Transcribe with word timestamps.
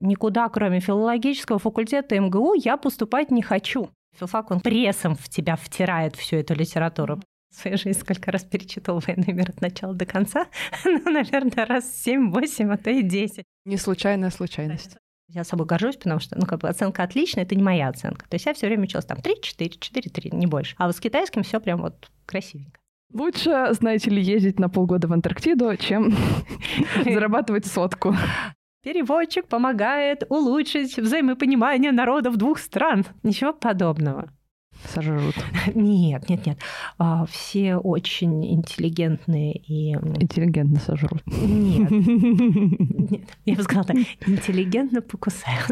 Никуда, 0.00 0.48
кроме 0.48 0.80
филологического 0.80 1.58
факультета 1.58 2.18
МГУ, 2.20 2.54
я 2.54 2.76
поступать 2.76 3.30
не 3.30 3.42
хочу. 3.42 3.90
Филфак, 4.18 4.50
он 4.50 4.60
прессом 4.60 5.14
в 5.14 5.28
тебя 5.28 5.56
втирает 5.56 6.16
всю 6.16 6.36
эту 6.36 6.54
литературу. 6.54 7.20
В 7.50 7.58
своей 7.58 7.76
жизни 7.76 7.92
сколько 7.92 8.30
раз 8.30 8.44
перечитывал 8.44 9.00
«Военный 9.06 9.32
мир» 9.32 9.48
от 9.50 9.60
начала 9.60 9.94
до 9.94 10.04
конца? 10.04 10.46
ну, 10.84 11.10
наверное, 11.10 11.64
раз 11.64 12.06
7-8, 12.06 12.72
а 12.72 12.76
то 12.76 12.90
и 12.90 13.02
10. 13.02 13.44
Не 13.64 13.76
случайная 13.76 14.30
случайность. 14.30 14.96
Я 15.28 15.42
собой 15.42 15.66
горжусь, 15.66 15.96
потому 15.96 16.20
что, 16.20 16.38
ну, 16.38 16.46
как 16.46 16.60
бы 16.60 16.68
оценка 16.68 17.02
отличная, 17.02 17.44
это 17.44 17.54
не 17.54 17.62
моя 17.62 17.88
оценка. 17.88 18.28
То 18.28 18.34
есть 18.34 18.46
я 18.46 18.54
все 18.54 18.66
время 18.66 18.84
училась 18.84 19.06
там 19.06 19.18
3-4, 19.18 19.78
4-3, 19.78 20.36
не 20.36 20.46
больше. 20.46 20.74
А 20.78 20.86
вот 20.86 20.96
с 20.96 21.00
китайским 21.00 21.42
все 21.42 21.58
прям 21.58 21.80
вот 21.80 22.10
красивенько. 22.26 22.78
Лучше, 23.12 23.68
знаете 23.72 24.10
ли, 24.10 24.22
ездить 24.22 24.58
на 24.58 24.68
полгода 24.68 25.08
в 25.08 25.12
Антарктиду, 25.12 25.76
чем 25.76 26.14
зарабатывать 27.04 27.66
сотку. 27.66 28.14
Переводчик 28.86 29.48
помогает 29.48 30.22
улучшить 30.28 30.96
взаимопонимание 30.96 31.90
народов 31.90 32.36
двух 32.36 32.60
стран. 32.60 33.04
Ничего 33.24 33.52
подобного. 33.52 34.30
Сожрут. 34.94 35.34
Нет, 35.74 36.28
нет, 36.28 36.46
нет. 36.46 36.58
А, 36.96 37.26
все 37.26 37.78
очень 37.78 38.46
интеллигентные 38.54 39.54
и... 39.54 39.94
Интеллигентно 39.94 40.78
сожрут. 40.78 41.20
Нет. 41.26 41.90
Нет. 43.10 43.28
Я 43.44 43.56
бы 43.56 43.62
сказала 43.64 43.86
так. 43.86 43.96
Интеллигентно 44.24 45.02
покусают. 45.02 45.66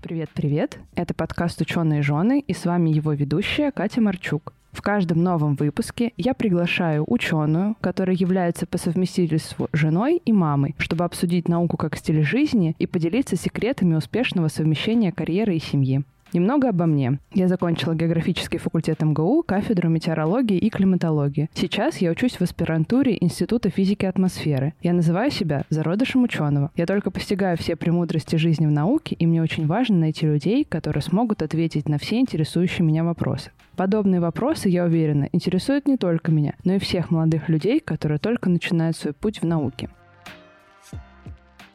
Привет-привет. 0.00 0.78
Это 0.94 1.12
подкаст 1.12 1.60
«Ученые 1.60 2.02
жены» 2.02 2.38
и 2.38 2.54
с 2.54 2.66
вами 2.66 2.90
его 2.90 3.12
ведущая 3.12 3.72
Катя 3.72 4.00
Марчук. 4.00 4.54
В 4.74 4.82
каждом 4.82 5.22
новом 5.22 5.54
выпуске 5.54 6.12
я 6.16 6.34
приглашаю 6.34 7.04
ученую, 7.06 7.76
которая 7.80 8.16
является 8.16 8.66
по 8.66 8.76
совместительству 8.76 9.68
женой 9.72 10.20
и 10.24 10.32
мамой, 10.32 10.74
чтобы 10.78 11.04
обсудить 11.04 11.48
науку 11.48 11.76
как 11.76 11.96
стиль 11.96 12.24
жизни 12.24 12.74
и 12.80 12.86
поделиться 12.86 13.36
секретами 13.36 13.94
успешного 13.94 14.48
совмещения 14.48 15.12
карьеры 15.12 15.56
и 15.56 15.60
семьи. 15.60 16.02
Немного 16.32 16.70
обо 16.70 16.86
мне. 16.86 17.20
Я 17.32 17.46
закончила 17.46 17.94
географический 17.94 18.58
факультет 18.58 19.00
МГУ, 19.00 19.44
кафедру 19.46 19.88
метеорологии 19.88 20.58
и 20.58 20.68
климатологии. 20.68 21.48
Сейчас 21.54 21.98
я 21.98 22.10
учусь 22.10 22.34
в 22.34 22.40
аспирантуре 22.40 23.16
Института 23.20 23.70
физики 23.70 24.04
атмосферы. 24.04 24.74
Я 24.82 24.94
называю 24.94 25.30
себя 25.30 25.62
зародышем 25.70 26.24
ученого. 26.24 26.72
Я 26.74 26.86
только 26.86 27.12
постигаю 27.12 27.56
все 27.56 27.76
премудрости 27.76 28.34
жизни 28.34 28.66
в 28.66 28.72
науке, 28.72 29.14
и 29.14 29.26
мне 29.26 29.40
очень 29.40 29.68
важно 29.68 29.98
найти 29.98 30.26
людей, 30.26 30.64
которые 30.64 31.04
смогут 31.04 31.42
ответить 31.42 31.88
на 31.88 31.98
все 31.98 32.18
интересующие 32.18 32.84
меня 32.84 33.04
вопросы. 33.04 33.52
Подобные 33.76 34.20
вопросы, 34.20 34.68
я 34.68 34.84
уверена, 34.84 35.28
интересуют 35.32 35.88
не 35.88 35.96
только 35.96 36.30
меня, 36.30 36.54
но 36.64 36.74
и 36.74 36.78
всех 36.78 37.10
молодых 37.10 37.48
людей, 37.48 37.80
которые 37.80 38.18
только 38.18 38.48
начинают 38.48 38.96
свой 38.96 39.12
путь 39.12 39.42
в 39.42 39.46
науке. 39.46 39.88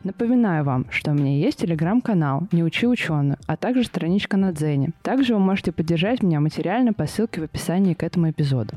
Напоминаю 0.05 0.63
вам, 0.63 0.85
что 0.91 1.11
у 1.11 1.13
меня 1.13 1.37
есть 1.37 1.59
телеграм-канал 1.59 2.47
«Не 2.53 2.63
учи 2.63 2.87
ученую», 2.87 3.37
а 3.47 3.57
также 3.57 3.83
страничка 3.83 4.37
на 4.37 4.53
Дзене. 4.53 4.93
Также 5.01 5.33
вы 5.33 5.41
можете 5.41 5.73
поддержать 5.73 6.23
меня 6.23 6.39
материально 6.39 6.93
по 6.93 7.05
ссылке 7.05 7.41
в 7.41 7.43
описании 7.43 7.93
к 7.93 8.03
этому 8.03 8.29
эпизоду. 8.29 8.75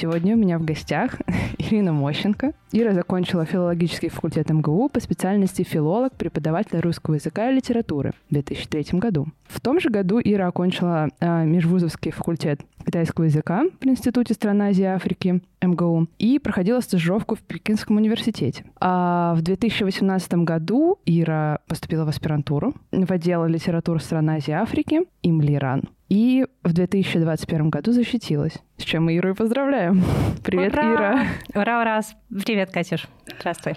Сегодня 0.00 0.34
у 0.34 0.38
меня 0.38 0.58
в 0.58 0.64
гостях 0.64 1.18
Ирина 1.58 1.92
Мощенко. 1.92 2.54
Ира 2.72 2.94
закончила 2.94 3.44
филологический 3.44 4.08
факультет 4.08 4.48
МГУ 4.48 4.88
по 4.88 4.98
специальности 4.98 5.60
филолог, 5.62 6.14
преподаватель 6.14 6.80
русского 6.80 7.16
языка 7.16 7.50
и 7.50 7.56
литературы 7.56 8.12
в 8.30 8.32
2003 8.32 8.98
году. 8.98 9.26
В 9.46 9.60
том 9.60 9.78
же 9.78 9.90
году 9.90 10.18
Ира 10.18 10.46
окончила 10.46 11.10
э, 11.20 11.44
межвузовский 11.44 12.12
факультет 12.12 12.62
китайского 12.86 13.24
языка 13.24 13.64
в 13.78 13.86
Институте 13.86 14.32
стран 14.32 14.62
Азии 14.62 14.84
и 14.84 14.86
Африки 14.86 15.42
МГУ 15.60 16.06
и 16.18 16.38
проходила 16.38 16.80
стажировку 16.80 17.34
в 17.34 17.40
Пекинском 17.40 17.98
университете. 17.98 18.64
А 18.80 19.34
в 19.34 19.42
2018 19.42 20.32
году 20.32 20.98
Ира 21.04 21.58
поступила 21.68 22.06
в 22.06 22.08
аспирантуру 22.08 22.72
в 22.90 23.12
отдел 23.12 23.44
литературы 23.44 24.00
стран 24.00 24.30
Азии 24.30 24.52
и 24.52 24.54
Африки 24.54 25.02
ИМЛИРАН. 25.22 25.90
И 26.10 26.44
в 26.64 26.72
2021 26.72 27.70
году 27.70 27.92
защитилась. 27.92 28.58
С 28.76 28.82
чем 28.82 29.04
мы 29.04 29.14
Иру 29.14 29.30
и 29.30 29.34
поздравляем. 29.34 30.02
Привет, 30.44 30.74
ура! 30.74 30.92
Ира. 30.92 31.26
Ура, 31.54 31.80
ура! 31.80 32.00
Привет, 32.44 32.72
Катюш. 32.72 33.06
Здравствуй 33.38 33.76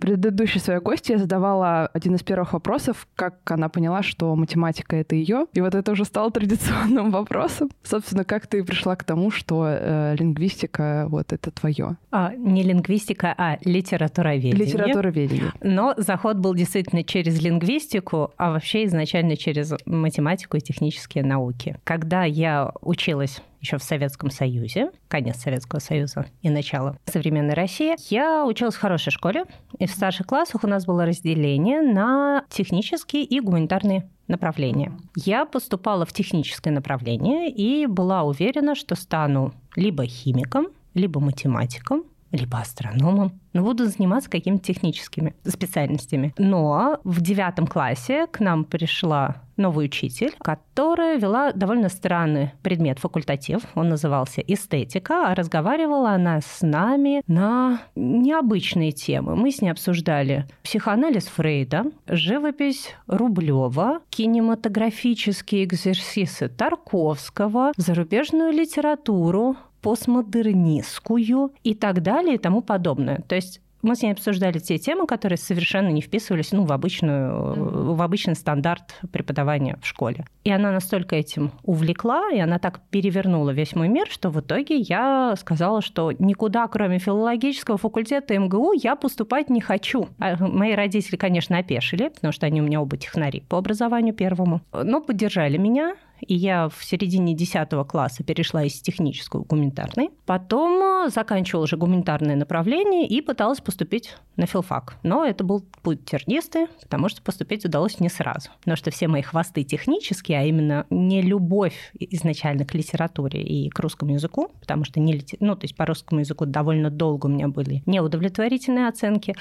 предыдущей 0.00 0.58
своей 0.58 0.80
гости 0.80 1.12
я 1.12 1.18
задавала 1.18 1.86
один 1.92 2.14
из 2.14 2.22
первых 2.22 2.52
вопросов, 2.52 3.06
как 3.16 3.38
она 3.50 3.68
поняла, 3.68 4.02
что 4.02 4.34
математика— 4.34 4.96
это 4.96 5.14
ее. 5.14 5.46
И 5.52 5.60
вот 5.60 5.74
это 5.74 5.92
уже 5.92 6.04
стало 6.04 6.30
традиционным 6.30 7.10
вопросом. 7.12 7.70
Собственно, 7.82 8.24
как 8.24 8.46
ты 8.46 8.62
пришла 8.64 8.96
к 8.96 9.04
тому, 9.04 9.30
что 9.30 9.66
э, 9.66 10.16
лингвистика— 10.18 11.06
вот 11.08 11.32
это 11.32 11.50
твое? 11.50 11.96
А, 12.10 12.34
не 12.34 12.62
лингвистика, 12.62 13.34
а 13.36 13.58
литературоведение. 13.64 14.66
Литературоведение. 14.66 15.52
Но 15.62 15.94
заход 15.96 16.38
был 16.38 16.54
действительно 16.54 17.02
через 17.02 17.40
лингвистику, 17.42 18.32
а 18.36 18.52
вообще 18.52 18.84
изначально 18.84 19.36
через 19.36 19.74
математику 19.86 20.56
и 20.56 20.60
технические 20.60 21.24
науки. 21.24 21.78
Когда 21.84 22.24
я 22.24 22.72
училась 22.80 23.40
еще 23.60 23.78
в 23.78 23.82
Советском 23.82 24.30
Союзе, 24.30 24.90
конец 25.08 25.38
Советского 25.38 25.80
Союза 25.80 26.26
и 26.42 26.50
начало 26.50 26.98
современной 27.06 27.54
России, 27.54 27.96
я 28.12 28.44
училась 28.44 28.74
в 28.74 28.80
хорошей 28.80 29.10
школе, 29.10 29.44
и 29.78 29.86
в 29.86 29.90
старших 29.90 30.26
классах 30.26 30.64
у 30.64 30.66
нас 30.66 30.86
было 30.86 31.06
разделение 31.06 31.82
на 31.82 32.44
технические 32.48 33.24
и 33.24 33.40
гуманитарные 33.40 34.08
направления. 34.28 34.92
Я 35.14 35.44
поступала 35.44 36.04
в 36.04 36.12
техническое 36.12 36.70
направление 36.70 37.50
и 37.50 37.86
была 37.86 38.24
уверена, 38.24 38.74
что 38.74 38.94
стану 38.94 39.54
либо 39.76 40.04
химиком, 40.06 40.68
либо 40.94 41.20
математиком, 41.20 42.04
либо 42.36 42.58
астрономом, 42.58 43.40
но 43.52 43.62
буду 43.62 43.86
заниматься 43.86 44.30
какими-то 44.30 44.64
техническими 44.64 45.34
специальностями. 45.44 46.34
Но 46.38 47.00
в 47.04 47.20
девятом 47.20 47.66
классе 47.66 48.26
к 48.26 48.40
нам 48.40 48.64
пришла 48.64 49.42
новый 49.56 49.86
учитель, 49.86 50.34
которая 50.38 51.18
вела 51.18 51.52
довольно 51.52 51.88
странный 51.88 52.52
предмет, 52.62 52.98
факультатив. 52.98 53.62
Он 53.74 53.88
назывался 53.88 54.42
эстетика, 54.42 55.30
а 55.30 55.34
разговаривала 55.34 56.10
она 56.10 56.40
с 56.40 56.60
нами 56.60 57.22
на 57.26 57.80
необычные 57.94 58.92
темы. 58.92 59.34
Мы 59.34 59.50
с 59.50 59.62
ней 59.62 59.70
обсуждали 59.70 60.46
психоанализ 60.62 61.26
Фрейда, 61.28 61.86
живопись 62.06 62.94
Рублева, 63.06 64.00
кинематографические 64.10 65.64
экзерсисы 65.64 66.48
Тарковского, 66.48 67.72
зарубежную 67.76 68.52
литературу, 68.52 69.56
постмодернистскую 69.82 71.52
и 71.62 71.74
так 71.74 72.02
далее 72.02 72.34
и 72.34 72.38
тому 72.38 72.62
подобное. 72.62 73.22
То 73.28 73.34
есть 73.34 73.60
мы 73.86 73.94
с 73.94 74.02
ней 74.02 74.10
обсуждали 74.10 74.58
те 74.58 74.78
темы, 74.78 75.06
которые 75.06 75.38
совершенно 75.38 75.90
не 75.90 76.00
вписывались 76.00 76.50
ну, 76.50 76.64
в, 76.64 76.72
обычную, 76.72 77.94
в 77.94 78.02
обычный 78.02 78.34
стандарт 78.34 78.96
преподавания 79.12 79.78
в 79.80 79.86
школе. 79.86 80.24
И 80.42 80.50
она 80.50 80.72
настолько 80.72 81.14
этим 81.14 81.52
увлекла, 81.62 82.30
и 82.32 82.38
она 82.38 82.58
так 82.58 82.80
перевернула 82.90 83.50
весь 83.50 83.76
мой 83.76 83.88
мир, 83.88 84.08
что 84.08 84.30
в 84.30 84.40
итоге 84.40 84.76
я 84.76 85.34
сказала, 85.38 85.82
что 85.82 86.10
никуда, 86.12 86.66
кроме 86.66 86.98
филологического 86.98 87.78
факультета 87.78 88.36
МГУ, 88.36 88.72
я 88.72 88.96
поступать 88.96 89.50
не 89.50 89.60
хочу. 89.60 90.08
А 90.18 90.36
мои 90.36 90.74
родители, 90.74 91.16
конечно, 91.16 91.58
опешили, 91.58 92.08
потому 92.08 92.32
что 92.32 92.46
они 92.46 92.60
у 92.60 92.64
меня 92.64 92.80
оба 92.80 92.96
технари 92.96 93.44
по 93.48 93.58
образованию 93.58 94.14
первому, 94.14 94.62
но 94.72 95.00
поддержали 95.00 95.58
меня, 95.58 95.94
и 96.20 96.34
я 96.34 96.68
в 96.68 96.84
середине 96.84 97.34
10 97.34 97.68
класса 97.88 98.22
перешла 98.24 98.64
из 98.64 98.80
технического 98.80 99.44
в 99.44 99.46
гуманитарный. 99.46 100.10
Потом 100.24 101.06
э, 101.06 101.10
заканчивала 101.10 101.64
уже 101.64 101.76
гуманитарное 101.76 102.36
направление 102.36 103.06
и 103.06 103.20
пыталась 103.20 103.60
поступить 103.60 104.16
на 104.36 104.46
филфак. 104.46 104.96
Но 105.02 105.24
это 105.24 105.44
был 105.44 105.64
путь 105.82 106.04
тернистый, 106.04 106.66
потому 106.82 107.08
что 107.08 107.22
поступить 107.22 107.64
удалось 107.64 108.00
не 108.00 108.08
сразу. 108.08 108.50
Потому 108.60 108.76
что 108.76 108.90
все 108.90 109.08
мои 109.08 109.22
хвосты 109.22 109.64
технические, 109.64 110.40
а 110.40 110.44
именно 110.44 110.86
не 110.90 111.22
любовь 111.22 111.92
изначально 111.98 112.64
к 112.64 112.74
литературе 112.74 113.42
и 113.42 113.68
к 113.70 113.78
русскому 113.80 114.14
языку, 114.14 114.50
потому 114.60 114.84
что 114.84 115.00
не 115.00 115.12
литер... 115.12 115.38
ну, 115.40 115.56
то 115.56 115.64
есть 115.64 115.76
по 115.76 115.86
русскому 115.86 116.20
языку 116.20 116.46
довольно 116.46 116.90
долго 116.90 117.26
у 117.26 117.28
меня 117.28 117.48
были 117.48 117.82
неудовлетворительные 117.86 118.88
оценки, 118.88 119.34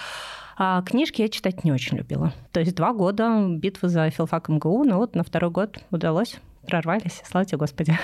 а 0.57 0.81
книжки 0.83 1.21
я 1.21 1.29
читать 1.29 1.63
не 1.63 1.71
очень 1.71 1.97
любила. 1.97 2.33
То 2.51 2.59
есть 2.61 2.75
два 2.75 2.93
года 2.93 3.45
битвы 3.49 3.89
за 3.89 4.09
филфак 4.09 4.47
МГУ, 4.49 4.85
но 4.85 4.97
вот 4.97 5.15
на 5.15 5.23
второй 5.23 5.51
год 5.51 5.79
удалось 5.91 6.37
прорвались, 6.65 7.21
слава 7.25 7.45
тебе, 7.45 7.57
Господи. 7.59 7.97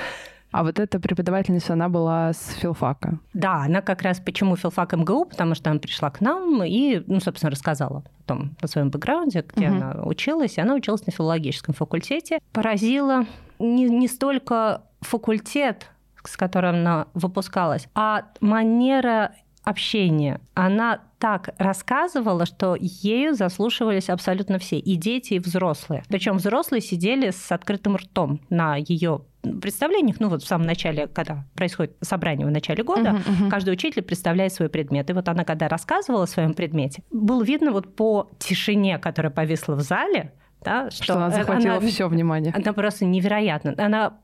А 0.51 0.63
вот 0.63 0.79
эта 0.79 0.99
преподавательница, 0.99 1.73
она 1.73 1.87
была 1.87 2.33
с 2.33 2.55
филфака? 2.59 3.19
Да, 3.33 3.63
она 3.63 3.81
как 3.81 4.01
раз 4.01 4.19
почему 4.19 4.57
филфак 4.57 4.93
МГУ, 4.93 5.25
потому 5.25 5.55
что 5.55 5.71
она 5.71 5.79
пришла 5.79 6.09
к 6.09 6.19
нам 6.19 6.61
и, 6.63 7.01
ну, 7.07 7.21
собственно, 7.21 7.51
рассказала 7.51 8.03
о 8.19 8.23
том, 8.27 8.55
о 8.61 8.67
своем 8.67 8.89
бэкграунде, 8.89 9.45
где 9.55 9.69
угу. 9.69 9.75
она 9.75 10.03
училась. 10.03 10.57
И 10.57 10.61
она 10.61 10.75
училась 10.75 11.05
на 11.05 11.13
филологическом 11.13 11.73
факультете. 11.73 12.39
Поразила 12.51 13.25
не, 13.59 13.85
не 13.85 14.09
столько 14.09 14.81
факультет, 14.99 15.87
с 16.25 16.35
которым 16.35 16.75
она 16.75 17.07
выпускалась, 17.13 17.87
а 17.95 18.25
манера 18.41 19.31
общения. 19.63 20.41
Она 20.53 21.01
так 21.21 21.53
рассказывала, 21.59 22.47
что 22.47 22.75
ею 22.79 23.35
заслушивались 23.35 24.09
абсолютно 24.09 24.57
все, 24.57 24.79
и 24.79 24.95
дети, 24.95 25.35
и 25.35 25.39
взрослые. 25.39 26.03
Причем 26.09 26.37
взрослые 26.37 26.81
сидели 26.81 27.29
с 27.29 27.51
открытым 27.51 27.95
ртом 27.95 28.41
на 28.49 28.75
ее 28.75 29.21
представлениях, 29.61 30.19
ну 30.19 30.29
вот 30.29 30.41
в 30.41 30.47
самом 30.47 30.65
начале, 30.65 31.07
когда 31.07 31.45
происходит 31.55 31.95
собрание 32.01 32.47
в 32.47 32.51
начале 32.51 32.83
года, 32.83 33.09
uh-huh, 33.11 33.43
uh-huh. 33.43 33.49
каждый 33.49 33.71
учитель 33.73 34.01
представляет 34.01 34.51
свой 34.53 34.69
предмет. 34.69 35.09
И 35.11 35.13
вот 35.13 35.29
она, 35.29 35.43
когда 35.43 35.67
рассказывала 35.67 36.23
о 36.23 36.27
своем 36.27 36.55
предмете, 36.55 37.03
было 37.11 37.43
видно 37.43 37.71
вот 37.71 37.95
по 37.95 38.31
тишине, 38.39 38.97
которая 38.97 39.31
повисла 39.31 39.75
в 39.75 39.81
зале, 39.81 40.33
да, 40.63 40.89
что, 40.89 41.03
что 41.03 41.13
она 41.15 41.29
захватила 41.29 41.77
она, 41.77 41.87
все 41.87 42.07
внимание. 42.07 42.53
Она 42.55 42.73
просто 42.73 43.05
невероятно. 43.05 43.75
Она, 43.77 44.17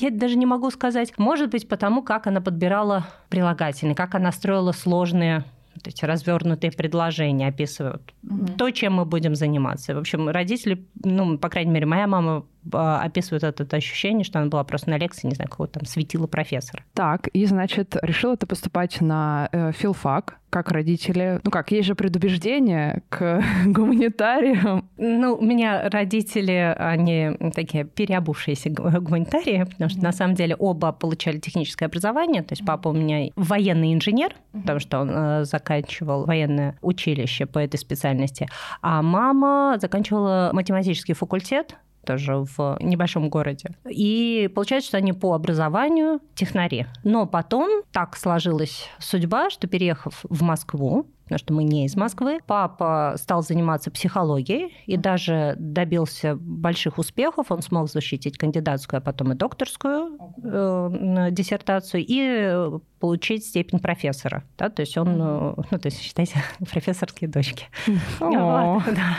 я 0.00 0.10
даже 0.10 0.36
не 0.36 0.46
могу 0.46 0.70
сказать, 0.70 1.12
может 1.18 1.50
быть, 1.50 1.68
потому 1.68 2.02
как 2.02 2.26
она 2.26 2.40
подбирала 2.40 3.06
прилагательные, 3.28 3.94
как 3.94 4.14
она 4.14 4.32
строила 4.32 4.72
сложные 4.72 5.44
вот 5.78 5.88
эти 5.88 6.04
развернутые 6.04 6.72
предложения 6.72 7.48
описывают 7.48 8.14
угу. 8.22 8.46
то, 8.58 8.70
чем 8.70 8.94
мы 8.94 9.04
будем 9.04 9.34
заниматься. 9.34 9.94
В 9.94 9.98
общем, 9.98 10.28
родители, 10.28 10.84
ну, 11.04 11.38
по 11.38 11.48
крайней 11.48 11.72
мере, 11.72 11.86
моя 11.86 12.06
мама 12.06 12.44
а, 12.72 13.02
описывает 13.02 13.44
это 13.44 13.76
ощущение, 13.76 14.24
что 14.24 14.38
она 14.38 14.48
была 14.48 14.64
просто 14.64 14.90
на 14.90 14.98
лекции, 14.98 15.26
не 15.26 15.34
знаю, 15.34 15.48
какого-то 15.48 15.80
там 15.80 15.86
светила 15.86 16.26
профессора. 16.26 16.84
Так, 16.94 17.28
и, 17.28 17.44
значит, 17.46 17.96
решила 18.02 18.36
ты 18.36 18.46
поступать 18.46 19.00
на 19.00 19.48
э, 19.52 19.72
филфак, 19.72 20.38
как 20.50 20.70
родители? 20.70 21.40
Ну 21.44 21.50
как, 21.50 21.70
есть 21.72 21.86
же 21.86 21.94
предубеждение 21.94 23.02
к 23.10 23.42
гуманитариям. 23.66 24.88
Ну, 24.96 25.34
у 25.34 25.44
меня 25.44 25.88
родители, 25.90 26.74
они 26.78 27.36
такие 27.54 27.84
переобувшиеся 27.84 28.70
гуманитарии, 28.70 29.64
потому 29.64 29.90
что 29.90 30.02
на 30.02 30.12
самом 30.12 30.34
деле 30.34 30.54
оба 30.56 30.92
получали 30.92 31.38
техническое 31.38 31.86
образование. 31.86 32.42
То 32.42 32.52
есть 32.52 32.64
папа 32.64 32.88
у 32.88 32.92
меня 32.92 33.30
военный 33.36 33.92
инженер, 33.92 34.34
потому 34.52 34.80
что 34.80 35.00
он 35.00 35.10
э, 35.12 35.44
заканчивал 35.44 36.24
военное 36.24 36.78
училище 36.80 37.46
по 37.46 37.58
этой 37.58 37.78
специальности, 37.78 38.48
а 38.80 39.02
мама 39.02 39.76
заканчивала 39.80 40.50
математический 40.52 41.14
факультет 41.14 41.76
тоже 42.08 42.36
в 42.56 42.78
небольшом 42.80 43.28
городе. 43.28 43.68
И 43.86 44.50
получается, 44.54 44.88
что 44.88 44.96
они 44.96 45.12
по 45.12 45.34
образованию 45.34 46.20
технари. 46.34 46.86
Но 47.04 47.26
потом 47.26 47.82
так 47.92 48.16
сложилась 48.16 48.88
судьба, 48.98 49.50
что 49.50 49.68
переехав 49.68 50.24
в 50.24 50.42
Москву, 50.42 51.06
потому 51.28 51.38
что 51.38 51.52
мы 51.52 51.64
не 51.64 51.84
из 51.84 51.96
Москвы. 51.96 52.40
Папа 52.46 53.14
стал 53.16 53.42
заниматься 53.42 53.90
психологией 53.90 54.74
и 54.86 54.96
даже 54.96 55.54
добился 55.58 56.36
больших 56.36 56.98
успехов. 56.98 57.50
Он 57.50 57.62
смог 57.62 57.90
защитить 57.90 58.38
кандидатскую, 58.38 58.98
а 58.98 59.00
потом 59.00 59.32
и 59.32 59.34
докторскую 59.34 60.18
э, 60.42 61.28
диссертацию 61.30 62.04
и 62.06 62.80
получить 62.98 63.44
степень 63.44 63.78
профессора. 63.78 64.44
Да? 64.56 64.70
То 64.70 64.80
есть 64.80 64.96
он, 64.96 65.08
mm-hmm. 65.08 65.66
ну, 65.70 65.78
то 65.78 65.86
есть, 65.86 66.00
считайте, 66.00 66.42
профессорские 66.72 67.28
дочки. 67.28 67.66
Вот, 68.18 68.82
да. 68.86 69.16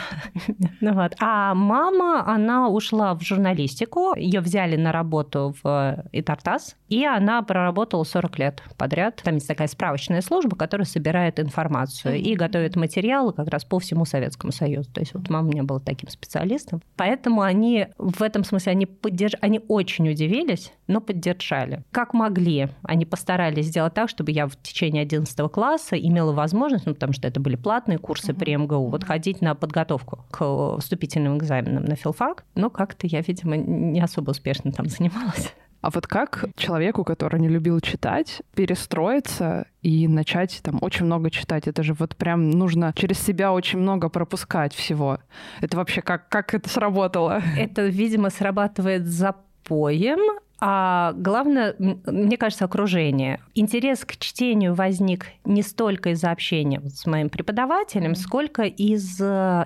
ну, 0.80 0.94
вот. 0.94 1.14
А 1.20 1.54
мама, 1.54 2.24
она 2.26 2.68
ушла 2.68 3.14
в 3.14 3.22
журналистику, 3.22 4.14
ее 4.16 4.40
взяли 4.40 4.76
на 4.76 4.92
работу 4.92 5.54
в 5.62 6.04
Итартас, 6.12 6.76
и 6.88 7.04
она 7.04 7.42
проработала 7.42 8.04
40 8.04 8.38
лет 8.38 8.62
подряд. 8.76 9.20
Там 9.24 9.34
есть 9.34 9.48
такая 9.48 9.68
справочная 9.68 10.20
служба, 10.20 10.56
которая 10.56 10.86
собирает 10.86 11.40
информацию 11.40 11.99
mm-hmm. 12.08 12.18
и 12.18 12.34
готовит 12.34 12.76
материалы 12.76 13.32
как 13.32 13.48
раз 13.48 13.64
по 13.64 13.78
всему 13.78 14.04
Советскому 14.04 14.52
Союзу. 14.52 14.90
То 14.92 15.00
есть 15.00 15.14
вот 15.14 15.28
мама 15.28 15.48
у 15.48 15.52
меня 15.52 15.62
была 15.62 15.80
таким 15.80 16.08
специалистом. 16.08 16.82
Поэтому 16.96 17.42
они 17.42 17.88
в 17.98 18.22
этом 18.22 18.44
смысле, 18.44 18.72
они, 18.72 18.86
поддерж... 18.86 19.34
они 19.40 19.60
очень 19.68 20.08
удивились, 20.08 20.72
но 20.86 21.00
поддержали. 21.00 21.84
Как 21.90 22.14
могли, 22.14 22.68
они 22.82 23.04
постарались 23.04 23.66
сделать 23.66 23.94
так, 23.94 24.08
чтобы 24.08 24.32
я 24.32 24.46
в 24.46 24.56
течение 24.56 25.02
11 25.02 25.50
класса 25.50 25.96
имела 25.96 26.32
возможность, 26.32 26.86
ну, 26.86 26.94
потому 26.94 27.12
что 27.12 27.28
это 27.28 27.40
были 27.40 27.56
платные 27.56 27.98
курсы 27.98 28.34
при 28.34 28.56
МГУ, 28.56 28.88
вот 28.88 29.04
ходить 29.04 29.40
на 29.40 29.54
подготовку 29.54 30.24
к 30.30 30.78
вступительным 30.78 31.38
экзаменам 31.38 31.84
на 31.84 31.96
филфак. 31.96 32.44
Но 32.54 32.70
как-то 32.70 33.06
я, 33.06 33.20
видимо, 33.20 33.56
не 33.56 34.00
особо 34.00 34.30
успешно 34.30 34.72
там 34.72 34.86
занималась. 34.86 35.52
А 35.80 35.90
вот 35.90 36.06
как 36.06 36.44
человеку, 36.56 37.04
который 37.04 37.40
не 37.40 37.48
любил 37.48 37.80
читать, 37.80 38.42
перестроиться 38.54 39.66
и 39.82 40.08
начать 40.08 40.60
там 40.62 40.78
очень 40.82 41.06
много 41.06 41.30
читать? 41.30 41.66
Это 41.66 41.82
же 41.82 41.94
вот 41.94 42.16
прям 42.16 42.50
нужно 42.50 42.92
через 42.94 43.18
себя 43.18 43.52
очень 43.52 43.78
много 43.78 44.08
пропускать 44.08 44.74
всего. 44.74 45.18
Это 45.60 45.76
вообще 45.78 46.02
как, 46.02 46.28
как 46.28 46.54
это 46.54 46.68
сработало? 46.68 47.42
Это, 47.56 47.86
видимо, 47.86 48.30
срабатывает 48.30 49.06
запоем, 49.06 50.38
а 50.60 51.12
главное, 51.16 51.74
мне 51.78 52.36
кажется, 52.36 52.66
окружение. 52.66 53.40
Интерес 53.54 54.04
к 54.04 54.16
чтению 54.16 54.74
возник 54.74 55.26
не 55.44 55.62
столько 55.62 56.10
из-за 56.10 56.30
общения 56.30 56.80
с 56.88 57.06
моим 57.06 57.30
преподавателем, 57.30 58.14
сколько 58.14 58.62
из, 58.64 59.20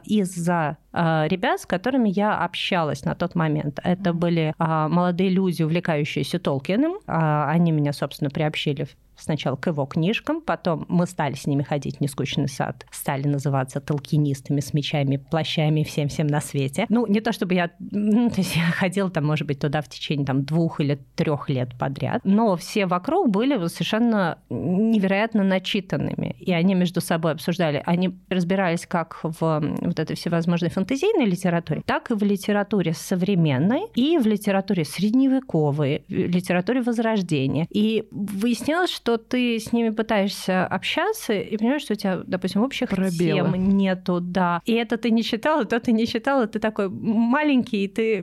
из-за 0.04 0.76
э, 0.92 1.28
ребят, 1.28 1.60
с 1.60 1.66
которыми 1.66 2.08
я 2.10 2.38
общалась 2.38 3.04
на 3.04 3.14
тот 3.14 3.34
момент. 3.34 3.80
Это 3.82 4.12
были 4.12 4.54
э, 4.56 4.88
молодые 4.88 5.30
люди, 5.30 5.62
увлекающиеся 5.62 6.38
Толкиным. 6.38 6.98
Э, 7.06 7.44
они 7.48 7.72
меня, 7.72 7.92
собственно, 7.92 8.30
приобщили 8.30 8.86
сначала 9.16 9.56
к 9.56 9.66
его 9.66 9.86
книжкам, 9.86 10.40
потом 10.40 10.86
мы 10.88 11.06
стали 11.06 11.34
с 11.34 11.46
ними 11.46 11.62
ходить 11.62 11.98
в 11.98 12.00
нескучный 12.00 12.48
сад, 12.48 12.86
стали 12.90 13.26
называться 13.26 13.80
толкинистами 13.80 14.60
с 14.60 14.74
мечами, 14.74 15.16
плащами, 15.16 15.82
всем-всем 15.82 16.26
на 16.26 16.40
свете. 16.40 16.86
Ну, 16.88 17.06
не 17.06 17.20
то 17.20 17.32
чтобы 17.32 17.54
я, 17.54 17.70
ну, 17.78 18.30
то 18.30 18.36
есть 18.38 18.56
я 18.56 18.64
ходила 18.64 19.10
там, 19.10 19.24
может 19.26 19.46
быть, 19.46 19.60
туда 19.60 19.82
в 19.82 19.88
течение 19.88 20.26
там 20.26 20.44
двух 20.44 20.80
или 20.80 20.98
трех 21.16 21.48
лет 21.48 21.78
подряд, 21.78 22.20
но 22.24 22.56
все 22.56 22.86
вокруг 22.86 23.30
были 23.30 23.54
совершенно 23.66 24.38
невероятно 24.50 25.42
начитанными, 25.42 26.36
и 26.38 26.52
они 26.52 26.74
между 26.74 27.00
собой 27.00 27.32
обсуждали, 27.32 27.82
они 27.86 28.18
разбирались 28.28 28.86
как 28.86 29.20
в 29.22 29.38
вот 29.40 29.98
этой 29.98 30.16
всевозможной 30.16 30.70
фантазийной 30.70 31.26
литературе, 31.26 31.82
так 31.86 32.10
и 32.10 32.14
в 32.14 32.22
литературе 32.22 32.92
современной, 32.92 33.86
и 33.94 34.18
в 34.18 34.26
литературе 34.26 34.84
средневековой, 34.84 36.04
в 36.08 36.12
литературе 36.12 36.82
Возрождения. 36.82 37.66
И 37.70 38.08
выяснялось, 38.10 38.90
что 38.90 39.03
что 39.04 39.18
ты 39.18 39.58
с 39.58 39.72
ними 39.72 39.90
пытаешься 39.90 40.66
общаться 40.66 41.34
и 41.34 41.58
понимаешь, 41.58 41.82
что 41.82 41.92
у 41.92 41.96
тебя, 41.96 42.22
допустим, 42.26 42.62
общих 42.62 42.88
Пробелы. 42.88 43.50
тем 43.50 43.76
нету, 43.76 44.18
да. 44.18 44.62
И 44.64 44.72
это 44.72 44.96
ты 44.96 45.10
не 45.10 45.22
читала, 45.22 45.66
то 45.66 45.78
ты 45.78 45.92
не 45.92 46.06
читала, 46.06 46.46
ты 46.46 46.58
такой 46.58 46.88
маленький, 46.88 47.84
и 47.84 47.88
ты... 47.88 48.20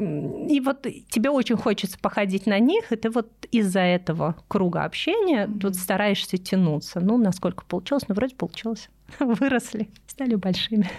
И 0.49 0.59
вот 0.59 0.87
тебе 1.09 1.29
очень 1.29 1.55
хочется 1.55 1.99
походить 1.99 2.47
на 2.47 2.57
них, 2.57 2.91
и 2.91 2.95
ты 2.95 3.11
вот 3.11 3.29
из-за 3.51 3.81
этого 3.81 4.35
круга 4.47 4.83
общения 4.83 5.45
mm-hmm. 5.45 5.59
тут 5.59 5.75
стараешься 5.75 6.37
тянуться. 6.39 6.99
Ну, 6.99 7.17
насколько 7.17 7.63
получилось, 7.63 8.05
ну, 8.07 8.15
вроде 8.15 8.35
получилось. 8.35 8.89
выросли, 9.19 9.89
стали 10.11 10.35
большими. 10.35 10.89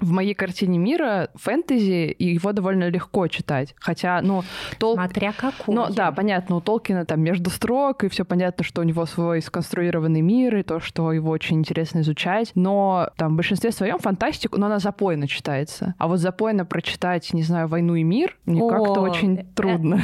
В 0.00 0.10
моей 0.10 0.34
картине 0.34 0.78
мира 0.78 1.30
фэнтези, 1.34 2.14
его 2.18 2.52
довольно 2.52 2.88
легко 2.88 3.26
читать. 3.28 3.74
Хотя, 3.78 4.20
ну... 4.22 4.44
Тол... 4.78 4.94
Смотря 4.94 5.32
какую. 5.32 5.76
Ну, 5.76 5.86
да, 5.92 6.12
понятно, 6.12 6.56
у 6.56 6.60
Толкина 6.60 7.04
там 7.04 7.20
между 7.20 7.50
строк, 7.50 8.04
и 8.04 8.08
все 8.08 8.24
понятно, 8.24 8.64
что 8.64 8.82
у 8.82 8.84
него 8.84 9.06
свой 9.06 9.42
сконструированный 9.42 10.20
мир, 10.20 10.56
и 10.56 10.62
то, 10.62 10.80
что 10.80 11.12
его 11.12 11.30
очень 11.30 11.58
интересно 11.58 12.00
изучать. 12.00 12.52
Но 12.54 13.10
там 13.16 13.32
в 13.32 13.36
большинстве 13.36 13.72
своем 13.72 13.98
фантастику, 13.98 14.58
но 14.58 14.66
она 14.66 14.78
запойно 14.78 15.26
читается. 15.26 15.94
А 15.98 16.06
вот 16.06 16.18
запойно 16.18 16.64
прочитать, 16.64 17.32
не 17.32 17.42
знаю, 17.42 17.68
«Войну 17.68 17.94
и 17.94 18.02
мир» 18.02 18.36
мне 18.44 18.60
как-то 18.60 19.00
очень 19.00 19.38
э, 19.38 19.44
трудно. 19.54 20.00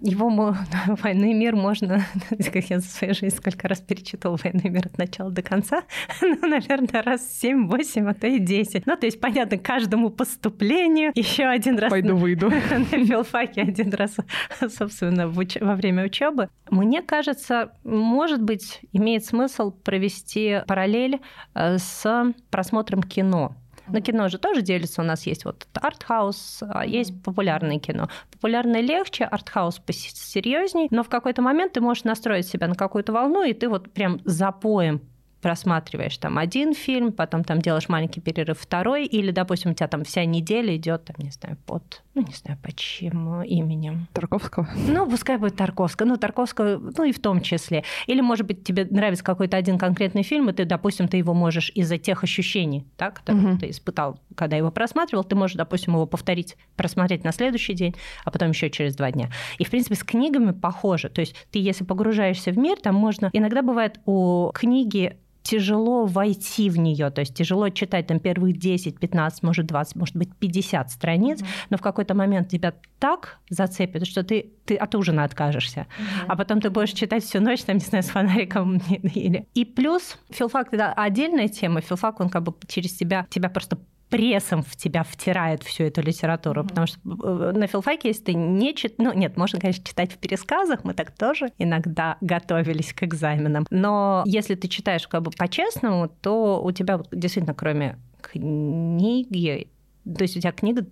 Его 0.00 0.28
«Войну 1.02 1.26
и 1.26 1.34
мир» 1.34 1.54
можно, 1.54 2.04
как 2.52 2.64
я 2.64 2.80
за 2.80 2.88
свою 2.88 3.14
жизнь 3.14 3.36
сколько 3.36 3.68
раз 3.68 3.80
перечитывала 3.80 4.38
«Войну 4.42 4.60
и 4.64 4.68
мир» 4.68 4.86
от 4.86 4.98
начала 4.98 5.30
до 5.30 5.42
конца, 5.42 5.82
ну, 6.20 6.48
наверное, 6.48 7.02
раз 7.02 7.20
7-8, 7.42 8.07
а 8.08 8.14
то 8.14 8.26
и 8.26 8.38
10. 8.38 8.86
Ну, 8.86 8.96
то 8.96 9.06
есть, 9.06 9.20
понятно, 9.20 9.58
каждому 9.58 10.10
поступлению 10.10 11.12
еще 11.14 11.44
один 11.44 11.78
раз... 11.78 11.90
Пойду 11.90 12.16
выйду. 12.16 12.50
На 12.70 12.84
филфаке 12.84 13.62
один 13.62 13.92
раз, 13.92 14.16
собственно, 14.68 15.28
во 15.28 15.74
время 15.74 16.04
учебы. 16.04 16.48
Мне 16.70 17.02
кажется, 17.02 17.72
может 17.84 18.42
быть, 18.42 18.80
имеет 18.92 19.24
смысл 19.24 19.70
провести 19.70 20.60
параллель 20.66 21.20
э, 21.54 21.78
с 21.78 22.34
просмотром 22.50 23.02
кино. 23.02 23.54
Но 23.90 24.00
кино 24.00 24.28
же 24.28 24.38
тоже 24.38 24.62
делится. 24.62 25.02
У 25.02 25.04
нас 25.04 25.26
есть 25.26 25.44
вот 25.44 25.66
артхаус, 25.74 26.62
а 26.68 26.84
есть 26.84 27.22
популярное 27.22 27.78
кино. 27.78 28.08
Популярное 28.30 28.80
легче, 28.80 29.24
артхаус 29.24 29.78
посерьезней, 29.78 30.88
но 30.90 31.02
в 31.02 31.08
какой-то 31.08 31.42
момент 31.42 31.72
ты 31.72 31.80
можешь 31.80 32.04
настроить 32.04 32.46
себя 32.46 32.68
на 32.68 32.74
какую-то 32.74 33.12
волну, 33.12 33.42
и 33.42 33.54
ты 33.54 33.68
вот 33.68 33.90
прям 33.92 34.20
запоем 34.24 35.00
просматриваешь 35.40 36.16
там 36.18 36.38
один 36.38 36.74
фильм, 36.74 37.12
потом 37.12 37.44
там 37.44 37.60
делаешь 37.60 37.88
маленький 37.88 38.20
перерыв 38.20 38.58
второй, 38.58 39.06
или, 39.06 39.30
допустим, 39.30 39.70
у 39.70 39.74
тебя 39.74 39.88
там 39.88 40.04
вся 40.04 40.24
неделя 40.24 40.74
идет, 40.76 41.04
там, 41.04 41.16
не 41.18 41.30
знаю, 41.30 41.56
под, 41.66 42.02
ну, 42.14 42.22
не 42.22 42.34
знаю, 42.34 42.58
под 42.62 42.76
чьим 42.76 43.42
именем. 43.42 44.08
Тарковского? 44.12 44.68
Ну, 44.88 45.08
пускай 45.08 45.36
будет 45.36 45.56
Тарковского, 45.56 46.06
ну, 46.06 46.16
Тарковского, 46.16 46.92
ну, 46.96 47.04
и 47.04 47.12
в 47.12 47.20
том 47.20 47.40
числе. 47.40 47.84
Или, 48.06 48.20
может 48.20 48.46
быть, 48.46 48.64
тебе 48.64 48.86
нравится 48.90 49.24
какой-то 49.24 49.56
один 49.56 49.78
конкретный 49.78 50.22
фильм, 50.22 50.48
и 50.50 50.52
ты, 50.52 50.64
допустим, 50.64 51.08
ты 51.08 51.16
его 51.18 51.34
можешь 51.34 51.70
из-за 51.74 51.98
тех 51.98 52.24
ощущений, 52.24 52.84
так, 52.96 53.18
которые 53.20 53.52
угу. 53.52 53.58
ты 53.58 53.70
испытал, 53.70 54.18
когда 54.34 54.56
его 54.56 54.70
просматривал, 54.70 55.24
ты 55.24 55.36
можешь, 55.36 55.56
допустим, 55.56 55.94
его 55.94 56.06
повторить, 56.06 56.56
просмотреть 56.76 57.24
на 57.24 57.32
следующий 57.32 57.74
день, 57.74 57.94
а 58.24 58.30
потом 58.30 58.50
еще 58.50 58.70
через 58.70 58.96
два 58.96 59.10
дня. 59.12 59.30
И, 59.58 59.64
в 59.64 59.70
принципе, 59.70 59.94
с 59.94 60.02
книгами 60.02 60.50
похоже. 60.50 61.08
То 61.08 61.20
есть 61.20 61.34
ты, 61.50 61.58
если 61.58 61.84
погружаешься 61.84 62.50
в 62.50 62.58
мир, 62.58 62.78
там 62.78 62.94
можно... 62.94 63.30
Иногда 63.32 63.62
бывает 63.62 64.00
у 64.04 64.50
книги 64.54 65.16
тяжело 65.42 66.04
войти 66.04 66.70
в 66.70 66.78
нее, 66.78 67.10
то 67.10 67.20
есть 67.20 67.34
тяжело 67.34 67.68
читать 67.70 68.06
там 68.06 68.20
первых 68.20 68.58
10, 68.58 68.98
15, 68.98 69.42
может 69.42 69.66
20, 69.66 69.96
может 69.96 70.16
быть 70.16 70.34
50 70.36 70.90
страниц, 70.90 71.40
mm-hmm. 71.40 71.66
но 71.70 71.76
в 71.76 71.80
какой-то 71.80 72.14
момент 72.14 72.48
тебя 72.48 72.74
так 72.98 73.38
зацепит, 73.48 74.06
что 74.06 74.22
ты, 74.22 74.50
ты 74.64 74.76
от 74.76 74.94
ужина 74.94 75.24
откажешься, 75.24 75.80
mm-hmm. 75.80 76.24
а 76.28 76.36
потом 76.36 76.60
ты 76.60 76.70
будешь 76.70 76.92
читать 76.92 77.24
всю 77.24 77.40
ночь, 77.40 77.62
там, 77.62 77.76
не 77.76 77.84
знаю, 77.84 78.04
с 78.04 78.08
фонариком 78.08 78.76
или... 78.88 79.46
И 79.54 79.64
плюс 79.64 80.18
филфак, 80.30 80.72
это 80.72 80.92
отдельная 80.92 81.48
тема, 81.48 81.80
филфак, 81.80 82.20
он 82.20 82.28
как 82.28 82.42
бы 82.42 82.54
через 82.66 82.92
тебя, 82.94 83.26
тебя 83.30 83.48
просто 83.48 83.78
прессом 84.08 84.62
в 84.62 84.76
тебя 84.76 85.02
втирает 85.02 85.62
всю 85.62 85.84
эту 85.84 86.02
литературу, 86.02 86.62
mm-hmm. 86.62 86.68
потому 86.68 86.86
что 86.86 86.98
э, 87.04 87.52
на 87.52 87.66
филфаке, 87.66 88.08
если 88.08 88.24
ты 88.24 88.34
не 88.34 88.74
читаешь, 88.74 88.96
ну 88.98 89.18
нет, 89.18 89.36
можно, 89.36 89.60
конечно, 89.60 89.84
читать 89.84 90.12
в 90.12 90.18
пересказах, 90.18 90.84
мы 90.84 90.94
так 90.94 91.10
тоже 91.10 91.52
иногда 91.58 92.16
готовились 92.20 92.92
к 92.92 93.02
экзаменам, 93.02 93.66
но 93.70 94.22
если 94.26 94.54
ты 94.54 94.68
читаешь 94.68 95.06
как 95.06 95.22
бы 95.22 95.30
по-честному, 95.30 96.08
то 96.08 96.62
у 96.62 96.70
тебя 96.72 97.00
действительно 97.12 97.54
кроме 97.54 97.98
книги, 98.20 99.68
то 100.04 100.22
есть 100.22 100.36
у 100.36 100.40
тебя 100.40 100.52
книга 100.52 100.86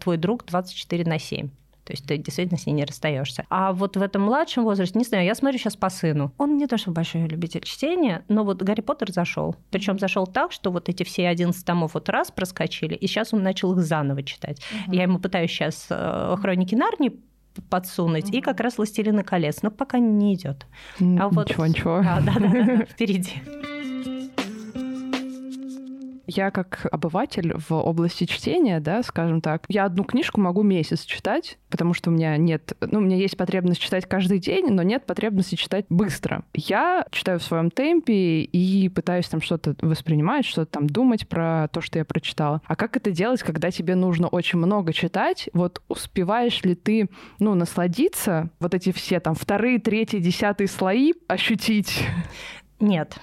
«Твой 0.00 0.16
друг 0.16 0.44
24 0.46 1.04
на 1.04 1.16
7». 1.16 1.50
То 1.86 1.92
есть 1.92 2.04
ты 2.04 2.18
действительно 2.18 2.58
с 2.58 2.66
ней 2.66 2.72
не 2.72 2.84
расстаешься. 2.84 3.46
А 3.48 3.72
вот 3.72 3.96
в 3.96 4.02
этом 4.02 4.22
младшем 4.22 4.64
возрасте, 4.64 4.98
не 4.98 5.04
знаю, 5.04 5.24
я 5.24 5.36
смотрю 5.36 5.58
сейчас 5.58 5.76
по 5.76 5.88
сыну. 5.88 6.32
Он 6.36 6.56
не 6.56 6.66
то, 6.66 6.76
что 6.76 6.90
большой 6.90 7.28
любитель 7.28 7.62
чтения, 7.62 8.24
но 8.28 8.42
вот 8.42 8.60
Гарри 8.60 8.80
Поттер 8.80 9.12
зашел. 9.12 9.54
Причем 9.70 9.98
зашел 9.98 10.26
так, 10.26 10.50
что 10.50 10.72
вот 10.72 10.88
эти 10.88 11.04
все 11.04 11.28
11 11.28 11.64
томов 11.64 11.94
вот 11.94 12.08
раз 12.08 12.32
проскочили, 12.32 12.94
и 12.94 13.06
сейчас 13.06 13.32
он 13.32 13.44
начал 13.44 13.72
их 13.72 13.84
заново 13.84 14.24
читать. 14.24 14.60
Угу. 14.86 14.96
Я 14.96 15.04
ему 15.04 15.20
пытаюсь 15.20 15.50
сейчас 15.52 15.86
э, 15.88 16.36
хроники 16.40 16.74
Нарнии 16.74 17.12
подсунуть, 17.70 18.30
mm 18.30 18.36
и 18.36 18.40
как 18.40 18.60
раз 18.60 18.76
«Властелины 18.76 19.22
колец», 19.22 19.62
но 19.62 19.70
пока 19.70 19.98
не 19.98 20.34
идет. 20.34 20.66
А 21.00 21.28
вот... 21.28 21.48
Ничего, 21.48 21.66
ничего. 21.66 22.02
Да, 22.02 22.20
да, 22.20 22.34
да, 22.38 22.84
впереди. 22.84 23.32
Я 26.26 26.50
как 26.50 26.86
обыватель 26.90 27.54
в 27.56 27.72
области 27.72 28.24
чтения, 28.24 28.80
да, 28.80 29.02
скажем 29.02 29.40
так, 29.40 29.64
я 29.68 29.84
одну 29.84 30.04
книжку 30.04 30.40
могу 30.40 30.62
месяц 30.62 31.04
читать, 31.04 31.58
потому 31.70 31.94
что 31.94 32.10
у 32.10 32.12
меня 32.12 32.36
нет, 32.36 32.76
ну, 32.80 32.98
у 32.98 33.02
меня 33.02 33.16
есть 33.16 33.36
потребность 33.36 33.80
читать 33.80 34.06
каждый 34.06 34.38
день, 34.38 34.68
но 34.70 34.82
нет 34.82 35.06
потребности 35.06 35.54
читать 35.54 35.86
быстро. 35.88 36.44
Я 36.54 37.06
читаю 37.10 37.38
в 37.38 37.42
своем 37.42 37.70
темпе 37.70 38.42
и 38.42 38.88
пытаюсь 38.88 39.28
там 39.28 39.40
что-то 39.40 39.76
воспринимать, 39.80 40.44
что-то 40.44 40.72
там 40.72 40.88
думать 40.88 41.28
про 41.28 41.68
то, 41.72 41.80
что 41.80 41.98
я 41.98 42.04
прочитала. 42.04 42.60
А 42.66 42.76
как 42.76 42.96
это 42.96 43.10
делать, 43.10 43.42
когда 43.42 43.70
тебе 43.70 43.94
нужно 43.94 44.28
очень 44.28 44.58
много 44.58 44.92
читать? 44.92 45.48
Вот 45.52 45.82
успеваешь 45.88 46.62
ли 46.62 46.74
ты, 46.74 47.08
ну, 47.38 47.54
насладиться, 47.54 48.50
вот 48.58 48.74
эти 48.74 48.92
все 48.92 49.20
там 49.20 49.34
вторые, 49.34 49.78
третьи, 49.78 50.18
десятые 50.18 50.68
слои 50.68 51.12
ощутить? 51.28 52.04
Нет. 52.80 53.18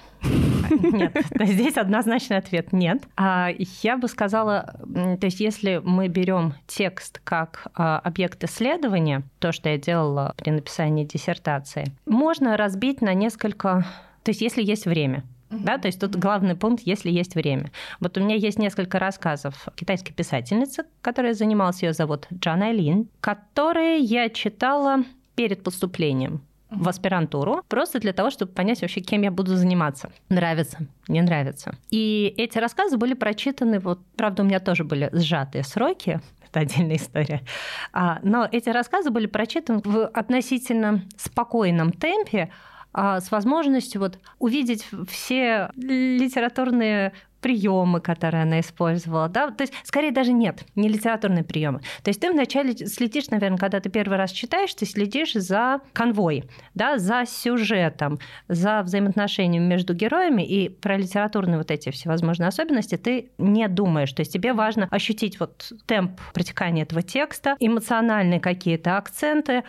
Нет, 0.70 1.16
здесь 1.40 1.76
однозначный 1.76 2.38
ответ 2.38 2.72
нет. 2.72 3.02
А 3.16 3.50
я 3.82 3.96
бы 3.96 4.08
сказала, 4.08 4.76
то 5.20 5.26
есть 5.26 5.40
если 5.40 5.80
мы 5.82 6.08
берем 6.08 6.54
текст 6.66 7.20
как 7.24 7.68
а, 7.74 7.98
объект 7.98 8.42
исследования, 8.44 9.22
то, 9.38 9.52
что 9.52 9.68
я 9.68 9.78
делала 9.78 10.34
при 10.36 10.50
написании 10.50 11.04
диссертации, 11.04 11.86
можно 12.06 12.56
разбить 12.56 13.00
на 13.00 13.14
несколько, 13.14 13.86
то 14.22 14.30
есть 14.30 14.40
если 14.40 14.62
есть 14.62 14.86
время, 14.86 15.24
да, 15.50 15.78
то 15.78 15.86
есть 15.86 16.00
тут 16.00 16.16
главный 16.16 16.56
пункт, 16.56 16.82
если 16.84 17.10
есть 17.10 17.34
время. 17.34 17.70
Вот 18.00 18.16
у 18.18 18.20
меня 18.20 18.34
есть 18.34 18.58
несколько 18.58 18.98
рассказов 18.98 19.68
китайской 19.76 20.12
писательницы, 20.12 20.84
которая 21.00 21.34
занималась, 21.34 21.82
ее 21.82 21.92
зовут 21.92 22.26
Джан 22.32 22.62
Айлин, 22.62 23.08
которые 23.20 23.98
я 23.98 24.28
читала 24.28 25.04
перед 25.36 25.62
поступлением 25.62 26.42
в 26.74 26.88
аспирантуру, 26.88 27.62
просто 27.68 28.00
для 28.00 28.12
того, 28.12 28.30
чтобы 28.30 28.52
понять 28.52 28.82
вообще, 28.82 29.00
кем 29.00 29.22
я 29.22 29.30
буду 29.30 29.56
заниматься. 29.56 30.10
Нравится, 30.28 30.86
не 31.08 31.20
нравится. 31.22 31.76
И 31.90 32.34
эти 32.36 32.58
рассказы 32.58 32.96
были 32.96 33.14
прочитаны, 33.14 33.78
вот, 33.78 34.00
правда, 34.16 34.42
у 34.42 34.46
меня 34.46 34.60
тоже 34.60 34.84
были 34.84 35.10
сжатые 35.12 35.64
сроки, 35.64 36.20
это 36.50 36.60
отдельная 36.60 36.96
история. 36.96 37.42
А, 37.92 38.18
но 38.22 38.48
эти 38.50 38.68
рассказы 38.68 39.10
были 39.10 39.26
прочитаны 39.26 39.80
в 39.84 40.06
относительно 40.06 41.02
спокойном 41.16 41.92
темпе, 41.92 42.50
а, 42.92 43.20
с 43.20 43.30
возможностью 43.30 44.00
вот 44.00 44.18
увидеть 44.38 44.86
все 45.08 45.70
литературные 45.74 47.12
приемы, 47.44 48.00
которые 48.00 48.44
она 48.44 48.60
использовала, 48.60 49.28
да, 49.28 49.50
то 49.50 49.64
есть 49.64 49.74
скорее 49.82 50.12
даже 50.12 50.32
нет, 50.32 50.64
не 50.76 50.88
литературные 50.88 51.44
приемы. 51.44 51.80
То 52.02 52.08
есть 52.08 52.18
ты 52.18 52.30
вначале 52.30 52.74
следишь, 52.74 53.28
наверное, 53.28 53.58
когда 53.58 53.80
ты 53.80 53.90
первый 53.90 54.16
раз 54.16 54.30
читаешь, 54.30 54.72
ты 54.72 54.86
следишь 54.86 55.34
за 55.34 55.82
конвой, 55.92 56.44
да, 56.72 56.96
за 56.96 57.24
сюжетом, 57.26 58.18
за 58.48 58.80
взаимоотношениями 58.80 59.62
между 59.62 59.92
героями, 59.92 60.40
и 60.40 60.70
про 60.70 60.96
литературные 60.96 61.58
вот 61.58 61.70
эти 61.70 61.90
всевозможные 61.90 62.48
особенности 62.48 62.96
ты 62.96 63.30
не 63.36 63.68
думаешь. 63.68 64.14
То 64.14 64.20
есть 64.20 64.32
тебе 64.32 64.54
важно 64.54 64.88
ощутить 64.90 65.38
вот 65.38 65.70
темп 65.84 66.18
протекания 66.32 66.84
этого 66.84 67.02
текста, 67.02 67.56
эмоциональные 67.60 68.40
какие-то 68.40 68.96
акценты. 68.96 69.64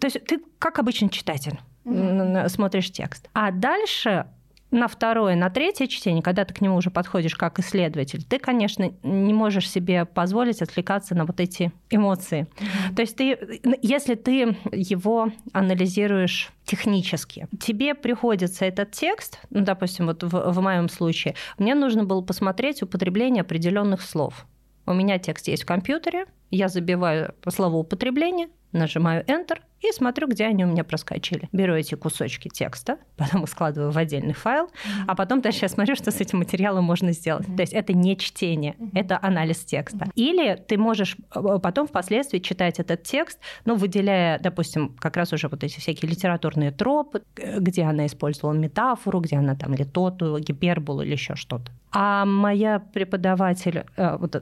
То 0.00 0.06
есть 0.06 0.24
ты 0.24 0.40
как 0.58 0.78
обычный 0.78 1.10
читатель 1.10 1.60
mm-hmm. 1.84 2.48
смотришь 2.48 2.90
текст. 2.90 3.28
А 3.34 3.50
дальше 3.50 4.24
на 4.70 4.88
второе, 4.88 5.34
на 5.34 5.50
третье 5.50 5.86
чтение, 5.86 6.22
когда 6.22 6.44
ты 6.44 6.52
к 6.54 6.60
нему 6.60 6.76
уже 6.76 6.90
подходишь 6.90 7.34
как 7.34 7.58
исследователь, 7.58 8.22
ты, 8.22 8.38
конечно, 8.38 8.92
не 9.02 9.32
можешь 9.32 9.70
себе 9.70 10.04
позволить 10.04 10.60
отвлекаться 10.62 11.14
на 11.14 11.24
вот 11.24 11.40
эти 11.40 11.72
эмоции. 11.90 12.46
Mm-hmm. 12.46 12.94
То 12.94 13.02
есть 13.02 13.16
ты, 13.16 13.60
если 13.82 14.14
ты 14.14 14.56
его 14.72 15.30
анализируешь 15.52 16.52
технически, 16.64 17.48
тебе 17.60 17.94
приходится 17.94 18.66
этот 18.66 18.90
текст, 18.90 19.40
ну, 19.50 19.62
допустим, 19.62 20.06
вот 20.06 20.22
в, 20.22 20.52
в 20.52 20.60
моем 20.60 20.88
случае, 20.88 21.34
мне 21.56 21.74
нужно 21.74 22.04
было 22.04 22.20
посмотреть 22.20 22.82
употребление 22.82 23.40
определенных 23.40 24.02
слов. 24.02 24.46
У 24.84 24.92
меня 24.92 25.18
текст 25.18 25.48
есть 25.48 25.64
в 25.64 25.66
компьютере, 25.66 26.26
я 26.50 26.68
забиваю 26.68 27.34
словоупотребление, 27.46 28.48
нажимаю 28.72 29.24
Enter, 29.24 29.58
и 29.80 29.92
смотрю, 29.92 30.28
где 30.28 30.46
они 30.46 30.64
у 30.64 30.68
меня 30.68 30.84
проскочили. 30.84 31.48
Беру 31.52 31.74
эти 31.74 31.94
кусочки 31.94 32.48
текста, 32.48 32.98
потом 33.16 33.44
их 33.44 33.48
складываю 33.48 33.90
в 33.90 33.98
отдельный 33.98 34.34
файл, 34.34 34.66
mm-hmm. 34.66 35.04
а 35.06 35.14
потом 35.14 35.40
дальше 35.40 35.60
я 35.62 35.68
смотрю, 35.68 35.94
что 35.94 36.10
с 36.10 36.20
этим 36.20 36.38
материалом 36.38 36.84
можно 36.84 37.12
сделать. 37.12 37.46
Mm-hmm. 37.46 37.56
То 37.56 37.62
есть 37.62 37.72
это 37.72 37.92
не 37.92 38.16
чтение, 38.16 38.74
mm-hmm. 38.78 38.90
это 38.94 39.18
анализ 39.22 39.58
текста. 39.64 39.98
Mm-hmm. 39.98 40.12
Или 40.14 40.54
ты 40.56 40.78
можешь 40.78 41.16
э, 41.34 41.58
потом 41.62 41.86
впоследствии 41.86 42.38
читать 42.38 42.80
этот 42.80 43.04
текст, 43.04 43.38
ну, 43.64 43.76
выделяя, 43.76 44.38
допустим, 44.38 44.96
как 44.98 45.16
раз 45.16 45.32
уже 45.32 45.48
вот 45.48 45.62
эти 45.62 45.78
всякие 45.78 46.10
литературные 46.10 46.72
тропы, 46.72 47.22
где 47.36 47.84
она 47.84 48.06
использовала 48.06 48.54
метафору, 48.54 49.20
где 49.20 49.36
она 49.36 49.54
там 49.54 49.74
литоту, 49.74 50.38
гиперболу 50.38 51.02
или 51.02 51.12
еще 51.12 51.36
что-то. 51.36 51.70
А 51.90 52.24
моя 52.26 52.80
преподаватель, 52.80 53.84
э, 53.96 54.16
вот 54.18 54.32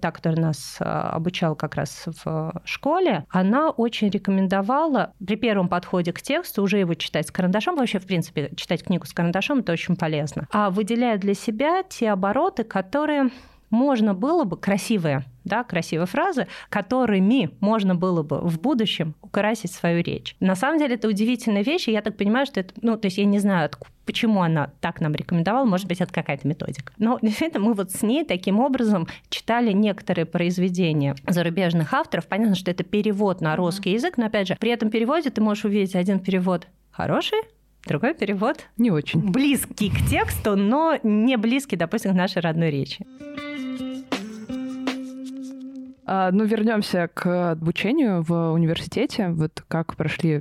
та, 0.00 0.10
которая 0.10 0.40
нас 0.40 0.78
э, 0.80 0.84
обучала 0.84 1.54
как 1.54 1.76
раз 1.76 2.04
в 2.24 2.62
школе, 2.64 3.24
она 3.28 3.70
очень 3.70 4.08
рекомендовала 4.08 4.85
стала 4.86 5.12
при 5.24 5.36
первом 5.36 5.68
подходе 5.68 6.12
к 6.12 6.22
тексту 6.22 6.62
уже 6.62 6.78
его 6.78 6.94
читать 6.94 7.28
с 7.28 7.30
карандашом. 7.30 7.76
Вообще, 7.76 7.98
в 7.98 8.06
принципе, 8.06 8.50
читать 8.56 8.84
книгу 8.84 9.06
с 9.06 9.12
карандашом– 9.12 9.58
это 9.60 9.72
очень 9.72 9.96
полезно. 9.96 10.46
А 10.50 10.70
выделяя 10.70 11.18
для 11.18 11.34
себя 11.34 11.82
те 11.82 12.10
обороты, 12.10 12.64
которые 12.64 13.30
можно 13.70 14.14
было 14.14 14.44
бы 14.44 14.56
красивые, 14.56 15.24
да, 15.44 15.64
красивые 15.64 16.06
фразы, 16.06 16.46
которыми 16.68 17.50
можно 17.60 17.94
было 17.94 18.22
бы 18.22 18.40
в 18.40 18.60
будущем 18.60 19.14
украсить 19.22 19.72
свою 19.72 20.02
речь. 20.02 20.36
На 20.40 20.54
самом 20.54 20.78
деле 20.78 20.96
это 20.96 21.08
удивительная 21.08 21.62
вещь, 21.62 21.88
и 21.88 21.92
я 21.92 22.02
так 22.02 22.16
понимаю, 22.16 22.46
что 22.46 22.60
это, 22.60 22.74
ну, 22.82 22.96
то 22.96 23.06
есть 23.06 23.18
я 23.18 23.24
не 23.24 23.38
знаю, 23.38 23.70
почему 24.04 24.42
она 24.42 24.70
так 24.80 25.00
нам 25.00 25.14
рекомендовала, 25.14 25.64
может 25.64 25.86
быть, 25.86 26.00
это 26.00 26.12
какая-то 26.12 26.46
методика. 26.46 26.92
Но 26.98 27.18
действительно, 27.22 27.64
мы 27.64 27.74
вот 27.74 27.90
с 27.90 28.02
ней 28.02 28.24
таким 28.24 28.60
образом 28.60 29.08
читали 29.28 29.72
некоторые 29.72 30.26
произведения 30.26 31.14
зарубежных 31.26 31.92
авторов. 31.92 32.26
Понятно, 32.26 32.54
что 32.54 32.70
это 32.70 32.84
перевод 32.84 33.40
на 33.40 33.56
русский 33.56 33.92
язык, 33.92 34.16
но 34.16 34.26
опять 34.26 34.48
же, 34.48 34.56
при 34.58 34.70
этом 34.70 34.90
переводе 34.90 35.30
ты 35.30 35.40
можешь 35.40 35.64
увидеть 35.64 35.94
один 35.94 36.20
перевод 36.20 36.66
хороший, 36.90 37.38
Другой 37.86 38.14
перевод 38.14 38.66
не 38.78 38.90
очень 38.90 39.20
близкий 39.30 39.90
к 39.90 40.10
тексту, 40.10 40.56
но 40.56 40.98
не 41.04 41.36
близкий, 41.36 41.76
допустим, 41.76 42.10
к 42.10 42.16
нашей 42.16 42.42
родной 42.42 42.70
речи. 42.70 43.06
А, 46.08 46.30
ну, 46.30 46.44
вернемся 46.44 47.10
к 47.12 47.50
обучению 47.50 48.22
в 48.22 48.52
университете. 48.52 49.30
Вот 49.30 49.64
как 49.66 49.96
прошли 49.96 50.40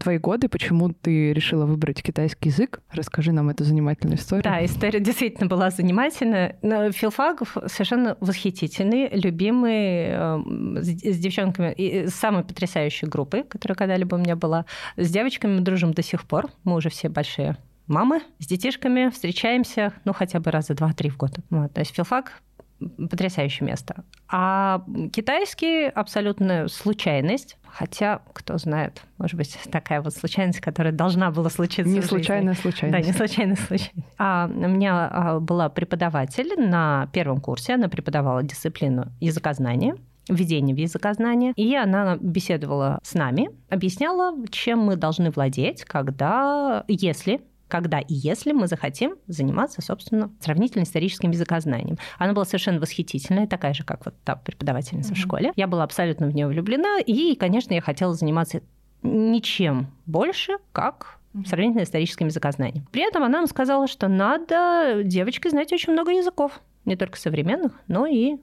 твои 0.00 0.18
годы, 0.18 0.48
почему 0.48 0.90
ты 0.90 1.32
решила 1.32 1.66
выбрать 1.66 2.02
китайский 2.02 2.48
язык? 2.48 2.80
Расскажи 2.90 3.30
нам 3.30 3.48
эту 3.48 3.62
занимательную 3.62 4.18
историю. 4.18 4.42
Да, 4.42 4.64
история 4.64 4.98
действительно 4.98 5.46
была 5.46 5.70
занимательная. 5.70 6.58
Но 6.62 6.90
филфак 6.90 7.42
совершенно 7.66 8.16
восхитительный, 8.18 9.08
любимый, 9.10 10.06
э, 10.08 10.42
с 10.82 11.18
девчонками, 11.18 11.72
и 11.72 12.08
самой 12.08 12.42
потрясающей 12.42 13.06
группы, 13.06 13.44
которая 13.44 13.76
когда-либо 13.76 14.16
у 14.16 14.18
меня 14.18 14.34
была. 14.34 14.66
С 14.96 15.10
девочками 15.10 15.54
мы 15.54 15.60
дружим 15.60 15.92
до 15.92 16.02
сих 16.02 16.24
пор. 16.24 16.50
Мы 16.64 16.74
уже 16.74 16.90
все 16.90 17.08
большие 17.08 17.56
мамы 17.86 18.22
с 18.38 18.46
детишками 18.46 19.10
встречаемся, 19.10 19.92
ну, 20.04 20.12
хотя 20.12 20.40
бы 20.40 20.50
раза 20.50 20.74
два-три 20.74 21.10
в 21.10 21.16
год. 21.16 21.32
Вот. 21.50 21.72
То 21.72 21.80
есть 21.80 21.94
филфак 21.94 22.40
потрясающее 22.78 23.66
место. 23.66 24.04
А 24.28 24.84
китайский 25.12 25.86
абсолютно 25.86 26.68
случайность. 26.68 27.56
Хотя, 27.66 28.20
кто 28.32 28.56
знает, 28.56 29.02
может 29.18 29.36
быть, 29.36 29.58
такая 29.72 30.00
вот 30.00 30.14
случайность, 30.14 30.60
которая 30.60 30.92
должна 30.92 31.32
была 31.32 31.50
случиться. 31.50 31.92
Не 31.92 32.02
случайная 32.02 32.54
случайность. 32.54 33.00
Да, 33.00 33.06
не 33.06 33.16
случайная 33.16 33.56
случайность. 33.56 33.92
А 34.16 34.48
у 34.48 34.68
меня 34.68 35.08
а, 35.10 35.40
была 35.40 35.68
преподаватель 35.68 36.54
на 36.56 37.08
первом 37.12 37.40
курсе, 37.40 37.74
она 37.74 37.88
преподавала 37.88 38.42
дисциплину 38.42 39.06
языкознания 39.20 39.96
введение 40.28 40.74
в 40.74 40.78
языкознание. 40.78 41.52
И 41.56 41.74
она 41.76 42.16
беседовала 42.16 42.98
с 43.02 43.14
нами, 43.14 43.50
объясняла, 43.68 44.34
чем 44.50 44.80
мы 44.80 44.96
должны 44.96 45.30
владеть, 45.30 45.84
когда, 45.84 46.84
если 46.88 47.42
когда 47.68 47.98
и 47.98 48.14
если 48.14 48.52
мы 48.52 48.66
захотим 48.66 49.16
заниматься, 49.26 49.82
собственно, 49.82 50.30
сравнительно-историческим 50.40 51.30
языкознанием. 51.30 51.98
Она 52.18 52.32
была 52.32 52.44
совершенно 52.44 52.80
восхитительная, 52.80 53.46
такая 53.46 53.74
же, 53.74 53.84
как 53.84 54.04
вот 54.04 54.14
та 54.24 54.36
преподавательница 54.36 55.12
mm-hmm. 55.12 55.16
в 55.16 55.18
школе. 55.18 55.52
Я 55.56 55.66
была 55.66 55.84
абсолютно 55.84 56.26
в 56.26 56.34
нее 56.34 56.46
влюблена, 56.46 57.00
и, 57.00 57.34
конечно, 57.34 57.74
я 57.74 57.80
хотела 57.80 58.14
заниматься 58.14 58.62
ничем 59.02 59.88
больше, 60.06 60.54
как 60.72 61.18
сравнительно-историческим 61.46 62.26
языкознанием. 62.26 62.86
При 62.92 63.06
этом 63.06 63.22
она 63.22 63.38
нам 63.38 63.46
сказала, 63.46 63.88
что 63.88 64.08
надо 64.08 65.02
девочке 65.04 65.50
знать 65.50 65.72
очень 65.72 65.92
много 65.92 66.12
языков, 66.12 66.60
не 66.84 66.96
только 66.96 67.18
современных, 67.18 67.72
но 67.88 68.06
и 68.06 68.36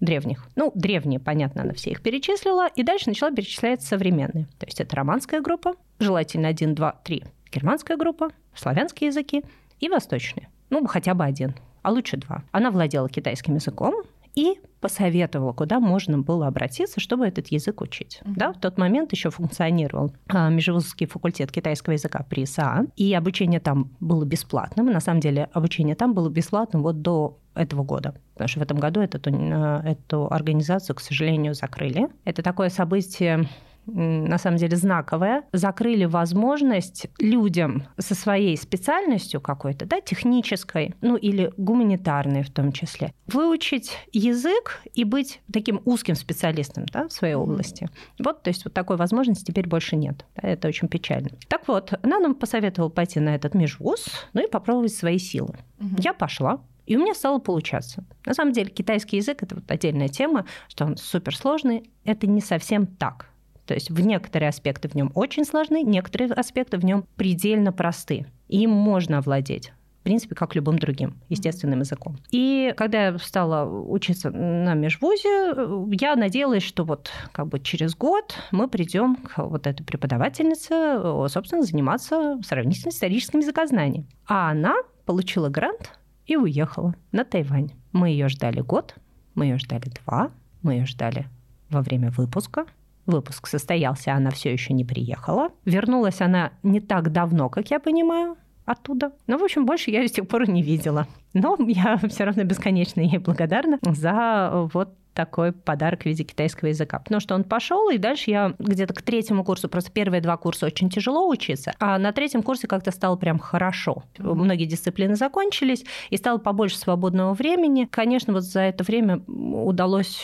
древних. 0.00 0.46
Ну, 0.54 0.72
древние, 0.74 1.18
понятно, 1.18 1.62
она 1.62 1.72
все 1.72 1.90
их 1.90 2.02
перечислила, 2.02 2.68
и 2.68 2.82
дальше 2.82 3.08
начала 3.08 3.30
перечислять 3.32 3.82
современные. 3.82 4.46
То 4.58 4.66
есть 4.66 4.80
это 4.80 4.94
романская 4.94 5.40
группа, 5.40 5.74
желательно 5.98 6.48
один, 6.48 6.74
два, 6.74 7.00
три. 7.04 7.24
Германская 7.52 7.96
группа, 7.96 8.30
славянские 8.54 9.08
языки 9.08 9.44
и 9.80 9.88
восточные. 9.88 10.48
Ну, 10.70 10.86
хотя 10.86 11.14
бы 11.14 11.24
один, 11.24 11.54
а 11.82 11.90
лучше 11.90 12.16
два. 12.16 12.42
Она 12.52 12.70
владела 12.70 13.08
китайским 13.08 13.54
языком 13.54 14.02
и 14.34 14.60
посоветовала, 14.80 15.52
куда 15.52 15.80
можно 15.80 16.18
было 16.18 16.46
обратиться, 16.46 17.00
чтобы 17.00 17.26
этот 17.26 17.48
язык 17.48 17.80
учить. 17.80 18.20
Mm-hmm. 18.22 18.32
Да, 18.36 18.52
в 18.52 18.60
тот 18.60 18.76
момент 18.76 19.10
еще 19.12 19.30
функционировал 19.30 20.12
а, 20.28 20.50
Межвузовский 20.50 21.06
факультет 21.06 21.50
китайского 21.50 21.94
языка 21.94 22.24
при 22.28 22.44
ИСА, 22.44 22.86
и 22.96 23.14
обучение 23.14 23.60
там 23.60 23.90
было 23.98 24.24
бесплатным. 24.24 24.86
На 24.86 25.00
самом 25.00 25.20
деле 25.20 25.48
обучение 25.52 25.96
там 25.96 26.12
было 26.12 26.28
бесплатным 26.28 26.82
вот 26.82 27.00
до 27.00 27.38
этого 27.54 27.82
года. 27.82 28.14
Потому 28.34 28.48
что 28.48 28.60
в 28.60 28.62
этом 28.62 28.78
году 28.78 29.00
эту, 29.00 29.18
э, 29.30 29.80
эту 29.84 30.30
организацию, 30.30 30.94
к 30.94 31.00
сожалению, 31.00 31.54
закрыли. 31.54 32.08
Это 32.24 32.42
такое 32.42 32.68
событие 32.68 33.48
на 33.86 34.38
самом 34.38 34.58
деле 34.58 34.76
знаковое, 34.76 35.44
закрыли 35.52 36.04
возможность 36.04 37.06
людям 37.18 37.84
со 37.98 38.14
своей 38.14 38.56
специальностью 38.56 39.40
какой-то, 39.40 39.86
да, 39.86 40.00
технической, 40.00 40.94
ну 41.00 41.16
или 41.16 41.52
гуманитарной 41.56 42.42
в 42.42 42.50
том 42.50 42.72
числе, 42.72 43.12
выучить 43.26 43.92
язык 44.12 44.80
и 44.94 45.04
быть 45.04 45.40
таким 45.52 45.80
узким 45.84 46.14
специалистом 46.14 46.86
да, 46.92 47.08
в 47.08 47.12
своей 47.12 47.34
области. 47.34 47.88
Вот, 48.18 48.42
то 48.42 48.48
есть 48.48 48.64
вот 48.64 48.74
такой 48.74 48.96
возможности 48.96 49.44
теперь 49.44 49.68
больше 49.68 49.96
нет. 49.96 50.24
Да, 50.36 50.48
это 50.48 50.68
очень 50.68 50.88
печально. 50.88 51.30
Так 51.48 51.68
вот, 51.68 51.92
она 52.02 52.18
нам 52.18 52.34
посоветовала 52.34 52.90
пойти 52.90 53.20
на 53.20 53.34
этот 53.34 53.54
межвуз, 53.54 54.06
ну 54.32 54.44
и 54.44 54.50
попробовать 54.50 54.92
свои 54.92 55.18
силы. 55.18 55.56
Угу. 55.80 55.96
Я 55.98 56.12
пошла, 56.12 56.60
и 56.86 56.96
у 56.96 57.00
меня 57.00 57.14
стало 57.14 57.38
получаться. 57.38 58.04
На 58.24 58.34
самом 58.34 58.52
деле 58.52 58.70
китайский 58.70 59.16
язык– 59.16 59.42
это 59.42 59.56
вот 59.56 59.70
отдельная 59.70 60.08
тема, 60.08 60.46
что 60.68 60.84
он 60.84 60.96
суперсложный. 60.96 61.90
Это 62.04 62.26
не 62.26 62.40
совсем 62.40 62.86
так. 62.86 63.30
То 63.66 63.74
есть 63.74 63.90
в 63.90 64.00
некоторые 64.00 64.48
аспекты 64.48 64.88
в 64.88 64.94
нем 64.94 65.10
очень 65.14 65.44
сложны, 65.44 65.82
некоторые 65.82 66.32
аспекты 66.32 66.78
в 66.78 66.84
нем 66.84 67.04
предельно 67.16 67.72
просты. 67.72 68.26
Им 68.48 68.70
можно 68.70 69.18
овладеть 69.18 69.72
в 70.00 70.08
принципе, 70.08 70.36
как 70.36 70.54
любым 70.54 70.78
другим 70.78 71.20
естественным 71.28 71.80
языком. 71.80 72.18
И 72.30 72.72
когда 72.76 73.06
я 73.08 73.18
стала 73.18 73.68
учиться 73.68 74.30
на 74.30 74.74
межвузе, 74.74 75.52
я 76.00 76.14
надеялась, 76.14 76.62
что 76.62 76.84
вот 76.84 77.10
как 77.32 77.48
бы 77.48 77.58
через 77.58 77.96
год 77.96 78.36
мы 78.52 78.68
придем 78.68 79.16
к 79.16 79.38
вот 79.38 79.66
этой 79.66 79.82
преподавательнице, 79.82 81.28
собственно, 81.28 81.62
заниматься 81.62 82.38
сравнительно 82.46 82.90
историческим 82.90 83.40
языкознанием. 83.40 84.06
А 84.28 84.52
она 84.52 84.76
получила 85.06 85.48
грант 85.48 85.98
и 86.24 86.36
уехала 86.36 86.94
на 87.10 87.24
Тайвань. 87.24 87.72
Мы 87.90 88.10
ее 88.10 88.28
ждали 88.28 88.60
год, 88.60 88.94
мы 89.34 89.46
ее 89.46 89.58
ждали 89.58 89.90
два, 90.04 90.30
мы 90.62 90.74
ее 90.74 90.86
ждали 90.86 91.26
во 91.68 91.82
время 91.82 92.12
выпуска, 92.12 92.66
Выпуск 93.06 93.46
состоялся, 93.46 94.14
она 94.14 94.30
все 94.30 94.52
еще 94.52 94.72
не 94.72 94.84
приехала. 94.84 95.50
Вернулась 95.64 96.20
она 96.20 96.52
не 96.62 96.80
так 96.80 97.12
давно, 97.12 97.48
как 97.48 97.70
я 97.70 97.78
понимаю, 97.78 98.36
оттуда. 98.64 99.12
Ну, 99.26 99.38
в 99.38 99.44
общем, 99.44 99.64
больше 99.64 99.90
я 99.90 100.02
ее 100.02 100.08
с 100.08 100.12
тех 100.12 100.26
пор 100.28 100.48
не 100.48 100.62
видела. 100.62 101.06
Но 101.32 101.56
я 101.66 101.96
все 102.08 102.24
равно 102.24 102.44
бесконечно 102.44 103.00
ей 103.00 103.18
благодарна 103.18 103.78
за 103.82 104.68
вот 104.72 104.94
такой 105.16 105.52
подарок 105.52 106.02
в 106.02 106.06
виде 106.06 106.24
китайского 106.24 106.68
языка. 106.68 106.98
Потому 106.98 107.20
что 107.20 107.34
он 107.34 107.42
пошел, 107.42 107.88
и 107.88 107.96
дальше 107.96 108.30
я 108.30 108.54
где-то 108.58 108.92
к 108.92 109.02
третьему 109.02 109.44
курсу, 109.44 109.68
просто 109.68 109.90
первые 109.90 110.20
два 110.20 110.36
курса 110.36 110.66
очень 110.66 110.90
тяжело 110.90 111.26
учиться, 111.28 111.72
а 111.80 111.98
на 111.98 112.12
третьем 112.12 112.42
курсе 112.42 112.68
как-то 112.68 112.90
стало 112.90 113.16
прям 113.16 113.38
хорошо. 113.38 114.04
Многие 114.18 114.66
дисциплины 114.66 115.16
закончились, 115.16 115.84
и 116.10 116.18
стало 116.18 116.36
побольше 116.36 116.76
свободного 116.76 117.32
времени. 117.32 117.88
Конечно, 117.90 118.34
вот 118.34 118.42
за 118.42 118.60
это 118.60 118.84
время 118.84 119.22
удалось 119.26 120.20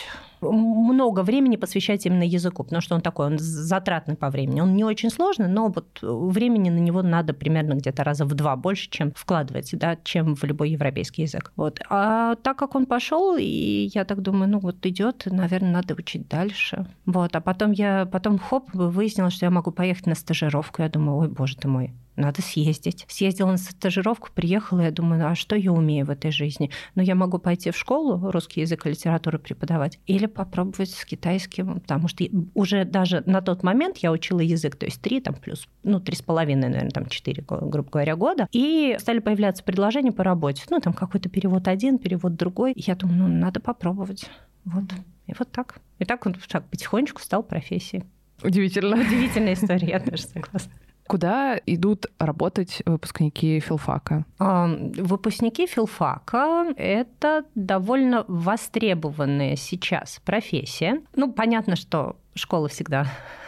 много 0.51 1.23
времени 1.23 1.55
посвящать 1.55 2.05
именно 2.05 2.23
языку, 2.23 2.63
потому 2.63 2.81
что 2.81 2.95
он 2.95 3.01
такой, 3.01 3.27
он 3.27 3.37
затратный 3.39 4.15
по 4.15 4.29
времени. 4.29 4.61
Он 4.61 4.75
не 4.75 4.83
очень 4.83 5.09
сложный, 5.09 5.47
но 5.47 5.69
вот 5.69 5.99
времени 6.01 6.69
на 6.69 6.79
него 6.79 7.01
надо 7.01 7.33
примерно 7.33 7.73
где-то 7.73 8.03
раза 8.03 8.25
в 8.25 8.33
два 8.33 8.55
больше, 8.55 8.89
чем 8.89 9.11
вкладывать, 9.15 9.69
да, 9.73 9.97
чем 10.03 10.35
в 10.35 10.43
любой 10.43 10.71
европейский 10.71 11.23
язык. 11.23 11.51
Вот. 11.55 11.79
А 11.89 12.35
так 12.35 12.57
как 12.57 12.75
он 12.75 12.85
пошел, 12.85 13.35
и 13.37 13.89
я 13.93 14.05
так 14.05 14.21
думаю, 14.21 14.49
ну 14.49 14.59
вот 14.59 14.85
идет, 14.85 15.23
наверное, 15.25 15.71
надо 15.71 15.93
учить 15.93 16.27
дальше. 16.27 16.85
Вот. 17.05 17.35
А 17.35 17.41
потом 17.41 17.71
я, 17.71 18.05
потом 18.05 18.37
хоп, 18.37 18.69
выяснила, 18.73 19.29
что 19.29 19.45
я 19.45 19.51
могу 19.51 19.71
поехать 19.71 20.07
на 20.07 20.15
стажировку. 20.15 20.81
Я 20.81 20.89
думаю, 20.89 21.17
ой, 21.17 21.27
боже 21.29 21.57
ты 21.57 21.67
мой, 21.67 21.93
надо 22.15 22.41
съездить. 22.41 23.05
Съездила 23.07 23.51
на 23.51 23.57
стажировку, 23.57 24.29
приехала, 24.33 24.81
я 24.81 24.91
думаю, 24.91 25.27
а 25.27 25.35
что 25.35 25.55
я 25.55 25.71
умею 25.71 26.05
в 26.05 26.09
этой 26.09 26.31
жизни? 26.31 26.69
Ну, 26.95 27.01
я 27.01 27.15
могу 27.15 27.39
пойти 27.39 27.71
в 27.71 27.77
школу 27.77 28.31
русский 28.31 28.61
язык 28.61 28.85
и 28.85 28.89
литературу 28.89 29.39
преподавать 29.39 29.99
или 30.05 30.25
попробовать 30.25 30.91
с 30.91 31.05
китайским, 31.05 31.79
потому 31.79 32.07
что 32.07 32.25
уже 32.53 32.85
даже 32.85 33.23
на 33.25 33.41
тот 33.41 33.63
момент 33.63 33.97
я 33.97 34.11
учила 34.11 34.39
язык, 34.39 34.75
то 34.75 34.85
есть 34.85 35.01
три 35.01 35.21
там 35.21 35.35
плюс, 35.35 35.67
ну, 35.83 35.99
три 35.99 36.15
с 36.15 36.21
половиной, 36.21 36.69
наверное, 36.69 36.91
там 36.91 37.07
четыре, 37.07 37.43
грубо 37.47 37.89
говоря, 37.89 38.15
года, 38.15 38.47
и 38.51 38.95
стали 38.99 39.19
появляться 39.19 39.63
предложения 39.63 40.11
по 40.11 40.23
работе. 40.23 40.63
Ну, 40.69 40.79
там 40.79 40.93
какой-то 40.93 41.29
перевод 41.29 41.67
один, 41.67 41.97
перевод 41.97 42.35
другой. 42.35 42.73
И 42.73 42.83
я 42.85 42.95
думаю, 42.95 43.19
ну, 43.19 43.27
надо 43.27 43.59
попробовать. 43.59 44.29
Вот. 44.65 44.85
И 45.27 45.33
вот 45.37 45.51
так. 45.51 45.79
И 45.99 46.05
так 46.05 46.25
он 46.25 46.35
так 46.49 46.65
потихонечку 46.69 47.21
стал 47.21 47.43
профессией. 47.43 48.03
Удивительно. 48.43 48.97
Удивительная 48.97 49.53
история, 49.53 49.87
я 49.87 49.99
тоже 49.99 50.23
согласна. 50.23 50.71
Куда 51.07 51.59
идут 51.65 52.05
работать 52.19 52.81
выпускники 52.85 53.59
филфака? 53.59 54.25
Выпускники 54.39 55.67
филфака— 55.67 56.73
это 56.77 57.45
довольно 57.55 58.25
востребованная 58.27 59.55
сейчас 59.55 60.21
профессия. 60.25 61.01
Ну, 61.15 61.31
понятно, 61.31 61.75
что 61.75 62.15
школа 62.35 62.67
всегда 62.67 63.05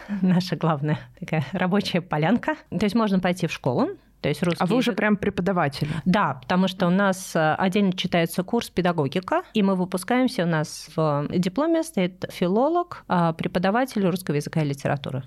наша 0.22 0.56
главная 0.56 1.00
такая 1.20 1.46
рабочая 1.52 2.02
полянка. 2.02 2.56
То 2.70 2.84
есть 2.84 2.96
можно 2.96 3.20
пойти 3.20 3.48
в 3.48 3.52
школу, 3.52 3.90
то 4.22 4.30
есть 4.30 4.42
русский 4.42 4.64
а 4.64 4.66
вы 4.66 4.78
уже 4.78 4.92
прям 4.92 5.18
преподаватель? 5.18 5.88
Да, 6.06 6.40
потому 6.42 6.68
что 6.68 6.88
у 6.88 6.90
нас 6.90 7.36
э, 7.36 7.54
отдельно 7.56 7.94
читается 7.94 8.42
курс 8.42 8.72
педагогика, 8.72 9.44
и 9.54 9.62
мы 9.62 9.76
выпускаемся, 9.76 10.44
у 10.44 10.48
нас 10.48 10.90
в 10.96 11.28
дипломе 11.30 11.84
стоит 11.84 12.26
филолог, 12.32 13.04
а 13.08 13.34
преподаватель 13.34 14.04
русского 14.04 14.36
языка 14.36 14.62
и 14.62 14.66
литературы. 14.66 15.24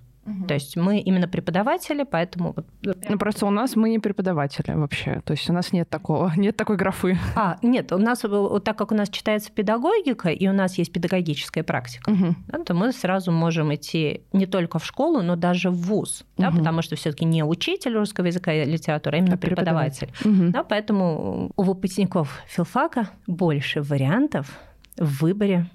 То 0.47 0.55
есть 0.55 0.77
мы 0.77 1.01
именно 1.01 1.29
преподаватели, 1.29 2.05
поэтому... 2.11 2.55
Ну, 2.83 3.19
просто 3.19 3.47
у 3.47 3.51
нас 3.51 3.77
мы 3.77 3.91
не 3.91 3.99
преподаватели 3.99 4.73
вообще. 4.73 5.21
То 5.25 5.33
есть 5.33 5.49
у 5.51 5.53
нас 5.53 5.73
нет 5.73 5.88
такого, 5.88 6.33
нет 6.37 6.57
такой 6.57 6.77
графы. 6.77 7.19
А, 7.35 7.59
нет, 7.62 7.93
у 7.93 7.99
нас, 7.99 8.25
так 8.64 8.77
как 8.79 8.93
у 8.93 8.95
нас 8.95 9.09
читается 9.09 9.51
педагогика, 9.53 10.29
и 10.29 10.47
у 10.49 10.53
нас 10.53 10.79
есть 10.79 10.93
педагогическая 10.93 11.64
практика, 11.64 12.11
угу. 12.11 12.35
да, 12.49 12.64
то 12.64 12.75
мы 12.75 12.93
сразу 12.93 13.33
можем 13.33 13.75
идти 13.75 14.23
не 14.33 14.47
только 14.47 14.79
в 14.79 14.85
школу, 14.85 15.23
но 15.23 15.37
даже 15.37 15.71
в 15.71 15.77
ВУЗ, 15.77 16.23
угу. 16.23 16.43
да, 16.43 16.51
потому 16.51 16.83
что 16.83 16.97
все 16.97 17.11
таки 17.11 17.25
не 17.25 17.45
учитель 17.45 17.95
русского 17.95 18.27
языка 18.27 18.53
и 18.53 18.64
литературы, 18.64 19.17
а 19.17 19.21
именно 19.21 19.35
а 19.35 19.38
преподаватель. 19.38 20.09
преподаватель. 20.09 20.45
Угу. 20.45 20.53
Да, 20.53 20.64
поэтому 20.64 21.53
у 21.57 21.62
выпускников 21.62 22.41
филфака 22.47 23.11
больше 23.27 23.83
вариантов 23.83 24.59
в 24.97 25.23
выборе 25.23 25.67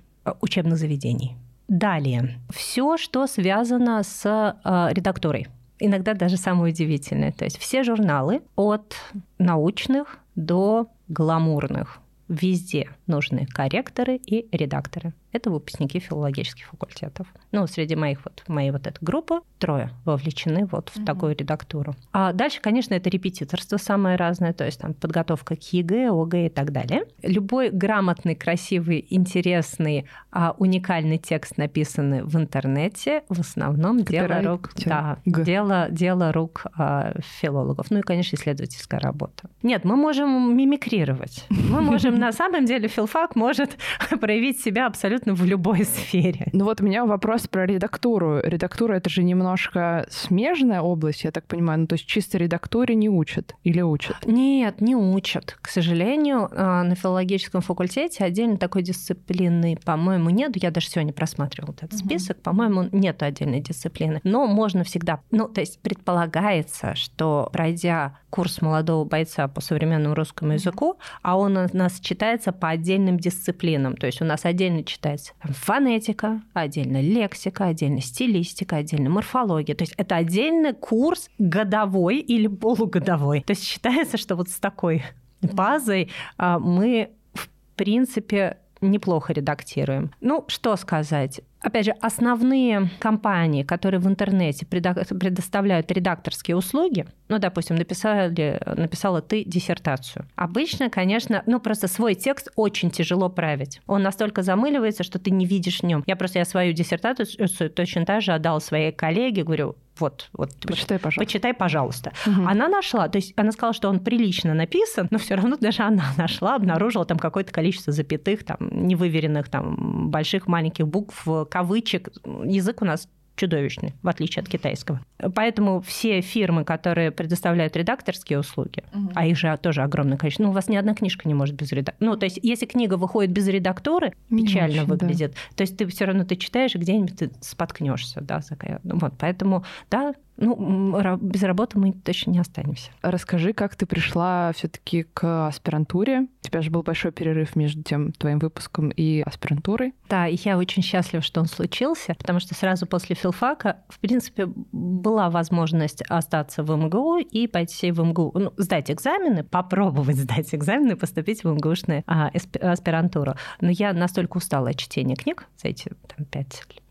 учебных 0.42 0.78
заведений. 0.78 1.36
Далее, 1.74 2.38
все, 2.52 2.98
что 2.98 3.26
связано 3.26 4.04
с 4.04 4.24
э, 4.64 4.90
редактурой. 4.94 5.48
Иногда 5.80 6.14
даже 6.14 6.38
самое 6.38 6.72
удивительное. 6.72 7.32
То 7.32 7.46
есть 7.46 7.58
все 7.58 7.82
журналы 7.82 8.44
от 8.56 8.96
научных 9.40 10.20
до 10.36 10.88
гламурных 11.08 11.98
везде 12.28 12.90
нужны 13.08 13.46
корректоры 13.46 14.16
и 14.16 14.48
редакторы. 14.56 15.14
Это 15.32 15.50
выпускники 15.50 16.00
филологических 16.00 16.68
факультетов. 16.68 17.28
Ну, 17.52 17.66
среди 17.66 17.96
моих 17.96 18.24
вот, 18.24 18.44
моей 18.48 18.70
вот 18.70 18.86
этой 18.86 19.00
группы 19.02 19.42
трое 19.58 19.90
вовлечены 20.06 20.68
вот 20.72 20.90
в 20.90 20.98
mm-hmm. 20.98 21.06
такую 21.06 21.36
редактуру. 21.36 21.96
А 22.12 22.34
дальше, 22.34 22.62
конечно, 22.62 22.94
это 22.94 23.10
репетиторство 23.10 23.78
самое 23.78 24.16
разное, 24.16 24.54
то 24.54 24.64
есть 24.64 24.80
там 24.80 24.94
подготовка 24.94 25.56
к 25.56 25.74
ЕГЭ, 25.74 26.10
ОГЭ 26.12 26.46
и 26.46 26.50
так 26.50 26.72
далее. 26.72 27.06
Любой 27.24 27.72
грамотный, 27.72 28.36
красивый, 28.36 29.06
интересный, 29.10 30.06
а, 30.32 30.56
уникальный 30.60 31.18
текст, 31.18 31.58
написанный 31.58 32.24
в 32.24 32.36
интернете, 32.36 33.24
в 33.28 33.40
основном 33.40 34.04
дело 34.04 34.42
рук, 34.42 34.72
да, 34.86 35.18
дело, 35.26 35.88
дело 35.90 36.32
рук 36.32 36.66
а, 36.78 37.16
филологов. 37.40 37.90
Ну 37.90 38.00
и, 38.00 38.02
конечно, 38.02 38.36
исследовательская 38.36 39.00
работа. 39.00 39.50
Нет, 39.64 39.84
мы 39.84 39.96
можем 39.96 40.56
мимикрировать. 40.56 41.46
Мы 41.50 41.82
можем, 41.82 42.20
на 42.20 42.32
самом 42.32 42.66
деле, 42.66 42.88
филфак 42.94 43.36
может 43.36 43.78
проявить 44.22 44.62
себя 44.62 44.88
абсолютно 44.88 45.34
в 45.34 45.44
любой 45.44 45.84
сфере. 45.86 46.48
Ну 46.54 46.66
вот 46.66 46.82
у 46.82 46.86
меня 46.86 47.06
вопрос 47.06 47.48
про 47.48 47.66
редактуру. 47.66 48.40
Редактура— 48.44 48.94
это 48.96 49.10
же 49.10 49.24
немножко 49.24 50.06
смежная 50.10 50.82
область, 50.82 51.24
я 51.24 51.32
так 51.32 51.46
понимаю. 51.46 51.82
Ну 51.82 51.88
то 51.88 51.94
есть 51.94 52.06
чисто 52.06 52.38
редактуре 52.38 52.96
не 52.96 53.10
учат 53.10 53.56
или 53.64 53.82
учат? 53.82 54.18
Нет, 54.26 54.82
не 54.82 54.96
учат. 54.96 55.58
К 55.62 55.68
сожалению, 55.68 56.50
а, 56.52 56.84
на 56.84 56.96
филологическом 56.96 57.62
факультете 57.62 58.24
отдельно 58.24 58.58
такой 58.58 58.84
дисциплины, 58.84 59.78
по-моему, 59.84 60.30
нет. 60.30 60.52
Я 60.62 60.72
даже 60.72 60.88
сегодня 60.88 61.14
просматривала 61.14 61.74
этот 61.74 61.98
список. 61.98 62.38
Угу. 62.38 62.44
По-моему, 62.44 62.90
нет 62.92 63.24
отдельной 63.24 63.62
дисциплины. 63.62 64.22
Но 64.24 64.46
можно 64.48 64.84
всегда... 64.84 65.22
Ну, 65.32 65.48
то 65.48 65.62
есть 65.62 65.80
предполагается, 65.82 66.96
что 66.96 67.50
пройдя 67.52 68.20
курс 68.30 68.62
молодого 68.62 69.06
бойца 69.06 69.48
по 69.48 69.62
современному 69.62 70.16
русскому 70.16 70.54
языку, 70.54 70.98
а 71.22 71.38
он 71.38 71.56
у 71.58 71.68
нас 71.72 72.00
читается 72.00 72.52
по 72.52 72.70
отдельным 72.84 73.18
дисциплинам. 73.18 73.96
То 73.96 74.08
есть 74.08 74.22
у 74.22 74.26
нас 74.26 74.44
отдельно 74.44 74.84
читается 74.84 75.34
фонетика, 75.42 76.42
отдельно 76.54 77.02
лексика, 77.02 77.68
отдельно 77.68 78.02
стилистика, 78.02 78.78
отдельно 78.78 79.10
морфология. 79.10 79.74
То 79.74 79.84
есть 79.84 79.94
это 79.98 80.18
отдельный 80.18 80.74
курс 80.74 81.30
годовой 81.40 82.18
или 82.18 82.48
полугодовой. 82.48 83.42
То 83.42 83.52
есть 83.52 83.64
считается, 83.64 84.18
что 84.18 84.36
вот 84.36 84.50
с 84.50 84.60
такой 84.60 85.04
базой 85.42 86.12
а, 86.38 86.60
мы 86.60 87.12
в 87.34 87.48
принципе 87.76 88.58
неплохо 88.90 89.34
редактируем. 89.34 90.12
Ну, 90.22 90.46
что 90.48 90.76
сказать? 90.76 91.42
Опять 91.62 91.86
же, 91.86 91.92
основные 92.02 92.90
компании, 93.00 93.64
которые 93.64 94.02
в 94.02 94.08
интернете 94.08 94.66
предоставляют 94.66 95.90
редакторские 95.92 96.58
услуги, 96.58 97.06
ну, 97.30 97.40
допустим, 97.40 97.78
написали, 97.78 98.60
написала 98.76 99.22
ты 99.22 99.46
диссертацию. 99.46 100.28
Обычно, 100.36 100.90
конечно, 100.90 101.42
ну, 101.46 101.62
просто 101.62 101.88
свой 101.88 102.16
текст 102.16 102.50
очень 102.58 102.92
тяжело 102.92 103.30
править. 103.30 103.82
Он 103.88 104.04
настолько 104.04 104.42
замыливается, 104.42 105.04
что 105.04 105.20
ты 105.20 105.32
не 105.32 105.46
видишь 105.46 105.80
в 105.80 105.84
нем. 105.84 106.04
Я 106.06 106.18
просто 106.18 106.40
я 106.40 106.46
свою 106.46 106.74
диссертацию 106.74 107.50
точно 107.70 108.06
так 108.06 108.22
же 108.22 108.34
отдала 108.34 108.60
своей 108.60 108.92
коллеге, 108.92 109.44
говорю, 109.44 109.78
вот, 110.00 110.30
вот, 110.34 110.50
почитай, 110.66 110.98
пожалуйста. 110.98 111.20
Почитай, 111.20 111.54
пожалуйста. 111.54 112.14
Угу. 112.26 112.48
Она 112.48 112.68
нашла, 112.68 113.08
то 113.08 113.18
есть 113.18 113.34
она 113.38 113.52
сказала, 113.52 113.74
что 113.74 113.90
он 113.90 114.00
прилично 114.00 114.54
написан, 114.54 115.08
но 115.12 115.18
все 115.18 115.36
равно 115.36 115.56
даже 115.58 115.84
она 115.84 116.06
нашла, 116.18 116.56
обнаружила 116.56 117.06
там 117.06 117.20
какое-то 117.20 117.52
количество 117.52 117.94
запятых, 117.94 118.44
там 118.44 118.58
невыверенных, 118.72 119.50
там 119.50 120.10
больших 120.10 120.48
маленьких 120.48 120.88
букв, 120.88 121.28
кавычек. 121.50 122.10
Язык 122.26 122.82
у 122.82 122.86
нас 122.86 123.08
чудовищный, 123.36 123.94
в 124.04 124.08
отличие 124.08 124.44
от 124.44 124.50
китайского. 124.50 125.02
Поэтому 125.36 125.82
все 125.82 126.22
фирмы, 126.22 126.64
которые 126.64 127.12
предоставляют 127.12 127.76
редакторские 127.76 128.40
услуги, 128.40 128.84
угу. 128.94 129.12
а 129.16 129.26
их 129.26 129.38
же 129.38 129.58
тоже 129.62 129.82
огромное 129.82 130.18
количество, 130.18 130.44
ну, 130.44 130.50
у 130.50 130.54
вас 130.54 130.68
ни 130.68 130.76
одна 130.76 130.94
книжка 130.94 131.28
не 131.28 131.34
может 131.34 131.56
без 131.56 131.72
редактора. 131.72 132.12
Ну, 132.12 132.18
то 132.18 132.26
есть, 132.26 132.40
если 132.42 132.66
книга 132.66 132.96
выходит 132.96 133.32
без 133.32 133.48
редактуры, 133.48 134.14
печально 134.30 134.84
очень, 134.84 134.86
выглядит. 134.86 135.32
Да. 135.32 135.56
То 135.58 135.62
есть, 135.62 135.78
ты 135.78 135.88
все 135.88 136.06
равно 136.06 136.26
ты 136.26 136.36
читаешь, 136.36 136.76
где-нибудь 136.76 137.18
ты 137.18 137.32
споткнешься, 137.42 138.22
да, 138.22 138.42
вот, 138.84 139.14
поэтому, 139.18 139.66
да, 139.90 140.14
ну, 140.38 141.18
без 141.18 141.44
работы 141.44 141.78
мы 141.78 141.94
точно 141.94 142.32
не 142.32 142.40
останемся. 142.40 142.92
Расскажи, 143.02 143.54
как 143.54 143.76
ты 143.76 143.86
пришла 143.86 144.52
все-таки 144.56 145.04
к 145.04 145.48
аспирантуре? 145.48 146.22
У 146.22 146.48
тебя 146.48 146.62
же 146.62 146.72
был 146.72 146.84
большой 146.84 147.12
перерыв 147.12 147.56
между 147.56 147.84
тем 147.84 148.12
твоим 148.14 148.40
выпуском 148.40 148.90
и 148.90 149.22
аспирантурой. 149.22 149.94
Да, 150.10 150.28
и 150.28 150.36
я 150.44 150.58
очень 150.58 150.84
счастлива, 150.84 151.22
что 151.22 151.40
он 151.40 151.48
случился, 151.48 152.16
потому 152.16 152.40
что 152.40 152.56
сразу 152.56 152.86
после 152.88 153.16
филфака, 153.16 153.78
в 153.90 154.00
принципе, 154.00 154.48
была 154.72 155.30
возможность 155.30 156.02
остаться 156.10 156.64
в 156.64 156.76
МГУ 156.76 157.20
и 157.20 157.48
пойти 157.48 157.92
в 157.92 158.04
МГУ, 158.04 158.32
ну, 158.36 158.54
сдать 158.58 158.92
экзамены, 158.92 159.44
попробовать 159.44 160.16
сдать 160.18 160.54
экзамены, 160.54 160.96
поступить 160.96 161.44
в 161.44 161.48
МГУшную 161.48 162.04
а, 162.08 162.32
аспирантуру. 162.62 163.36
Но 163.62 163.70
я 163.70 163.94
настолько 163.94 164.38
устала 164.38 164.70
от 164.70 164.78
чтения 164.78 165.16
книг 165.16 165.48
за 165.58 165.70
эти 165.70 165.92
там, 166.08 166.26
пять 166.26 166.64
лет, 166.70 166.83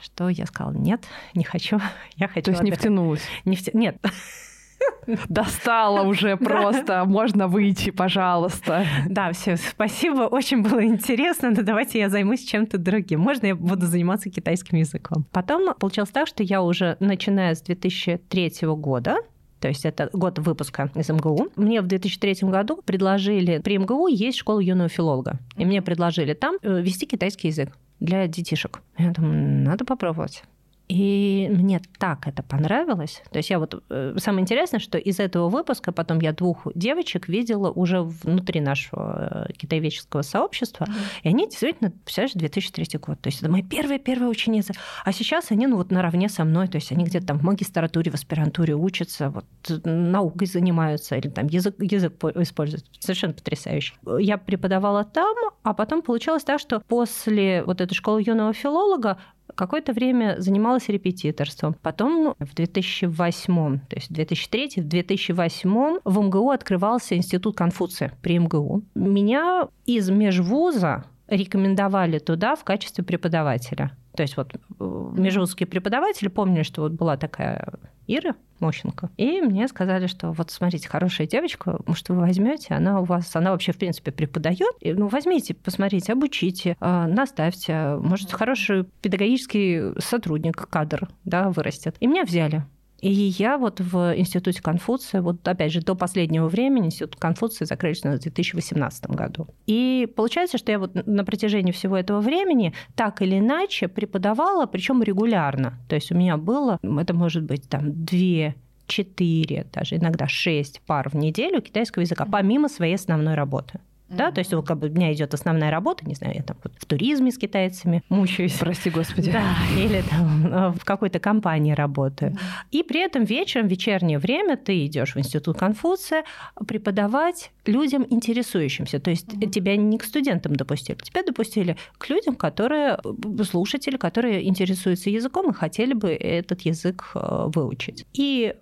что 0.00 0.28
я 0.28 0.46
сказала, 0.46 0.72
нет, 0.72 1.04
не 1.34 1.44
хочу, 1.44 1.80
я 2.16 2.28
хочу 2.28 2.44
То 2.44 2.50
есть 2.50 2.60
отдыхать. 2.60 2.64
не 2.64 2.70
втянулась? 2.72 3.22
Не 3.44 3.56
втя... 3.56 3.72
Нет. 3.74 3.96
Достала 5.28 6.02
уже 6.02 6.36
просто. 6.36 7.04
Можно 7.04 7.48
выйти, 7.48 7.90
пожалуйста. 7.90 8.86
Да, 9.08 9.32
все, 9.32 9.56
спасибо. 9.56 10.22
Очень 10.22 10.62
было 10.62 10.84
интересно, 10.84 11.50
но 11.50 11.62
давайте 11.62 11.98
я 11.98 12.08
займусь 12.08 12.44
чем-то 12.44 12.78
другим. 12.78 13.20
Можно 13.20 13.46
я 13.46 13.56
буду 13.56 13.86
заниматься 13.86 14.30
китайским 14.30 14.78
языком? 14.78 15.24
Потом 15.32 15.74
получилось 15.74 16.10
так, 16.10 16.28
что 16.28 16.42
я 16.42 16.62
уже, 16.62 16.96
начиная 17.00 17.54
с 17.54 17.62
2003 17.62 18.52
года, 18.76 19.16
то 19.60 19.68
есть 19.68 19.84
это 19.84 20.08
год 20.12 20.38
выпуска 20.38 20.90
из 20.94 21.08
МГУ. 21.08 21.48
Мне 21.56 21.80
в 21.80 21.86
2003 21.86 22.48
году 22.48 22.80
предложили, 22.84 23.58
при 23.58 23.78
МГУ 23.78 24.06
есть 24.06 24.38
школа 24.38 24.60
юного 24.60 24.88
филолога, 24.88 25.40
и 25.56 25.64
мне 25.64 25.82
предложили 25.82 26.34
там 26.34 26.56
э, 26.62 26.80
вести 26.80 27.06
китайский 27.06 27.48
язык 27.48 27.76
для 28.00 28.26
детишек. 28.26 28.82
Я 28.96 29.10
думаю, 29.10 29.64
надо 29.64 29.84
попробовать. 29.84 30.44
И 30.88 31.48
мне 31.50 31.82
так 31.98 32.26
это 32.26 32.42
понравилось. 32.42 33.22
То 33.30 33.36
есть 33.38 33.50
я 33.50 33.58
вот... 33.58 33.82
Э, 33.90 34.14
самое 34.16 34.42
интересное, 34.42 34.80
что 34.80 34.96
из 34.96 35.20
этого 35.20 35.50
выпуска 35.50 35.92
потом 35.92 36.20
я 36.20 36.32
двух 36.32 36.66
девочек 36.74 37.28
видела 37.28 37.70
уже 37.70 38.00
внутри 38.00 38.60
нашего 38.60 39.46
э, 39.48 39.52
китаеведческого 39.52 40.22
сообщества. 40.22 40.84
Mm-hmm. 40.84 41.20
И 41.24 41.28
они 41.28 41.46
действительно, 41.46 41.90
представляешь, 41.90 42.32
2003 42.34 42.98
год. 43.00 43.20
То 43.20 43.28
есть 43.28 43.42
это 43.42 43.50
мои 43.50 43.62
первые-первые 43.62 44.30
ученицы. 44.30 44.72
А 45.04 45.12
сейчас 45.12 45.50
они 45.50 45.66
ну 45.66 45.76
вот 45.76 45.90
наравне 45.90 46.30
со 46.30 46.44
мной. 46.44 46.68
То 46.68 46.76
есть 46.76 46.90
они 46.90 47.04
где-то 47.04 47.26
там 47.26 47.38
в 47.38 47.42
магистратуре, 47.42 48.10
в 48.10 48.14
аспирантуре 48.14 48.74
учатся, 48.74 49.28
вот 49.28 49.44
наукой 49.84 50.46
занимаются 50.46 51.16
или 51.16 51.28
там 51.28 51.48
язык, 51.48 51.76
язык 51.80 52.14
используют. 52.36 52.86
Совершенно 52.98 53.34
потрясающе. 53.34 53.94
Я 54.18 54.38
преподавала 54.38 55.04
там, 55.04 55.36
а 55.62 55.74
потом 55.74 56.00
получилось 56.00 56.44
так, 56.44 56.60
что 56.60 56.80
после 56.80 57.62
вот 57.62 57.82
этой 57.82 57.94
школы 57.94 58.22
юного 58.24 58.54
филолога 58.54 59.18
какое-то 59.58 59.92
время 59.92 60.36
занималась 60.38 60.88
репетиторством. 60.88 61.74
Потом 61.82 62.34
в 62.38 62.54
2008, 62.54 63.80
то 63.80 63.96
есть 63.96 64.08
в 64.08 64.12
2003, 64.14 64.74
в 64.76 64.88
2008 64.88 65.98
в 66.04 66.20
МГУ 66.20 66.50
открывался 66.50 67.16
институт 67.16 67.56
Конфуция 67.56 68.12
при 68.22 68.38
МГУ. 68.38 68.82
Меня 68.94 69.68
из 69.84 70.08
межвуза 70.08 71.04
рекомендовали 71.26 72.18
туда 72.18 72.54
в 72.54 72.64
качестве 72.64 73.04
преподавателя. 73.04 73.90
То 74.18 74.22
есть 74.22 74.36
вот 74.36 74.52
э, 74.52 75.10
межвузские 75.12 75.68
преподаватели 75.68 76.26
помнили, 76.26 76.64
что 76.64 76.82
вот 76.82 76.90
была 76.90 77.16
такая 77.16 77.74
Ира 78.08 78.34
Мощенко. 78.58 79.10
И 79.16 79.40
мне 79.40 79.68
сказали, 79.68 80.08
что 80.08 80.32
вот 80.32 80.50
смотрите, 80.50 80.88
хорошая 80.88 81.28
девочка, 81.28 81.78
может, 81.86 82.08
вы 82.08 82.16
возьмете, 82.16 82.74
она 82.74 83.00
у 83.00 83.04
вас, 83.04 83.36
она 83.36 83.52
вообще, 83.52 83.70
в 83.70 83.78
принципе, 83.78 84.10
преподает. 84.10 84.74
Ну, 84.82 85.06
возьмите, 85.06 85.54
посмотрите, 85.54 86.14
обучите, 86.14 86.76
а, 86.80 87.06
наставьте. 87.06 87.94
Может, 88.00 88.32
хороший 88.32 88.86
педагогический 89.02 89.92
сотрудник, 90.00 90.56
кадр, 90.68 91.08
да, 91.24 91.50
вырастет. 91.50 91.94
И 92.00 92.08
меня 92.08 92.24
взяли. 92.24 92.64
И 93.00 93.10
я 93.10 93.58
вот 93.58 93.80
в 93.80 94.18
Институте 94.18 94.60
Конфуция, 94.60 95.22
вот 95.22 95.46
опять 95.46 95.72
же, 95.72 95.80
до 95.80 95.94
последнего 95.94 96.48
времени 96.48 96.86
Институт 96.86 97.16
Конфуция 97.16 97.66
закрылись 97.66 98.00
в 98.02 98.18
2018 98.18 99.06
году. 99.10 99.46
И 99.66 100.08
получается, 100.16 100.58
что 100.58 100.72
я 100.72 100.78
вот 100.78 100.94
на 101.06 101.24
протяжении 101.24 101.72
всего 101.72 101.96
этого 101.96 102.20
времени 102.20 102.74
так 102.96 103.22
или 103.22 103.38
иначе 103.38 103.88
преподавала, 103.88 104.66
причем 104.66 105.02
регулярно. 105.02 105.78
То 105.88 105.94
есть 105.94 106.10
у 106.10 106.16
меня 106.16 106.36
было, 106.36 106.78
это 106.82 107.14
может 107.14 107.44
быть 107.44 107.68
там 107.68 108.04
две 108.04 108.56
четыре, 108.88 109.66
даже 109.72 109.96
иногда 109.96 110.26
шесть 110.26 110.80
пар 110.86 111.10
в 111.10 111.14
неделю 111.14 111.60
китайского 111.60 112.02
языка, 112.02 112.26
помимо 112.30 112.68
своей 112.68 112.94
основной 112.94 113.34
работы. 113.34 113.80
Да, 114.08 114.30
то 114.30 114.38
есть 114.38 114.52
вот, 114.54 114.66
как 114.66 114.78
бы, 114.78 114.88
у 114.88 114.90
меня 114.90 115.12
идет 115.12 115.34
основная 115.34 115.70
работа, 115.70 116.06
не 116.06 116.14
знаю, 116.14 116.34
я 116.34 116.42
там 116.42 116.56
вот 116.62 116.72
в 116.78 116.86
туризме 116.86 117.30
с 117.30 117.38
китайцами 117.38 118.02
мучаюсь. 118.08 118.54
Прости, 118.54 118.90
господи. 118.90 119.30
Да, 119.30 119.42
или 119.76 120.02
там 120.02 120.46
э, 120.46 120.72
в 120.72 120.84
какой-то 120.84 121.18
компании 121.18 121.72
работаю. 121.72 122.36
И 122.70 122.82
при 122.82 123.00
этом 123.00 123.24
вечером, 123.24 123.68
в 123.68 123.70
вечернее 123.70 124.18
время 124.18 124.56
ты 124.56 124.86
идешь 124.86 125.14
в 125.14 125.18
институт 125.18 125.58
Конфуция 125.58 126.24
преподавать 126.66 127.50
людям 127.66 128.06
интересующимся. 128.08 128.98
То 128.98 129.10
есть 129.10 129.26
тебя 129.52 129.76
не 129.76 129.98
к 129.98 130.04
студентам 130.04 130.56
допустили, 130.56 130.96
тебя 131.02 131.22
допустили 131.22 131.76
к 131.98 132.08
людям, 132.08 132.34
которые 132.34 132.98
э, 133.04 133.44
слушатели, 133.44 133.98
которые 133.98 134.48
интересуются 134.48 135.10
языком 135.10 135.50
и 135.50 135.54
хотели 135.54 135.92
бы 135.92 136.10
этот 136.10 136.62
язык 136.62 137.10
э, 137.14 137.50
выучить. 137.54 138.06
И 138.14 138.54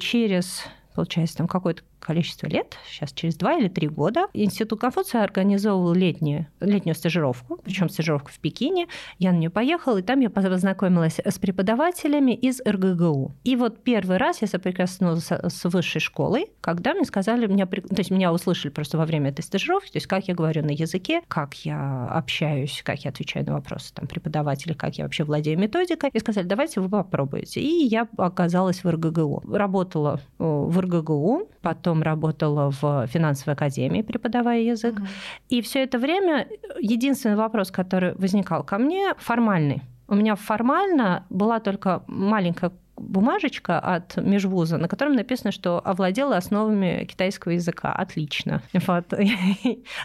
через 0.00 0.64
получается, 0.98 1.36
там 1.36 1.46
какое-то 1.46 1.82
количество 2.00 2.46
лет, 2.46 2.76
сейчас 2.88 3.12
через 3.12 3.36
два 3.36 3.58
или 3.58 3.68
три 3.68 3.88
года, 3.88 4.26
Институт 4.32 4.80
Конфуция 4.80 5.22
организовывал 5.22 5.92
летнюю, 5.92 6.46
летнюю 6.60 6.94
стажировку, 6.94 7.58
причем 7.62 7.88
стажировку 7.88 8.30
в 8.30 8.38
Пекине. 8.38 8.86
Я 9.18 9.32
на 9.32 9.36
нее 9.36 9.50
поехала, 9.50 9.98
и 9.98 10.02
там 10.02 10.20
я 10.20 10.30
познакомилась 10.30 11.18
с 11.18 11.38
преподавателями 11.38 12.32
из 12.32 12.60
РГГУ. 12.66 13.34
И 13.44 13.56
вот 13.56 13.82
первый 13.82 14.16
раз 14.16 14.42
я 14.42 14.48
соприкоснулась 14.48 15.30
с 15.30 15.64
высшей 15.64 16.00
школой, 16.00 16.50
когда 16.60 16.94
мне 16.94 17.04
сказали, 17.04 17.46
меня, 17.46 17.66
то 17.66 17.80
есть 17.96 18.10
меня 18.10 18.32
услышали 18.32 18.70
просто 18.70 18.98
во 18.98 19.06
время 19.06 19.30
этой 19.30 19.42
стажировки, 19.42 19.92
то 19.92 19.96
есть 19.96 20.06
как 20.06 20.28
я 20.28 20.34
говорю 20.34 20.64
на 20.64 20.70
языке, 20.70 21.22
как 21.28 21.54
я 21.64 22.06
общаюсь, 22.06 22.82
как 22.84 23.04
я 23.04 23.10
отвечаю 23.10 23.46
на 23.46 23.54
вопросы 23.54 23.92
там, 23.94 24.06
преподавателей, 24.06 24.74
как 24.74 24.98
я 24.98 25.04
вообще 25.04 25.24
владею 25.24 25.58
методикой, 25.58 26.10
и 26.12 26.18
сказали, 26.18 26.46
давайте 26.46 26.80
вы 26.80 26.88
попробуете. 26.88 27.60
И 27.60 27.86
я 27.86 28.08
оказалась 28.16 28.84
в 28.84 28.90
РГГУ. 28.90 29.44
Работала 29.52 30.20
э, 30.38 30.44
в 30.44 30.78
РГГУ, 30.78 31.50
потом 31.68 32.02
работала 32.02 32.70
в 32.70 33.06
финансовой 33.08 33.52
академии, 33.52 34.00
преподавая 34.00 34.62
язык. 34.62 34.94
Угу. 34.94 35.06
И 35.50 35.60
все 35.60 35.82
это 35.82 35.98
время 35.98 36.46
единственный 36.80 37.36
вопрос, 37.36 37.70
который 37.70 38.14
возникал 38.14 38.64
ко 38.64 38.78
мне, 38.78 39.12
формальный. 39.18 39.82
У 40.06 40.14
меня 40.14 40.34
формально 40.34 41.26
была 41.28 41.60
только 41.60 42.02
маленькая 42.06 42.72
бумажечка 42.96 43.78
от 43.78 44.16
межвуза, 44.16 44.78
на 44.78 44.88
котором 44.88 45.12
написано, 45.12 45.52
что 45.52 45.78
овладела 45.84 46.38
основами 46.38 47.04
китайского 47.04 47.52
языка. 47.52 47.92
Отлично. 47.92 48.62
Вот. 48.86 49.12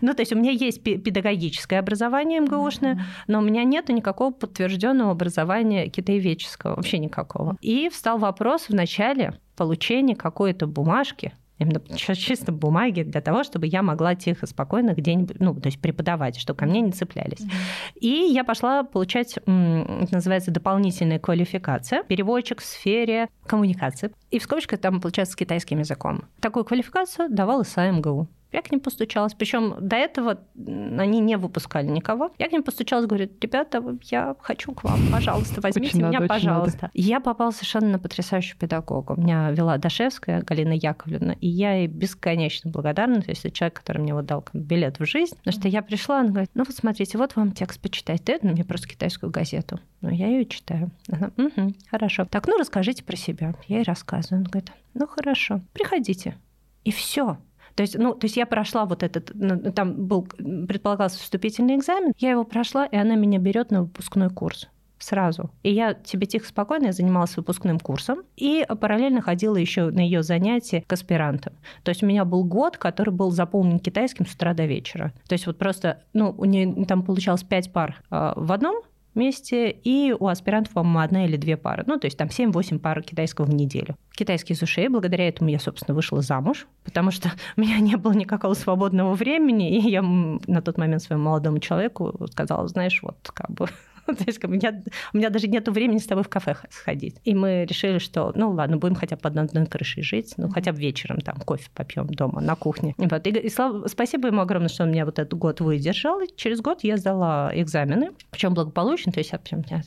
ну, 0.02 0.13
то 0.13 0.21
есть 0.21 0.34
у 0.34 0.38
меня 0.38 0.52
есть 0.52 0.84
педагогическое 0.84 1.80
образование 1.80 2.41
МГУшное, 2.41 3.06
но 3.28 3.39
у 3.39 3.41
меня 3.41 3.63
нет 3.63 3.88
никакого 3.88 4.34
подтвержденного 4.34 5.12
образования 5.12 5.88
китаеведческого, 5.88 6.76
вообще 6.76 6.97
никакого. 6.97 7.56
И 7.62 7.88
встал 7.89 8.17
вопрос 8.17 8.67
в 8.67 8.73
начале 8.73 9.39
получения 9.56 10.15
какой-то 10.15 10.67
бумажки, 10.67 11.34
именно 11.58 11.82
чисто 11.98 12.52
бумаги 12.52 13.04
для 13.04 13.22
того, 13.22 13.44
чтобы 13.44 13.68
я 13.68 13.82
могла 13.82 14.16
тихо, 14.16 14.48
спокойно 14.48 14.94
где-нибудь, 14.94 15.39
ну, 15.39 15.54
то 15.56 15.68
есть 15.68 15.80
преподавать, 15.80 16.38
чтобы 16.38 16.58
ко 16.58 16.66
мне 16.66 16.82
не 16.82 16.92
цеплялись. 16.92 17.42
Mm-hmm. 17.42 18.00
И 18.00 18.08
я 18.34 18.44
пошла 18.44 18.84
получать, 18.84 19.38
это 19.38 20.08
называется, 20.12 20.52
дополнительная 20.52 21.20
квалификация, 21.20 22.04
переводчик 22.04 22.62
в 22.62 22.66
сфере 22.66 23.30
коммуникации. 23.46 24.12
И 24.32 24.39
в 24.39 24.44
скобочках 24.44 24.80
там, 24.80 25.00
получается, 25.00 25.34
с 25.34 25.36
китайским 25.36 25.80
языком. 25.80 26.26
Такую 26.42 26.66
квалификацию 26.66 27.30
давал 27.30 27.63
САМГУ. 27.63 28.28
Я 28.54 28.62
к 28.62 28.72
ним 28.72 28.80
постучалась. 28.80 29.34
Причем 29.34 29.76
до 29.80 29.96
этого 29.96 30.39
они 30.56 31.20
не 31.20 31.38
выпускали 31.38 31.88
никого. 31.88 32.32
Я 32.38 32.48
к 32.48 32.52
ним 32.52 32.63
постучалась, 32.63 33.08
говорю, 33.08 33.30
ребята, 33.42 33.84
я 34.04 34.36
хочу 34.39 34.72
к 34.74 34.84
вам, 34.84 35.00
пожалуйста, 35.12 35.60
возьмите 35.60 35.98
очень 35.98 36.00
меня, 36.08 36.20
надо, 36.20 36.28
пожалуйста. 36.28 36.82
Надо. 36.84 36.92
Я 36.94 37.20
попала 37.20 37.52
совершенно 37.52 37.89
на 37.89 38.00
потрясающего 38.00 38.60
педагога. 38.60 39.16
Меня 39.16 39.50
вела 39.52 39.78
Дашевская 39.78 40.42
Галина 40.44 40.74
Яковлевна, 40.74 41.34
и 41.42 41.48
я 41.48 41.74
ей 41.74 41.88
бесконечно 41.88 42.70
благодарна. 42.70 43.22
То 43.22 43.32
есть 43.32 43.44
это 43.44 43.56
человек, 43.56 43.80
который 43.80 44.02
мне 44.04 44.13
вот 44.13 44.26
дал 44.26 44.46
билет 44.54 45.00
в 45.00 45.06
жизнь. 45.06 45.36
Потому 45.38 45.60
что 45.60 45.68
я 45.68 45.82
пришла, 45.82 46.20
она 46.20 46.30
говорит, 46.30 46.52
ну 46.54 46.63
вот 46.66 46.76
смотрите, 46.76 47.18
вот 47.18 47.36
вам 47.36 47.52
текст 47.52 47.82
почитать. 47.82 48.24
Ты 48.24 48.38
мне 48.42 48.63
просто 48.63 48.88
китайскую 48.88 49.32
газету. 49.32 49.80
Ну, 50.02 50.10
я 50.10 50.28
ее 50.28 50.46
читаю. 50.46 50.92
Она, 51.10 51.32
угу, 51.38 51.74
хорошо. 51.89 52.26
Так, 52.26 52.48
ну 52.48 52.58
расскажите 52.58 53.04
про 53.04 53.16
себя. 53.16 53.56
Я 53.68 53.78
ей 53.78 53.84
рассказываю. 53.84 54.42
Она 54.42 54.50
говорит, 54.50 54.72
ну 54.94 55.08
хорошо, 55.08 55.62
приходите. 55.74 56.36
И 56.84 56.92
все. 56.92 57.38
То 57.76 57.82
есть, 57.82 57.98
ну, 57.98 58.14
то 58.14 58.26
есть 58.26 58.38
я 58.38 58.46
прошла 58.46 58.86
вот 58.86 59.04
этот, 59.04 59.32
ну, 59.34 59.72
там 59.72 60.06
был, 60.08 60.24
предполагался 60.24 61.20
вступительный 61.20 61.76
экзамен, 61.76 62.14
я 62.18 62.32
его 62.32 62.44
прошла, 62.44 62.86
и 62.86 62.96
она 62.96 63.16
меня 63.16 63.40
берет 63.40 63.72
на 63.72 63.84
выпускной 63.84 64.30
курс 64.30 64.68
сразу. 65.04 65.52
И 65.64 65.72
я 65.72 65.94
тебе 65.94 66.26
тихо, 66.26 66.48
спокойно 66.48 66.88
я 66.88 66.92
занималась 66.94 67.36
выпускным 67.36 67.80
курсом 67.80 68.24
и 68.36 68.66
параллельно 68.80 69.22
ходила 69.22 69.58
еще 69.58 69.90
на 69.92 70.00
ее 70.00 70.24
занятия 70.24 70.82
к 70.82 70.94
аспирантам. 70.94 71.54
То 71.84 71.90
есть 71.90 72.04
у 72.04 72.06
меня 72.06 72.26
был 72.26 72.44
год, 72.44 72.78
который 72.78 73.10
был 73.10 73.32
заполнен 73.32 73.80
китайским 73.80 74.26
с 74.26 74.34
утра 74.34 74.54
до 74.54 74.66
вечера. 74.66 75.14
То 75.28 75.34
есть 75.34 75.46
вот 75.46 75.58
просто, 75.58 76.04
ну, 76.14 76.34
у 76.38 76.46
нее 76.46 76.86
там 76.86 77.04
получалось 77.04 77.44
пять 77.44 77.72
пар 77.72 78.02
а, 78.10 78.34
в 78.38 78.52
одном 78.52 78.82
месте, 79.15 79.69
и 79.69 80.15
у 80.17 80.28
аспирантов, 80.28 80.73
по-моему, 80.73 80.99
одна 80.99 81.26
или 81.26 81.38
две 81.38 81.58
пары. 81.58 81.84
Ну, 81.88 81.97
то 81.97 82.06
есть 82.06 82.17
там 82.17 82.28
7-8 82.28 82.80
пар 82.80 83.02
китайского 83.02 83.45
в 83.45 83.54
неделю. 83.54 83.95
Китайский 84.12 84.54
ушей. 84.54 84.88
Благодаря 84.88 85.28
этому 85.28 85.49
я, 85.49 85.60
собственно, 85.60 85.95
вышла 85.95 86.21
замуж, 86.21 86.67
потому 86.84 87.12
что 87.12 87.32
у 87.58 87.62
меня 87.62 87.80
не 87.80 87.95
было 87.95 88.13
никакого 88.13 88.54
свободного 88.54 89.13
времени, 89.13 89.78
и 89.78 89.89
я 89.89 90.02
на 90.02 90.62
тот 90.62 90.78
момент 90.78 91.02
своему 91.02 91.26
молодому 91.26 91.60
человеку 91.60 92.28
сказала, 92.32 92.67
знаешь, 92.67 93.02
вот 93.02 93.17
как 93.34 93.52
бы 93.52 93.67
То 94.18 94.24
есть 94.26 94.44
у 94.44 94.48
меня, 94.48 94.84
у 95.13 95.18
меня 95.18 95.30
даже 95.30 95.48
нет 95.48 95.68
времени 95.68 95.98
с 95.98 96.06
тобой 96.06 96.24
в 96.24 96.30
кафе 96.30 96.56
сходить. 96.70 97.16
И 97.24 97.34
мы 97.34 97.66
решили, 97.66 98.00
что, 98.00 98.32
ну 98.36 98.52
ладно, 98.52 98.78
будем 98.78 98.96
хотя 98.96 99.16
бы 99.16 99.22
под 99.22 99.38
одной 99.38 99.66
крышей 99.66 100.04
жить, 100.04 100.34
ну 100.38 100.50
хотя 100.50 100.72
бы 100.72 100.80
вечером 100.80 101.20
там 101.22 101.38
кофе 101.38 101.70
попьем 101.74 102.08
дома 102.08 102.42
на 102.42 102.56
кухне. 102.56 102.96
Вот. 102.98 103.28
И, 103.28 103.30
и 103.30 103.50
слава, 103.50 103.88
спасибо 103.88 104.28
ему 104.28 104.42
огромное, 104.42 104.70
что 104.70 104.84
он 104.84 104.92
меня 104.92 105.06
вот 105.06 105.20
этот 105.20 105.34
год 105.38 105.62
выдержал. 105.62 106.20
И 106.22 106.28
через 106.36 106.62
год 106.62 106.84
я 106.84 106.98
сдала 106.98 107.52
экзамены, 107.54 108.12
причем 108.32 108.54
благополучно. 108.54 109.12
То 109.12 109.20
есть 109.20 109.32
я, 109.32 109.39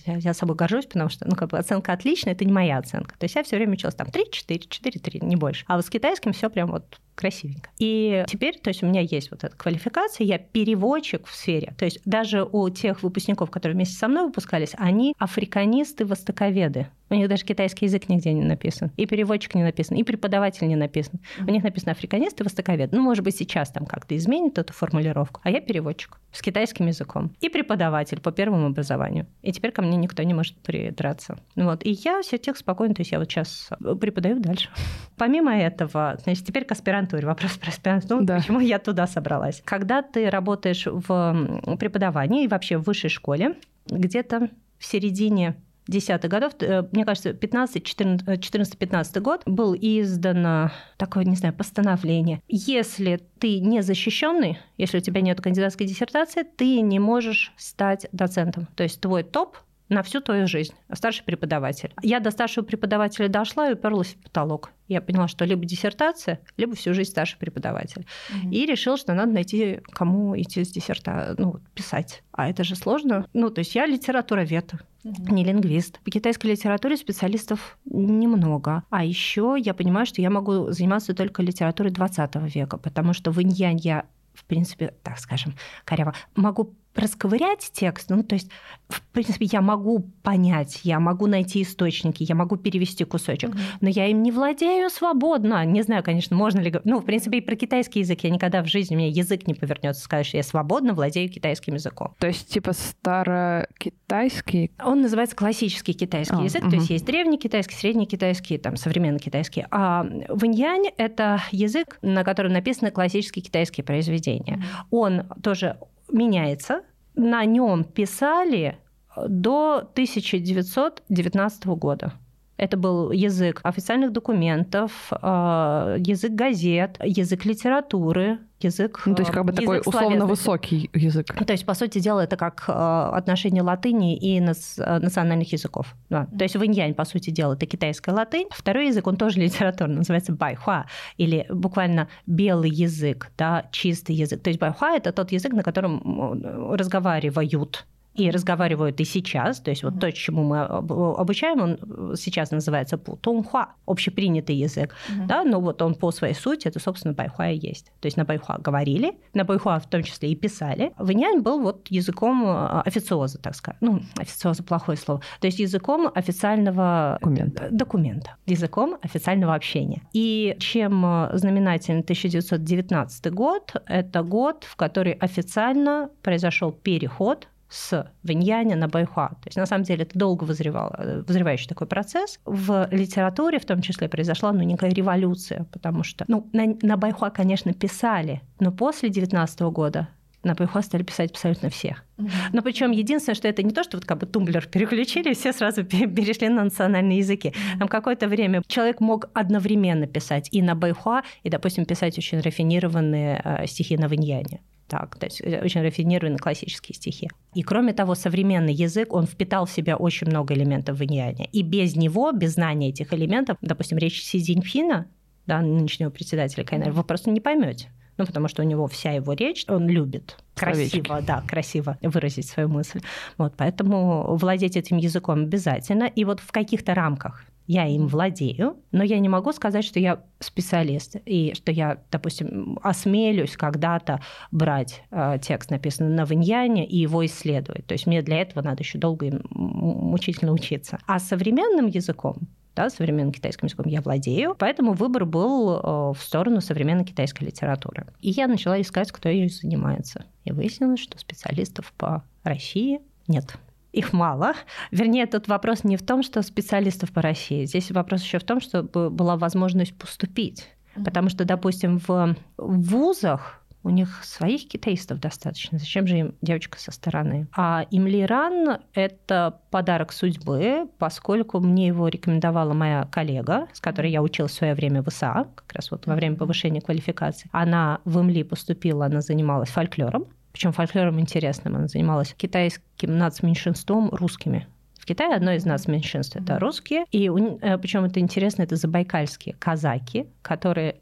я, 0.07 0.17
я 0.17 0.35
собой 0.35 0.57
горжусь, 0.57 0.87
потому 0.87 1.09
что 1.09 1.27
ну, 1.29 1.37
как 1.37 1.51
бы 1.51 1.59
оценка 1.59 1.93
отличная, 1.93 2.33
это 2.33 2.45
не 2.45 2.53
моя 2.53 2.79
оценка. 2.79 3.19
То 3.19 3.25
есть 3.25 3.35
я 3.35 3.43
все 3.43 3.57
время 3.57 3.73
училась 3.73 3.95
там 3.95 4.09
3-4, 4.09 4.69
4-3, 4.69 5.25
не 5.25 5.37
больше. 5.37 5.65
А 5.69 5.77
вот 5.77 5.85
с 5.85 5.91
китайским 5.91 6.33
все 6.33 6.51
прям 6.51 6.71
вот 6.71 6.99
красивенько. 7.17 7.71
И 7.79 8.25
теперь, 8.29 8.59
то 8.59 8.69
есть 8.69 8.83
у 8.83 8.87
меня 8.87 9.01
есть 9.01 9.31
вот 9.31 9.43
эта 9.43 9.57
квалификация, 9.57 10.27
я 10.27 10.39
переводчик 10.39 11.27
в 11.27 11.35
сфере. 11.35 11.75
То 11.79 11.87
есть 11.87 12.01
даже 12.05 12.45
у 12.45 12.69
тех 12.69 13.03
выпускников, 13.03 13.51
которые 13.51 13.75
вместе 13.75 13.97
со 13.97 14.06
мной 14.09 14.27
выпускались, 14.27 14.75
они 14.77 15.15
африканисты-востоковеды. 15.19 16.87
У 17.09 17.15
них 17.15 17.29
даже 17.29 17.45
китайский 17.45 17.87
язык 17.87 18.09
нигде 18.09 18.33
не 18.33 18.43
написан. 18.43 18.91
И 18.97 19.07
переводчик 19.07 19.55
не 19.55 19.63
написан, 19.63 19.97
и 19.97 20.03
преподаватель 20.03 20.67
не 20.67 20.75
написан. 20.75 21.21
У 21.39 21.51
них 21.51 21.63
написано 21.63 21.93
африканист 21.93 22.41
и 22.41 22.45
востоковед. 22.45 22.93
Ну, 22.93 23.01
может 23.01 23.25
быть, 23.25 23.37
сейчас 23.37 23.71
там 23.71 23.87
как-то 23.87 24.17
изменит 24.17 24.59
эту 24.59 24.73
формулировку. 24.73 25.41
А 25.45 25.51
я 25.51 25.61
переводчик 25.61 26.19
с 26.33 26.43
китайским 26.43 26.87
языком. 26.87 27.33
И 27.41 27.49
преподаватель 27.49 28.21
по 28.21 28.33
первому 28.33 28.67
образованию. 28.67 29.27
И 29.43 29.53
теперь 29.53 29.71
ко 29.71 29.83
мне 29.83 29.97
никто 29.97 30.23
не 30.25 30.35
может 30.35 30.57
придраться. 30.59 31.39
Вот. 31.55 31.85
И 31.87 31.91
я 31.91 32.23
все 32.23 32.39
тех 32.39 32.57
спокойно, 32.57 32.95
то 32.95 33.03
есть 33.03 33.13
я 33.13 33.21
вот 33.21 33.31
сейчас 33.31 33.71
преподаю 34.01 34.41
дальше. 34.41 34.69
Помимо 35.17 35.57
этого, 35.57 36.19
значит, 36.25 36.45
теперь 36.45 36.65
к 36.65 36.73
аспирантуре. 36.73 37.27
Вопрос 37.27 37.53
про 37.53 37.69
аспирантуру. 37.69 38.25
Да. 38.25 38.39
Почему 38.39 38.59
я 38.59 38.81
туда 38.81 39.07
собралась? 39.07 39.63
Когда 39.65 40.03
ты 40.03 40.29
работаешь 40.29 40.87
в 40.87 41.77
преподавании 41.79 42.45
и 42.45 42.49
вообще 42.49 42.79
в 42.79 42.83
высшей 42.83 43.11
школе, 43.11 43.55
где-то 43.89 44.51
в 44.79 44.85
середине 44.85 45.57
десятых 45.89 46.31
годов, 46.31 46.55
э, 46.61 46.83
мне 46.93 47.05
кажется, 47.05 47.31
15-14-15 47.31 49.21
год, 49.21 49.43
был 49.47 49.75
издано 49.75 50.73
такое, 50.97 51.25
не 51.25 51.37
знаю, 51.37 51.55
постановление. 51.55 52.43
Если 52.49 53.21
ты 53.39 53.61
не 53.61 53.83
защищенный, 53.83 54.59
если 54.77 54.99
у 54.99 55.01
тебя 55.01 55.21
нет 55.21 55.41
кандидатской 55.41 55.87
диссертации, 55.87 56.43
ты 56.43 56.81
не 56.81 56.99
можешь 56.99 57.53
стать 57.57 58.09
доцентом. 58.13 58.67
То 58.75 58.83
есть 58.83 59.01
твой 59.01 59.23
топ 59.23 59.59
на 59.89 60.03
всю 60.03 60.21
твою 60.21 60.47
жизнь, 60.47 60.75
старший 60.93 61.25
преподаватель. 61.25 61.93
Я 62.03 62.21
до 62.21 62.31
старшего 62.31 62.65
преподавателя 62.65 63.29
дошла 63.29 63.71
и 63.71 63.75
уперлась 63.75 64.15
в 64.15 64.23
потолок. 64.23 64.71
Я 64.89 65.01
поняла, 65.01 65.29
что 65.29 65.45
либо 65.45 65.65
диссертация, 65.65 66.41
либо 66.57 66.75
всю 66.75 66.95
жизнь 66.95 67.11
старший 67.11 67.39
преподаватель. 67.39 68.07
Mm-hmm. 68.31 68.51
И 68.51 68.67
решила, 68.67 68.97
что 68.97 69.15
надо 69.15 69.33
найти, 69.33 69.81
кому 69.93 70.39
идти 70.41 70.65
с 70.65 70.71
диссерта, 70.71 71.35
ну, 71.39 71.61
писать. 71.75 72.23
А 72.33 72.49
это 72.49 72.65
же 72.65 72.77
сложно. 72.77 73.27
Ну, 73.33 73.51
то 73.51 73.61
есть 73.61 73.75
я 73.75 73.87
литературовед, 73.87 74.73
mm-hmm. 75.05 75.33
не 75.33 75.45
лингвист. 75.45 76.01
По 76.01 76.11
китайской 76.11 76.49
литературе 76.49 76.97
специалистов 76.97 77.79
немного. 77.85 78.85
А 78.91 79.05
еще 79.05 79.57
я 79.59 79.75
понимаю, 79.75 80.07
что 80.07 80.23
я 80.23 80.31
могу 80.31 80.71
заниматься 80.73 81.15
только 81.15 81.43
литературой 81.43 81.93
20 81.93 82.37
века, 82.55 82.77
потому 82.79 83.13
что 83.13 83.31
в 83.31 83.43
иньянь 83.43 83.79
я 83.79 84.05
в 84.37 84.45
принципе, 84.45 84.95
так 85.03 85.19
скажем, 85.19 85.55
коряво, 85.85 86.15
могу 86.35 86.75
расковырять 86.97 87.71
текст, 87.73 88.11
ну, 88.11 88.23
то 88.23 88.35
есть, 88.35 88.51
в 88.89 89.03
принципе, 89.13 89.47
я 89.51 89.61
могу 89.61 90.01
понять, 90.23 90.81
я 90.85 91.01
могу 91.01 91.27
найти 91.27 91.63
источники, 91.63 92.23
я 92.23 92.35
могу 92.35 92.57
перевести 92.57 93.05
кусочек, 93.05 93.51
угу. 93.51 93.59
но 93.81 93.89
я 93.89 94.07
им 94.07 94.23
не 94.23 94.33
владею 94.33 94.91
свободно. 94.91 95.65
Не 95.65 95.83
знаю, 95.83 96.03
конечно, 96.03 96.37
можно 96.37 96.61
ли... 96.61 96.73
Ну, 96.85 97.01
в 97.01 97.05
принципе, 97.05 97.39
и 97.39 97.41
про 97.41 97.57
китайский 97.57 98.01
язык 98.01 98.21
я 98.23 98.31
никогда 98.31 98.63
в 98.63 98.67
жизни, 98.67 98.95
у 98.95 98.99
меня 98.99 99.09
язык 99.09 99.47
не 99.47 99.55
повернется 99.55 100.03
сказать, 100.03 100.27
что 100.27 100.37
я 100.37 100.43
свободно 100.43 100.95
владею 100.95 101.31
китайским 101.31 101.75
языком. 101.75 102.15
То 102.19 102.27
есть, 102.29 102.49
типа, 102.49 102.73
старокитайский? 102.73 104.71
Он 104.83 105.03
называется 105.03 105.37
классический 105.37 105.93
китайский 105.93 106.37
а, 106.37 106.43
язык, 106.43 106.63
угу. 106.63 106.71
то 106.71 106.77
есть 106.77 106.91
есть 106.91 107.05
древний 107.05 107.39
китайский, 107.39 107.75
средний 107.75 108.07
китайский, 108.07 108.59
там, 108.59 108.77
современный 108.77 109.21
китайский. 109.21 109.65
А 109.71 110.07
ваньянь— 110.29 110.87
это 110.97 111.43
язык, 111.53 111.99
на 112.03 112.25
котором 112.25 112.53
написаны 112.53 112.91
классические 112.91 113.43
китайские 113.43 113.85
произведения. 113.85 114.63
Угу. 114.91 114.99
Он 114.99 115.23
тоже 115.43 115.79
меняется. 116.11 116.83
На 117.15 117.45
нем 117.45 117.85
писали 117.85 118.79
до 119.17 119.79
1919 119.79 121.67
года. 121.67 122.13
Это 122.57 122.77
был 122.77 123.11
язык 123.11 123.61
официальных 123.63 124.13
документов, 124.13 125.11
э, 125.11 125.97
язык 125.99 126.33
газет, 126.33 126.97
язык 127.03 127.45
литературы, 127.45 128.39
язык. 128.61 129.03
Ну, 129.05 129.15
то 129.15 129.23
есть 129.23 129.33
как 129.33 129.45
бы 129.45 129.53
такой 129.53 129.83
условно 129.85 130.27
высокий 130.27 130.91
язык. 130.95 131.27
То 131.27 131.53
есть, 131.53 131.67
по 131.67 131.75
сути 131.75 131.99
дела, 131.99 132.21
это 132.21 132.37
как 132.37 132.65
э, 132.69 132.73
отношение 132.73 133.63
латыни 133.63 134.17
и 134.17 134.41
национальных 134.41 135.53
языков. 135.53 135.95
Да. 136.09 136.27
То 136.27 136.45
есть 136.45 136.55
виньянь, 136.55 136.95
по 136.95 137.05
сути 137.05 137.31
дела, 137.31 137.55
это 137.55 137.67
китайская 137.67 138.13
латынь. 138.13 138.47
Второй 138.51 138.87
язык, 138.87 139.07
он 139.07 139.17
тоже 139.17 139.41
литературный, 139.41 139.97
называется 139.97 140.33
байхуа, 140.33 140.87
или 141.19 141.47
буквально 141.51 142.09
белый 142.27 142.71
язык, 142.71 143.31
да, 143.37 143.69
чистый 143.71 144.15
язык. 144.15 144.43
То 144.43 144.49
есть 144.51 144.61
байхуа– 144.61 144.97
это 144.97 145.13
тот 145.13 145.33
язык, 145.33 145.53
на 145.53 145.63
котором 145.63 146.73
разговаривают 146.73 147.87
и 148.17 148.31
разговаривают 148.31 149.01
и 149.01 149.05
сейчас. 149.05 149.61
То 149.61 149.71
есть 149.71 149.83
вот 149.83 150.01
то, 150.01 150.11
чему 150.13 150.45
мы 150.45 150.63
обучаем, 150.63 151.61
он 151.61 152.17
сейчас 152.17 152.51
называется 152.51 152.99
путунхуа, 152.99 153.75
общепринятый 153.87 154.57
язык. 154.57 154.95
Mm-hmm. 154.95 155.27
Да, 155.27 155.45
но 155.45 155.61
вот 155.61 155.83
он 155.83 155.95
по 155.95 156.11
своей 156.11 156.35
сути, 156.35 156.69
это, 156.69 156.81
собственно, 156.81 157.15
байхуа 157.15 157.51
и 157.51 157.59
есть. 157.59 157.87
То 158.01 158.07
есть 158.07 158.17
на 158.17 158.25
байхуа 158.25 158.59
говорили, 158.59 159.19
на 159.35 159.45
байхуа 159.45 159.79
в 159.79 159.89
том 159.89 160.03
числе 160.03 160.31
и 160.31 160.35
писали. 160.35 160.93
Вэньянь 160.99 161.41
был 161.41 161.61
вот 161.61 161.89
языком 161.89 162.45
а, 162.47 162.83
официоза, 162.83 163.39
так 163.39 163.55
сказать. 163.55 163.81
Ну, 163.81 164.01
официоза 164.17 164.63
плохое 164.63 164.97
слово. 164.97 165.21
То 165.41 165.47
есть 165.47 165.59
языком 165.59 166.11
официального 166.15 167.19
документа. 167.21 167.69
документа 167.71 168.37
языком 168.47 168.97
официального 169.03 169.55
общения. 169.55 170.03
И 170.13 170.57
чем 170.59 171.29
знаменателен 171.33 172.01
1919 172.01 173.33
год, 173.33 173.75
это 173.87 174.23
год, 174.23 174.65
в 174.65 174.77
который 174.77 175.13
официально 175.13 176.11
произошел 176.23 176.73
переход 176.73 177.49
с 177.69 178.13
Вэньяня 178.23 178.77
на 178.77 178.89
Байхуа. 178.89 179.29
То 179.29 179.47
есть, 179.47 179.57
на 179.57 179.67
самом 179.67 179.85
деле, 179.85 180.05
это 180.05 180.19
долго 180.19 180.45
вызревал, 180.45 180.95
вызревающий 181.27 181.69
такой 181.69 181.87
процесс. 181.87 182.39
В 182.45 182.89
литературе, 182.91 183.59
в 183.59 183.65
том 183.65 183.83
числе, 183.83 184.09
произошла 184.09 184.53
ну, 184.53 184.63
некая 184.63 184.91
революция, 184.91 185.67
потому 185.73 186.05
что 186.05 186.25
ну, 186.29 186.49
на, 186.53 186.77
на 186.83 186.97
Байхуа, 186.97 187.31
конечно, 187.31 187.73
писали, 187.73 188.43
но 188.61 188.73
после 188.73 189.09
19 189.09 189.61
года 189.63 190.09
на 190.47 190.55
Байхуа 190.55 190.83
стали 190.83 191.03
писать 191.03 191.33
абсолютно 191.33 191.71
всех. 191.71 192.05
Но 192.53 192.63
причем 192.63 192.93
единственное, 192.93 193.35
что 193.35 193.49
это 193.49 193.63
не 193.63 193.73
то, 193.73 193.83
что 193.83 193.97
вот 193.97 194.07
как 194.07 194.19
бы 194.19 194.27
тумблер 194.27 194.67
переключили, 194.67 195.35
все 195.35 195.53
сразу 195.53 195.85
перешли 195.85 196.49
на 196.49 196.65
национальные 196.65 197.19
языки. 197.19 197.53
Там 197.79 197.89
какое-то 197.89 198.29
время 198.29 198.63
человек 198.67 199.01
мог 199.01 199.29
одновременно 199.35 200.07
писать 200.07 200.49
и 200.53 200.63
на 200.63 200.75
Байхуа, 200.75 201.23
и, 201.43 201.51
допустим, 201.51 201.85
писать 201.85 202.17
очень 202.17 202.41
рафинированные 202.41 203.41
э, 203.45 203.67
стихи 203.67 203.97
на 203.97 204.07
Виньяне 204.07 204.61
так, 204.89 205.17
то 205.19 205.27
есть 205.27 205.41
э, 205.41 205.61
очень 205.63 205.83
рафинированные 205.83 206.39
классические 206.39 206.95
стихи. 206.95 207.29
И 207.55 207.63
кроме 207.63 207.93
того, 207.93 208.15
современный 208.15 208.73
язык, 208.73 209.13
он 209.13 209.27
впитал 209.27 209.67
в 209.67 209.71
себя 209.71 209.97
очень 209.97 210.29
много 210.29 210.55
элементов 210.55 210.99
виньяня. 210.99 211.47
И 211.53 211.63
без 211.63 211.97
него, 211.97 212.33
без 212.33 212.55
знания 212.55 212.91
этих 212.91 213.13
элементов, 213.13 213.59
допустим, 213.61 213.99
речь 213.99 214.23
Си 214.23 214.41
Цзиньпина, 214.41 215.07
да, 215.47 215.61
нынешнего 215.61 216.11
председателя 216.11 216.65
КНР, 216.65 216.91
вы 216.91 217.05
просто 217.05 217.31
не 217.31 217.41
поймете. 217.41 217.91
Ну, 218.19 218.25
потому 218.25 218.49
что 218.49 218.63
у 218.63 218.65
него 218.65 218.87
вся 218.87 219.13
его 219.13 219.35
речь, 219.35 219.65
он 219.69 219.89
любит 219.89 220.39
красиво, 220.55 221.05
Словечки. 221.05 221.27
да, 221.27 221.43
красиво 221.47 221.99
выразить 222.01 222.47
свою 222.49 222.69
мысль. 222.69 223.01
Вот, 223.37 223.55
поэтому 223.57 224.37
владеть 224.37 224.77
этим 224.77 224.97
языком 224.97 225.43
обязательно. 225.43 226.05
И 226.05 226.25
вот 226.25 226.41
в 226.41 226.51
каких-то 226.51 226.95
рамках 226.95 227.45
я 227.67 227.87
им 227.87 228.07
владею, 228.07 228.77
но 228.93 229.03
я 229.03 229.19
не 229.19 229.29
могу 229.29 229.53
сказать, 229.53 229.85
что 229.85 229.99
я 229.99 230.23
специалист, 230.41 231.17
и 231.25 231.55
что 231.55 231.73
я, 231.73 231.99
допустим, 232.11 232.79
осмелюсь 232.83 233.57
когда-то 233.57 234.21
брать 234.51 235.03
э, 235.11 235.39
текст, 235.43 235.71
написанный 235.71 236.15
на 236.15 236.25
виньяне, 236.25 236.87
и 236.87 236.97
его 236.97 237.25
исследовать. 237.27 237.87
То 237.87 237.93
есть 237.95 238.07
мне 238.07 238.23
для 238.23 238.41
этого 238.41 238.63
надо 238.63 238.83
еще 238.83 238.99
долго 238.99 239.27
и 239.27 239.33
мучительно 239.51 240.53
учиться. 240.53 240.99
А 241.07 241.19
современным 241.19 241.87
языком 241.87 242.49
да, 242.75 242.91
современным 242.91 243.33
китайским 243.33 243.67
языком 243.67 243.87
я 243.87 244.03
владею, 244.03 244.55
поэтому 244.59 244.93
выбор 244.93 245.25
был 245.25 245.77
э, 245.77 246.13
в 246.13 246.19
сторону 246.21 246.61
современной 246.61 247.07
китайской 247.07 247.45
литературы. 247.45 248.07
И 248.21 248.31
я 248.31 248.47
начала 248.47 248.79
искать, 248.79 249.11
кто 249.11 249.31
ею 249.31 249.49
занимается. 249.49 250.27
И 250.45 250.53
выяснилось, 250.53 251.01
что 251.01 251.19
специалистов 251.19 251.95
по 251.97 252.23
России 252.45 253.01
нет 253.29 253.57
их 253.97 254.13
мало. 254.13 254.55
Вернее, 254.91 255.27
тут 255.27 255.49
вопрос 255.49 255.85
не 255.85 255.97
в 255.97 256.03
том, 256.05 256.23
что 256.23 256.43
специалистов 256.43 257.13
по 257.13 257.23
России. 257.23 257.65
Здесь 257.65 257.91
вопрос 257.91 258.23
еще 258.23 258.39
в 258.39 258.45
том, 258.45 258.61
чтобы 258.61 259.11
была 259.11 259.37
возможность 259.37 259.97
поступить. 259.97 260.69
Потому 261.05 261.29
что, 261.29 261.45
допустим, 261.45 261.99
в 261.99 262.37
вузах 262.57 263.63
у 263.83 263.91
них 263.91 264.25
своих 264.25 264.67
китаистов 264.67 265.21
достаточно. 265.21 265.79
Зачем 265.79 266.09
же 266.09 266.19
им 266.19 266.35
девочка 266.43 266.79
со 266.81 266.91
стороны? 266.91 267.47
А 267.57 267.87
Имлиран– 267.93 268.79
это 268.95 269.61
подарок 269.71 270.13
судьбы, 270.13 270.89
поскольку 270.99 271.61
мне 271.61 271.87
его 271.87 272.09
рекомендовала 272.09 272.73
моя 272.73 273.05
коллега, 273.05 273.69
с 273.73 273.81
которой 273.81 274.11
я 274.11 274.23
училась 274.23 274.53
в 274.53 274.57
свое 274.57 274.75
время 274.75 275.03
в 275.03 275.09
ИСА, 275.09 275.47
как 275.55 275.73
раз 275.73 275.93
вот 275.93 276.07
во 276.07 276.17
время 276.17 276.37
повышения 276.37 276.81
квалификации. 276.81 277.49
Она 277.53 278.01
в 278.05 278.19
ИМЛИ 278.19 278.43
поступила, 278.43 279.07
она 279.07 279.21
занималась 279.21 279.69
фольклором, 279.69 280.27
причем 280.57 280.73
фольклором 280.73 281.21
интересным. 281.21 281.77
Она 281.77 281.87
занималась 281.87 282.33
китайским 282.35 283.19
нацменьшинством 283.19 284.09
русскими. 284.09 284.67
В 284.99 285.05
Китае 285.05 285.35
одно 285.35 285.53
из 285.53 285.67
нацменьшинств– 285.67 286.35
это 286.37 286.59
русские. 286.59 287.05
И 287.13 287.29
э, 287.29 287.77
причем 287.77 288.05
это 288.05 288.21
интересно, 288.21 288.63
это 288.63 288.77
забайкальские 288.77 289.55
казаки, 289.59 290.27
которые 290.41 290.97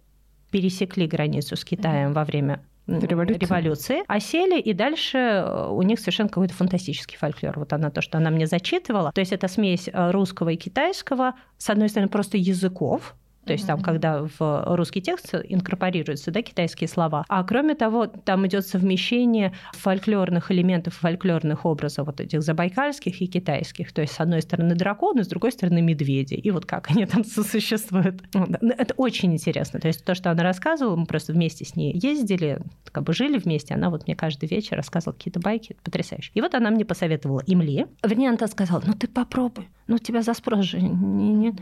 пересекли 0.51 1.07
границу 1.07 1.55
с 1.55 1.65
Китаем 1.65 2.13
во 2.13 2.25
время 2.25 2.65
революции. 2.89 3.39
революции, 3.39 4.03
а 4.09 4.19
сели, 4.19 4.61
и 4.61 4.73
дальше 4.73 5.19
э, 5.19 5.69
у 5.69 5.83
них 5.83 6.01
совершенно 6.01 6.29
какой-то 6.29 6.53
фантастический 6.53 7.17
фольклор. 7.17 7.57
Вот 7.57 7.73
она 7.73 7.91
то, 7.91 8.03
что 8.03 8.19
она 8.19 8.31
мне 8.31 8.49
зачитывала. 8.49 9.13
То 9.13 9.21
есть 9.21 9.33
это 9.33 9.47
смесь 9.47 9.89
э, 9.89 10.11
русского 10.11 10.49
и 10.49 10.57
китайского, 10.57 11.35
с 11.59 11.71
одной 11.71 11.89
стороны, 11.89 12.09
просто 12.09 12.37
языков, 12.39 13.15
то 13.45 13.53
есть 13.53 13.67
там, 13.67 13.81
когда 13.81 14.27
в 14.39 14.77
русский 14.77 15.01
текст 15.01 15.35
инкорпорируются 15.35 16.31
да, 16.31 16.43
китайские 16.43 16.89
слова. 16.89 17.25
А 17.29 17.45
кроме 17.45 17.75
того, 17.75 18.07
там 18.07 18.47
идет 18.47 18.67
совмещение 18.67 19.53
фольклорных 19.73 20.51
элементов, 20.51 20.95
фольклорных 20.95 21.65
образов 21.65 22.07
вот 22.07 22.21
этих 22.21 22.43
забайкальских 22.43 23.21
и 23.21 23.27
китайских. 23.27 23.93
То 23.93 24.03
есть 24.03 24.15
с 24.15 24.21
одной 24.21 24.43
стороны 24.43 24.75
драконы, 24.75 25.25
с 25.25 25.29
другой 25.29 25.53
стороны 25.53 25.83
медведи. 25.83 26.35
И 26.35 26.51
вот 26.51 26.67
как 26.67 26.91
они 26.91 27.07
там 27.07 27.25
сосуществуют. 27.25 28.23
Это 28.33 28.95
очень 28.97 29.33
интересно. 29.33 29.81
То 29.81 29.89
есть 29.89 30.05
то, 30.05 30.15
что 30.15 30.31
она 30.31 30.43
рассказывала, 30.43 30.97
мы 30.97 31.07
просто 31.07 31.33
вместе 31.33 31.65
с 31.65 31.77
ней 31.77 31.93
ездили, 31.95 32.61
как 32.93 33.05
бы 33.05 33.13
жили 33.13 33.39
вместе. 33.39 33.75
Она 33.75 33.91
вот 33.91 34.07
мне 34.07 34.17
каждый 34.17 34.49
вечер 34.49 34.77
рассказывала 34.77 35.15
какие-то 35.17 35.41
байки. 35.41 35.73
Это 35.73 35.83
потрясающе. 35.83 36.31
И 36.35 36.41
вот 36.41 36.55
она 36.55 36.71
мне 36.71 36.85
посоветовала 36.85 37.43
имли. 37.47 37.87
Вернее, 38.03 38.31
она 38.31 38.47
сказала, 38.49 38.83
ну 38.87 38.95
ты 38.95 39.09
попробуй. 39.09 39.69
Ну 39.87 39.99
тебя 39.99 40.23
за 40.23 40.35
спрос 40.35 40.65
же 40.65 40.81
не, 40.81 41.33
нет. 41.33 41.55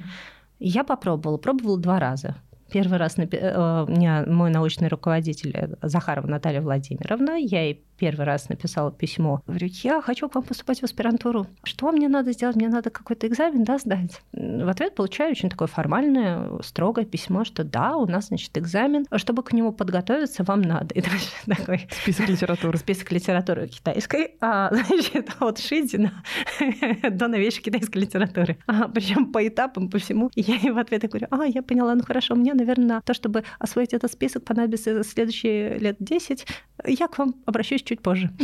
Я 0.64 0.84
попробовала, 0.84 1.38
пробовала 1.38 1.76
два 1.78 1.98
раза. 1.98 2.36
Первый 2.70 2.98
раз. 2.98 3.18
Э, 3.18 3.84
у 3.86 3.90
меня 3.90 4.24
мой 4.28 4.50
научный 4.50 4.86
руководитель 4.86 5.50
э, 5.54 5.74
Захарова 5.82 6.28
Наталья 6.28 6.60
Владимировна, 6.60 7.32
я 7.32 7.62
ей 7.64 7.84
первый 8.02 8.26
раз 8.26 8.48
написала 8.48 8.90
письмо. 8.90 9.42
Говорю, 9.46 9.68
я 9.84 10.02
хочу 10.02 10.28
к 10.28 10.34
вам 10.34 10.42
поступать 10.42 10.80
в 10.80 10.82
аспирантуру. 10.82 11.46
Что 11.62 11.92
мне 11.92 12.08
надо 12.08 12.32
сделать? 12.32 12.56
Мне 12.56 12.68
надо 12.68 12.90
какой-то 12.90 13.28
экзамен, 13.28 13.62
да, 13.62 13.78
сдать? 13.78 14.20
В 14.32 14.68
ответ 14.68 14.96
получаю 14.96 15.30
очень 15.30 15.48
такое 15.48 15.68
формальное, 15.68 16.60
строгое 16.64 17.04
письмо, 17.04 17.44
что 17.44 17.62
да, 17.62 17.96
у 17.96 18.06
нас, 18.06 18.26
значит, 18.26 18.58
экзамен. 18.58 19.06
Чтобы 19.14 19.44
к 19.44 19.52
нему 19.52 19.70
подготовиться, 19.70 20.42
вам 20.42 20.62
надо. 20.62 20.92
И 20.96 21.00
такой... 21.00 21.86
Список 22.02 22.28
литературы. 22.28 22.76
Список 22.76 23.12
литературы 23.12 23.68
китайской. 23.68 24.34
А, 24.40 24.74
значит, 24.74 25.30
от 25.38 25.60
Шидина 25.60 26.24
до 27.08 27.28
новейшей 27.28 27.62
китайской 27.62 27.98
литературы. 27.98 28.58
А, 28.66 28.88
причем 28.88 29.30
по 29.30 29.46
этапам, 29.46 29.88
по 29.88 29.98
всему. 29.98 30.28
И 30.34 30.40
я 30.40 30.56
ей 30.56 30.72
в 30.72 30.78
ответ 30.78 31.08
говорю, 31.08 31.28
а, 31.30 31.44
я 31.44 31.62
поняла, 31.62 31.94
ну 31.94 32.02
хорошо, 32.02 32.34
мне, 32.34 32.52
наверное, 32.52 33.00
то, 33.02 33.14
чтобы 33.14 33.44
освоить 33.60 33.94
этот 33.94 34.10
список, 34.10 34.44
понадобится 34.44 35.04
следующие 35.04 35.78
лет 35.78 35.98
10. 36.00 36.46
Я 36.84 37.06
к 37.06 37.16
вам 37.18 37.36
обращусь 37.46 37.82
чуть 37.82 37.91
позже. 38.00 38.30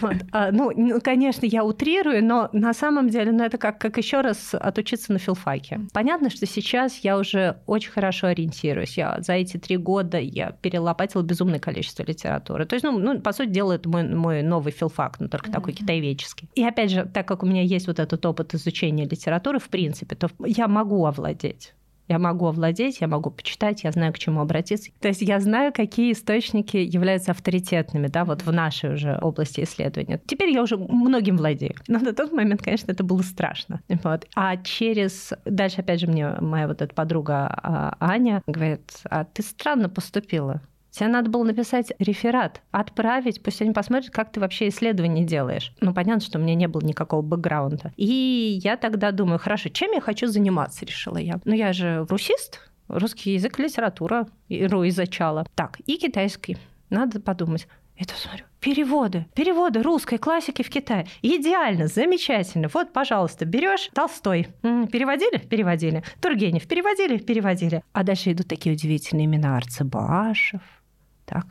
Вот. 0.00 0.16
А, 0.32 0.50
ну, 0.50 0.72
ну, 0.74 1.00
конечно, 1.00 1.46
я 1.46 1.64
утрирую, 1.64 2.24
но 2.24 2.48
на 2.52 2.72
самом 2.72 3.08
деле, 3.08 3.32
ну, 3.32 3.44
это 3.44 3.58
как, 3.58 3.78
как 3.78 3.96
еще 3.98 4.20
раз 4.20 4.54
отучиться 4.54 5.12
на 5.12 5.18
филфаке. 5.18 5.80
Понятно, 5.92 6.30
что 6.30 6.46
сейчас 6.46 6.98
я 6.98 7.18
уже 7.18 7.58
очень 7.66 7.90
хорошо 7.90 8.28
ориентируюсь. 8.28 8.96
Я 8.96 9.20
за 9.20 9.34
эти 9.34 9.56
три 9.56 9.76
года 9.76 10.18
я 10.18 10.52
перелопатила 10.52 11.22
безумное 11.22 11.58
количество 11.58 12.02
литературы. 12.02 12.66
То 12.66 12.74
есть, 12.74 12.84
ну, 12.84 12.98
ну 12.98 13.20
по 13.20 13.32
сути 13.32 13.50
дела, 13.50 13.72
это 13.72 13.88
мой, 13.88 14.04
мой 14.04 14.42
новый 14.42 14.72
филфак, 14.72 15.20
но 15.20 15.28
только 15.28 15.50
mm-hmm. 15.50 15.52
такой 15.52 15.72
китаеведческий. 15.74 16.48
И 16.54 16.64
опять 16.64 16.90
же, 16.90 17.08
так 17.12 17.26
как 17.28 17.42
у 17.42 17.46
меня 17.46 17.62
есть 17.62 17.86
вот 17.86 17.98
этот 17.98 18.24
опыт 18.26 18.54
изучения 18.54 19.06
литературы, 19.06 19.58
в 19.58 19.68
принципе, 19.68 20.16
то 20.16 20.28
я 20.44 20.68
могу 20.68 21.04
овладеть 21.06 21.74
я 22.08 22.18
могу 22.18 22.46
овладеть, 22.46 23.00
я 23.00 23.08
могу 23.08 23.30
почитать, 23.30 23.84
я 23.84 23.92
знаю, 23.92 24.12
к 24.12 24.18
чему 24.18 24.40
обратиться. 24.40 24.90
То 25.00 25.08
есть 25.08 25.22
я 25.22 25.40
знаю, 25.40 25.72
какие 25.72 26.12
источники 26.12 26.76
являются 26.76 27.30
авторитетными, 27.30 28.08
да, 28.08 28.24
вот 28.24 28.42
в 28.42 28.52
нашей 28.52 28.94
уже 28.94 29.18
области 29.20 29.62
исследования. 29.62 30.20
Теперь 30.26 30.50
я 30.50 30.62
уже 30.62 30.76
многим 30.76 31.36
владею. 31.36 31.74
Но 31.88 31.98
на 31.98 32.12
тот 32.12 32.32
момент, 32.32 32.62
конечно, 32.62 32.92
это 32.92 33.04
было 33.04 33.22
страшно. 33.22 33.80
Вот. 33.88 34.26
А 34.34 34.56
через... 34.58 35.32
Дальше, 35.44 35.80
опять 35.80 36.00
же, 36.00 36.06
мне 36.06 36.30
моя 36.40 36.68
вот 36.68 36.82
эта 36.82 36.94
подруга 36.94 37.46
а, 37.62 37.96
Аня 38.00 38.42
говорит, 38.46 38.92
а 39.04 39.24
ты 39.24 39.42
странно 39.42 39.88
поступила 39.88 40.60
Тебе 40.94 41.08
надо 41.08 41.28
было 41.28 41.42
написать 41.42 41.92
реферат, 41.98 42.62
отправить, 42.70 43.42
пусть 43.42 43.60
они 43.60 43.72
посмотрят, 43.72 44.12
как 44.12 44.30
ты 44.30 44.38
вообще 44.38 44.68
исследование 44.68 45.24
делаешь. 45.24 45.74
Ну, 45.80 45.92
понятно, 45.92 46.20
что 46.20 46.38
у 46.38 46.42
меня 46.42 46.54
не 46.54 46.68
было 46.68 46.82
никакого 46.82 47.20
бэкграунда. 47.20 47.92
И 47.96 48.60
я 48.62 48.76
тогда 48.76 49.10
думаю, 49.10 49.40
хорошо, 49.40 49.70
чем 49.70 49.90
я 49.90 50.00
хочу 50.00 50.28
заниматься, 50.28 50.86
решила 50.86 51.18
я. 51.18 51.40
Ну, 51.44 51.52
я 51.52 51.72
же 51.72 52.06
русист, 52.08 52.60
русский 52.86 53.32
язык, 53.32 53.58
литература, 53.58 54.28
РУ 54.48 54.86
изучала. 54.86 55.46
Так, 55.56 55.80
и 55.80 55.96
китайский. 55.96 56.58
Надо 56.90 57.20
подумать. 57.20 57.66
Это 57.96 58.14
смотрю, 58.16 58.44
переводы, 58.60 59.26
переводы 59.34 59.80
русской 59.80 60.18
классики 60.18 60.62
в 60.62 60.68
Китае. 60.68 61.06
Идеально, 61.22 61.86
замечательно. 61.86 62.68
Вот, 62.72 62.92
пожалуйста, 62.92 63.44
берешь 63.44 63.88
Толстой. 63.94 64.48
Переводили? 64.62 65.38
Переводили. 65.38 66.02
Тургенев 66.20 66.66
переводили? 66.66 67.18
Переводили. 67.18 67.82
А 67.92 68.02
дальше 68.02 68.32
идут 68.32 68.48
такие 68.48 68.74
удивительные 68.74 69.26
имена 69.26 69.56
Арцебашев, 69.56 70.60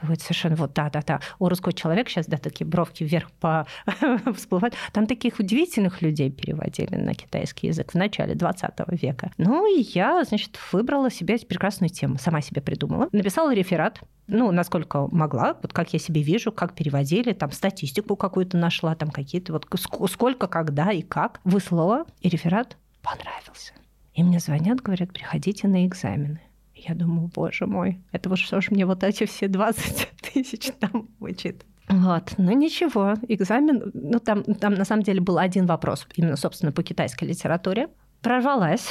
вот 0.02 0.22
совершенно 0.22 0.56
вот, 0.56 0.74
да-да-да. 0.74 1.20
У 1.40 1.50
русского 1.50 1.74
человека 1.74 2.10
сейчас, 2.10 2.28
да, 2.28 2.38
такие 2.38 2.66
бровки 2.66 3.04
вверх 3.04 3.32
по 3.32 3.68
всплывают. 4.36 4.76
Там 4.92 5.08
таких 5.08 5.40
удивительных 5.40 6.02
людей 6.02 6.32
переводили 6.32 6.96
на 6.96 7.14
китайский 7.14 7.68
язык 7.68 7.92
в 7.92 7.96
начале 7.96 8.36
20 8.36 8.72
века. 9.02 9.32
Ну, 9.38 9.66
и 9.66 9.82
я, 9.94 10.24
значит, 10.24 10.58
выбрала 10.72 11.12
себе 11.12 11.38
прекрасную 11.38 11.90
тему, 11.90 12.18
сама 12.18 12.42
себе 12.42 12.62
придумала. 12.62 13.10
Написала 13.12 13.54
реферат, 13.54 14.02
ну, 14.28 14.52
насколько 14.52 15.08
могла, 15.12 15.58
вот 15.62 15.74
как 15.74 15.94
я 15.94 16.00
себе 16.00 16.22
вижу, 16.22 16.52
как 16.52 16.76
переводили, 16.76 17.34
там 17.34 17.52
статистику 17.52 18.16
какую-то 18.16 18.58
нашла, 18.58 18.96
там 18.96 19.10
какие-то 19.10 19.54
вот 19.54 19.68
сколько, 20.10 20.48
когда 20.48 20.92
и 20.92 21.02
как. 21.02 21.42
Выслала, 21.44 22.06
и 22.22 22.30
реферат 22.30 22.78
понравился. 23.02 23.74
И 24.14 24.24
мне 24.24 24.40
звонят, 24.40 24.82
говорят, 24.82 25.12
приходите 25.12 25.68
на 25.68 25.86
экзамены. 25.86 26.42
Я 26.88 26.96
думаю, 26.96 27.30
боже 27.34 27.66
мой, 27.66 28.02
это 28.12 28.30
вот 28.30 28.40
что 28.40 28.62
ж 28.62 28.72
мне 28.72 28.86
вот 28.86 29.04
эти 29.04 29.26
все 29.26 29.48
20 29.48 30.12
тысяч 30.34 30.72
там 30.80 31.10
вычит. 31.20 31.66
Вот, 31.90 32.34
ну 32.38 32.52
ничего, 32.54 33.16
экзамен, 33.28 33.92
ну 33.94 34.20
там, 34.20 34.44
там 34.44 34.74
на 34.74 34.86
самом 34.86 35.04
деле 35.04 35.20
был 35.20 35.38
один 35.38 35.66
вопрос, 35.66 36.08
именно, 36.16 36.38
собственно, 36.38 36.72
по 36.72 36.82
китайской 36.82 37.26
литературе. 37.26 37.90
Прорвалась. 38.22 38.90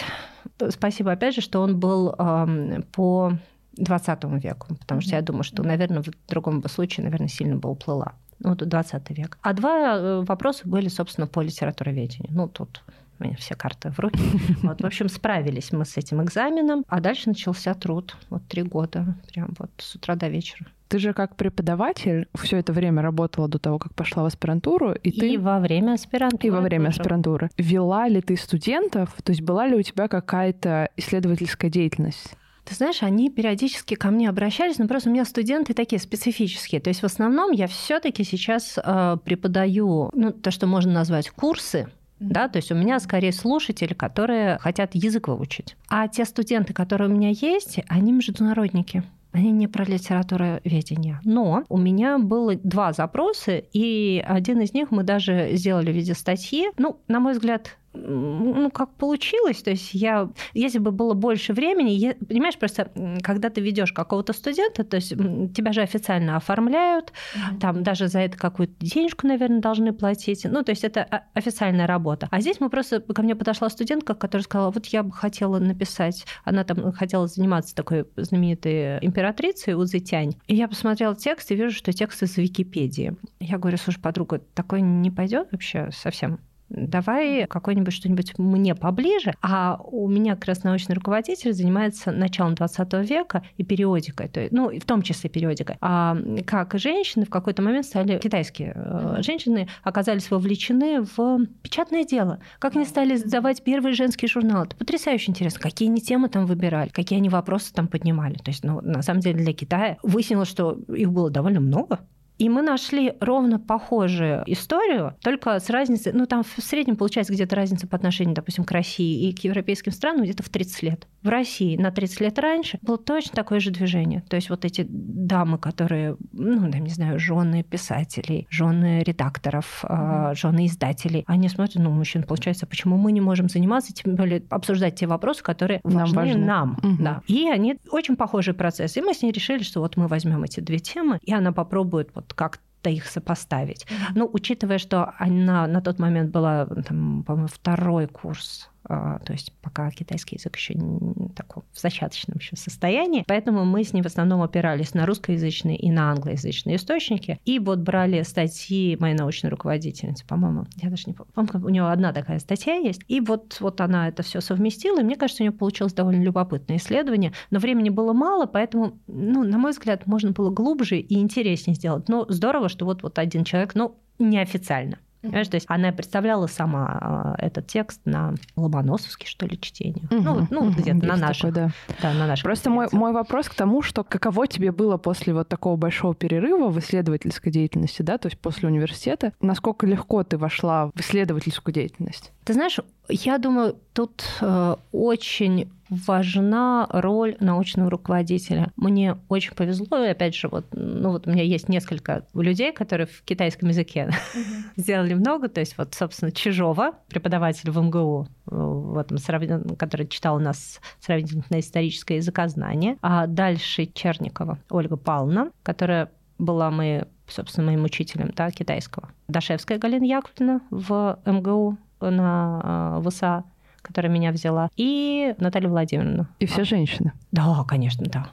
Спасибо, 0.68 1.12
опять 1.12 1.34
же, 1.34 1.40
что 1.40 1.62
он 1.62 1.80
был 1.80 2.14
эм, 2.18 2.82
по 2.92 3.32
20 3.72 4.24
веку, 4.42 4.74
потому 4.76 5.00
что 5.00 5.16
я 5.16 5.22
думаю, 5.22 5.42
что, 5.42 5.62
наверное, 5.62 6.02
в 6.02 6.10
другом 6.28 6.62
случае, 6.68 7.04
наверное, 7.04 7.28
сильно 7.28 7.56
бы 7.56 7.70
уплыла. 7.70 8.14
Ну, 8.40 8.54
20 8.54 9.10
век. 9.10 9.38
А 9.40 9.52
два 9.52 9.96
э, 9.96 10.20
вопроса 10.22 10.62
были, 10.64 10.88
собственно, 10.88 11.26
по 11.26 11.40
литературоведению. 11.40 12.30
Ну, 12.30 12.48
тут 12.48 12.82
у 13.22 13.26
меня 13.26 13.36
все 13.36 13.54
карты 13.54 13.90
в 13.90 13.98
руки. 13.98 14.20
Вот, 14.62 14.80
в 14.80 14.86
общем, 14.86 15.08
справились 15.08 15.72
мы 15.72 15.84
с 15.84 15.96
этим 15.96 16.22
экзаменом, 16.22 16.84
а 16.88 17.00
дальше 17.00 17.28
начался 17.28 17.74
труд. 17.74 18.16
Вот 18.30 18.42
три 18.48 18.62
года, 18.62 19.16
прям 19.32 19.54
вот 19.58 19.70
с 19.78 19.94
утра 19.94 20.14
до 20.14 20.28
вечера. 20.28 20.66
Ты 20.88 20.98
же 20.98 21.14
как 21.14 21.36
преподаватель 21.36 22.28
все 22.34 22.58
это 22.58 22.72
время 22.72 23.00
работала 23.00 23.48
до 23.48 23.58
того, 23.58 23.78
как 23.78 23.94
пошла 23.94 24.24
в 24.24 24.26
аспирантуру, 24.26 24.92
и, 24.92 25.08
и 25.08 25.20
ты... 25.20 25.38
во 25.38 25.58
время 25.58 25.94
аспирантуры. 25.94 26.46
И 26.46 26.50
во 26.50 26.60
время 26.60 26.86
тоже. 26.86 27.00
аспирантуры. 27.00 27.50
Вела 27.56 28.08
ли 28.08 28.20
ты 28.20 28.36
студентов? 28.36 29.14
То 29.24 29.32
есть 29.32 29.40
была 29.40 29.66
ли 29.66 29.74
у 29.74 29.82
тебя 29.82 30.08
какая-то 30.08 30.90
исследовательская 30.96 31.70
деятельность? 31.70 32.34
Ты 32.64 32.74
знаешь, 32.74 33.02
они 33.02 33.28
периодически 33.30 33.94
ко 33.94 34.10
мне 34.10 34.28
обращались, 34.28 34.78
но 34.78 34.86
просто 34.86 35.08
у 35.10 35.12
меня 35.12 35.24
студенты 35.24 35.74
такие 35.74 36.00
специфические. 36.00 36.80
То 36.80 36.90
есть 36.90 37.02
в 37.02 37.06
основном 37.06 37.50
я 37.50 37.66
все-таки 37.66 38.22
сейчас 38.22 38.78
э, 38.78 39.16
преподаю, 39.24 40.10
ну, 40.12 40.30
то, 40.32 40.50
что 40.50 40.66
можно 40.66 40.92
назвать 40.92 41.30
курсы, 41.30 41.88
да, 42.22 42.48
то 42.48 42.58
есть 42.58 42.70
у 42.72 42.74
меня 42.74 43.00
скорее 43.00 43.32
слушатели, 43.32 43.94
которые 43.94 44.58
хотят 44.58 44.94
язык 44.94 45.28
выучить. 45.28 45.76
А 45.88 46.08
те 46.08 46.24
студенты, 46.24 46.72
которые 46.72 47.10
у 47.10 47.12
меня 47.12 47.30
есть, 47.30 47.80
они 47.88 48.12
международники. 48.12 49.02
Они 49.32 49.50
не 49.50 49.66
про 49.66 49.84
литературоведение. 49.84 51.18
Но 51.24 51.64
у 51.70 51.78
меня 51.78 52.18
было 52.18 52.54
два 52.54 52.92
запроса, 52.92 53.56
и 53.56 54.22
один 54.26 54.60
из 54.60 54.74
них 54.74 54.90
мы 54.90 55.04
даже 55.04 55.50
сделали 55.54 55.90
в 55.90 55.94
виде 55.94 56.14
статьи. 56.14 56.68
Ну, 56.76 57.00
на 57.08 57.18
мой 57.18 57.32
взгляд, 57.32 57.78
ну, 57.94 58.70
как 58.70 58.94
получилось. 58.94 59.62
То 59.62 59.70
есть 59.70 59.94
я, 59.94 60.30
если 60.54 60.78
бы 60.78 60.90
было 60.92 61.14
больше 61.14 61.52
времени, 61.52 61.90
я, 61.90 62.14
понимаешь, 62.14 62.58
просто 62.58 62.90
когда 63.22 63.50
ты 63.50 63.60
ведешь 63.60 63.92
какого-то 63.92 64.32
студента, 64.32 64.84
то 64.84 64.96
есть 64.96 65.10
тебя 65.10 65.72
же 65.72 65.82
официально 65.82 66.36
оформляют, 66.36 67.12
mm-hmm. 67.12 67.58
там 67.58 67.82
даже 67.82 68.08
за 68.08 68.20
это 68.20 68.38
какую-то 68.38 68.74
денежку, 68.80 69.26
наверное, 69.26 69.60
должны 69.60 69.92
платить. 69.92 70.44
Ну, 70.44 70.62
то 70.62 70.70
есть 70.70 70.84
это 70.84 71.24
официальная 71.34 71.86
работа. 71.86 72.28
А 72.30 72.40
здесь 72.40 72.60
мы 72.60 72.70
просто, 72.70 73.00
ко 73.00 73.22
мне 73.22 73.36
подошла 73.36 73.68
студентка, 73.68 74.14
которая 74.14 74.44
сказала, 74.44 74.70
вот 74.70 74.86
я 74.86 75.02
бы 75.02 75.12
хотела 75.12 75.58
написать, 75.58 76.24
она 76.44 76.64
там 76.64 76.92
хотела 76.92 77.26
заниматься 77.26 77.74
такой 77.74 78.06
знаменитой 78.16 78.98
императрицей 79.04 79.74
Узытянь. 79.74 80.36
И 80.46 80.54
я 80.54 80.68
посмотрела 80.68 81.14
текст 81.14 81.50
и 81.50 81.54
вижу, 81.54 81.74
что 81.74 81.92
текст 81.92 82.22
из 82.22 82.36
Википедии. 82.36 83.16
Я 83.40 83.58
говорю, 83.58 83.76
слушай, 83.76 84.00
подруга, 84.00 84.40
такой 84.54 84.80
не 84.80 85.10
пойдет 85.10 85.48
вообще 85.52 85.90
совсем? 85.92 86.40
Давай 86.72 87.46
какой-нибудь 87.46 87.92
что-нибудь 87.92 88.38
мне 88.38 88.74
поближе. 88.74 89.34
А 89.42 89.78
у 89.82 90.08
меня 90.08 90.34
как 90.34 90.46
раз 90.46 90.64
научный 90.64 90.94
руководитель 90.94 91.52
занимается 91.52 92.10
началом 92.10 92.54
20 92.54 92.92
века 93.08 93.42
и 93.56 93.64
периодикой, 93.64 94.28
то 94.28 94.40
есть, 94.40 94.52
ну, 94.52 94.70
в 94.78 94.84
том 94.84 95.02
числе 95.02 95.30
периодикой. 95.30 95.76
А 95.80 96.16
как 96.46 96.78
женщины 96.78 97.24
в 97.24 97.30
какой-то 97.30 97.62
момент 97.62 97.86
стали, 97.86 98.18
китайские 98.18 98.72
mm-hmm. 98.72 99.22
женщины 99.22 99.68
оказались 99.82 100.30
вовлечены 100.30 101.02
в 101.02 101.46
печатное 101.62 102.04
дело. 102.04 102.40
Как 102.58 102.76
они 102.76 102.84
стали 102.84 103.16
сдавать 103.16 103.62
первые 103.62 103.94
женские 103.94 104.28
журналы. 104.28 104.66
Это 104.66 104.76
потрясающе 104.76 105.30
интересно. 105.30 105.60
Какие 105.60 105.88
они 105.88 106.00
темы 106.00 106.28
там 106.28 106.46
выбирали, 106.46 106.88
какие 106.88 107.18
они 107.18 107.28
вопросы 107.28 107.72
там 107.72 107.88
поднимали. 107.88 108.34
То 108.34 108.50
есть, 108.50 108.64
ну, 108.64 108.80
на 108.80 109.02
самом 109.02 109.20
деле 109.20 109.38
для 109.38 109.52
Китая 109.52 109.98
выяснилось, 110.02 110.48
что 110.48 110.72
их 110.88 111.12
было 111.12 111.30
довольно 111.30 111.60
много. 111.60 112.00
И 112.42 112.48
мы 112.48 112.62
нашли 112.62 113.14
ровно 113.20 113.60
похожую 113.60 114.42
историю, 114.46 115.14
только 115.22 115.60
с 115.60 115.70
разницей, 115.70 116.12
ну 116.12 116.26
там 116.26 116.42
в 116.42 116.60
среднем 116.60 116.96
получается 116.96 117.32
где-то 117.32 117.54
разница 117.54 117.86
по 117.86 117.96
отношению, 117.96 118.34
допустим, 118.34 118.64
к 118.64 118.72
России 118.72 119.28
и 119.28 119.32
к 119.32 119.44
европейским 119.44 119.92
странам 119.92 120.24
где-то 120.24 120.42
в 120.42 120.48
30 120.48 120.82
лет. 120.82 121.06
В 121.22 121.28
России 121.28 121.76
на 121.76 121.92
30 121.92 122.20
лет 122.20 122.38
раньше 122.40 122.80
было 122.82 122.98
точно 122.98 123.36
такое 123.36 123.60
же 123.60 123.70
движение. 123.70 124.24
То 124.28 124.34
есть 124.34 124.50
вот 124.50 124.64
эти 124.64 124.84
дамы, 124.88 125.56
которые, 125.56 126.16
ну, 126.32 126.68
там, 126.68 126.82
не 126.82 126.90
знаю, 126.90 127.20
жены 127.20 127.62
писателей, 127.62 128.48
жены 128.50 129.04
редакторов, 129.04 129.84
mm-hmm. 129.84 130.34
жены 130.34 130.66
издателей, 130.66 131.22
они 131.28 131.48
смотрят, 131.48 131.76
ну, 131.76 131.90
мужчин, 131.90 132.24
получается, 132.24 132.66
почему 132.66 132.96
мы 132.96 133.12
не 133.12 133.20
можем 133.20 133.48
заниматься, 133.48 133.92
тем 133.92 134.16
более 134.16 134.42
обсуждать 134.50 134.96
те 134.96 135.06
вопросы, 135.06 135.44
которые 135.44 135.80
нам 135.84 136.06
важны, 136.10 136.16
важны. 136.16 136.44
нам. 136.44 136.78
Mm-hmm. 136.82 136.96
Да. 136.98 137.22
И 137.28 137.48
они 137.48 137.78
очень 137.90 138.16
похожий 138.16 138.54
процесс. 138.54 138.96
И 138.96 139.00
мы 139.00 139.14
с 139.14 139.22
ней 139.22 139.30
решили, 139.30 139.62
что 139.62 139.78
вот 139.78 139.96
мы 139.96 140.08
возьмем 140.08 140.42
эти 140.42 140.58
две 140.58 140.80
темы, 140.80 141.20
и 141.22 141.32
она 141.32 141.52
попробует 141.52 142.10
вот 142.16 142.31
как-то 142.34 142.90
их 142.90 143.06
сопоставить. 143.06 143.84
Mm-hmm. 143.84 144.12
Ну, 144.14 144.30
учитывая, 144.32 144.78
что 144.78 145.14
она 145.18 145.66
на 145.66 145.80
тот 145.80 145.98
момент 145.98 146.30
была, 146.30 146.66
там, 146.66 147.22
по-моему, 147.24 147.48
второй 147.48 148.06
курс 148.06 148.70
то 148.86 149.32
есть 149.32 149.52
пока 149.60 149.90
китайский 149.90 150.36
язык 150.36 150.56
еще 150.56 150.74
не 150.74 151.28
таком 151.30 151.64
в 151.72 151.80
зачаточном 151.80 152.38
еще 152.38 152.56
состоянии. 152.56 153.24
Поэтому 153.26 153.64
мы 153.64 153.84
с 153.84 153.92
ней 153.92 154.02
в 154.02 154.06
основном 154.06 154.42
опирались 154.42 154.94
на 154.94 155.06
русскоязычные 155.06 155.76
и 155.76 155.90
на 155.90 156.10
англоязычные 156.10 156.76
источники. 156.76 157.38
И 157.44 157.58
вот 157.58 157.80
брали 157.80 158.22
статьи 158.22 158.96
моей 158.98 159.14
научной 159.14 159.50
руководительницы, 159.50 160.26
по-моему, 160.26 160.66
я 160.76 160.90
даже 160.90 161.04
не 161.06 161.14
помню, 161.14 161.50
у 161.64 161.68
нее 161.68 161.88
одна 161.88 162.12
такая 162.12 162.38
статья 162.38 162.74
есть. 162.74 163.02
И 163.08 163.20
вот, 163.20 163.58
вот 163.60 163.80
она 163.80 164.08
это 164.08 164.22
все 164.22 164.40
совместила, 164.40 165.00
и 165.00 165.04
мне 165.04 165.16
кажется, 165.16 165.42
у 165.42 165.46
нее 165.46 165.52
получилось 165.52 165.92
довольно 165.92 166.22
любопытное 166.22 166.76
исследование. 166.76 167.32
Но 167.50 167.58
времени 167.58 167.88
было 167.88 168.12
мало, 168.12 168.46
поэтому, 168.46 168.98
ну, 169.06 169.44
на 169.44 169.58
мой 169.58 169.72
взгляд, 169.72 170.06
можно 170.06 170.32
было 170.32 170.50
глубже 170.50 170.98
и 170.98 171.14
интереснее 171.18 171.74
сделать. 171.74 172.08
Но 172.08 172.26
здорово, 172.28 172.68
что 172.68 172.84
вот, 172.84 173.02
вот 173.02 173.18
один 173.18 173.44
человек, 173.44 173.74
ну, 173.74 173.96
неофициально 174.18 174.98
Понимаешь, 175.22 175.48
то 175.48 175.54
есть 175.54 175.66
она 175.68 175.92
представляла 175.92 176.48
сама 176.48 176.98
а, 177.00 177.34
этот 177.38 177.68
текст 177.68 178.00
на 178.04 178.34
ломоносовский, 178.56 179.26
что 179.26 179.46
ли, 179.46 179.58
чтение. 179.60 180.04
Угу, 180.10 180.20
ну, 180.20 180.46
ну 180.50 180.60
угу, 180.62 180.70
где-то 180.70 181.06
на 181.06 181.16
наших. 181.16 181.52
Такой, 181.52 181.52
да. 181.52 181.70
Да, 182.02 182.12
на 182.12 182.26
наших 182.26 182.44
Просто 182.44 182.70
мой, 182.70 182.88
мой 182.90 183.12
вопрос 183.12 183.48
к 183.48 183.54
тому, 183.54 183.82
что 183.82 184.02
каково 184.02 184.48
тебе 184.48 184.72
было 184.72 184.96
после 184.96 185.32
вот 185.32 185.48
такого 185.48 185.76
большого 185.76 186.14
перерыва 186.14 186.68
в 186.70 186.78
исследовательской 186.80 187.52
деятельности, 187.52 188.02
да, 188.02 188.18
то 188.18 188.26
есть 188.26 188.38
после 188.38 188.68
университета, 188.68 189.32
насколько 189.40 189.86
легко 189.86 190.24
ты 190.24 190.36
вошла 190.36 190.86
в 190.88 191.00
исследовательскую 191.00 191.72
деятельность? 191.72 192.32
Ты 192.44 192.54
знаешь, 192.54 192.78
я 193.08 193.38
думаю, 193.38 193.76
тут 193.92 194.24
э, 194.40 194.76
очень 194.90 195.70
важна 195.88 196.86
роль 196.90 197.36
научного 197.38 197.90
руководителя. 197.90 198.72
Мне 198.76 199.18
очень 199.28 199.54
повезло, 199.54 200.02
и 200.04 200.08
опять 200.08 200.34
же, 200.34 200.48
вот, 200.48 200.64
ну 200.72 201.10
вот 201.10 201.26
у 201.26 201.30
меня 201.30 201.42
есть 201.42 201.68
несколько 201.68 202.26
людей, 202.34 202.72
которые 202.72 203.06
в 203.06 203.22
китайском 203.22 203.68
языке 203.68 204.08
mm-hmm. 204.10 204.42
сделали 204.76 205.14
много, 205.14 205.48
то 205.48 205.60
есть 205.60 205.76
вот, 205.76 205.94
собственно, 205.94 206.32
Чижова, 206.32 206.92
преподаватель 207.08 207.70
в 207.70 207.78
МГУ, 207.78 208.26
в 208.46 208.98
этом 208.98 209.18
сравнении, 209.18 209.74
который 209.76 210.06
читал 210.06 210.36
у 210.36 210.40
нас 210.40 210.80
сравнительное 211.00 211.60
историческое 211.60 212.16
языкознание, 212.16 212.96
а 213.02 213.26
дальше 213.26 213.86
Черникова 213.86 214.58
Ольга 214.70 214.96
Павловна, 214.96 215.50
которая 215.62 216.10
была 216.38 216.70
мы, 216.70 217.06
собственно, 217.28 217.66
моим 217.66 217.84
учителем 217.84 218.32
да, 218.34 218.50
китайского. 218.50 219.10
Дашевская 219.28 219.78
Галина 219.78 220.04
Яковлевна 220.04 220.60
в 220.70 221.18
МГУ 221.26 221.78
на 222.10 222.60
а, 222.62 223.02
ВСА, 223.08 223.44
которая 223.82 224.12
меня 224.12 224.30
взяла, 224.30 224.70
и 224.76 225.34
Наталья 225.38 225.68
Владимировна. 225.68 226.28
И 226.38 226.46
все 226.46 226.64
женщины. 226.64 227.12
Да, 227.32 227.64
конечно, 227.66 228.06
да. 228.06 228.28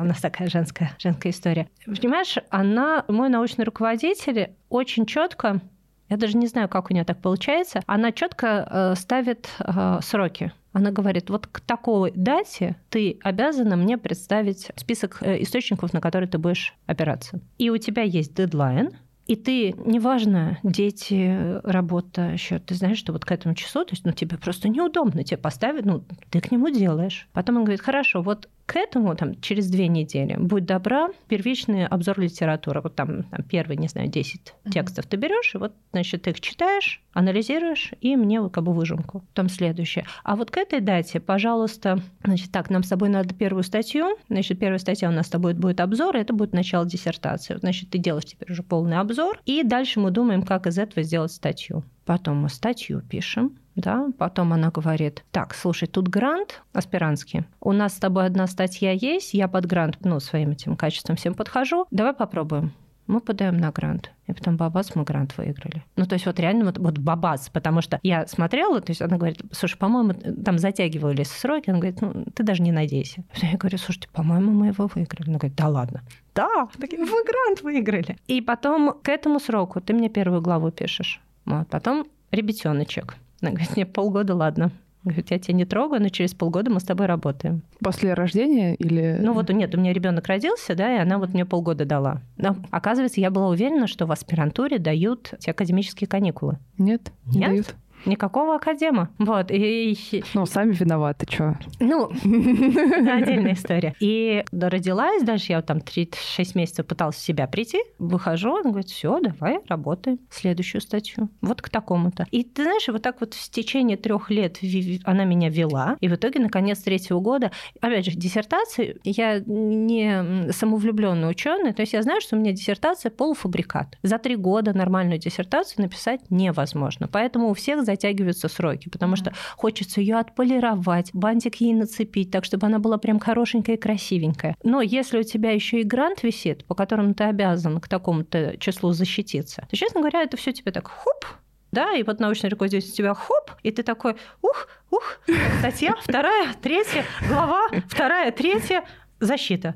У 0.00 0.04
нас 0.04 0.20
такая 0.20 0.48
женская, 0.48 0.92
женская 0.98 1.30
история. 1.30 1.68
Понимаешь, 1.84 2.36
она, 2.50 3.04
мой 3.08 3.28
научный 3.28 3.64
руководитель, 3.64 4.52
очень 4.68 5.04
четко 5.06 5.60
я 6.08 6.16
даже 6.16 6.36
не 6.36 6.46
знаю, 6.46 6.68
как 6.68 6.90
у 6.90 6.94
нее 6.94 7.04
так 7.04 7.20
получается. 7.20 7.82
Она 7.86 8.12
четко 8.12 8.66
э, 8.70 8.94
ставит 8.96 9.48
э, 9.60 9.98
сроки. 10.02 10.52
Она 10.72 10.90
говорит, 10.90 11.28
вот 11.28 11.46
к 11.46 11.60
такой 11.60 12.12
дате 12.12 12.76
ты 12.88 13.18
обязана 13.22 13.76
мне 13.76 13.98
представить 13.98 14.70
список 14.76 15.18
э, 15.20 15.42
источников, 15.42 15.92
на 15.92 16.00
которые 16.00 16.28
ты 16.28 16.38
будешь 16.38 16.74
опираться. 16.86 17.40
И 17.58 17.68
у 17.68 17.76
тебя 17.76 18.02
есть 18.02 18.34
дедлайн, 18.34 18.92
и 19.28 19.36
ты, 19.36 19.74
неважно, 19.84 20.58
дети, 20.62 21.60
работа, 21.62 22.38
счет, 22.38 22.64
ты 22.64 22.74
знаешь, 22.74 22.96
что 22.96 23.12
вот 23.12 23.26
к 23.26 23.30
этому 23.30 23.54
часу, 23.54 23.84
то 23.84 23.92
есть, 23.92 24.06
ну, 24.06 24.12
тебе 24.12 24.38
просто 24.38 24.70
неудобно, 24.70 25.22
тебе 25.22 25.36
поставят, 25.36 25.84
ну, 25.84 26.02
ты 26.30 26.40
к 26.40 26.50
нему 26.50 26.70
делаешь. 26.70 27.28
Потом 27.34 27.58
он 27.58 27.64
говорит, 27.64 27.82
хорошо, 27.82 28.22
вот 28.22 28.48
к 28.68 28.76
этому 28.76 29.16
там, 29.16 29.40
через 29.40 29.70
две 29.70 29.88
недели, 29.88 30.36
будь 30.38 30.66
добра, 30.66 31.08
первичный 31.26 31.86
обзор 31.86 32.20
литературы. 32.20 32.82
Вот 32.82 32.94
там, 32.94 33.22
там 33.22 33.42
первые, 33.42 33.78
не 33.78 33.88
знаю, 33.88 34.08
10 34.08 34.40
mm-hmm. 34.40 34.70
текстов 34.70 35.06
ты 35.06 35.16
берешь, 35.16 35.54
и 35.54 35.58
вот, 35.58 35.72
значит, 35.92 36.22
ты 36.22 36.30
их 36.30 36.40
читаешь, 36.42 37.02
анализируешь, 37.14 37.92
и 38.02 38.14
мне 38.14 38.42
вот 38.42 38.52
как 38.52 38.64
бы 38.64 38.74
выжимку. 38.74 39.24
Там 39.32 39.48
следующее. 39.48 40.04
А 40.22 40.36
вот 40.36 40.50
к 40.50 40.58
этой 40.58 40.80
дате, 40.80 41.18
пожалуйста, 41.18 42.02
значит, 42.22 42.52
так, 42.52 42.68
нам 42.68 42.82
с 42.82 42.88
тобой 42.90 43.08
надо 43.08 43.34
первую 43.34 43.62
статью. 43.62 44.18
Значит, 44.28 44.58
первая 44.58 44.78
статья 44.78 45.08
у 45.08 45.12
нас 45.12 45.28
с 45.28 45.30
тобой 45.30 45.54
будет 45.54 45.80
обзор, 45.80 46.18
и 46.18 46.20
это 46.20 46.34
будет 46.34 46.52
начало 46.52 46.84
диссертации. 46.84 47.56
Значит, 47.56 47.88
ты 47.88 47.96
делаешь 47.96 48.26
теперь 48.26 48.52
уже 48.52 48.62
полный 48.62 48.98
обзор, 48.98 49.40
и 49.46 49.62
дальше 49.62 49.98
мы 49.98 50.10
думаем, 50.10 50.42
как 50.42 50.66
из 50.66 50.78
этого 50.78 51.02
сделать 51.02 51.32
статью. 51.32 51.84
Потом 52.04 52.36
мы 52.36 52.50
статью 52.50 53.00
пишем, 53.00 53.56
да, 53.78 54.08
потом 54.18 54.52
она 54.52 54.70
говорит, 54.70 55.24
так, 55.30 55.54
слушай, 55.54 55.86
тут 55.86 56.08
грант 56.08 56.62
аспирантский, 56.72 57.44
у 57.60 57.72
нас 57.72 57.94
с 57.94 57.98
тобой 57.98 58.26
одна 58.26 58.46
статья 58.46 58.92
есть, 58.92 59.34
я 59.34 59.48
под 59.48 59.66
грант, 59.66 59.98
ну, 60.00 60.20
своим 60.20 60.50
этим 60.50 60.76
качеством 60.76 61.16
всем 61.16 61.34
подхожу, 61.34 61.86
давай 61.90 62.12
попробуем 62.12 62.72
мы 63.08 63.20
подаем 63.20 63.56
на 63.56 63.72
грант. 63.72 64.12
И 64.26 64.32
потом 64.34 64.56
бабац, 64.56 64.90
мы 64.94 65.02
грант 65.02 65.36
выиграли. 65.38 65.82
Ну, 65.96 66.06
то 66.06 66.12
есть 66.12 66.26
вот 66.26 66.38
реально 66.38 66.66
вот, 66.66 66.78
вот 66.78 66.98
бабац, 66.98 67.48
потому 67.48 67.80
что 67.80 67.98
я 68.02 68.26
смотрела, 68.26 68.80
то 68.80 68.90
есть 68.90 69.00
она 69.00 69.16
говорит, 69.16 69.40
слушай, 69.50 69.78
по-моему, 69.78 70.12
там 70.12 70.58
затягивались 70.58 71.30
сроки, 71.30 71.70
она 71.70 71.78
говорит, 71.78 72.02
ну, 72.02 72.26
ты 72.34 72.42
даже 72.42 72.62
не 72.62 72.70
надейся. 72.70 73.24
Я 73.36 73.56
говорю, 73.56 73.78
слушайте, 73.78 74.08
по-моему, 74.12 74.52
мы 74.52 74.68
его 74.68 74.90
выиграли. 74.94 75.30
Она 75.30 75.38
говорит, 75.38 75.56
да 75.56 75.68
ладно. 75.68 76.02
Да, 76.34 76.68
такие, 76.78 77.02
вы 77.04 77.24
грант 77.24 77.62
выиграли. 77.62 78.18
И 78.26 78.42
потом 78.42 78.92
к 79.02 79.08
этому 79.08 79.40
сроку 79.40 79.80
ты 79.80 79.94
мне 79.94 80.10
первую 80.10 80.42
главу 80.42 80.70
пишешь. 80.70 81.20
Вот, 81.46 81.66
потом 81.68 82.06
ребятеночек. 82.30 83.16
Она 83.40 83.52
говорит, 83.52 83.76
мне 83.76 83.86
полгода, 83.86 84.34
ладно. 84.34 84.72
Говорит, 85.04 85.30
я 85.30 85.38
тебя 85.38 85.54
не 85.54 85.64
трогаю, 85.64 86.02
но 86.02 86.08
через 86.08 86.34
полгода 86.34 86.70
мы 86.70 86.80
с 86.80 86.84
тобой 86.84 87.06
работаем. 87.06 87.62
После 87.80 88.14
рождения 88.14 88.74
или... 88.74 89.16
Ну 89.20 89.32
вот 89.32 89.48
нет, 89.48 89.74
у 89.74 89.78
меня 89.78 89.92
ребенок 89.92 90.26
родился, 90.26 90.74
да, 90.74 90.94
и 90.94 90.98
она 90.98 91.18
вот 91.18 91.32
мне 91.34 91.46
полгода 91.46 91.84
дала. 91.84 92.20
Но 92.36 92.56
оказывается, 92.70 93.20
я 93.20 93.30
была 93.30 93.48
уверена, 93.48 93.86
что 93.86 94.06
в 94.06 94.12
аспирантуре 94.12 94.78
дают 94.78 95.34
те 95.38 95.52
академические 95.52 96.08
каникулы. 96.08 96.58
Нет, 96.78 97.12
не 97.26 97.38
нет? 97.38 97.50
дают. 97.50 97.74
Никакого 98.08 98.56
академа. 98.56 99.10
Вот. 99.18 99.50
И... 99.50 99.96
Ну, 100.34 100.46
сами 100.46 100.72
виноваты, 100.72 101.26
что? 101.30 101.58
Ну, 101.78 102.06
отдельная 102.24 103.52
история. 103.52 103.94
И 104.00 104.44
родилась, 104.50 105.22
дальше 105.22 105.52
я 105.52 105.62
там 105.62 105.78
3-6 105.78 106.52
месяцев 106.54 106.86
пыталась 106.86 107.16
в 107.16 107.20
себя 107.20 107.46
прийти, 107.46 107.78
выхожу, 107.98 108.52
он 108.52 108.70
говорит, 108.70 108.88
все, 108.88 109.20
давай 109.20 109.60
работаем 109.68 110.18
следующую 110.30 110.80
статью. 110.80 111.28
Вот 111.42 111.60
к 111.60 111.68
такому-то. 111.68 112.26
И 112.30 112.44
ты 112.44 112.62
знаешь, 112.62 112.88
вот 112.88 113.02
так 113.02 113.20
вот 113.20 113.34
в 113.34 113.50
течение 113.50 113.96
трех 113.96 114.30
лет 114.30 114.58
она 115.04 115.24
меня 115.24 115.50
вела, 115.50 115.96
и 116.00 116.08
в 116.08 116.14
итоге, 116.14 116.40
наконец, 116.40 116.78
третьего 116.80 117.20
года, 117.20 117.50
опять 117.80 118.06
же, 118.06 118.12
диссертации, 118.12 118.98
я 119.04 119.40
не 119.44 120.50
самовлюбленный 120.52 121.30
ученый, 121.30 121.72
то 121.74 121.82
есть 121.82 121.92
я 121.92 122.02
знаю, 122.02 122.20
что 122.20 122.36
у 122.36 122.38
меня 122.38 122.52
диссертация 122.52 123.10
полуфабрикат. 123.10 123.98
За 124.02 124.18
три 124.18 124.36
года 124.36 124.72
нормальную 124.72 125.18
диссертацию 125.18 125.82
написать 125.82 126.20
невозможно. 126.30 127.08
Поэтому 127.08 127.50
у 127.50 127.54
всех 127.54 127.84
затягиваются 127.98 128.48
сроки, 128.48 128.88
потому 128.88 129.16
что 129.16 129.32
хочется 129.56 130.00
ее 130.00 130.16
отполировать, 130.16 131.10
бантик 131.12 131.56
ей 131.56 131.74
нацепить, 131.74 132.30
так 132.30 132.44
чтобы 132.44 132.66
она 132.66 132.78
была 132.78 132.98
прям 132.98 133.18
хорошенькая 133.18 133.76
и 133.76 133.78
красивенькая. 133.78 134.56
Но 134.62 134.80
если 134.80 135.18
у 135.18 135.22
тебя 135.22 135.50
еще 135.50 135.80
и 135.80 135.84
грант 135.84 136.22
висит, 136.22 136.64
по 136.64 136.74
которому 136.74 137.14
ты 137.14 137.24
обязан 137.24 137.80
к 137.80 137.88
такому-то 137.88 138.56
числу 138.58 138.92
защититься, 138.92 139.66
то, 139.68 139.76
честно 139.76 140.00
говоря, 140.00 140.22
это 140.22 140.36
все 140.36 140.52
тебе 140.52 140.70
так 140.70 140.88
хуп, 140.88 141.26
да, 141.72 141.94
и 141.94 142.02
вот 142.02 142.20
научный 142.20 142.50
руководитель 142.50 142.88
у 142.88 142.94
тебя 142.94 143.14
хоп, 143.14 143.50
и 143.62 143.70
ты 143.70 143.82
такой, 143.82 144.16
ух, 144.42 144.68
ух, 144.90 145.20
статья, 145.58 145.94
вторая, 146.02 146.54
третья, 146.62 147.04
глава, 147.28 147.68
вторая, 147.88 148.30
третья, 148.30 148.84
защита. 149.20 149.74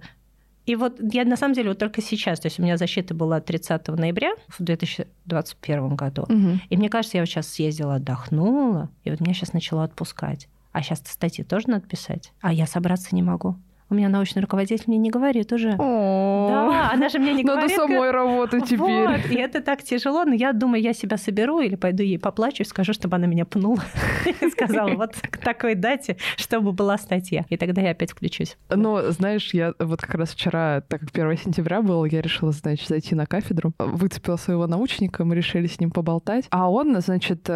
И 0.66 0.76
вот 0.76 0.98
я 1.12 1.24
на 1.24 1.36
самом 1.36 1.54
деле 1.54 1.70
вот 1.70 1.78
только 1.78 2.00
сейчас, 2.00 2.40
то 2.40 2.46
есть 2.46 2.58
у 2.58 2.62
меня 2.62 2.76
защита 2.76 3.14
была 3.14 3.40
30 3.40 3.88
ноября 3.88 4.34
в 4.48 4.62
2021 4.62 5.96
году, 5.96 6.22
угу. 6.22 6.60
и 6.68 6.76
мне 6.76 6.88
кажется, 6.88 7.16
я 7.16 7.22
вот 7.22 7.28
сейчас 7.28 7.48
съездила, 7.48 7.96
отдохнула, 7.96 8.88
и 9.04 9.10
вот 9.10 9.20
меня 9.20 9.34
сейчас 9.34 9.52
начало 9.52 9.84
отпускать. 9.84 10.48
А 10.70 10.82
сейчас 10.82 11.02
статьи 11.04 11.44
тоже 11.44 11.68
надо 11.68 11.86
писать, 11.86 12.32
а 12.40 12.52
я 12.52 12.66
собраться 12.66 13.14
не 13.14 13.22
могу 13.22 13.56
у 13.93 13.95
меня 13.95 14.09
научный 14.09 14.40
руководитель 14.40 14.84
мне 14.86 14.99
не 14.99 15.11
говорит 15.11 15.53
уже. 15.53 15.72
Да, 15.76 16.90
она 16.93 17.09
же 17.09 17.18
мне 17.18 17.34
не 17.34 17.45
говорит. 17.45 17.70
Надо 17.70 17.74
самой 17.74 18.11
работать 18.11 18.64
теперь. 18.64 18.78
Вот, 18.78 19.30
и 19.30 19.34
это 19.34 19.61
так 19.61 19.82
тяжело, 19.82 20.24
но 20.24 20.34
я 20.34 20.53
думаю, 20.53 20.82
я 20.82 20.93
себя 20.95 21.16
соберу 21.16 21.61
или 21.61 21.76
пойду 21.76 22.03
ей 22.03 22.18
поплачу 22.18 22.62
и 22.62 22.66
скажу, 22.66 22.93
чтобы 22.93 23.16
она 23.16 23.26
меня 23.26 23.45
пнула. 23.45 23.82
Сказала, 24.53 24.95
вот 24.95 25.14
к 25.20 25.36
такой 25.38 25.74
дате, 25.74 26.16
чтобы 26.36 26.72
была 26.72 26.97
статья. 26.99 27.45
И 27.49 27.57
тогда 27.57 27.82
я 27.82 27.90
опять 27.90 28.12
включусь. 28.12 28.57
Но, 28.70 29.11
знаешь, 29.11 29.53
я 29.53 29.74
вот 29.78 30.01
как 30.01 30.14
раз 30.14 30.30
вчера, 30.30 30.80
так 30.88 31.01
как 31.01 31.11
1 31.12 31.36
сентября 31.36 31.82
был, 31.82 32.05
я 32.07 32.22
решила, 32.22 32.53
значит, 32.53 32.88
зайти 32.88 33.14
на 33.14 33.26
кафедру, 33.26 33.72
выцепила 33.78 34.36
своего 34.36 34.66
научника, 34.66 35.24
мы 35.24 35.34
решили 35.34 35.66
с 35.66 35.78
ним 35.78 35.90
поболтать. 35.90 36.47
А 36.51 36.70
он, 36.70 36.99
значит, 37.01 37.49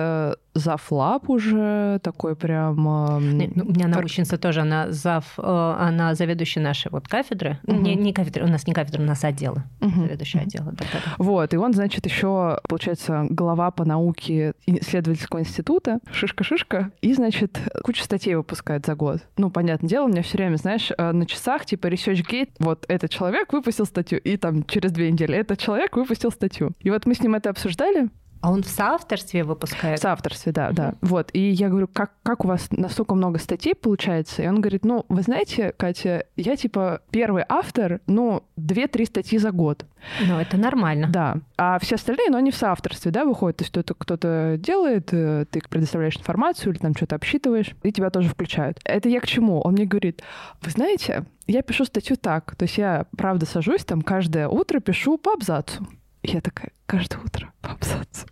зав 0.56 0.90
лаб 0.92 1.28
уже, 1.30 2.00
такой 2.02 2.36
прям... 2.36 2.76
Ну, 2.76 3.16
у 3.16 3.72
меня 3.72 3.88
научница 3.88 4.38
тоже, 4.38 4.60
она 4.60 4.90
зав, 4.90 5.34
э, 5.38 5.42
она 5.42 6.14
заведующая 6.14 6.62
нашей 6.62 6.90
вот 6.90 7.08
кафедры. 7.08 7.58
Угу. 7.64 7.76
Не, 7.76 7.94
не 7.94 8.12
кафедры, 8.12 8.44
у 8.44 8.48
нас 8.48 8.66
не 8.66 8.72
кафедра, 8.72 9.02
у 9.02 9.04
нас 9.04 9.24
отдела. 9.24 9.64
Угу. 9.80 10.02
Заведующая 10.02 10.42
отдела, 10.42 10.72
да, 10.72 10.84
да, 10.92 11.14
Вот, 11.18 11.52
и 11.54 11.56
он, 11.56 11.72
значит, 11.72 12.06
еще, 12.06 12.58
получается, 12.68 13.26
глава 13.30 13.70
по 13.70 13.84
науке 13.84 14.54
исследовательского 14.66 15.40
института, 15.40 16.00
шишка-шишка, 16.10 16.90
и, 17.00 17.12
значит, 17.14 17.60
кучу 17.82 18.02
статей 18.02 18.34
выпускает 18.34 18.86
за 18.86 18.94
год. 18.94 19.20
Ну, 19.36 19.50
понятное 19.50 19.88
дело, 19.88 20.06
у 20.06 20.08
меня 20.08 20.22
все 20.22 20.38
время, 20.38 20.56
знаешь, 20.56 20.90
э, 20.96 21.12
на 21.12 21.26
часах, 21.26 21.66
типа, 21.66 21.88
ResearchGate, 21.88 22.50
вот 22.58 22.84
этот 22.88 23.10
человек 23.10 23.52
выпустил 23.52 23.86
статью, 23.86 24.18
и 24.18 24.36
там 24.36 24.64
через 24.64 24.92
две 24.92 25.10
недели 25.10 25.36
этот 25.36 25.58
человек 25.58 25.96
выпустил 25.96 26.30
статью. 26.30 26.72
И 26.80 26.90
вот 26.90 27.06
мы 27.06 27.14
с 27.14 27.22
ним 27.22 27.34
это 27.34 27.50
обсуждали, 27.50 28.08
а 28.46 28.50
он 28.52 28.62
в 28.62 28.68
соавторстве 28.68 29.42
выпускает? 29.42 29.98
В 29.98 30.02
соавторстве, 30.02 30.52
да, 30.52 30.70
да. 30.70 30.94
Вот. 31.00 31.30
И 31.32 31.50
я 31.50 31.68
говорю, 31.68 31.88
как, 31.88 32.12
как 32.22 32.44
у 32.44 32.48
вас 32.48 32.68
настолько 32.70 33.16
много 33.16 33.40
статей 33.40 33.74
получается? 33.74 34.40
И 34.44 34.46
он 34.46 34.60
говорит, 34.60 34.84
ну, 34.84 35.04
вы 35.08 35.22
знаете, 35.22 35.74
Катя, 35.76 36.26
я 36.36 36.54
типа 36.54 37.00
первый 37.10 37.42
автор, 37.48 38.00
ну, 38.06 38.44
две-три 38.56 39.04
статьи 39.06 39.36
за 39.36 39.50
год. 39.50 39.84
Ну, 40.24 40.38
это 40.38 40.56
нормально. 40.58 41.08
Да. 41.10 41.38
А 41.58 41.80
все 41.80 41.96
остальные, 41.96 42.30
но 42.30 42.38
они 42.38 42.52
в 42.52 42.54
соавторстве, 42.54 43.10
да, 43.10 43.24
выходят. 43.24 43.56
То 43.56 43.62
есть 43.62 43.72
кто-то, 43.72 43.94
кто-то 43.94 44.54
делает, 44.60 45.08
э, 45.10 45.46
ты 45.50 45.60
предоставляешь 45.68 46.16
информацию 46.16 46.72
или 46.72 46.78
там 46.78 46.94
что-то 46.94 47.16
обсчитываешь, 47.16 47.74
и 47.82 47.90
тебя 47.90 48.10
тоже 48.10 48.28
включают. 48.28 48.78
Это 48.84 49.08
я 49.08 49.18
к 49.18 49.26
чему? 49.26 49.60
Он 49.60 49.72
мне 49.72 49.86
говорит, 49.86 50.22
вы 50.62 50.70
знаете, 50.70 51.24
я 51.48 51.62
пишу 51.62 51.84
статью 51.84 52.16
так. 52.16 52.54
То 52.54 52.62
есть 52.66 52.78
я, 52.78 53.06
правда, 53.16 53.44
сажусь 53.44 53.84
там 53.84 54.02
каждое 54.02 54.46
утро, 54.46 54.78
пишу 54.78 55.18
по 55.18 55.32
абзацу. 55.32 55.84
Я 56.22 56.40
такая, 56.40 56.70
каждое 56.86 57.20
утро 57.20 57.52
по 57.60 57.70
абзацу. 57.70 58.26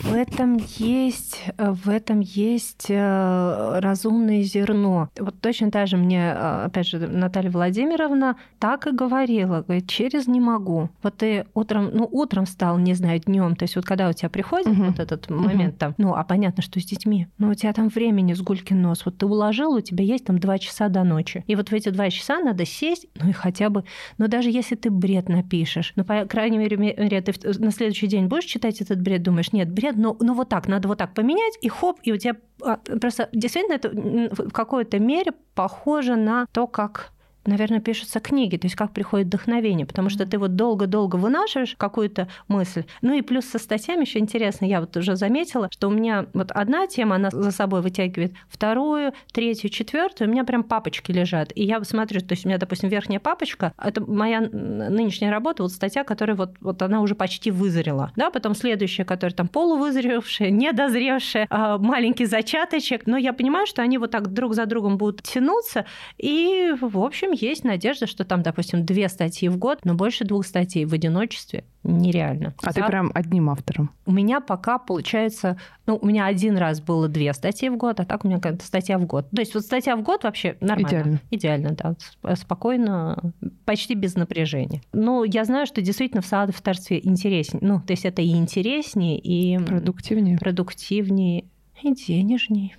В 0.00 0.14
этом 0.14 0.58
есть, 0.78 1.42
в 1.58 1.88
этом 1.88 2.20
есть 2.20 2.86
э, 2.88 3.78
разумное 3.80 4.42
зерно. 4.42 5.08
Вот 5.18 5.40
точно 5.40 5.70
так 5.70 5.88
же 5.88 5.96
мне, 5.96 6.32
э, 6.34 6.64
опять 6.66 6.86
же, 6.86 6.98
Наталья 6.98 7.50
Владимировна 7.50 8.36
так 8.58 8.86
и 8.86 8.92
говорила, 8.92 9.62
говорит, 9.62 9.88
через 9.88 10.26
не 10.26 10.40
могу. 10.40 10.90
Вот 11.02 11.16
ты 11.16 11.46
утром, 11.54 11.90
ну, 11.92 12.08
утром 12.10 12.46
встал, 12.46 12.78
не 12.78 12.94
знаю, 12.94 13.20
днем, 13.20 13.56
то 13.56 13.64
есть 13.64 13.76
вот 13.76 13.84
когда 13.84 14.08
у 14.08 14.12
тебя 14.12 14.28
приходит 14.28 14.68
uh-huh. 14.68 14.90
вот 14.90 15.00
этот 15.00 15.28
момент 15.28 15.74
uh-huh. 15.74 15.78
там, 15.78 15.94
ну, 15.98 16.14
а 16.14 16.24
понятно, 16.24 16.62
что 16.62 16.80
с 16.80 16.84
детьми, 16.84 17.26
но 17.38 17.50
у 17.50 17.54
тебя 17.54 17.72
там 17.72 17.88
времени 17.88 18.32
с 18.32 18.40
гулькин 18.40 18.80
нос, 18.80 19.02
вот 19.04 19.18
ты 19.18 19.26
уложил, 19.26 19.72
у 19.72 19.80
тебя 19.80 20.04
есть 20.04 20.24
там 20.24 20.38
два 20.38 20.58
часа 20.58 20.88
до 20.88 21.04
ночи. 21.04 21.44
И 21.46 21.56
вот 21.56 21.70
в 21.70 21.72
эти 21.72 21.88
два 21.88 22.10
часа 22.10 22.38
надо 22.38 22.64
сесть, 22.64 23.06
ну 23.20 23.30
и 23.30 23.32
хотя 23.32 23.70
бы, 23.70 23.84
ну 24.18 24.28
даже 24.28 24.50
если 24.50 24.76
ты 24.76 24.90
бред 24.90 25.28
напишешь, 25.28 25.92
ну, 25.96 26.04
по 26.04 26.26
крайней 26.26 26.58
мере, 26.58 26.76
ты 26.76 27.34
на 27.58 27.70
следующий 27.70 28.06
день 28.06 28.26
будешь 28.26 28.44
читать 28.44 28.80
этот 28.86 29.00
бред, 29.00 29.22
думаешь, 29.22 29.52
нет, 29.52 29.70
бред, 29.70 29.96
ну, 29.96 30.16
ну 30.20 30.34
вот 30.34 30.48
так, 30.48 30.68
надо 30.68 30.88
вот 30.88 30.98
так 30.98 31.14
поменять, 31.14 31.58
и 31.60 31.68
хоп, 31.68 31.98
и 32.02 32.12
у 32.12 32.16
тебя 32.16 32.36
а, 32.62 32.76
просто 32.76 33.28
действительно 33.32 33.74
это 33.74 33.90
в 33.90 34.50
какой-то 34.50 34.98
мере 34.98 35.32
похоже 35.54 36.16
на 36.16 36.46
то, 36.52 36.66
как 36.66 37.12
наверное, 37.46 37.80
пишутся 37.80 38.20
книги, 38.20 38.56
то 38.56 38.66
есть 38.66 38.76
как 38.76 38.92
приходит 38.92 39.26
вдохновение, 39.28 39.86
потому 39.86 40.10
что 40.10 40.26
ты 40.26 40.38
вот 40.38 40.56
долго-долго 40.56 41.16
вынашиваешь 41.16 41.74
какую-то 41.76 42.28
мысль. 42.48 42.84
Ну 43.02 43.14
и 43.14 43.22
плюс 43.22 43.44
со 43.46 43.58
статьями 43.58 44.02
еще 44.02 44.18
интересно, 44.18 44.64
я 44.64 44.80
вот 44.80 44.96
уже 44.96 45.16
заметила, 45.16 45.68
что 45.70 45.88
у 45.88 45.90
меня 45.90 46.26
вот 46.32 46.50
одна 46.52 46.86
тема, 46.86 47.16
она 47.16 47.30
за 47.30 47.50
собой 47.50 47.82
вытягивает 47.82 48.32
вторую, 48.48 49.12
третью, 49.32 49.70
четвертую, 49.70 50.28
у 50.28 50.32
меня 50.32 50.44
прям 50.44 50.62
папочки 50.62 51.12
лежат. 51.12 51.52
И 51.54 51.64
я 51.64 51.82
смотрю, 51.84 52.20
то 52.20 52.32
есть 52.32 52.44
у 52.44 52.48
меня, 52.48 52.58
допустим, 52.58 52.88
верхняя 52.88 53.20
папочка, 53.20 53.72
это 53.78 54.00
моя 54.00 54.40
нынешняя 54.40 55.30
работа, 55.30 55.62
вот 55.62 55.72
статья, 55.72 56.04
которая 56.04 56.36
вот, 56.36 56.54
вот 56.60 56.82
она 56.82 57.00
уже 57.00 57.14
почти 57.14 57.50
вызрела. 57.50 58.12
Да, 58.16 58.30
потом 58.30 58.54
следующая, 58.54 59.04
которая 59.04 59.34
там 59.34 59.48
полувызревшая, 59.48 60.50
недозревшая, 60.50 61.46
а, 61.50 61.78
маленький 61.78 62.26
зачаточек. 62.26 63.06
Но 63.06 63.16
я 63.16 63.32
понимаю, 63.32 63.66
что 63.66 63.82
они 63.82 63.98
вот 63.98 64.10
так 64.10 64.32
друг 64.32 64.54
за 64.54 64.66
другом 64.66 64.96
будут 64.96 65.22
тянуться. 65.22 65.86
И, 66.18 66.74
в 66.80 66.98
общем, 66.98 67.32
есть 67.36 67.64
надежда, 67.64 68.06
что 68.06 68.24
там, 68.24 68.42
допустим, 68.42 68.84
две 68.84 69.08
статьи 69.08 69.48
в 69.48 69.56
год, 69.56 69.80
но 69.84 69.94
больше 69.94 70.24
двух 70.24 70.46
статей 70.46 70.84
в 70.84 70.92
одиночестве 70.92 71.64
нереально. 71.82 72.54
А 72.62 72.72
За... 72.72 72.80
ты 72.80 72.86
прям 72.86 73.10
одним 73.14 73.50
автором? 73.50 73.90
У 74.06 74.12
меня 74.12 74.40
пока 74.40 74.78
получается, 74.78 75.58
ну, 75.86 75.98
у 76.00 76.06
меня 76.06 76.26
один 76.26 76.56
раз 76.56 76.80
было 76.80 77.08
две 77.08 77.32
статьи 77.32 77.68
в 77.68 77.76
год, 77.76 78.00
а 78.00 78.04
так 78.04 78.24
у 78.24 78.28
меня 78.28 78.38
какая-то 78.38 78.64
статья 78.64 78.98
в 78.98 79.06
год. 79.06 79.30
То 79.30 79.40
есть 79.40 79.54
вот 79.54 79.62
статья 79.62 79.96
в 79.96 80.02
год 80.02 80.24
вообще 80.24 80.56
нормально. 80.60 80.88
Идеально. 80.88 81.20
Идеально, 81.30 81.76
да. 82.22 82.34
Спокойно, 82.34 83.32
почти 83.64 83.94
без 83.94 84.14
напряжения. 84.16 84.82
Но 84.92 85.24
я 85.24 85.44
знаю, 85.44 85.66
что 85.66 85.80
действительно 85.80 86.22
в 86.22 86.26
соавторстве 86.26 87.00
интереснее. 87.02 87.60
Ну, 87.62 87.80
то 87.80 87.92
есть 87.92 88.04
это 88.04 88.22
и 88.22 88.30
интереснее, 88.30 89.18
и... 89.18 89.58
Продуктивнее. 89.58 90.38
Продуктивнее 90.38 91.44
и 91.82 91.94
денежнее. 91.94 92.76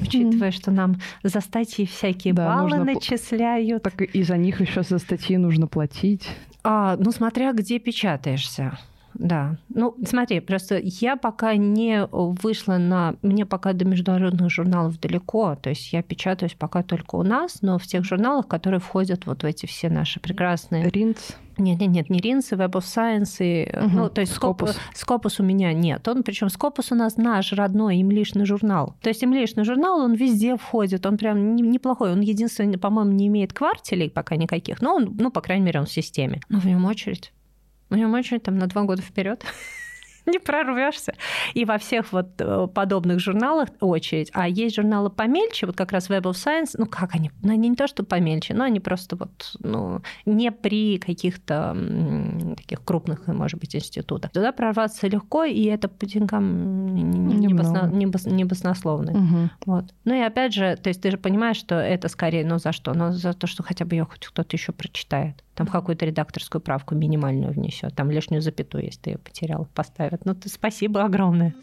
Учитывая, 0.00 0.50
что 0.50 0.70
нам 0.70 0.96
за 1.22 1.40
статьи 1.40 1.86
всякие 1.86 2.34
да, 2.34 2.46
баллы 2.46 2.78
нужно... 2.78 2.94
начисляют. 2.94 3.82
Так 3.82 4.00
и 4.02 4.22
за 4.22 4.36
них 4.36 4.60
еще 4.60 4.82
за 4.82 4.98
статьи 4.98 5.36
нужно 5.36 5.66
платить. 5.66 6.28
А, 6.62 6.96
ну, 6.98 7.10
смотря 7.12 7.52
где 7.52 7.78
печатаешься. 7.78 8.78
Да. 9.14 9.56
Ну, 9.68 9.94
смотри, 10.04 10.40
просто 10.40 10.78
я 10.82 11.16
пока 11.16 11.56
не 11.56 12.06
вышла 12.06 12.78
на... 12.78 13.14
Мне 13.22 13.46
пока 13.46 13.72
до 13.72 13.84
международных 13.84 14.50
журналов 14.50 15.00
далеко, 15.00 15.56
то 15.56 15.70
есть 15.70 15.92
я 15.92 16.02
печатаюсь 16.02 16.54
пока 16.54 16.82
только 16.82 17.16
у 17.16 17.22
нас, 17.22 17.62
но 17.62 17.78
в 17.78 17.86
тех 17.86 18.04
журналах, 18.04 18.46
которые 18.48 18.80
входят 18.80 19.26
вот 19.26 19.42
в 19.42 19.46
эти 19.46 19.66
все 19.66 19.88
наши 19.88 20.20
прекрасные... 20.20 20.88
Ринц? 20.90 21.18
Нет, 21.58 21.78
нет, 21.78 21.90
нет, 21.90 22.10
не 22.10 22.20
Ринс, 22.20 22.52
Web 22.52 22.72
of 22.72 22.82
Science, 22.82 23.36
и, 23.40 23.70
угу. 23.76 23.90
ну, 23.92 24.08
то 24.08 24.22
есть 24.22 24.34
Scopus. 24.36 24.76
Scopus 24.94 25.36
у 25.40 25.42
меня 25.42 25.72
нет. 25.72 26.06
Он, 26.08 26.22
причем 26.22 26.46
Scopus 26.46 26.86
у 26.90 26.94
нас 26.94 27.16
наш 27.16 27.52
родной 27.52 28.00
имлишный 28.00 28.46
журнал. 28.46 28.94
То 29.02 29.10
есть 29.10 29.22
имлишный 29.22 29.64
журнал, 29.64 30.00
он 30.00 30.14
везде 30.14 30.56
входит, 30.56 31.04
он 31.04 31.18
прям 31.18 31.54
неплохой. 31.56 32.12
Он 32.12 32.20
единственный, 32.20 32.78
по-моему, 32.78 33.12
не 33.12 33.26
имеет 33.26 33.52
квартелей 33.52 34.08
пока 34.08 34.36
никаких, 34.36 34.80
но 34.80 34.94
он, 34.94 35.16
ну, 35.18 35.30
по 35.30 35.42
крайней 35.42 35.66
мере, 35.66 35.80
он 35.80 35.86
в 35.86 35.92
системе. 35.92 36.40
Но 36.48 36.60
в 36.60 36.64
нем 36.64 36.84
очередь. 36.86 37.32
У 37.90 37.94
него 37.94 38.12
очередь 38.12 38.42
там 38.42 38.58
на 38.58 38.66
два 38.66 38.82
года 38.82 39.02
вперед. 39.02 39.44
не 40.26 40.38
прорвешься. 40.38 41.14
И 41.54 41.64
во 41.64 41.78
всех 41.78 42.12
вот 42.12 42.28
э, 42.38 42.68
подобных 42.72 43.20
журналах 43.20 43.68
очередь. 43.80 44.30
А 44.32 44.48
есть 44.48 44.76
журналы 44.76 45.10
помельче, 45.10 45.66
вот 45.66 45.76
как 45.76 45.92
раз 45.92 46.10
Web 46.10 46.22
of 46.22 46.32
Science, 46.32 46.74
ну 46.78 46.86
как 46.86 47.14
они, 47.14 47.30
ну 47.42 47.52
они 47.52 47.68
не 47.68 47.76
то, 47.76 47.86
что 47.86 48.04
помельче, 48.04 48.54
но 48.54 48.64
они 48.64 48.80
просто 48.80 49.16
вот, 49.16 49.56
ну, 49.60 50.02
не 50.26 50.50
при 50.52 50.98
каких-то 50.98 51.76
таких 52.56 52.82
крупных, 52.84 53.26
может 53.26 53.58
быть, 53.60 53.74
институтах. 53.74 54.30
Туда 54.30 54.52
прорваться 54.52 55.06
легко, 55.08 55.44
и 55.44 55.64
это 55.64 55.88
по 55.88 56.06
деньгам 56.06 56.94
не, 56.94 57.48
басно, 57.48 57.90
не, 57.92 58.06
бас, 58.06 58.26
не 58.26 58.44
баснословно. 58.44 59.12
Угу. 59.12 59.50
Вот. 59.66 59.84
Ну 60.04 60.14
и 60.14 60.20
опять 60.20 60.54
же, 60.54 60.76
то 60.76 60.88
есть 60.88 61.02
ты 61.02 61.10
же 61.10 61.16
понимаешь, 61.16 61.56
что 61.56 61.74
это 61.74 62.08
скорее, 62.08 62.44
ну 62.44 62.58
за 62.58 62.72
что? 62.72 62.94
Ну 62.94 63.12
за 63.12 63.32
то, 63.32 63.46
что 63.46 63.62
хотя 63.62 63.84
бы 63.84 63.96
ее 63.96 64.04
хоть 64.04 64.26
кто-то 64.26 64.56
еще 64.56 64.72
прочитает 64.72 65.42
там 65.60 65.66
какую-то 65.66 66.06
редакторскую 66.06 66.62
правку 66.62 66.94
минимальную 66.94 67.52
внесет, 67.52 67.94
там 67.94 68.10
лишнюю 68.10 68.40
запятую, 68.40 68.84
если 68.86 68.98
ты 68.98 69.10
ее 69.10 69.18
потерял, 69.18 69.68
поставят. 69.74 70.24
Ну, 70.24 70.34
ты 70.34 70.48
спасибо 70.48 71.04
огромное 71.04 71.54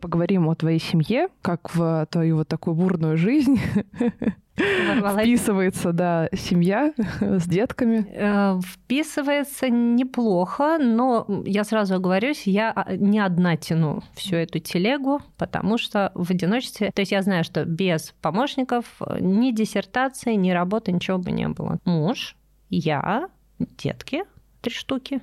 поговорим 0.00 0.48
о 0.48 0.56
твоей 0.56 0.80
семье, 0.80 1.28
как 1.42 1.72
в 1.74 2.06
твою 2.10 2.38
вот 2.38 2.48
такую 2.48 2.74
бурную 2.74 3.16
жизнь 3.16 3.60
вписывается, 4.56 5.92
да, 5.92 6.28
семья 6.32 6.92
с 7.20 7.46
детками. 7.46 8.06
Э, 8.10 8.60
вписывается 8.60 9.68
неплохо, 9.68 10.78
но 10.78 11.26
я 11.46 11.64
сразу 11.64 11.94
оговорюсь, 11.94 12.46
я 12.46 12.70
а, 12.70 12.96
не 12.96 13.18
одна 13.18 13.56
тяну 13.56 14.02
всю 14.14 14.36
эту 14.36 14.58
телегу, 14.58 15.20
потому 15.38 15.78
что 15.78 16.12
в 16.14 16.30
одиночестве, 16.30 16.90
то 16.92 17.00
есть 17.00 17.12
я 17.12 17.22
знаю, 17.22 17.44
что 17.44 17.64
без 17.64 18.14
помощников 18.20 18.84
ни 19.20 19.52
диссертации, 19.52 20.34
ни 20.34 20.50
работы, 20.50 20.92
ничего 20.92 21.18
бы 21.18 21.30
не 21.30 21.48
было. 21.48 21.78
Муж, 21.84 22.36
я, 22.68 23.28
детки, 23.58 24.24
три 24.60 24.72
штуки, 24.72 25.20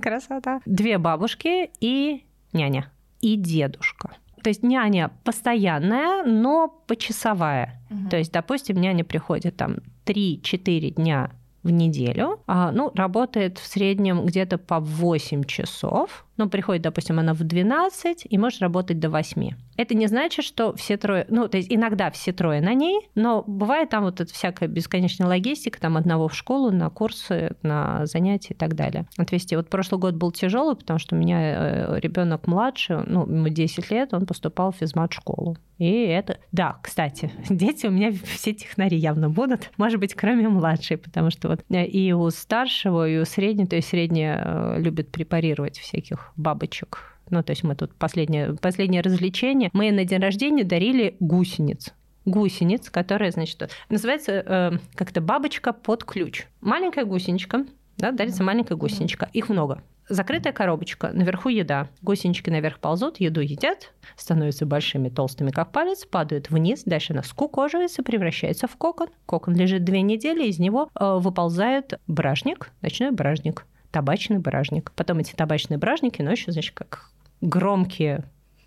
красота, 0.00 0.60
две 0.66 0.98
бабушки 0.98 1.70
и 1.80 2.24
няня 2.52 2.90
и 3.20 3.36
дедушка. 3.36 4.16
То 4.48 4.50
есть 4.50 4.62
няня 4.62 5.10
постоянная, 5.24 6.24
но 6.24 6.68
почасовая. 6.86 7.82
Угу. 7.90 8.08
То 8.08 8.16
есть, 8.16 8.32
допустим, 8.32 8.80
няня 8.80 9.04
приходит 9.04 9.58
там 9.58 9.76
3-4 10.06 10.94
дня 10.94 11.32
в 11.62 11.70
неделю, 11.70 12.40
а, 12.46 12.72
ну, 12.72 12.90
работает 12.94 13.58
в 13.58 13.66
среднем 13.66 14.24
где-то 14.24 14.56
по 14.56 14.80
8 14.80 15.44
часов, 15.44 16.24
ну, 16.38 16.48
приходит, 16.48 16.82
допустим, 16.82 17.18
она 17.18 17.34
в 17.34 17.42
12 17.42 18.26
и 18.28 18.38
может 18.38 18.62
работать 18.62 18.98
до 18.98 19.10
8. 19.10 19.50
Это 19.76 19.94
не 19.94 20.06
значит, 20.06 20.44
что 20.44 20.74
все 20.74 20.96
трое, 20.96 21.26
ну, 21.28 21.48
то 21.48 21.56
есть 21.56 21.72
иногда 21.72 22.10
все 22.10 22.32
трое 22.32 22.60
на 22.60 22.74
ней, 22.74 23.08
но 23.14 23.44
бывает 23.46 23.90
там 23.90 24.04
вот 24.04 24.20
эта 24.20 24.32
всякая 24.32 24.68
бесконечная 24.68 25.26
логистика, 25.26 25.80
там 25.80 25.96
одного 25.96 26.28
в 26.28 26.34
школу, 26.34 26.70
на 26.70 26.90
курсы, 26.90 27.56
на 27.62 28.06
занятия 28.06 28.54
и 28.54 28.56
так 28.56 28.74
далее. 28.74 29.06
Отвести. 29.16 29.56
Вот 29.56 29.68
прошлый 29.68 30.00
год 30.00 30.14
был 30.14 30.32
тяжелый, 30.32 30.76
потому 30.76 30.98
что 30.98 31.14
у 31.14 31.18
меня 31.18 31.38
э, 31.40 32.00
ребенок 32.00 32.46
младше, 32.46 33.04
ну, 33.06 33.26
ему 33.26 33.48
10 33.48 33.90
лет, 33.90 34.14
он 34.14 34.26
поступал 34.26 34.72
в 34.72 34.76
физмат-школу. 34.76 35.56
И 35.78 36.02
это... 36.06 36.38
Да, 36.50 36.78
кстати, 36.82 37.30
дети 37.48 37.86
у 37.86 37.90
меня 37.90 38.12
все 38.12 38.52
технари 38.52 38.96
явно 38.96 39.30
будут, 39.30 39.70
может 39.76 40.00
быть, 40.00 40.14
кроме 40.14 40.48
младшей, 40.48 40.98
потому 40.98 41.30
что 41.30 41.48
вот 41.48 41.64
э, 41.70 41.84
и 41.84 42.12
у 42.12 42.30
старшего, 42.30 43.08
и 43.08 43.18
у 43.18 43.24
среднего, 43.24 43.68
то 43.68 43.76
есть 43.76 43.88
средняя 43.88 44.42
э, 44.44 44.80
любит 44.80 45.10
препарировать 45.10 45.78
всяких 45.78 46.27
бабочек. 46.36 47.18
Ну, 47.30 47.42
то 47.42 47.50
есть 47.50 47.62
мы 47.62 47.74
тут 47.74 47.94
последнее, 47.94 48.54
последнее 48.54 49.02
развлечение. 49.02 49.70
Мы 49.72 49.90
на 49.92 50.04
день 50.04 50.20
рождения 50.20 50.64
дарили 50.64 51.16
гусениц 51.20 51.92
гусениц, 52.24 52.90
которая, 52.90 53.30
значит, 53.30 53.70
называется 53.88 54.32
э, 54.44 54.72
как-то 54.94 55.20
бабочка 55.20 55.72
под 55.72 56.04
ключ. 56.04 56.46
Маленькая 56.60 57.06
гусеничка, 57.06 57.64
да, 57.96 58.12
дарится 58.12 58.44
маленькая 58.44 58.76
гусеничка. 58.76 59.28
Их 59.32 59.48
много. 59.48 59.82
Закрытая 60.08 60.54
коробочка, 60.54 61.10
наверху 61.12 61.50
еда. 61.50 61.88
Гусенички 62.00 62.48
наверх 62.48 62.78
ползут, 62.78 63.20
еду 63.20 63.40
едят, 63.40 63.92
становятся 64.16 64.64
большими, 64.64 65.10
толстыми, 65.10 65.50
как 65.50 65.70
палец, 65.70 66.06
падают 66.06 66.48
вниз, 66.48 66.84
дальше 66.84 67.12
она 67.12 67.22
скукоживается, 67.22 68.02
превращается 68.02 68.68
в 68.68 68.76
кокон. 68.76 69.08
Кокон 69.26 69.54
лежит 69.54 69.84
две 69.84 70.00
недели, 70.00 70.46
из 70.46 70.58
него 70.58 70.88
э, 70.94 71.18
выползает 71.18 72.00
бражник, 72.06 72.70
ночной 72.80 73.10
бражник 73.10 73.66
табачный 73.90 74.38
бражник. 74.38 74.92
Потом 74.92 75.18
эти 75.18 75.32
табачные 75.32 75.78
бражники 75.78 76.22
ночью, 76.22 76.52
значит, 76.52 76.74
как 76.74 77.10
громкие 77.40 78.24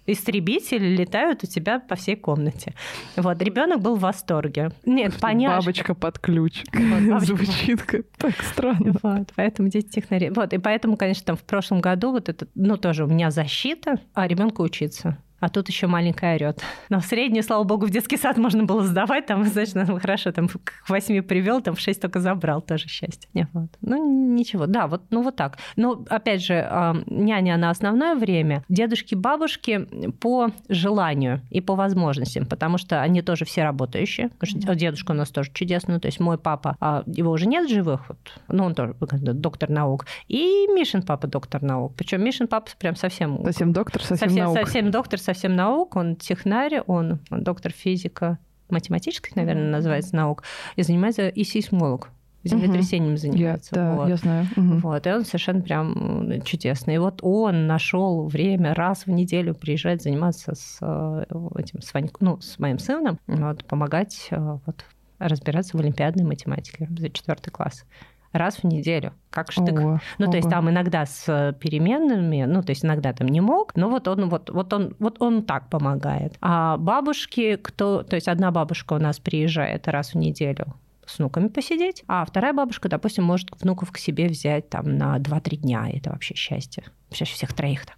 истребители 0.08 0.96
летают 0.96 1.44
у 1.44 1.48
тебя 1.48 1.80
по 1.80 1.96
всей 1.96 2.16
комнате. 2.16 2.74
Вот, 3.16 3.42
ребенок 3.42 3.82
был 3.82 3.96
в 3.96 4.02
восторге. 4.02 4.72
Нет, 4.86 5.16
понятно. 5.20 5.58
Бабочка 5.62 5.94
под 5.94 6.20
ключ. 6.20 6.64
Вот, 6.74 7.22
Звучит 7.24 7.84
как 7.84 8.06
так 8.18 8.34
странно. 8.42 8.96
Вот, 9.04 9.30
поэтому 9.36 9.70
дети 9.70 9.88
технари. 9.90 10.30
Вот, 10.30 10.54
и 10.54 10.58
поэтому, 10.58 10.98
конечно, 10.98 11.26
там 11.26 11.38
в 11.38 11.44
прошлом 11.44 11.82
году 11.82 12.12
вот 12.12 12.30
это, 12.30 12.48
ну, 12.56 12.78
тоже 12.78 13.06
у 13.06 13.08
меня 13.08 13.32
защита, 13.32 14.00
а 14.14 14.28
ребенку 14.28 14.64
учиться 14.64 15.18
а 15.42 15.50
тут 15.50 15.68
еще 15.68 15.88
маленькая 15.88 16.36
орет. 16.36 16.62
Но 16.88 17.02
в 17.02 17.06
среднюю, 17.06 17.44
слава 17.44 17.64
богу, 17.64 17.88
в 17.88 17.90
детский 17.90 18.16
сад 18.16 18.38
можно 18.38 18.64
было 18.64 18.84
сдавать, 18.84 19.26
там, 19.26 19.44
значит, 19.44 19.76
ну, 19.76 20.00
хорошо, 20.00 20.32
там 20.32 20.48
к 20.48 20.88
восьми 20.88 21.20
привел, 21.20 21.62
там 21.62 21.76
в 21.76 21.80
шесть 21.80 22.00
только 22.00 22.20
забрал, 22.20 22.62
тоже 22.62 22.88
счастье. 22.88 23.30
Нет, 23.34 23.50
вот. 23.52 23.70
Ну, 23.82 24.34
ничего, 24.36 24.68
да, 24.68 24.88
вот, 24.88 25.02
ну 25.10 25.24
вот 25.24 25.36
так. 25.36 25.58
Но, 25.76 26.06
опять 26.08 26.44
же, 26.44 27.04
няня 27.08 27.58
на 27.58 27.72
основное 27.72 28.16
время, 28.16 28.64
дедушки, 28.70 29.16
бабушки 29.16 29.88
по 30.22 30.52
желанию 30.70 31.42
и 31.50 31.60
по 31.60 31.76
возможностям, 31.76 32.46
потому 32.46 32.78
что 32.78 33.02
они 33.02 33.24
тоже 33.24 33.46
все 33.46 33.64
работающие. 33.64 34.30
Что 34.44 34.76
дедушка 34.76 35.12
у 35.12 35.16
нас 35.16 35.30
тоже 35.30 35.50
чудесный, 35.52 36.00
то 36.00 36.06
есть 36.06 36.20
мой 36.20 36.38
папа, 36.38 36.76
а 36.80 37.04
его 37.08 37.32
уже 37.32 37.48
нет 37.48 37.68
живых, 37.68 38.08
вот, 38.10 38.20
ну, 38.48 38.66
он 38.66 38.76
тоже 38.76 38.94
доктор 39.00 39.72
наук, 39.72 40.06
и 40.28 40.68
Мишин 40.68 41.02
папа 41.02 41.26
доктор 41.26 41.64
наук. 41.64 41.96
Причем 41.98 42.24
Мишин 42.24 42.48
папа 42.48 42.70
прям 42.78 42.96
совсем... 42.96 43.44
Совсем 43.44 43.74
доктор, 43.74 44.04
совсем, 44.04 44.30
совсем 44.30 44.46
наук. 44.46 44.58
Совсем 44.60 44.92
доктор, 44.92 45.20
совсем 45.20 45.31
наук, 45.56 45.96
он 45.96 46.16
технарь, 46.16 46.82
он, 46.88 47.20
доктор 47.30 47.72
физика, 47.72 48.40
математических, 48.70 49.36
наверное, 49.36 49.70
называется 49.70 50.16
наук, 50.16 50.44
и 50.76 50.84
занимается 50.84 51.28
и 51.28 51.44
сейсмолог. 51.44 52.10
землетрясением 52.44 53.18
занимается. 53.18 53.76
Я, 53.76 53.82
да, 53.82 53.96
вот. 53.96 54.10
я 54.10 54.16
знаю. 54.16 54.48
Угу. 54.56 54.78
Вот, 54.80 55.06
и 55.06 55.12
он 55.12 55.26
совершенно 55.26 55.62
прям 55.62 56.42
чудесный. 56.44 56.96
И 56.96 56.98
вот 56.98 57.20
он 57.22 57.68
нашел 57.68 58.28
время 58.28 58.74
раз 58.74 59.06
в 59.06 59.12
неделю 59.12 59.54
приезжать 59.54 60.02
заниматься 60.02 60.56
с 60.56 60.78
э, 60.82 61.26
этим, 61.56 61.82
с, 61.82 61.94
Вань, 61.94 62.10
ну, 62.20 62.40
с 62.42 62.58
моим 62.60 62.80
сыном, 62.80 63.20
вот, 63.28 63.66
помогать 63.66 64.28
э, 64.32 64.58
вот, 64.66 64.86
разбираться 65.20 65.78
в 65.78 65.80
олимпиадной 65.82 66.24
математике 66.24 66.88
за 66.98 67.10
четвертый 67.10 67.52
класс 67.52 67.86
раз 68.32 68.58
в 68.58 68.64
неделю. 68.66 69.14
Как 69.30 69.52
штык. 69.52 69.80
Ого, 69.80 70.00
ну, 70.18 70.26
ого. 70.26 70.32
то 70.32 70.38
есть 70.38 70.50
там 70.50 70.70
иногда 70.70 71.06
с 71.06 71.56
переменными, 71.60 72.46
ну, 72.46 72.62
то 72.64 72.72
есть 72.72 72.86
иногда 72.86 73.14
там 73.14 73.28
не 73.28 73.42
мог, 73.42 73.76
но 73.76 73.90
вот 73.90 74.08
он 74.08 74.30
вот, 74.30 74.50
вот 74.50 74.74
он 74.74 74.96
вот 75.00 75.22
он 75.22 75.44
так 75.44 75.70
помогает. 75.70 76.36
А 76.42 76.78
бабушки, 76.78 77.58
кто, 77.58 78.04
то 78.04 78.16
есть 78.16 78.28
одна 78.28 78.52
бабушка 78.52 78.94
у 78.94 79.00
нас 79.00 79.20
приезжает 79.20 79.88
раз 79.88 80.14
в 80.14 80.18
неделю 80.18 80.76
с 81.06 81.20
внуками 81.20 81.48
посидеть, 81.48 82.04
а 82.08 82.26
вторая 82.26 82.54
бабушка, 82.54 82.90
допустим, 82.90 83.24
может 83.24 83.50
внуков 83.62 83.92
к 83.92 83.98
себе 83.98 84.28
взять 84.28 84.70
там 84.70 84.98
на 84.98 85.18
2-3 85.18 85.58
дня. 85.58 85.90
Это 85.92 86.12
вообще 86.12 86.36
счастье. 86.36 86.84
Сейчас 87.12 87.28
всех 87.28 87.52
троих 87.52 87.86
так 87.86 87.98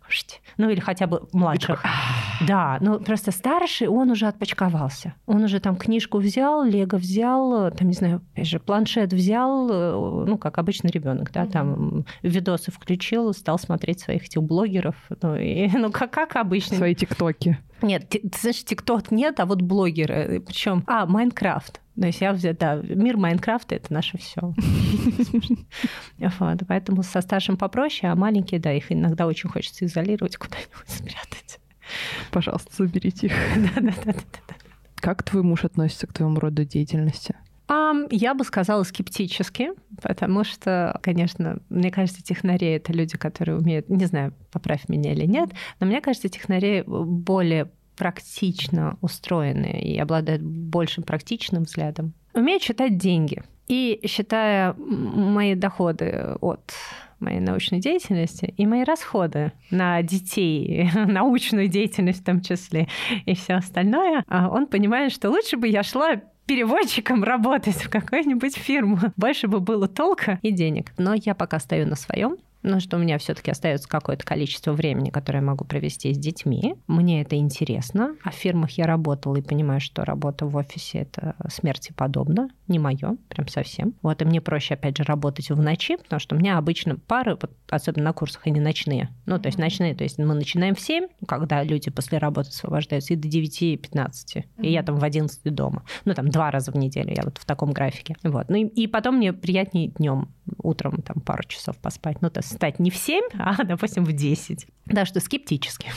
Ну 0.58 0.70
или 0.70 0.80
хотя 0.80 1.06
бы 1.06 1.28
младших. 1.34 1.84
Да, 2.48 2.80
ну 2.82 3.00
просто 3.00 3.32
старший, 3.32 3.88
он 3.88 4.10
уже 4.10 4.26
отпочковался. 4.26 5.14
Он 5.28 5.44
уже 5.44 5.60
там 5.60 5.76
книжку 5.76 6.18
взял, 6.18 6.64
лего 6.64 6.96
взял, 6.96 7.72
там, 7.72 7.88
не 7.88 7.94
знаю, 7.94 8.22
опять 8.34 8.48
же, 8.48 8.60
планшет 8.60 9.14
взял, 9.14 9.70
э, 9.70 10.26
ну, 10.28 10.38
как 10.40 10.58
обычный 10.58 10.90
ребенок, 10.90 11.32
да, 11.32 11.46
там 11.46 12.06
видосы 12.24 12.72
включил, 12.72 13.34
стал 13.34 13.60
смотреть 13.60 14.00
своих 14.00 14.24
этих 14.26 14.42
блогеров. 14.42 14.96
Ну, 15.22 15.36
и, 15.36 15.68
ну 15.78 15.92
как, 15.92 16.12
как 16.12 16.36
обычно. 16.36 16.78
Свои 16.78 16.96
тиктоки. 16.96 17.60
Нет, 17.84 18.10
ты 18.10 18.20
знаешь, 18.40 18.64
ТикТок 18.64 19.12
нет, 19.12 19.40
а 19.40 19.46
вот 19.46 19.62
блогеры. 19.62 20.42
Причем, 20.46 20.84
а, 20.88 21.06
Майнкрафт. 21.06 21.83
То 22.00 22.08
есть 22.08 22.22
я 22.22 22.34
да, 22.54 22.76
мир 22.76 23.18
Майнкрафта 23.18 23.76
это 23.76 23.94
наше 23.94 24.18
все. 24.18 24.54
Вот, 26.18 26.60
поэтому 26.68 27.04
со 27.04 27.22
старшим 27.22 27.58
попроще, 27.58 28.12
а 28.12 28.16
маленькие, 28.16 28.60
да, 28.60 28.74
их 28.74 28.92
иногда 28.92 29.28
очень 29.28 29.50
хочется 29.50 29.86
изолировать, 29.86 30.38
куда-нибудь 30.38 30.88
спрятать. 30.88 31.60
Пожалуйста, 32.32 32.72
заберите 32.76 33.28
их. 33.28 33.34
Да-да-да. 33.76 34.14
Как 34.96 35.24
твой 35.24 35.44
муж 35.44 35.66
относится 35.66 36.08
к 36.08 36.14
твоему 36.14 36.40
роду 36.40 36.64
деятельности? 36.64 37.36
Я 38.12 38.34
бы 38.34 38.44
сказала 38.44 38.84
скептически, 38.84 39.72
потому 40.02 40.44
что, 40.44 41.00
конечно, 41.02 41.60
мне 41.70 41.92
кажется, 41.92 42.22
технари— 42.22 42.68
это 42.76 42.94
люди, 42.94 43.18
которые 43.18 43.58
умеют, 43.58 43.90
не 43.90 44.06
знаю, 44.06 44.34
поправь 44.52 44.90
меня 44.90 45.14
или 45.14 45.26
нет, 45.26 45.50
но 45.80 45.88
мне 45.88 46.02
кажется, 46.02 46.30
технари 46.30 46.84
более 46.86 47.72
практично 47.96 48.98
устроены 49.02 49.82
и 49.82 49.98
обладают 49.98 50.42
большим 50.42 51.04
практичным 51.04 51.64
взглядом. 51.64 52.14
Умеют 52.34 52.64
считать 52.64 52.98
деньги. 52.98 53.44
И 53.68 54.02
считая 54.06 54.74
мои 54.74 55.56
доходы 55.56 56.36
от 56.42 56.74
моей 57.20 57.40
научной 57.40 57.80
деятельности 57.80 58.54
и 58.58 58.66
мои 58.66 58.84
расходы 58.84 59.54
на 59.72 60.02
детей, 60.02 60.90
научную 60.96 61.68
деятельность 61.70 62.22
в 62.22 62.26
том 62.26 62.42
числе 62.42 62.88
и 63.26 63.34
все 63.36 63.54
остальное, 63.54 64.24
а 64.28 64.50
он 64.50 64.68
понимает, 64.68 65.14
что 65.14 65.30
лучше 65.30 65.58
бы 65.58 65.68
я 65.68 65.84
шла 65.84 66.22
переводчиком 66.46 67.24
работать 67.24 67.76
в 67.76 67.90
какую-нибудь 67.90 68.58
фирму. 68.58 69.00
Больше 69.16 69.48
бы 69.48 69.60
было 69.60 69.88
толка 69.88 70.40
и 70.42 70.52
денег. 70.52 70.92
Но 70.98 71.14
я 71.14 71.36
пока 71.36 71.60
стою 71.60 71.88
на 71.88 71.96
своем 71.96 72.38
но 72.64 72.80
что 72.80 72.98
у 72.98 73.00
меня 73.00 73.18
все-таки 73.18 73.52
остается 73.52 73.88
какое-то 73.88 74.26
количество 74.26 74.74
времени, 74.74 75.10
которое 75.10 75.40
я 75.40 75.46
могу 75.46 75.66
провести 75.66 76.14
с 76.14 76.18
детьми. 76.18 76.76
Мне 76.88 77.22
это 77.22 77.36
интересно. 77.36 78.16
А 78.24 78.32
в 78.32 78.36
фирмах 78.36 78.72
я 78.72 78.88
работала 78.88 79.36
и 79.36 79.42
понимаю, 79.42 79.82
что 79.82 80.06
работа 80.06 80.46
в 80.46 80.56
офисе 80.56 81.00
это 81.00 81.36
смерти 81.50 81.94
подобно, 81.96 82.50
не 82.74 82.80
мое, 82.80 83.18
прям 83.30 83.48
совсем. 83.48 83.94
Вот 84.02 84.22
и 84.22 84.26
мне 84.26 84.42
проще, 84.42 84.74
опять 84.74 84.98
же, 84.98 85.04
работать 85.04 85.50
в 85.50 85.62
ночи, 85.62 85.96
потому 85.96 86.20
что 86.20 86.36
у 86.36 86.40
меня 86.40 86.58
обычно 86.58 86.98
пары, 86.98 87.38
вот, 87.40 87.52
особенно 87.70 88.06
на 88.06 88.14
курсах, 88.14 88.48
они 88.48 88.60
ночные. 88.60 89.10
Ну, 89.26 89.40
то 89.40 89.48
есть 89.48 89.58
ночные, 89.58 89.96
то 89.96 90.04
есть 90.04 90.18
мы 90.18 90.34
начинаем 90.34 90.76
в 90.76 90.82
7, 90.82 91.08
когда 91.28 91.64
люди 91.64 91.92
после 91.92 92.18
работы 92.18 92.50
освобождаются, 92.50 93.14
и 93.14 93.18
до 93.18 93.28
9-15. 93.28 94.46
И 94.62 94.72
я 94.72 94.84
там 94.84 94.98
в 94.98 95.04
11 95.04 95.54
дома. 95.54 95.84
Ну, 96.06 96.14
там 96.14 96.30
два 96.30 96.52
раза 96.52 96.72
в 96.72 96.76
неделю 96.76 97.14
я 97.16 97.24
вот 97.24 97.38
в 97.38 97.46
таком 97.46 97.72
графике. 97.72 98.16
Вот. 98.24 98.50
Ну 98.50 98.58
и, 98.58 98.66
и 98.66 98.88
потом 98.88 99.18
мне 99.18 99.32
приятнее 99.32 99.90
днем 99.90 100.30
утром 100.58 101.02
там 101.02 101.22
пару 101.22 101.44
часов 101.44 101.78
поспать. 101.78 102.22
Ну, 102.22 102.30
то 102.30 102.40
есть 102.40 102.50
встать 102.50 102.80
не 102.80 102.90
в 102.90 102.96
7, 102.96 103.24
а, 103.38 103.64
допустим, 103.64 104.04
в 104.04 104.12
10. 104.12 104.66
Да, 104.88 105.06
что 105.06 105.20
скептически. 105.20 105.92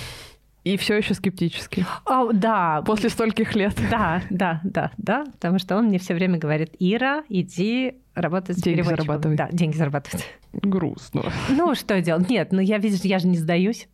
И 0.66 0.76
все 0.76 0.96
еще 0.96 1.14
скептически. 1.14 1.86
О, 2.06 2.32
да. 2.32 2.82
После 2.84 3.08
стольких 3.08 3.54
лет. 3.54 3.78
Да, 3.88 4.20
да, 4.30 4.60
да, 4.64 4.90
да. 4.96 5.24
Потому 5.26 5.60
что 5.60 5.76
он 5.76 5.84
мне 5.84 6.00
все 6.00 6.12
время 6.12 6.38
говорит: 6.38 6.74
Ира, 6.80 7.22
иди 7.28 7.98
работать 8.16 8.60
деньги 8.60 8.82
с 8.82 8.86
зарабатывать. 8.86 9.38
Да, 9.38 9.48
деньги 9.52 9.76
зарабатывать. 9.76 10.26
Грустно. 10.52 11.22
Ну, 11.50 11.76
что 11.76 12.00
делать? 12.00 12.28
Нет, 12.28 12.50
ну 12.50 12.60
я, 12.60 12.78
видишь, 12.78 13.02
я 13.02 13.20
же 13.20 13.28
не 13.28 13.36
сдаюсь. 13.36 13.86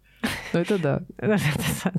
Ну, 0.55 0.61
это 0.61 0.79
да. 0.79 1.03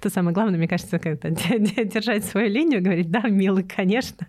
То 0.00 0.10
самое 0.10 0.34
главное, 0.34 0.58
мне 0.58 0.66
кажется, 0.66 0.98
как-то 0.98 1.30
держать 1.30 2.24
свою 2.24 2.48
линию, 2.48 2.82
говорить, 2.82 3.12
да, 3.12 3.20
милый, 3.28 3.62
конечно. 3.62 4.26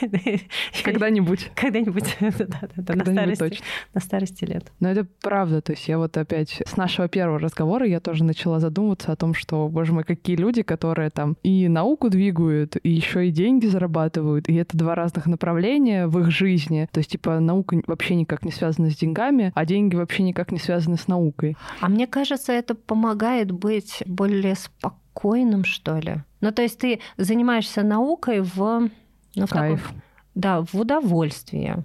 Когда-нибудь. 0.84 1.50
Когда-нибудь, 1.54 2.16
да, 2.20 2.30
да, 2.38 2.68
да, 2.76 2.94
на 2.94 3.04
старости, 3.04 3.38
точно. 3.38 3.64
на 3.94 4.00
старости 4.00 4.44
лет. 4.44 4.72
Но 4.80 4.90
это 4.90 5.06
правда, 5.20 5.60
то 5.60 5.72
есть 5.72 5.88
я 5.88 5.98
вот 5.98 6.16
опять 6.16 6.62
с 6.64 6.76
нашего 6.76 7.08
первого 7.08 7.38
разговора 7.38 7.86
я 7.86 8.00
тоже 8.00 8.24
начала 8.24 8.60
задумываться 8.60 9.12
о 9.12 9.16
том, 9.16 9.34
что, 9.34 9.68
боже 9.68 9.92
мой, 9.92 10.04
какие 10.04 10.36
люди, 10.36 10.62
которые 10.62 11.10
там 11.10 11.36
и 11.42 11.68
науку 11.68 12.08
двигают, 12.10 12.76
и 12.82 12.90
еще 12.90 13.28
и 13.28 13.30
деньги 13.30 13.66
зарабатывают, 13.66 14.48
и 14.48 14.54
это 14.54 14.76
два 14.76 14.94
разных 14.94 15.26
направления 15.26 16.06
в 16.06 16.18
их 16.20 16.30
жизни. 16.30 16.88
То 16.92 16.98
есть, 16.98 17.10
типа, 17.10 17.40
наука 17.40 17.80
вообще 17.86 18.14
никак 18.14 18.44
не 18.44 18.52
связана 18.52 18.90
с 18.90 18.96
деньгами, 18.96 19.52
а 19.54 19.64
деньги 19.64 19.96
вообще 19.96 20.22
никак 20.22 20.52
не 20.52 20.58
связаны 20.58 20.96
с 20.96 21.08
наукой. 21.08 21.56
А 21.80 21.88
мне 21.88 22.06
кажется, 22.06 22.52
это 22.52 22.74
помогает 22.74 23.50
быть 23.50 24.02
более 24.06 24.54
спокойным, 24.54 25.64
что 25.64 25.98
ли. 25.98 26.22
Ну, 26.40 26.52
то 26.52 26.62
есть 26.62 26.78
ты 26.78 27.00
занимаешься 27.16 27.82
наукой 27.82 28.40
в 28.40 28.90
ну, 29.36 29.46
в 29.46 29.50
Кайф. 29.50 29.82
Таком, 29.82 30.02
да, 30.36 30.60
в 30.60 30.74
удовольствие. 30.74 31.82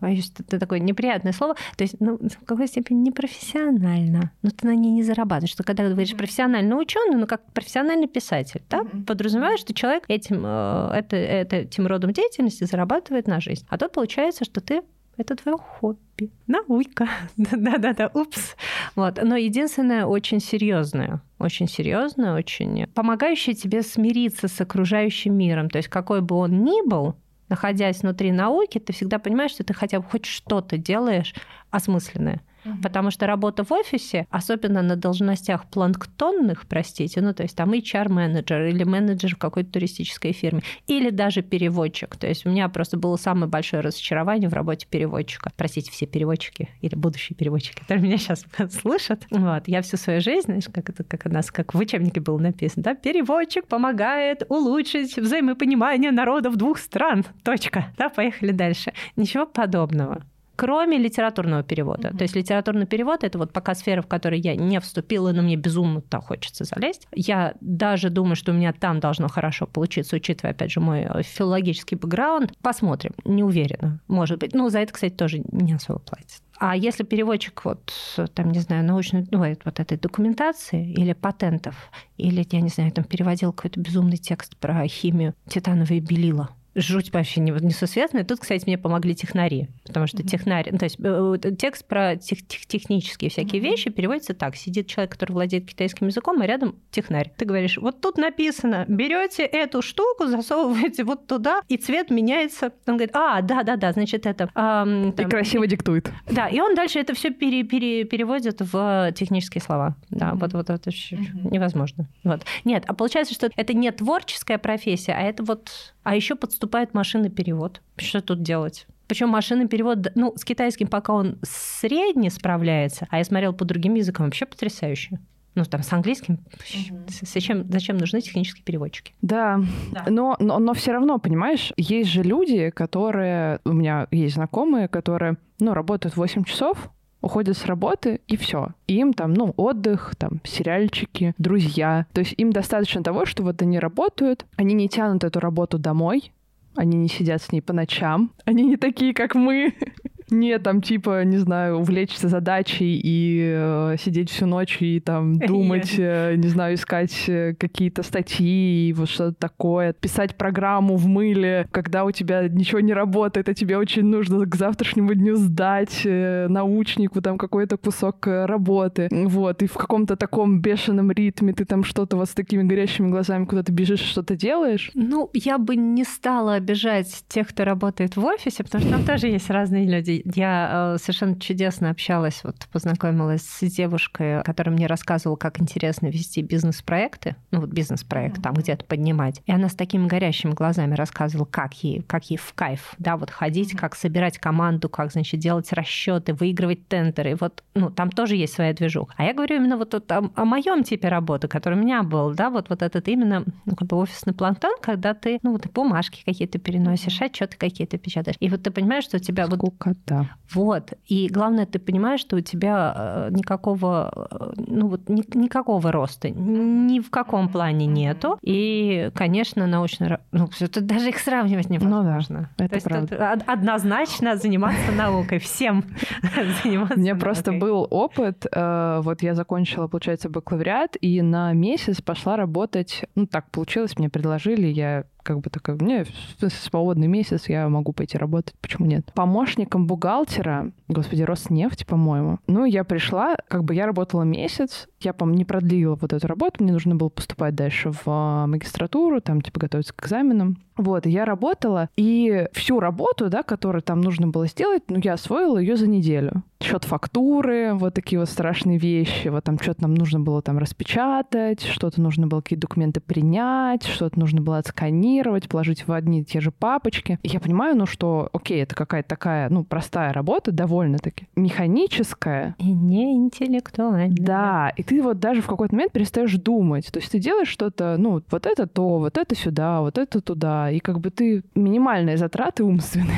Боюсь, 0.00 0.32
это 0.38 0.58
такое 0.58 0.78
неприятное 0.78 1.34
слово. 1.34 1.54
То 1.76 1.84
есть, 1.84 1.96
ну, 2.00 2.18
в 2.18 2.44
какой 2.46 2.66
степени 2.66 3.00
непрофессионально. 3.00 4.32
Но 4.40 4.50
ты 4.50 4.66
на 4.66 4.74
ней 4.74 4.90
не 4.90 5.02
зарабатываешь. 5.02 5.52
Что 5.52 5.64
когда 5.64 5.84
ты 5.84 5.90
говоришь 5.90 6.16
профессионально 6.16 6.76
ученый, 6.76 7.16
ну, 7.16 7.26
как 7.26 7.44
профессиональный 7.52 8.08
писатель, 8.08 8.62
да, 8.70 8.78
mm-hmm. 8.78 9.04
подразумеваешь, 9.04 9.60
что 9.60 9.74
человек 9.74 10.04
этим, 10.08 10.42
э, 10.46 10.92
это, 10.94 11.16
это, 11.16 11.56
этим 11.56 11.86
родом 11.86 12.14
деятельности 12.14 12.64
зарабатывает 12.64 13.26
на 13.26 13.38
жизнь. 13.38 13.66
А 13.68 13.76
тут 13.76 13.92
получается, 13.92 14.46
что 14.46 14.62
ты 14.62 14.80
это 15.18 15.34
твое 15.36 15.58
хобби. 15.58 16.30
Наука. 16.46 17.08
Да-да-да, 17.36 18.10
упс. 18.14 18.56
Вот. 18.94 19.18
Но 19.22 19.36
единственное, 19.36 20.06
очень 20.06 20.40
серьезное. 20.40 21.20
Очень 21.38 21.68
серьезное, 21.68 22.34
очень 22.34 22.86
помогающее 22.88 23.54
тебе 23.54 23.82
смириться 23.82 24.48
с 24.48 24.60
окружающим 24.60 25.34
миром. 25.36 25.68
То 25.68 25.78
есть 25.78 25.88
какой 25.88 26.20
бы 26.20 26.36
он 26.36 26.64
ни 26.64 26.88
был, 26.88 27.16
находясь 27.48 28.02
внутри 28.02 28.32
науки, 28.32 28.78
ты 28.78 28.92
всегда 28.92 29.18
понимаешь, 29.18 29.52
что 29.52 29.64
ты 29.64 29.74
хотя 29.74 30.00
бы 30.00 30.06
хоть 30.08 30.24
что-то 30.24 30.78
делаешь 30.78 31.34
осмысленное. 31.70 32.40
Угу. 32.68 32.82
Потому 32.82 33.10
что 33.10 33.26
работа 33.26 33.64
в 33.64 33.72
офисе, 33.72 34.26
особенно 34.30 34.82
на 34.82 34.96
должностях 34.96 35.66
планктонных, 35.70 36.66
простите, 36.66 37.20
ну 37.20 37.32
то 37.32 37.42
есть 37.42 37.56
там 37.56 37.72
HR-менеджер 37.72 38.66
или 38.66 38.84
менеджер 38.84 39.34
в 39.34 39.38
какой-то 39.38 39.72
туристической 39.72 40.32
фирме, 40.32 40.62
или 40.86 41.10
даже 41.10 41.42
переводчик. 41.42 42.16
То 42.16 42.26
есть 42.26 42.46
у 42.46 42.50
меня 42.50 42.68
просто 42.68 42.96
было 42.96 43.16
самое 43.16 43.48
большое 43.48 43.82
разочарование 43.82 44.48
в 44.48 44.54
работе 44.54 44.86
переводчика. 44.88 45.50
Простите, 45.56 45.90
все 45.90 46.06
переводчики 46.06 46.68
или 46.80 46.94
будущие 46.94 47.36
переводчики, 47.36 47.80
которые 47.80 48.04
меня 48.04 48.18
сейчас 48.18 48.44
слышат. 48.80 49.26
Вот, 49.30 49.66
я 49.66 49.82
всю 49.82 49.96
свою 49.96 50.20
жизнь, 50.20 50.46
знаешь, 50.46 50.66
как 50.72 50.90
это, 50.90 51.04
как 51.04 51.26
у 51.26 51.28
нас, 51.28 51.50
как 51.50 51.74
в 51.74 51.78
учебнике 51.78 52.20
было 52.20 52.38
написано, 52.38 52.82
да, 52.82 52.94
переводчик 52.94 53.66
помогает 53.66 54.42
улучшить 54.48 55.16
взаимопонимание 55.16 56.10
народов 56.10 56.56
двух 56.56 56.78
стран. 56.78 57.24
Точка. 57.44 57.92
Да, 57.96 58.08
поехали 58.08 58.52
дальше. 58.52 58.92
Ничего 59.16 59.46
подобного 59.46 60.22
кроме 60.58 60.98
литературного 60.98 61.62
перевода. 61.62 62.08
Mm-hmm. 62.08 62.16
То 62.16 62.22
есть 62.22 62.34
литературный 62.34 62.86
перевод 62.86 63.22
это 63.22 63.38
вот 63.38 63.52
пока 63.52 63.76
сфера, 63.76 64.02
в 64.02 64.08
которой 64.08 64.40
я 64.40 64.56
не 64.56 64.80
вступила, 64.80 65.30
но 65.30 65.40
мне 65.40 65.54
безумно 65.54 66.00
так 66.00 66.24
хочется 66.24 66.64
залезть. 66.64 67.06
Я 67.14 67.54
даже 67.60 68.10
думаю, 68.10 68.34
что 68.34 68.50
у 68.50 68.56
меня 68.56 68.72
там 68.72 68.98
должно 68.98 69.28
хорошо 69.28 69.68
получиться, 69.68 70.16
учитывая, 70.16 70.50
опять 70.50 70.72
же, 70.72 70.80
мой 70.80 71.02
э, 71.02 71.22
филологический 71.22 71.96
бэкграунд. 71.96 72.52
Посмотрим, 72.60 73.12
не 73.24 73.44
уверена, 73.44 74.00
может 74.08 74.40
быть. 74.40 74.52
Ну, 74.52 74.68
за 74.68 74.80
это, 74.80 74.92
кстати, 74.92 75.14
тоже 75.14 75.42
не 75.52 75.74
особо 75.74 76.00
платят. 76.00 76.42
А 76.58 76.76
если 76.76 77.04
переводчик 77.04 77.64
вот, 77.64 77.92
там, 78.34 78.50
не 78.50 78.58
знаю, 78.58 78.84
научной, 78.84 79.28
ну, 79.30 79.38
вот 79.64 79.78
этой 79.78 79.96
документации 79.96 80.90
или 80.90 81.12
патентов, 81.12 81.76
или, 82.16 82.44
я 82.50 82.60
не 82.60 82.68
знаю, 82.68 82.90
там 82.90 83.04
переводил 83.04 83.52
какой-то 83.52 83.78
безумный 83.78 84.16
текст 84.16 84.56
про 84.56 84.84
химию 84.88 85.34
титановые 85.46 86.00
белила, 86.00 86.48
жуть 86.80 87.12
вообще 87.12 87.40
несусветная. 87.40 88.24
Тут, 88.24 88.40
кстати, 88.40 88.64
мне 88.66 88.78
помогли 88.78 89.14
технари, 89.14 89.68
потому 89.84 90.06
что 90.06 90.22
технарь, 90.22 90.68
ну, 90.70 90.78
то 90.78 90.84
есть 90.84 90.96
э, 90.98 91.52
текст 91.58 91.86
про 91.86 92.16
тех, 92.16 92.46
тех, 92.46 92.66
технические 92.66 93.30
всякие 93.30 93.60
вещи 93.60 93.90
переводится 93.90 94.34
так. 94.34 94.56
Сидит 94.56 94.86
человек, 94.86 95.12
который 95.12 95.32
владеет 95.32 95.66
китайским 95.66 96.06
языком, 96.06 96.40
а 96.40 96.46
рядом 96.46 96.76
технарь. 96.90 97.32
Ты 97.36 97.44
говоришь, 97.44 97.78
вот 97.78 98.00
тут 98.00 98.16
написано, 98.18 98.84
берете 98.88 99.44
эту 99.44 99.82
штуку, 99.82 100.26
засовываете 100.26 101.04
вот 101.04 101.26
туда, 101.26 101.62
и 101.68 101.76
цвет 101.76 102.10
меняется. 102.10 102.72
Он 102.86 102.96
говорит, 102.96 103.14
а, 103.14 103.42
да-да-да, 103.42 103.92
значит, 103.92 104.26
это... 104.26 104.44
Эм, 104.54 105.12
там, 105.12 105.26
и 105.26 105.28
красиво 105.28 105.66
диктует. 105.66 106.10
Да, 106.30 106.48
и 106.48 106.60
он 106.60 106.74
дальше 106.74 106.98
это 106.98 107.14
все 107.14 107.30
пере, 107.30 107.62
пере, 107.64 108.04
переводит 108.04 108.60
в 108.60 109.12
технические 109.12 109.62
слова. 109.62 109.96
Да, 110.10 110.30
mm-hmm. 110.30 110.38
вот, 110.38 110.52
вот 110.52 110.70
это 110.70 110.90
mm-hmm. 110.90 111.50
невозможно. 111.50 112.08
Вот. 112.24 112.42
Нет, 112.64 112.84
а 112.86 112.94
получается, 112.94 113.34
что 113.34 113.50
это 113.56 113.74
не 113.74 113.90
творческая 113.90 114.58
профессия, 114.58 115.12
а 115.12 115.22
это 115.22 115.42
вот... 115.42 115.94
А 116.08 116.16
еще 116.16 116.36
подступает 116.36 116.94
машинный 116.94 117.28
перевод. 117.28 117.82
Что 117.98 118.22
тут 118.22 118.42
делать? 118.42 118.86
Причем 119.08 119.28
машинный 119.28 119.68
перевод, 119.68 120.10
ну, 120.14 120.32
с 120.36 120.44
китайским 120.44 120.86
пока 120.86 121.12
он 121.12 121.38
средне 121.42 122.30
справляется, 122.30 123.06
а 123.10 123.18
я 123.18 123.24
смотрел 123.24 123.52
по 123.52 123.64
другим 123.64 123.94
языкам, 123.94 124.26
вообще 124.26 124.46
потрясающе 124.46 125.18
ну, 125.54 125.64
там, 125.64 125.82
с 125.82 125.92
английским, 125.92 126.34
угу. 126.34 127.04
зачем, 127.08 127.70
зачем 127.70 127.98
нужны 127.98 128.20
технические 128.20 128.62
переводчики? 128.64 129.12
Да, 129.22 129.60
да. 129.90 130.04
Но, 130.08 130.36
но, 130.38 130.58
но 130.60 130.72
все 130.72 130.92
равно, 130.92 131.18
понимаешь, 131.18 131.72
есть 131.76 132.10
же 132.10 132.22
люди, 132.22 132.70
которые, 132.70 133.60
у 133.64 133.72
меня 133.72 134.06
есть 134.12 134.36
знакомые, 134.36 134.86
которые, 134.86 135.36
ну, 135.58 135.74
работают 135.74 136.16
8 136.16 136.44
часов, 136.44 136.90
уходят 137.20 137.56
с 137.56 137.66
работы, 137.66 138.20
и 138.26 138.36
все. 138.36 138.68
Им 138.86 139.12
там, 139.12 139.34
ну, 139.34 139.54
отдых, 139.56 140.14
там, 140.16 140.40
сериальчики, 140.44 141.34
друзья. 141.38 142.06
То 142.12 142.20
есть 142.20 142.34
им 142.36 142.52
достаточно 142.52 143.02
того, 143.02 143.26
что 143.26 143.42
вот 143.42 143.60
они 143.62 143.78
работают, 143.78 144.46
они 144.56 144.74
не 144.74 144.88
тянут 144.88 145.24
эту 145.24 145.40
работу 145.40 145.78
домой, 145.78 146.32
они 146.76 146.96
не 146.96 147.08
сидят 147.08 147.42
с 147.42 147.50
ней 147.52 147.60
по 147.60 147.72
ночам, 147.72 148.30
они 148.44 148.64
не 148.64 148.76
такие, 148.76 149.14
как 149.14 149.34
мы, 149.34 149.74
не 150.30 150.58
там 150.58 150.82
типа, 150.82 151.24
не 151.24 151.38
знаю, 151.38 151.78
увлечься 151.78 152.28
задачей 152.28 153.00
и 153.02 153.52
э, 153.54 153.96
сидеть 153.98 154.30
всю 154.30 154.46
ночь 154.46 154.78
и 154.80 155.00
там 155.00 155.38
думать, 155.38 155.94
э, 155.98 156.34
не 156.36 156.48
знаю, 156.48 156.74
искать 156.74 157.24
э, 157.28 157.54
какие-то 157.54 158.02
статьи 158.02 158.88
и 158.88 158.92
вот 158.92 159.08
что-то 159.08 159.34
такое, 159.34 159.92
писать 159.92 160.36
программу 160.36 160.96
в 160.96 161.06
мыле, 161.06 161.66
когда 161.70 162.04
у 162.04 162.10
тебя 162.10 162.48
ничего 162.48 162.80
не 162.80 162.92
работает, 162.92 163.48
а 163.48 163.54
тебе 163.54 163.78
очень 163.78 164.04
нужно 164.04 164.44
к 164.46 164.54
завтрашнему 164.54 165.14
дню 165.14 165.36
сдать 165.36 166.02
э, 166.04 166.46
научнику 166.48 167.20
там 167.22 167.38
какой-то 167.38 167.76
кусок 167.76 168.26
э, 168.26 168.46
работы, 168.46 169.08
вот, 169.10 169.62
и 169.62 169.66
в 169.66 169.74
каком-то 169.74 170.16
таком 170.16 170.60
бешеном 170.60 171.10
ритме 171.10 171.52
ты 171.52 171.64
там 171.64 171.84
что-то 171.84 172.16
вот 172.16 172.28
с 172.28 172.34
такими 172.34 172.62
горящими 172.62 173.08
глазами 173.08 173.44
куда-то 173.44 173.72
бежишь, 173.72 174.00
что-то 174.00 174.36
делаешь. 174.36 174.90
Ну, 174.94 175.30
я 175.32 175.58
бы 175.58 175.76
не 175.76 176.04
стала 176.04 176.54
обижать 176.54 177.24
тех, 177.28 177.48
кто 177.48 177.64
работает 177.64 178.16
в 178.16 178.24
офисе, 178.24 178.64
потому 178.64 178.82
что 178.84 178.92
там 178.92 179.04
тоже 179.04 179.28
есть 179.28 179.50
разные 179.50 179.86
люди 179.86 180.17
я 180.24 180.94
э, 180.94 180.98
совершенно 180.98 181.38
чудесно 181.38 181.90
общалась, 181.90 182.40
вот 182.44 182.66
познакомилась 182.72 183.42
с 183.42 183.60
девушкой, 183.70 184.42
которая 184.42 184.74
мне 184.74 184.86
рассказывала, 184.86 185.36
как 185.36 185.60
интересно 185.60 186.08
вести 186.08 186.42
бизнес-проекты, 186.42 187.36
ну 187.50 187.60
вот 187.60 187.70
бизнес-проект 187.70 188.42
там 188.42 188.54
где-то 188.54 188.84
поднимать. 188.84 189.42
И 189.46 189.52
она 189.52 189.68
с 189.68 189.74
такими 189.74 190.06
горящими 190.06 190.52
глазами 190.52 190.94
рассказывала, 190.94 191.46
как 191.46 191.74
ей, 191.82 192.02
как 192.02 192.30
ей 192.30 192.36
в 192.36 192.52
кайф, 192.54 192.94
да, 192.98 193.16
вот 193.16 193.30
ходить, 193.30 193.76
как 193.76 193.94
собирать 193.94 194.38
команду, 194.38 194.88
как, 194.88 195.12
значит, 195.12 195.40
делать 195.40 195.72
расчеты, 195.72 196.34
выигрывать 196.34 196.86
тендеры. 196.88 197.36
Вот, 197.40 197.62
ну, 197.74 197.90
там 197.90 198.10
тоже 198.10 198.36
есть 198.36 198.54
своя 198.54 198.72
движуха. 198.72 199.14
А 199.16 199.24
я 199.24 199.34
говорю 199.34 199.56
именно 199.56 199.76
вот 199.76 199.94
о, 199.94 200.30
о 200.34 200.44
моем 200.44 200.84
типе 200.84 201.08
работы, 201.08 201.48
который 201.48 201.78
у 201.78 201.82
меня 201.82 202.02
был, 202.02 202.34
да, 202.34 202.50
вот, 202.50 202.68
вот 202.68 202.82
этот 202.82 203.08
именно 203.08 203.44
ну, 203.64 203.76
как 203.76 203.88
бы 203.88 203.96
офисный 203.96 204.34
планктон, 204.34 204.76
когда 204.80 205.14
ты, 205.14 205.38
ну, 205.42 205.52
вот 205.52 205.66
бумажки 205.72 206.22
какие-то 206.24 206.58
переносишь, 206.58 207.20
отчеты 207.20 207.56
какие-то 207.56 207.98
печатаешь. 207.98 208.36
И 208.40 208.48
вот 208.48 208.62
ты 208.62 208.70
понимаешь, 208.70 209.04
что 209.04 209.16
у 209.16 209.20
тебя 209.20 209.46
Сколько, 209.46 209.88
вот... 209.88 209.96
Да. 210.08 210.26
Вот. 210.52 210.94
И 211.06 211.28
главное, 211.28 211.66
ты 211.66 211.78
понимаешь, 211.78 212.20
что 212.20 212.36
у 212.36 212.40
тебя 212.40 212.94
э, 212.96 213.28
никакого, 213.30 214.28
э, 214.30 214.52
ну 214.66 214.88
вот 214.88 215.08
ни, 215.08 215.22
никакого 215.36 215.92
роста 215.92 216.30
ни 216.30 217.00
в 217.00 217.10
каком 217.10 217.48
плане 217.48 217.86
нету. 217.86 218.38
И, 218.42 219.10
конечно, 219.14 219.66
научно, 219.66 220.20
ну, 220.32 220.48
это 220.58 220.80
даже 220.80 221.10
их 221.10 221.18
сравнивать 221.18 221.68
невозможно. 221.68 222.40
Ну, 222.40 222.46
да, 222.56 222.64
это 222.64 222.80
То 222.80 222.84
правда. 222.88 223.14
есть 223.14 223.42
это 223.42 223.52
однозначно 223.52 224.36
заниматься 224.36 224.92
наукой, 224.92 225.38
всем 225.38 225.84
заниматься 226.62 226.96
У 226.96 227.00
меня 227.00 227.14
просто 227.14 227.52
был 227.52 227.86
опыт, 227.90 228.46
э, 228.50 229.00
вот 229.02 229.22
я 229.22 229.34
закончила, 229.34 229.86
получается, 229.86 230.30
бакалавриат, 230.30 230.96
и 231.00 231.20
на 231.20 231.52
месяц 231.52 232.00
пошла 232.00 232.36
работать, 232.36 233.04
ну 233.14 233.26
так 233.26 233.50
получилось, 233.50 233.98
мне 233.98 234.08
предложили, 234.08 234.66
я 234.66 235.04
как 235.28 235.40
бы 235.40 235.50
такая, 235.50 235.76
мне 235.76 236.06
свободный 236.48 237.06
месяц, 237.06 237.50
я 237.50 237.68
могу 237.68 237.92
пойти 237.92 238.16
работать, 238.16 238.54
почему 238.62 238.86
нет? 238.86 239.12
Помощником 239.12 239.86
бухгалтера, 239.86 240.72
господи, 240.88 241.22
Роснефть, 241.22 241.86
по-моему. 241.86 242.38
Ну, 242.46 242.64
я 242.64 242.82
пришла, 242.82 243.36
как 243.46 243.62
бы 243.62 243.74
я 243.74 243.84
работала 243.84 244.22
месяц, 244.22 244.88
я, 245.00 245.12
по 245.12 245.26
не 245.26 245.44
продлила 245.44 245.96
вот 245.96 246.14
эту 246.14 246.26
работу, 246.26 246.64
мне 246.64 246.72
нужно 246.72 246.96
было 246.96 247.10
поступать 247.10 247.54
дальше 247.54 247.92
в 247.92 248.04
а, 248.06 248.46
магистратуру, 248.46 249.20
там, 249.20 249.42
типа, 249.42 249.60
готовиться 249.60 249.92
к 249.92 250.02
экзаменам. 250.02 250.56
Вот, 250.78 251.06
я 251.06 251.24
работала, 251.24 251.90
и 251.96 252.46
всю 252.52 252.80
работу, 252.80 253.28
да, 253.28 253.42
которую 253.42 253.82
там 253.82 254.00
нужно 254.00 254.28
было 254.28 254.46
сделать, 254.46 254.84
ну, 254.88 254.98
я 255.02 255.14
освоила 255.14 255.58
ее 255.58 255.76
за 255.76 255.88
неделю. 255.88 256.44
Счет 256.60 256.84
фактуры, 256.84 257.74
вот 257.74 257.94
такие 257.94 258.18
вот 258.18 258.28
страшные 258.28 258.78
вещи, 258.78 259.28
вот 259.28 259.44
там 259.44 259.58
что-то 259.60 259.82
нам 259.82 259.94
нужно 259.94 260.18
было 260.18 260.42
там 260.42 260.58
распечатать, 260.58 261.62
что-то 261.62 262.00
нужно 262.00 262.26
было 262.26 262.40
какие-то 262.40 262.62
документы 262.62 263.00
принять, 263.00 263.84
что-то 263.84 264.18
нужно 264.18 264.40
было 264.40 264.58
отсканировать, 264.58 265.48
положить 265.48 265.86
в 265.86 265.92
одни 265.92 266.20
и 266.20 266.24
те 266.24 266.40
же 266.40 266.50
папочки. 266.50 267.18
И 267.22 267.28
я 267.28 267.38
понимаю, 267.38 267.76
ну, 267.76 267.86
что, 267.86 268.28
окей, 268.32 268.62
это 268.62 268.74
какая-то 268.74 269.08
такая, 269.08 269.48
ну, 269.50 269.64
простая 269.64 270.12
работа, 270.12 270.50
довольно-таки, 270.50 271.28
механическая. 271.36 272.56
И 272.58 272.72
не 272.72 273.14
интеллектуальная. 273.14 274.10
Да, 274.10 274.72
и 274.76 274.82
ты 274.82 275.02
вот 275.02 275.20
даже 275.20 275.42
в 275.42 275.46
какой-то 275.46 275.74
момент 275.74 275.92
перестаешь 275.92 276.34
думать. 276.34 276.90
То 276.92 276.98
есть 276.98 277.12
ты 277.12 277.18
делаешь 277.18 277.48
что-то, 277.48 277.96
ну, 277.98 278.22
вот 278.30 278.46
это 278.46 278.66
то, 278.66 278.98
вот 278.98 279.16
это 279.16 279.34
сюда, 279.34 279.80
вот 279.80 279.96
это 279.96 280.20
туда, 280.20 280.67
и 280.70 280.80
как 280.80 281.00
бы 281.00 281.10
ты 281.10 281.42
минимальные 281.54 282.16
затраты 282.16 282.64
умственные. 282.64 283.16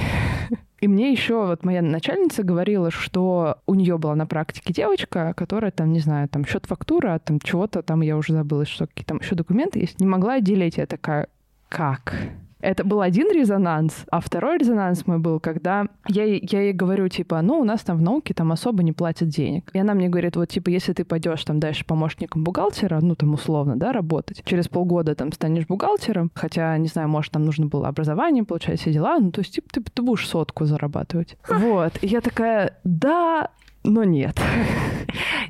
И 0.80 0.88
мне 0.88 1.12
еще 1.12 1.44
вот 1.46 1.62
моя 1.62 1.82
начальница 1.82 2.42
говорила, 2.42 2.90
что 2.90 3.58
у 3.66 3.74
нее 3.74 3.98
была 3.98 4.14
на 4.14 4.26
практике 4.26 4.72
девочка, 4.72 5.34
которая 5.36 5.70
там, 5.70 5.92
не 5.92 6.00
знаю, 6.00 6.26
там 6.26 6.46
счет 6.46 6.64
фактура, 6.64 7.20
там 7.22 7.38
чего-то 7.38 7.82
там, 7.82 8.00
я 8.00 8.16
уже 8.16 8.32
забыла, 8.32 8.64
что 8.64 8.86
какие 8.86 9.04
там 9.04 9.18
еще 9.18 9.34
документы 9.34 9.78
есть, 9.78 10.00
не 10.00 10.06
могла 10.06 10.34
отделить. 10.34 10.78
Я 10.78 10.86
такая, 10.86 11.28
как? 11.68 12.14
Это 12.60 12.84
был 12.84 13.00
один 13.00 13.30
резонанс, 13.32 14.04
а 14.10 14.20
второй 14.20 14.58
резонанс 14.58 15.06
мой 15.06 15.18
был, 15.18 15.40
когда 15.40 15.86
я, 16.08 16.24
я 16.24 16.60
ей 16.60 16.72
говорю, 16.72 17.08
типа, 17.08 17.40
ну, 17.42 17.60
у 17.60 17.64
нас 17.64 17.80
там 17.82 17.98
в 17.98 18.02
науке 18.02 18.34
там 18.34 18.52
особо 18.52 18.82
не 18.82 18.92
платят 18.92 19.28
денег. 19.28 19.70
И 19.72 19.78
она 19.78 19.94
мне 19.94 20.08
говорит, 20.08 20.36
вот, 20.36 20.48
типа, 20.48 20.68
если 20.68 20.92
ты 20.92 21.04
пойдешь 21.04 21.44
там 21.44 21.60
дальше 21.60 21.84
помощником 21.84 22.44
бухгалтера, 22.44 23.00
ну, 23.00 23.14
там, 23.14 23.34
условно, 23.34 23.76
да, 23.76 23.92
работать, 23.92 24.42
через 24.44 24.68
полгода 24.68 25.14
там 25.14 25.32
станешь 25.32 25.66
бухгалтером, 25.66 26.30
хотя, 26.34 26.76
не 26.78 26.88
знаю, 26.88 27.08
может, 27.08 27.32
там 27.32 27.44
нужно 27.44 27.66
было 27.66 27.88
образование 27.88 28.44
получать, 28.44 28.80
все 28.80 28.92
дела, 28.92 29.18
ну, 29.18 29.30
то 29.30 29.40
есть, 29.40 29.54
типа, 29.54 29.68
ты, 29.72 29.82
ты 29.82 30.02
будешь 30.02 30.28
сотку 30.28 30.64
зарабатывать. 30.64 31.36
Вот. 31.48 31.92
И 32.02 32.06
я 32.06 32.20
такая, 32.20 32.78
да, 32.84 33.50
но 33.84 34.04
нет. 34.04 34.40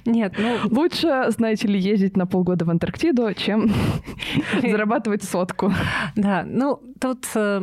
Нет, 0.07 0.35
ну... 0.39 0.57
Лучше, 0.71 1.27
знаете 1.29 1.69
ли, 1.69 1.79
ездить 1.79 2.17
на 2.17 2.27
полгода 2.27 2.65
в 2.65 2.71
Антарктиду, 2.71 3.33
чем 3.35 3.71
зарабатывать 4.63 5.23
сотку. 5.23 5.73
Да, 6.17 6.45
ну, 6.47 6.81
тут 6.99 7.27
э, 7.35 7.63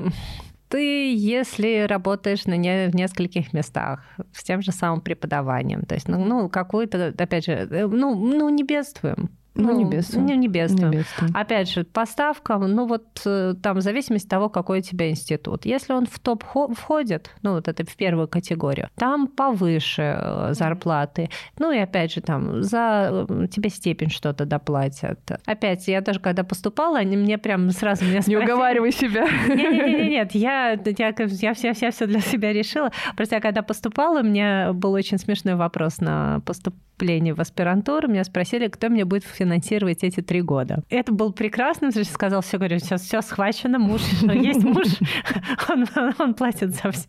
ты, 0.69 1.15
если 1.15 1.85
работаешь 1.87 2.45
на 2.45 2.57
не, 2.57 2.89
в 2.89 2.95
нескольких 2.95 3.53
местах 3.53 4.03
с 4.33 4.43
тем 4.43 4.61
же 4.61 4.71
самым 4.71 5.01
преподаванием, 5.01 5.83
то 5.83 5.95
есть, 5.95 6.07
ну, 6.07 6.23
ну 6.23 6.49
какую-то, 6.49 7.13
опять 7.17 7.45
же, 7.45 7.53
э, 7.53 7.87
ну, 7.87 8.15
ну 8.15 8.49
не 8.49 8.63
бедствуем. 8.63 9.29
Ну, 9.57 9.71
ну, 9.71 9.77
не 9.77 9.85
бедствуем. 9.85 10.25
Не, 10.25 10.37
не 10.37 10.47
бедствуем. 10.47 10.91
Не 10.91 10.97
бедствуем. 10.97 11.31
Опять 11.35 11.69
же, 11.69 11.83
по 11.83 12.05
ставкам, 12.05 12.61
ну 12.71 12.85
вот 12.85 13.05
э, 13.25 13.55
там 13.61 13.77
в 13.77 13.81
зависимости 13.81 14.27
от 14.27 14.29
того, 14.29 14.49
какой 14.49 14.79
у 14.79 14.81
тебя 14.81 15.09
институт. 15.09 15.65
Если 15.65 15.93
он 15.93 16.05
в 16.05 16.19
топ 16.19 16.43
входит, 16.43 17.31
ну 17.41 17.53
вот 17.53 17.67
это 17.67 17.83
в 17.83 17.95
первую 17.95 18.27
категорию, 18.27 18.89
там 18.95 19.27
повыше 19.27 20.17
э, 20.19 20.49
зарплаты. 20.53 21.29
Ну 21.57 21.71
и 21.71 21.77
опять 21.77 22.13
же, 22.13 22.21
там 22.21 22.61
за 22.61 23.25
э, 23.27 23.47
тебе 23.49 23.69
степень 23.69 24.09
что-то 24.09 24.45
доплатят. 24.45 25.19
Опять, 25.45 25.87
я 25.87 26.01
даже 26.01 26.19
когда 26.19 26.43
поступала, 26.43 26.99
они 26.99 27.17
мне 27.17 27.37
прям 27.37 27.71
сразу 27.71 28.05
меня 28.05 28.21
спросили... 28.21 28.39
Не 28.39 28.43
уговаривай 28.43 28.91
себя. 28.91 29.25
Нет, 29.47 30.07
нет, 30.09 30.35
я, 30.35 30.71
я, 30.73 31.13
я, 31.17 31.53
все, 31.53 31.73
я 31.79 31.91
все 31.91 32.05
для 32.05 32.19
себя 32.19 32.53
решила. 32.53 32.91
Просто 33.15 33.35
я 33.35 33.41
когда 33.41 33.63
поступала, 33.63 34.19
у 34.19 34.23
меня 34.23 34.73
был 34.73 34.93
очень 34.93 35.17
смешной 35.17 35.55
вопрос 35.55 35.99
на 35.99 36.41
поступление 36.45 37.33
в 37.33 37.39
аспирантуру. 37.39 38.07
Меня 38.07 38.23
спросили, 38.23 38.67
кто 38.67 38.89
мне 38.89 39.05
будет 39.05 39.23
финансировать 39.23 39.46
финансировать 39.47 40.03
эти 40.03 40.21
три 40.21 40.41
года. 40.41 40.83
Это 40.89 41.11
был 41.13 41.31
прекрасно, 41.31 41.91
что 41.91 42.03
сказал, 42.03 42.41
все, 42.41 42.57
говорю, 42.57 42.79
сейчас 42.79 43.03
все 43.03 43.21
схвачено, 43.21 43.79
муж, 43.79 44.01
есть 44.21 44.63
муж, 44.63 44.87
он, 45.69 45.85
он 46.19 46.33
платит 46.33 46.75
за 46.75 46.91
все, 46.91 47.07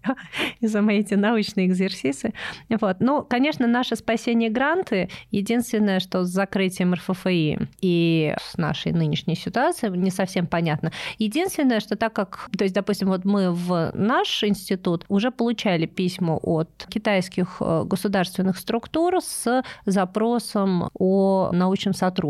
и 0.60 0.66
за 0.66 0.80
мои 0.82 1.00
эти 1.00 1.14
научные 1.14 1.66
экзерсисы. 1.66 2.32
Вот. 2.68 2.96
Ну, 3.00 3.24
конечно, 3.24 3.66
наше 3.66 3.96
спасение 3.96 4.50
гранты, 4.50 5.08
единственное, 5.32 5.98
что 6.00 6.24
с 6.24 6.28
закрытием 6.28 6.94
РФФИ 6.94 7.68
и 7.80 8.34
с 8.40 8.56
нашей 8.56 8.92
нынешней 8.92 9.34
ситуацией 9.34 9.96
не 9.96 10.10
совсем 10.10 10.46
понятно. 10.46 10.92
Единственное, 11.18 11.80
что 11.80 11.96
так 11.96 12.12
как, 12.12 12.48
то 12.56 12.64
есть, 12.64 12.74
допустим, 12.74 13.08
вот 13.08 13.24
мы 13.24 13.52
в 13.52 13.90
наш 13.94 14.44
институт 14.44 15.04
уже 15.08 15.30
получали 15.30 15.86
письма 15.86 16.36
от 16.36 16.86
китайских 16.88 17.56
э, 17.60 17.82
государственных 17.84 18.58
структур 18.58 19.20
с 19.20 19.62
запросом 19.86 20.90
о 20.94 21.50
научном 21.52 21.94
сотрудничестве. 21.94 22.27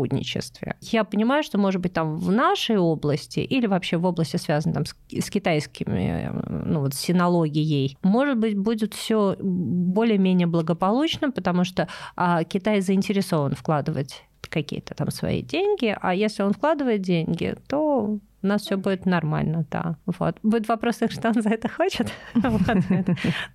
Я 0.81 1.03
понимаю, 1.03 1.43
что, 1.43 1.57
может 1.57 1.81
быть, 1.81 1.93
там 1.93 2.17
в 2.17 2.31
нашей 2.31 2.77
области 2.77 3.39
или 3.39 3.67
вообще 3.67 3.97
в 3.97 4.05
области, 4.05 4.37
связанной 4.37 4.73
там, 4.73 4.85
с, 4.85 4.95
с 5.11 5.29
китайскими, 5.29 6.31
ну 6.65 6.81
вот, 6.81 6.93
синологией, 6.93 7.97
может 8.03 8.37
быть, 8.37 8.57
будет 8.57 8.93
все 8.93 9.35
более-менее 9.39 10.47
благополучно, 10.47 11.31
потому 11.31 11.63
что 11.63 11.87
а, 12.15 12.43
Китай 12.43 12.81
заинтересован 12.81 13.55
вкладывать 13.55 14.23
какие-то 14.49 14.95
там 14.95 15.11
свои 15.11 15.41
деньги, 15.41 15.95
а 15.99 16.13
если 16.13 16.43
он 16.43 16.53
вкладывает 16.53 17.01
деньги, 17.01 17.55
то 17.67 18.19
у 18.41 18.47
нас 18.47 18.63
все 18.63 18.77
будет 18.77 19.05
нормально, 19.05 19.65
да. 19.69 19.97
Вот. 20.05 20.37
Будет 20.43 20.67
вопрос, 20.67 20.99
что 21.09 21.29
он 21.29 21.41
за 21.41 21.49
это 21.49 21.69
хочет. 21.69 22.11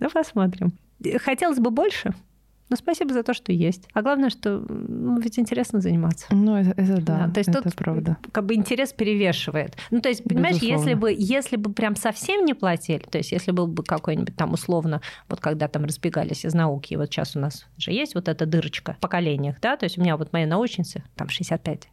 Ну, 0.01 0.11
посмотрим. 0.11 0.72
Хотелось 1.18 1.59
бы 1.59 1.70
больше, 1.70 2.14
но 2.68 2.76
спасибо 2.76 3.12
за 3.12 3.22
то, 3.22 3.34
что 3.34 3.52
есть. 3.52 3.88
А 3.92 4.02
главное, 4.02 4.30
что 4.30 4.64
ну, 4.68 5.20
ведь 5.20 5.38
интересно 5.38 5.80
заниматься. 5.80 6.26
Ну, 6.30 6.56
это, 6.56 6.70
это 6.80 7.00
да, 7.02 7.26
да. 7.26 7.32
То 7.32 7.40
есть 7.40 7.50
это 7.50 7.62
тут 7.62 7.74
правда. 7.74 8.16
как 8.32 8.46
бы 8.46 8.54
интерес 8.54 8.92
перевешивает. 8.92 9.76
Ну, 9.90 10.00
то 10.00 10.08
есть, 10.08 10.24
понимаешь, 10.24 10.56
если 10.56 10.94
бы, 10.94 11.14
если 11.16 11.56
бы 11.56 11.72
прям 11.72 11.96
совсем 11.96 12.44
не 12.44 12.54
платили, 12.54 13.04
то 13.10 13.18
есть 13.18 13.32
если 13.32 13.50
был 13.50 13.66
бы 13.66 13.82
какой-нибудь 13.82 14.36
там 14.36 14.52
условно, 14.52 15.00
вот 15.28 15.40
когда 15.40 15.68
там 15.68 15.84
разбегались 15.84 16.44
из 16.44 16.54
науки, 16.54 16.94
и 16.94 16.96
вот 16.96 17.06
сейчас 17.06 17.36
у 17.36 17.40
нас 17.40 17.66
же 17.76 17.92
есть 17.92 18.14
вот 18.14 18.28
эта 18.28 18.46
дырочка 18.46 18.94
в 18.94 19.00
поколениях, 19.00 19.60
да, 19.60 19.76
то 19.76 19.84
есть 19.84 19.98
у 19.98 20.00
меня 20.00 20.16
вот 20.16 20.32
мои 20.32 20.46
научницы 20.46 21.04
там 21.16 21.28
65-70, 21.28 21.86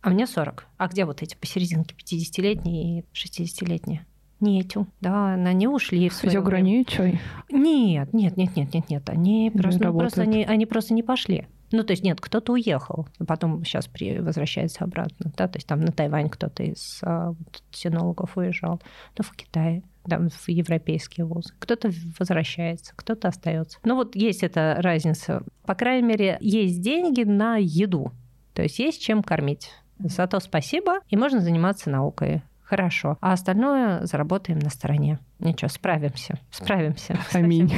а 0.00 0.10
мне 0.10 0.26
40. 0.26 0.66
А 0.78 0.88
где 0.88 1.04
вот 1.04 1.22
эти 1.22 1.36
посерединке 1.36 1.94
50-летние 1.94 3.00
и 3.00 3.04
60-летние? 3.12 4.06
Нету, 4.40 4.86
да, 5.00 5.34
они 5.34 5.66
ушли 5.66 6.08
в 6.08 6.14
свое 6.14 6.40
время. 6.40 6.84
чай? 6.84 7.20
Нет, 7.50 8.12
нет, 8.12 8.36
нет, 8.36 8.56
нет, 8.56 8.72
нет, 8.72 8.88
нет, 8.88 9.10
они 9.10 9.50
просто, 9.50 9.88
ну, 9.88 9.98
просто 9.98 10.22
они, 10.22 10.44
они 10.44 10.64
просто 10.64 10.94
не 10.94 11.02
пошли. 11.02 11.46
Ну, 11.70 11.82
то 11.82 11.92
есть 11.92 12.02
нет, 12.02 12.20
кто-то 12.20 12.52
уехал, 12.52 13.06
а 13.18 13.24
потом 13.24 13.64
сейчас 13.64 13.88
при, 13.88 14.20
возвращается 14.20 14.84
обратно, 14.84 15.32
да, 15.36 15.48
то 15.48 15.56
есть 15.56 15.66
там 15.66 15.80
на 15.80 15.92
Тайвань 15.92 16.30
кто-то 16.30 16.62
из 16.62 17.00
а, 17.02 17.30
вот, 17.30 17.62
синологов 17.72 18.36
уезжал, 18.36 18.80
ну, 19.18 19.24
в 19.24 19.34
Китае, 19.36 19.82
да, 20.06 20.18
в 20.18 20.48
европейские 20.48 21.26
вузы. 21.26 21.52
Кто-то 21.58 21.90
возвращается, 22.18 22.94
кто-то 22.96 23.28
остается. 23.28 23.78
Ну, 23.84 23.96
вот 23.96 24.16
есть 24.16 24.42
эта 24.42 24.76
разница. 24.78 25.42
По 25.66 25.74
крайней 25.74 26.06
мере, 26.06 26.38
есть 26.40 26.80
деньги 26.80 27.24
на 27.24 27.56
еду, 27.56 28.12
то 28.54 28.62
есть 28.62 28.78
есть 28.78 29.02
чем 29.02 29.22
кормить. 29.22 29.70
Зато 29.98 30.40
спасибо, 30.40 31.00
и 31.08 31.16
можно 31.16 31.40
заниматься 31.40 31.90
наукой. 31.90 32.42
Хорошо. 32.68 33.16
А 33.22 33.32
остальное 33.32 34.04
заработаем 34.04 34.58
на 34.58 34.68
стороне. 34.68 35.18
Ничего, 35.38 35.68
справимся. 35.68 36.38
Справимся. 36.50 37.18
Аминь. 37.32 37.72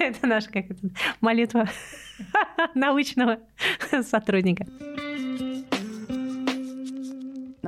Это 0.00 0.26
наша 0.26 0.50
как 0.50 0.70
это, 0.70 0.88
молитва 1.20 1.66
научного 2.74 3.38
сотрудника. 4.02 4.66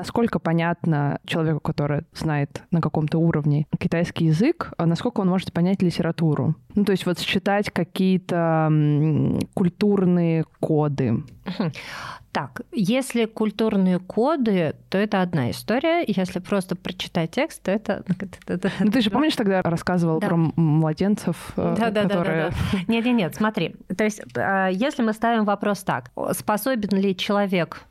Насколько 0.01 0.39
понятно 0.39 1.19
человеку, 1.27 1.61
который 1.61 2.05
знает 2.15 2.63
на 2.71 2.81
каком-то 2.81 3.19
уровне 3.19 3.67
китайский 3.79 4.25
язык, 4.27 4.73
а 4.79 4.87
насколько 4.87 5.21
он 5.21 5.29
может 5.29 5.53
понять 5.53 5.83
литературу? 5.83 6.55
Ну, 6.75 6.87
то 6.87 6.93
есть 6.93 7.05
вот 7.05 7.19
считать 7.19 7.71
какие-то 7.71 8.73
культурные 9.53 10.45
коды. 10.59 11.23
Так, 12.33 12.61
если 12.71 13.25
культурные 13.25 13.99
коды, 13.99 14.77
то 14.89 14.97
это 14.99 15.21
одна 15.21 15.51
история. 15.51 16.05
Если 16.07 16.39
просто 16.39 16.77
прочитать 16.77 17.33
текст, 17.33 17.61
то 17.65 17.73
это... 17.73 18.05
Ну, 18.79 18.91
ты 18.93 19.01
же 19.01 19.11
помнишь, 19.11 19.35
тогда 19.35 19.63
рассказывал 19.63 20.21
да. 20.21 20.29
про 20.29 20.37
младенцев, 20.37 21.53
да, 21.57 21.91
да, 21.91 22.03
которые... 22.05 22.53
Нет-нет-нет, 22.87 23.35
смотри. 23.35 23.75
То 23.97 24.05
есть, 24.05 24.23
а, 24.37 24.69
если 24.69 25.03
мы 25.03 25.13
ставим 25.13 25.45
вопрос 25.45 25.83
так, 25.83 26.13
способен 26.33 26.97
ли 26.97 27.17
человек 27.17 27.83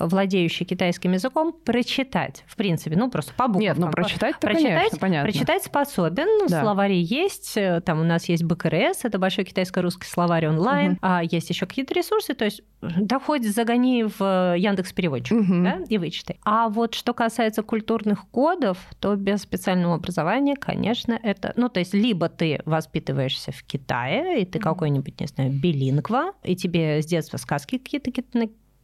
владеющий 0.00 0.66
китайским 0.66 1.12
языком, 1.12 1.52
прочитать, 1.52 2.44
в 2.46 2.56
принципе, 2.56 2.96
ну, 2.96 3.10
просто 3.10 3.32
по 3.34 3.46
буквам. 3.46 3.62
Нет, 3.62 3.78
ну, 3.78 3.90
прочитать 3.90 4.38
прочитать, 4.40 4.74
конечно, 4.74 4.98
понятно. 4.98 5.30
Прочитать 5.30 5.62
способен, 5.62 6.26
ну, 6.26 6.48
да. 6.48 6.62
словари 6.62 7.00
есть, 7.00 7.56
э, 7.56 7.80
там 7.80 8.00
у 8.00 8.04
нас 8.04 8.28
есть 8.28 8.44
БКРС, 8.44 9.04
это 9.04 9.18
большой 9.18 9.44
китайско-русский 9.44 10.06
словарь 10.06 10.48
онлайн, 10.48 10.92
угу. 10.92 10.98
а 11.02 11.22
есть 11.22 11.50
еще 11.50 11.66
какие-то 11.66 11.94
ресурсы, 11.94 12.34
то 12.34 12.44
есть 12.44 12.62
да 12.80 13.18
хоть 13.18 13.44
загони 13.44 14.04
в 14.04 14.54
Яндекс 14.56 14.92
переводчик 14.92 15.40
угу. 15.40 15.62
да, 15.64 15.80
и 15.88 15.98
вычитай. 15.98 16.38
А 16.44 16.68
вот 16.68 16.94
что 16.94 17.12
касается 17.12 17.62
культурных 17.62 18.28
кодов, 18.28 18.78
то 19.00 19.16
без 19.16 19.42
специального 19.42 19.96
образования, 19.96 20.56
конечно, 20.56 21.18
это, 21.22 21.52
ну, 21.56 21.68
то 21.68 21.80
есть 21.80 21.94
либо 21.94 22.28
ты 22.28 22.60
воспитываешься 22.64 23.52
в 23.52 23.62
Китае, 23.64 24.42
и 24.42 24.44
ты 24.44 24.58
угу. 24.58 24.64
какой-нибудь, 24.64 25.20
не 25.20 25.26
знаю, 25.26 25.52
билингва, 25.52 26.32
и 26.44 26.54
тебе 26.54 27.02
с 27.02 27.06
детства 27.06 27.36
сказки 27.36 27.78
какие-то 27.78 28.10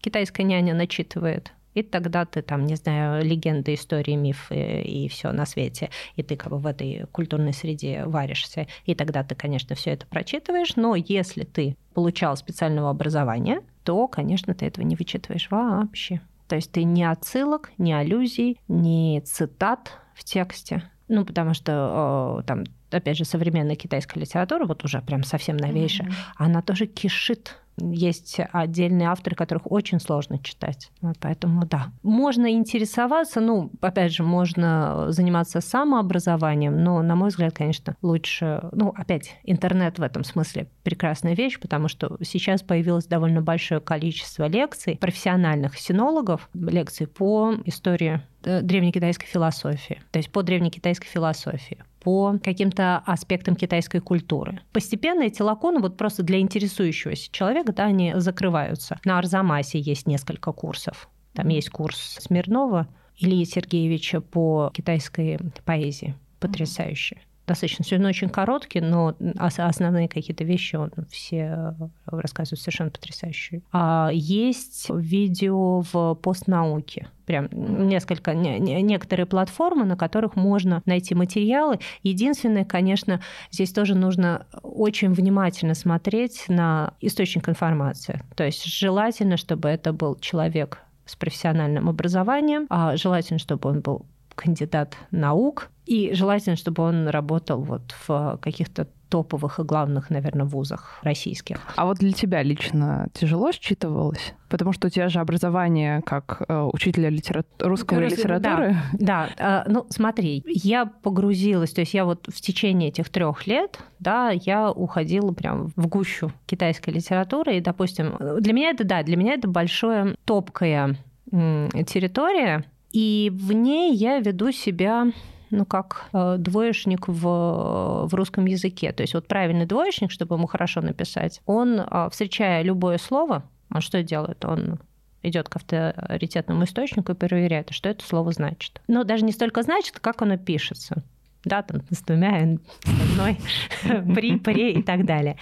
китайская 0.04 0.42
няня 0.42 0.74
начитывает, 0.74 1.52
и 1.72 1.82
тогда 1.82 2.26
ты 2.26 2.42
там, 2.42 2.66
не 2.66 2.76
знаю, 2.76 3.24
легенды, 3.24 3.72
истории, 3.72 4.14
мифы 4.16 4.82
и 4.82 5.08
все 5.08 5.32
на 5.32 5.46
свете, 5.46 5.88
и 6.14 6.22
ты 6.22 6.36
как 6.36 6.50
бы 6.50 6.58
в 6.58 6.66
этой 6.66 7.06
культурной 7.10 7.54
среде 7.54 8.04
варишься, 8.04 8.66
и 8.84 8.94
тогда 8.94 9.24
ты, 9.24 9.34
конечно, 9.34 9.74
все 9.74 9.90
это 9.92 10.06
прочитываешь, 10.06 10.76
но 10.76 10.94
если 10.94 11.44
ты 11.44 11.76
получал 11.94 12.36
специального 12.36 12.90
образования, 12.90 13.62
то, 13.82 14.06
конечно, 14.06 14.54
ты 14.54 14.66
этого 14.66 14.84
не 14.84 14.94
вычитываешь 14.94 15.48
вообще. 15.50 16.20
То 16.48 16.56
есть 16.56 16.70
ты 16.70 16.84
ни 16.84 17.02
отсылок, 17.02 17.72
ни 17.78 17.92
аллюзий, 17.92 18.60
ни 18.68 19.20
цитат 19.20 19.92
в 20.14 20.22
тексте. 20.22 20.82
Ну, 21.08 21.24
потому 21.24 21.54
что 21.54 22.42
там, 22.46 22.64
опять 22.90 23.16
же, 23.16 23.24
современная 23.24 23.76
китайская 23.76 24.20
литература, 24.20 24.66
вот 24.66 24.84
уже 24.84 25.00
прям 25.00 25.22
совсем 25.22 25.56
новейшая, 25.56 26.08
mm-hmm. 26.08 26.34
она 26.36 26.62
тоже 26.62 26.86
кишит 26.86 27.56
есть 27.78 28.40
отдельные 28.52 29.08
авторы, 29.08 29.36
которых 29.36 29.70
очень 29.70 30.00
сложно 30.00 30.38
читать. 30.38 30.90
Вот 31.00 31.16
поэтому 31.20 31.66
да. 31.66 31.92
Можно 32.02 32.52
интересоваться, 32.52 33.40
ну, 33.40 33.70
опять 33.80 34.12
же, 34.12 34.22
можно 34.22 35.06
заниматься 35.08 35.60
самообразованием, 35.60 36.82
но, 36.82 37.02
на 37.02 37.16
мой 37.16 37.30
взгляд, 37.30 37.54
конечно, 37.54 37.96
лучше... 38.02 38.68
Ну, 38.72 38.92
опять, 38.96 39.36
интернет 39.44 39.98
в 39.98 40.02
этом 40.02 40.24
смысле 40.24 40.68
прекрасная 40.82 41.34
вещь, 41.34 41.58
потому 41.58 41.88
что 41.88 42.16
сейчас 42.22 42.62
появилось 42.62 43.06
довольно 43.06 43.42
большое 43.42 43.80
количество 43.80 44.46
лекций 44.46 44.96
профессиональных 44.96 45.78
синологов, 45.78 46.48
лекций 46.54 47.06
по 47.06 47.54
истории 47.64 48.20
э, 48.44 48.60
древнекитайской 48.62 49.26
философии, 49.26 50.00
то 50.10 50.18
есть 50.18 50.30
по 50.30 50.42
древнекитайской 50.42 51.08
философии 51.08 51.82
по 52.04 52.38
каким-то 52.42 52.98
аспектам 53.06 53.56
китайской 53.56 54.00
культуры. 54.00 54.60
Постепенно 54.72 55.22
эти 55.22 55.42
лаконы 55.42 55.80
вот 55.80 55.96
просто 55.96 56.22
для 56.22 56.38
интересующегося 56.38 57.32
человека, 57.32 57.72
да, 57.72 57.84
они 57.86 58.12
закрываются. 58.16 59.00
На 59.04 59.18
Арзамасе 59.18 59.80
есть 59.80 60.06
несколько 60.06 60.52
курсов. 60.52 61.08
Там 61.32 61.48
есть 61.48 61.70
курс 61.70 62.18
Смирнова 62.20 62.86
Ильи 63.16 63.44
Сергеевича 63.44 64.20
по 64.20 64.70
китайской 64.74 65.40
поэзии. 65.64 66.14
Потрясающе 66.38 67.20
достаточно 67.46 67.84
все 67.84 67.98
очень 67.98 68.28
короткий, 68.28 68.80
но 68.80 69.14
основные 69.38 70.08
какие-то 70.08 70.44
вещи 70.44 70.76
он 70.76 70.90
все 71.10 71.74
э, 71.78 71.88
рассказывает 72.06 72.60
совершенно 72.60 72.90
потрясающие. 72.90 73.62
А 73.72 74.10
есть 74.12 74.86
видео 74.90 75.82
в 75.92 76.14
постнауке. 76.14 77.08
Прям 77.26 77.48
несколько, 77.52 78.34
не, 78.34 78.58
некоторые 78.58 79.26
платформы, 79.26 79.84
на 79.84 79.96
которых 79.96 80.36
можно 80.36 80.82
найти 80.84 81.14
материалы. 81.14 81.78
Единственное, 82.02 82.64
конечно, 82.64 83.20
здесь 83.50 83.72
тоже 83.72 83.94
нужно 83.94 84.46
очень 84.62 85.12
внимательно 85.12 85.74
смотреть 85.74 86.44
на 86.48 86.94
источник 87.00 87.48
информации. 87.48 88.22
То 88.36 88.44
есть 88.44 88.64
желательно, 88.64 89.36
чтобы 89.36 89.68
это 89.68 89.92
был 89.92 90.16
человек 90.16 90.80
с 91.06 91.16
профессиональным 91.16 91.88
образованием, 91.88 92.66
а 92.70 92.96
желательно, 92.96 93.38
чтобы 93.38 93.70
он 93.70 93.80
был 93.80 94.06
кандидат 94.34 94.96
наук, 95.10 95.70
и 95.86 96.14
желательно, 96.14 96.56
чтобы 96.56 96.82
он 96.82 97.08
работал 97.08 97.60
вот 97.60 97.94
в 98.06 98.38
каких-то 98.40 98.88
топовых 99.14 99.60
и 99.60 99.62
главных, 99.62 100.10
наверное, 100.10 100.44
вузах 100.44 100.98
российских. 101.02 101.58
А 101.76 101.84
вот 101.84 101.98
для 101.98 102.10
тебя 102.10 102.42
лично 102.42 103.06
тяжело 103.12 103.52
считывалось? 103.52 104.34
Потому 104.48 104.72
что 104.72 104.88
у 104.88 104.90
тебя 104.90 105.08
же 105.08 105.20
образование 105.20 106.02
как 106.02 106.42
э, 106.48 106.68
учителя 106.72 107.10
литера... 107.10 107.44
русского 107.60 108.00
Рус... 108.00 108.10
литературы. 108.10 108.76
Да, 108.92 109.28
да. 109.38 109.64
Э, 109.66 109.70
ну 109.70 109.86
смотри, 109.90 110.42
я 110.46 110.86
погрузилась, 110.86 111.72
то 111.72 111.82
есть 111.82 111.94
я 111.94 112.04
вот 112.04 112.26
в 112.26 112.40
течение 112.40 112.88
этих 112.88 113.08
трех 113.08 113.46
лет, 113.46 113.78
да, 114.00 114.30
я 114.30 114.72
уходила 114.72 115.32
прям 115.32 115.68
в 115.76 115.86
гущу 115.86 116.32
китайской 116.46 116.90
литературы, 116.90 117.58
и, 117.58 117.60
допустим, 117.60 118.16
для 118.40 118.52
меня 118.52 118.70
это, 118.70 118.82
да, 118.82 119.04
для 119.04 119.16
меня 119.16 119.34
это 119.34 119.46
большое 119.46 120.16
топкая 120.24 120.96
территория, 121.30 122.64
и 122.94 123.30
в 123.34 123.52
ней 123.52 123.92
я 123.92 124.20
веду 124.20 124.52
себя 124.52 125.08
ну, 125.50 125.66
как 125.66 126.06
э, 126.12 126.36
двоечник 126.38 127.08
в, 127.08 128.06
в 128.06 128.14
русском 128.14 128.46
языке. 128.46 128.92
То 128.92 129.02
есть 129.02 129.14
вот 129.14 129.26
правильный 129.26 129.66
двоечник, 129.66 130.12
чтобы 130.12 130.36
ему 130.36 130.46
хорошо 130.46 130.80
написать, 130.80 131.40
он, 131.44 131.80
э, 131.80 132.08
встречая 132.10 132.62
любое 132.62 132.98
слово, 132.98 133.42
он 133.72 133.80
что 133.80 134.02
делает? 134.02 134.44
Он 134.44 134.78
идет 135.22 135.48
к 135.48 135.56
авторитетному 135.56 136.64
источнику 136.64 137.12
и 137.12 137.16
проверяет, 137.16 137.70
что 137.72 137.88
это 137.88 138.04
слово 138.04 138.30
значит. 138.32 138.80
Но 138.86 139.02
даже 139.02 139.24
не 139.24 139.32
столько 139.32 139.62
значит, 139.62 139.98
как 139.98 140.22
оно 140.22 140.36
пишется 140.36 141.02
да, 141.44 141.62
там 141.62 141.82
с 141.90 142.02
двумя, 142.02 142.58
с 142.84 143.12
одной, 143.12 143.38
при, 144.14 144.38
при 144.38 144.72
и 144.72 144.82
так 144.82 145.04
далее. 145.04 145.36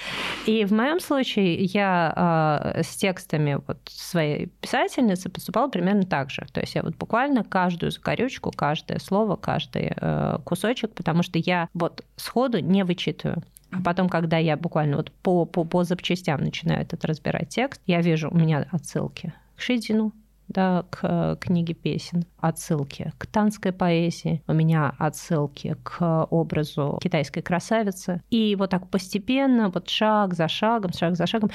И 0.46 0.64
в 0.64 0.72
моем 0.72 1.00
случае 1.00 1.64
я 1.64 2.72
э, 2.76 2.82
с 2.82 2.96
текстами 2.96 3.58
вот 3.66 3.78
своей 3.86 4.46
писательницы 4.60 5.28
поступала 5.28 5.68
примерно 5.68 6.04
так 6.04 6.30
же. 6.30 6.46
То 6.52 6.60
есть 6.60 6.74
я 6.74 6.82
вот 6.82 6.96
буквально 6.96 7.44
каждую 7.44 7.90
закорючку, 7.90 8.50
каждое 8.50 8.98
слово, 8.98 9.36
каждый 9.36 9.92
э, 9.96 10.38
кусочек, 10.44 10.92
потому 10.94 11.22
что 11.22 11.38
я 11.38 11.68
вот 11.74 12.04
сходу 12.16 12.58
не 12.58 12.84
вычитываю. 12.84 13.42
А 13.70 13.80
потом, 13.82 14.08
когда 14.08 14.36
я 14.36 14.56
буквально 14.56 14.98
вот 14.98 15.10
по, 15.22 15.46
по, 15.46 15.64
по 15.64 15.82
запчастям 15.82 16.42
начинаю 16.42 16.82
этот 16.82 17.04
разбирать 17.06 17.48
текст, 17.48 17.80
я 17.86 18.02
вижу 18.02 18.30
у 18.30 18.36
меня 18.36 18.66
отсылки 18.70 19.32
к 19.56 19.60
Шидину, 19.60 20.12
да, 20.52 20.84
к 20.90 21.00
э, 21.02 21.36
книге 21.40 21.74
песен, 21.74 22.24
отсылки 22.38 23.12
к 23.18 23.26
танской 23.26 23.72
поэзии, 23.72 24.42
у 24.46 24.52
меня 24.52 24.94
отсылки 24.98 25.76
к 25.82 26.26
образу 26.30 26.98
китайской 27.02 27.40
красавицы. 27.40 28.22
И 28.30 28.56
вот 28.56 28.70
так 28.70 28.88
постепенно, 28.88 29.68
вот 29.68 29.88
шаг 29.88 30.34
за 30.34 30.48
шагом, 30.48 30.92
шаг 30.92 31.16
за 31.16 31.26
шагом, 31.26 31.50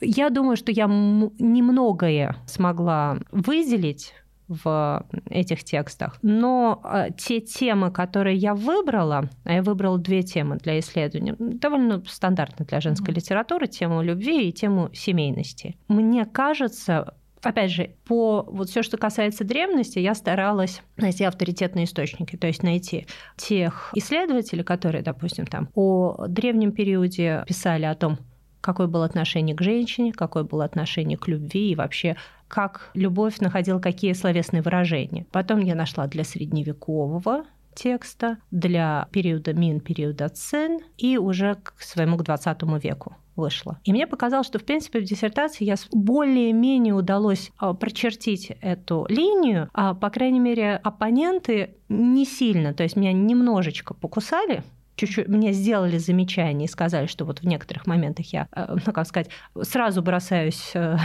я 0.00 0.30
думаю, 0.30 0.56
что 0.56 0.72
я 0.72 0.86
немногое 0.86 2.36
смогла 2.46 3.18
выделить 3.30 4.14
в 4.48 5.06
этих 5.30 5.64
текстах. 5.64 6.18
Но 6.22 6.80
э, 6.84 7.08
те 7.16 7.40
темы, 7.40 7.90
которые 7.90 8.36
я 8.36 8.54
выбрала, 8.54 9.30
а 9.44 9.52
я 9.52 9.62
выбрала 9.62 9.98
две 9.98 10.22
темы 10.22 10.56
для 10.56 10.78
исследования, 10.78 11.34
довольно 11.38 12.02
стандартно 12.06 12.64
для 12.64 12.80
женской 12.80 13.14
литературы, 13.14 13.66
тему 13.66 14.02
любви 14.02 14.48
и 14.48 14.52
тему 14.52 14.90
семейности. 14.92 15.76
Мне 15.88 16.26
кажется, 16.26 17.14
опять 17.42 17.70
же, 17.70 17.94
по 18.04 18.42
вот 18.48 18.70
все, 18.70 18.82
что 18.82 18.96
касается 18.96 19.44
древности, 19.44 19.98
я 19.98 20.14
старалась 20.14 20.82
найти 20.96 21.24
авторитетные 21.24 21.84
источники, 21.84 22.36
то 22.36 22.46
есть 22.46 22.62
найти 22.62 23.06
тех 23.36 23.90
исследователей, 23.94 24.64
которые, 24.64 25.02
допустим, 25.02 25.46
там 25.46 25.68
о 25.74 26.26
древнем 26.28 26.72
периоде 26.72 27.44
писали 27.46 27.84
о 27.84 27.94
том, 27.94 28.18
какое 28.60 28.86
было 28.86 29.04
отношение 29.04 29.56
к 29.56 29.62
женщине, 29.62 30.12
какое 30.12 30.44
было 30.44 30.64
отношение 30.64 31.18
к 31.18 31.28
любви 31.28 31.72
и 31.72 31.74
вообще 31.74 32.16
как 32.48 32.90
любовь 32.94 33.38
находила 33.40 33.78
какие 33.78 34.12
словесные 34.12 34.62
выражения. 34.62 35.26
Потом 35.32 35.60
я 35.60 35.74
нашла 35.74 36.06
для 36.06 36.22
средневекового 36.22 37.44
текста, 37.74 38.38
для 38.50 39.08
периода 39.10 39.54
Мин, 39.54 39.80
периода 39.80 40.28
Цин 40.28 40.80
и 40.98 41.16
уже 41.16 41.54
к 41.54 41.74
своему 41.78 42.18
к 42.18 42.24
20 42.24 42.62
веку 42.82 43.16
вышла. 43.36 43.78
И 43.84 43.92
мне 43.92 44.06
показалось, 44.06 44.46
что, 44.46 44.58
в 44.58 44.64
принципе, 44.64 45.00
в 45.00 45.04
диссертации 45.04 45.64
я 45.64 45.76
более-менее 45.92 46.94
удалось 46.94 47.50
а, 47.58 47.74
прочертить 47.74 48.52
эту 48.60 49.06
линию, 49.08 49.68
а, 49.72 49.94
по 49.94 50.10
крайней 50.10 50.40
мере, 50.40 50.76
оппоненты 50.76 51.74
не 51.88 52.24
сильно, 52.24 52.74
то 52.74 52.82
есть 52.82 52.96
меня 52.96 53.12
немножечко 53.12 53.94
покусали, 53.94 54.62
чуть-чуть 55.06 55.28
мне 55.28 55.52
сделали 55.52 55.98
замечание 55.98 56.66
и 56.66 56.70
сказали, 56.70 57.06
что 57.06 57.24
вот 57.24 57.40
в 57.40 57.46
некоторых 57.46 57.86
моментах 57.86 58.26
я, 58.32 58.48
э, 58.54 58.76
ну 58.86 58.92
как 58.92 59.06
сказать, 59.06 59.30
сразу 59.62 60.02
бросаюсь 60.02 60.70
э, 60.74 60.96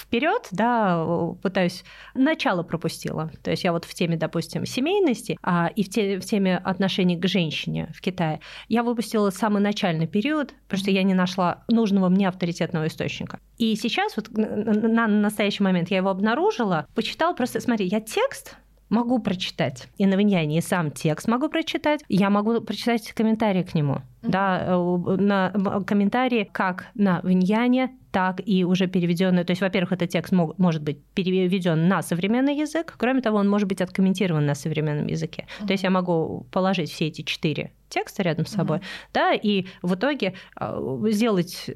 вперед, 0.00 0.48
да, 0.50 1.04
пытаюсь 1.42 1.84
начало 2.14 2.62
пропустила. 2.62 3.30
То 3.42 3.50
есть 3.50 3.64
я 3.64 3.72
вот 3.72 3.84
в 3.84 3.92
теме, 3.92 4.16
допустим, 4.16 4.64
семейности 4.64 5.36
а, 5.42 5.70
и 5.74 5.84
в, 5.84 5.90
те, 5.90 6.18
в 6.18 6.24
теме 6.24 6.56
отношений 6.56 7.18
к 7.18 7.26
женщине 7.26 7.92
в 7.94 8.00
Китае 8.00 8.40
я 8.68 8.82
выпустила 8.82 9.30
самый 9.30 9.60
начальный 9.60 10.06
период, 10.06 10.54
потому 10.64 10.80
что 10.80 10.90
я 10.90 11.02
не 11.02 11.14
нашла 11.14 11.64
нужного 11.68 12.08
мне 12.08 12.28
авторитетного 12.28 12.86
источника. 12.86 13.40
И 13.58 13.76
сейчас 13.76 14.16
вот 14.16 14.28
на 14.32 15.06
настоящий 15.06 15.62
момент 15.62 15.90
я 15.90 15.98
его 15.98 16.08
обнаружила, 16.08 16.86
почитала 16.94 17.34
просто, 17.34 17.60
смотри, 17.60 17.86
я 17.86 18.00
текст 18.00 18.56
могу 18.88 19.18
прочитать. 19.18 19.88
И 19.96 20.06
на 20.06 20.14
Виньяне 20.14 20.58
и 20.58 20.60
сам 20.60 20.90
текст 20.90 21.28
могу 21.28 21.48
прочитать. 21.48 22.02
Я 22.08 22.30
могу 22.30 22.60
прочитать 22.60 23.12
комментарии 23.12 23.62
к 23.62 23.74
нему. 23.74 23.94
Mm-hmm. 23.94 24.30
Да, 24.30 24.64
э, 24.66 25.16
на 25.16 25.50
комментарии 25.86 26.48
как 26.52 26.86
на 26.94 27.20
Виньяне, 27.22 27.96
так 28.12 28.40
и 28.44 28.64
уже 28.64 28.86
переведенный. 28.86 29.44
То 29.44 29.50
есть, 29.50 29.62
во-первых, 29.62 29.92
этот 29.92 30.10
текст 30.10 30.32
мог, 30.32 30.58
может 30.58 30.82
быть 30.82 31.04
переведен 31.14 31.88
на 31.88 32.02
современный 32.02 32.56
язык. 32.56 32.94
Кроме 32.96 33.20
того, 33.20 33.38
он 33.38 33.48
может 33.48 33.68
быть 33.68 33.80
откомментирован 33.80 34.46
на 34.46 34.54
современном 34.54 35.06
языке. 35.06 35.46
Mm-hmm. 35.46 35.66
То 35.66 35.72
есть 35.72 35.82
я 35.82 35.90
могу 35.90 36.46
положить 36.52 36.90
все 36.90 37.06
эти 37.06 37.22
четыре 37.22 37.72
текста 37.88 38.22
рядом 38.22 38.46
с 38.46 38.50
собой, 38.50 38.78
mm-hmm. 38.78 39.08
да, 39.14 39.34
и 39.34 39.66
в 39.82 39.94
итоге 39.94 40.34
э, 40.58 40.98
сделать 41.10 41.70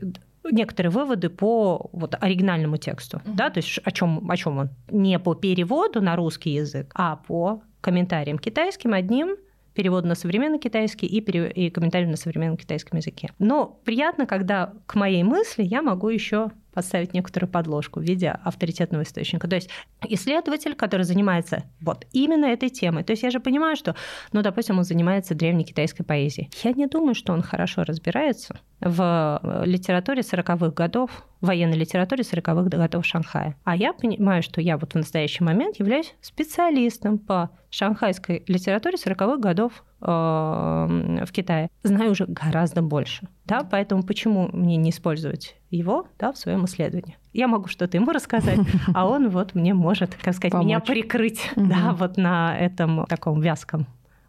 некоторые 0.53 0.91
выводы 0.91 1.29
по 1.31 1.91
вот 1.93 2.17
оригинальному 2.21 2.77
тексту, 2.77 3.19
mm-hmm. 3.19 3.35
да, 3.35 3.51
то 3.51 3.59
есть 3.59 3.79
о 3.85 3.91
чем 3.91 4.31
о 4.31 4.37
чем 4.37 4.59
он 4.59 4.71
не 4.91 5.19
по 5.19 5.35
переводу 5.35 6.01
на 6.01 6.17
русский 6.17 6.51
язык, 6.51 6.93
а 6.95 7.17
по 7.17 7.63
комментариям 7.81 8.39
китайским 8.39 8.93
одним 8.93 9.37
перевод 9.79 10.05
на 10.05 10.17
современный 10.17 10.59
китайский 10.59 11.07
и, 11.07 11.21
перев... 11.21 11.53
и 11.53 11.71
комментарий 11.71 12.09
на 12.09 12.17
современном 12.17 12.57
китайском 12.57 12.99
языке. 12.99 13.31
Но 13.39 13.79
приятно, 13.85 14.27
когда 14.27 14.75
к 14.87 14.97
моей 14.97 15.23
мысли 15.23 15.63
я 15.63 15.83
могу 15.83 16.09
еще 16.09 16.51
поставить 16.79 17.15
некоторую 17.15 17.51
подложку 17.51 18.01
в 18.01 18.03
виде 18.03 18.29
авторитетного 18.29 19.03
источника. 19.03 19.49
То 19.49 19.57
есть 19.57 19.71
исследователь, 20.09 20.75
который 20.75 21.03
занимается 21.03 21.65
вот 21.81 22.07
именно 22.13 22.47
этой 22.47 22.71
темой. 22.71 23.05
То 23.05 23.13
есть 23.13 23.23
я 23.23 23.31
же 23.31 23.41
понимаю, 23.41 23.77
что, 23.77 23.95
ну, 24.33 24.43
допустим, 24.43 24.79
он 24.79 24.85
занимается 24.85 25.35
древней 25.35 25.65
китайской 25.65 26.05
поэзией. 26.05 26.51
Я 26.63 26.73
не 26.73 26.87
думаю, 26.87 27.15
что 27.15 27.33
он 27.33 27.43
хорошо 27.43 27.85
разбирается 27.85 28.59
в 28.81 29.63
литературе 29.65 30.23
40-х 30.23 30.71
годов, 30.71 31.25
военной 31.41 31.77
литературе 31.77 32.23
40-х 32.23 32.77
годов 32.77 33.05
Шанхая. 33.05 33.57
А 33.65 33.77
я 33.77 33.93
понимаю, 33.93 34.43
что 34.43 34.61
я 34.61 34.77
вот 34.77 34.93
в 34.93 34.97
настоящий 34.97 35.45
момент 35.45 35.79
являюсь 35.79 36.15
специалистом 36.21 37.19
по 37.19 37.51
шанхайской 37.71 38.45
литературе 38.47 38.97
40-х 38.97 39.37
годов 39.37 39.85
э, 40.01 40.05
в 40.07 41.33
Китае. 41.33 41.71
Знаю 41.83 42.13
уже 42.13 42.27
гораздо 42.27 42.83
больше. 42.83 43.29
Да? 43.45 43.67
Поэтому 43.69 44.03
почему 44.03 44.49
мне 44.53 44.77
не 44.77 44.91
использовать 44.91 45.57
его 45.71 46.07
да, 46.19 46.33
в 46.33 46.39
своем 46.39 46.65
исследовании? 46.65 47.17
Я 47.33 47.47
могу 47.47 47.69
что-то 47.69 47.97
ему 47.97 48.13
рассказать, 48.13 48.59
а 48.95 49.09
он 49.09 49.29
вот 49.29 49.55
мне 49.55 49.75
может, 49.75 50.15
как 50.15 50.35
сказать, 50.35 50.53
Помочь. 50.53 50.67
меня 50.67 50.81
прикрыть 50.81 51.51
да, 51.57 51.93
вот 51.93 52.17
на 52.17 52.57
этом 52.59 53.07
таком 53.07 53.41
вязком 53.41 53.87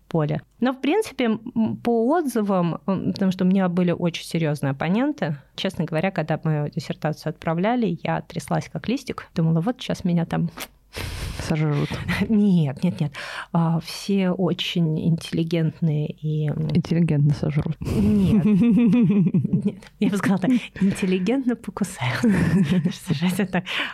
поле. 0.10 0.41
Но, 0.60 0.74
в 0.74 0.82
принципе, 0.82 1.39
по 1.84 2.10
отзывам, 2.10 2.82
потому 2.86 3.32
что 3.32 3.45
у 3.45 3.47
меня 3.47 3.70
были 3.70 3.91
очень 3.91 4.26
серьезные 4.26 4.72
оппоненты, 4.72 5.38
честно 5.55 5.86
говоря, 5.86 6.12
когда 6.12 6.39
мою 6.43 6.70
диссертацию 6.70 7.32
отправляли, 7.32 7.97
я 8.03 8.22
тряслась 8.22 8.70
как 8.72 8.89
листик, 8.89 9.28
думала, 9.36 9.62
вот 9.62 9.80
сейчас 9.80 10.03
меня 10.03 10.26
там 10.26 10.49
сожрут. 11.49 11.89
Нет, 12.30 12.84
нет, 12.84 12.99
нет. 12.99 13.12
А, 13.53 13.80
все 13.80 14.30
очень 14.32 14.99
интеллигентные 15.07 16.07
и... 16.07 16.47
Интеллигентно 16.47 17.34
сожрут. 17.34 17.76
Нет. 17.80 18.45
нет. 19.66 19.76
Я 19.99 20.10
бы 20.10 20.18
сказала 20.18 20.39
так, 20.39 20.51
интеллигентно 20.82 21.55
покусают. 21.55 22.24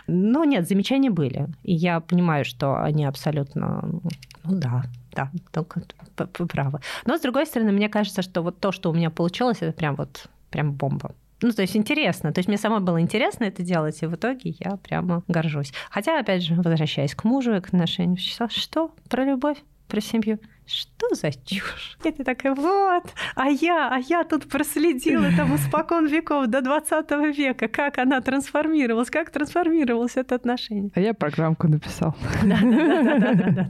Ну, 0.06 0.44
нет, 0.44 0.68
замечания 0.68 1.10
были. 1.10 1.48
И 1.62 1.74
я 1.74 2.00
понимаю, 2.00 2.44
что 2.44 2.82
они 2.82 3.04
абсолютно... 3.04 4.00
Ну 4.44 4.58
да, 4.58 4.84
да, 5.12 5.30
только 5.52 5.82
правы. 6.16 6.80
Но, 7.04 7.16
с 7.16 7.20
другой 7.20 7.46
стороны, 7.46 7.72
мне 7.72 7.88
кажется, 7.88 8.22
что 8.22 8.42
вот 8.42 8.58
то, 8.58 8.72
что 8.72 8.90
у 8.90 8.94
меня 8.94 9.10
получилось, 9.10 9.58
это 9.60 9.72
прям 9.72 9.96
вот 9.96 10.26
прям 10.50 10.72
бомба. 10.72 11.14
Ну, 11.42 11.52
то 11.52 11.62
есть 11.62 11.76
интересно. 11.76 12.32
То 12.32 12.38
есть 12.38 12.48
мне 12.48 12.56
самой 12.56 12.80
было 12.80 13.00
интересно 13.00 13.44
это 13.44 13.62
делать, 13.62 14.02
и 14.02 14.06
в 14.06 14.14
итоге 14.14 14.54
я 14.58 14.76
прямо 14.76 15.22
горжусь. 15.28 15.72
Хотя, 15.90 16.18
опять 16.18 16.42
же, 16.42 16.54
возвращаясь 16.54 17.14
к 17.14 17.24
мужу 17.24 17.54
и 17.54 17.60
к 17.60 17.66
отношениям, 17.66 18.16
что? 18.16 18.90
Про 19.08 19.24
любовь? 19.24 19.58
Про 19.88 20.00
семью? 20.00 20.38
Что 20.66 21.14
за 21.14 21.30
чушь? 21.32 21.96
И 22.02 22.10
ты 22.10 22.24
такая, 22.24 22.54
вот, 22.54 23.04
а 23.36 23.46
я, 23.48 23.88
а 23.88 23.98
я 23.98 24.24
тут 24.24 24.48
проследила 24.48 25.28
там 25.36 25.54
испокон 25.54 26.06
веков 26.06 26.48
до 26.48 26.60
20 26.60 27.08
века, 27.36 27.68
как 27.68 27.98
она 27.98 28.20
трансформировалась, 28.20 29.10
как 29.10 29.30
трансформировалось 29.30 30.16
это 30.16 30.34
отношение. 30.34 30.90
А 30.94 31.00
я 31.00 31.14
программку 31.14 31.68
написал. 31.68 32.16
Да-да-да. 32.42 33.66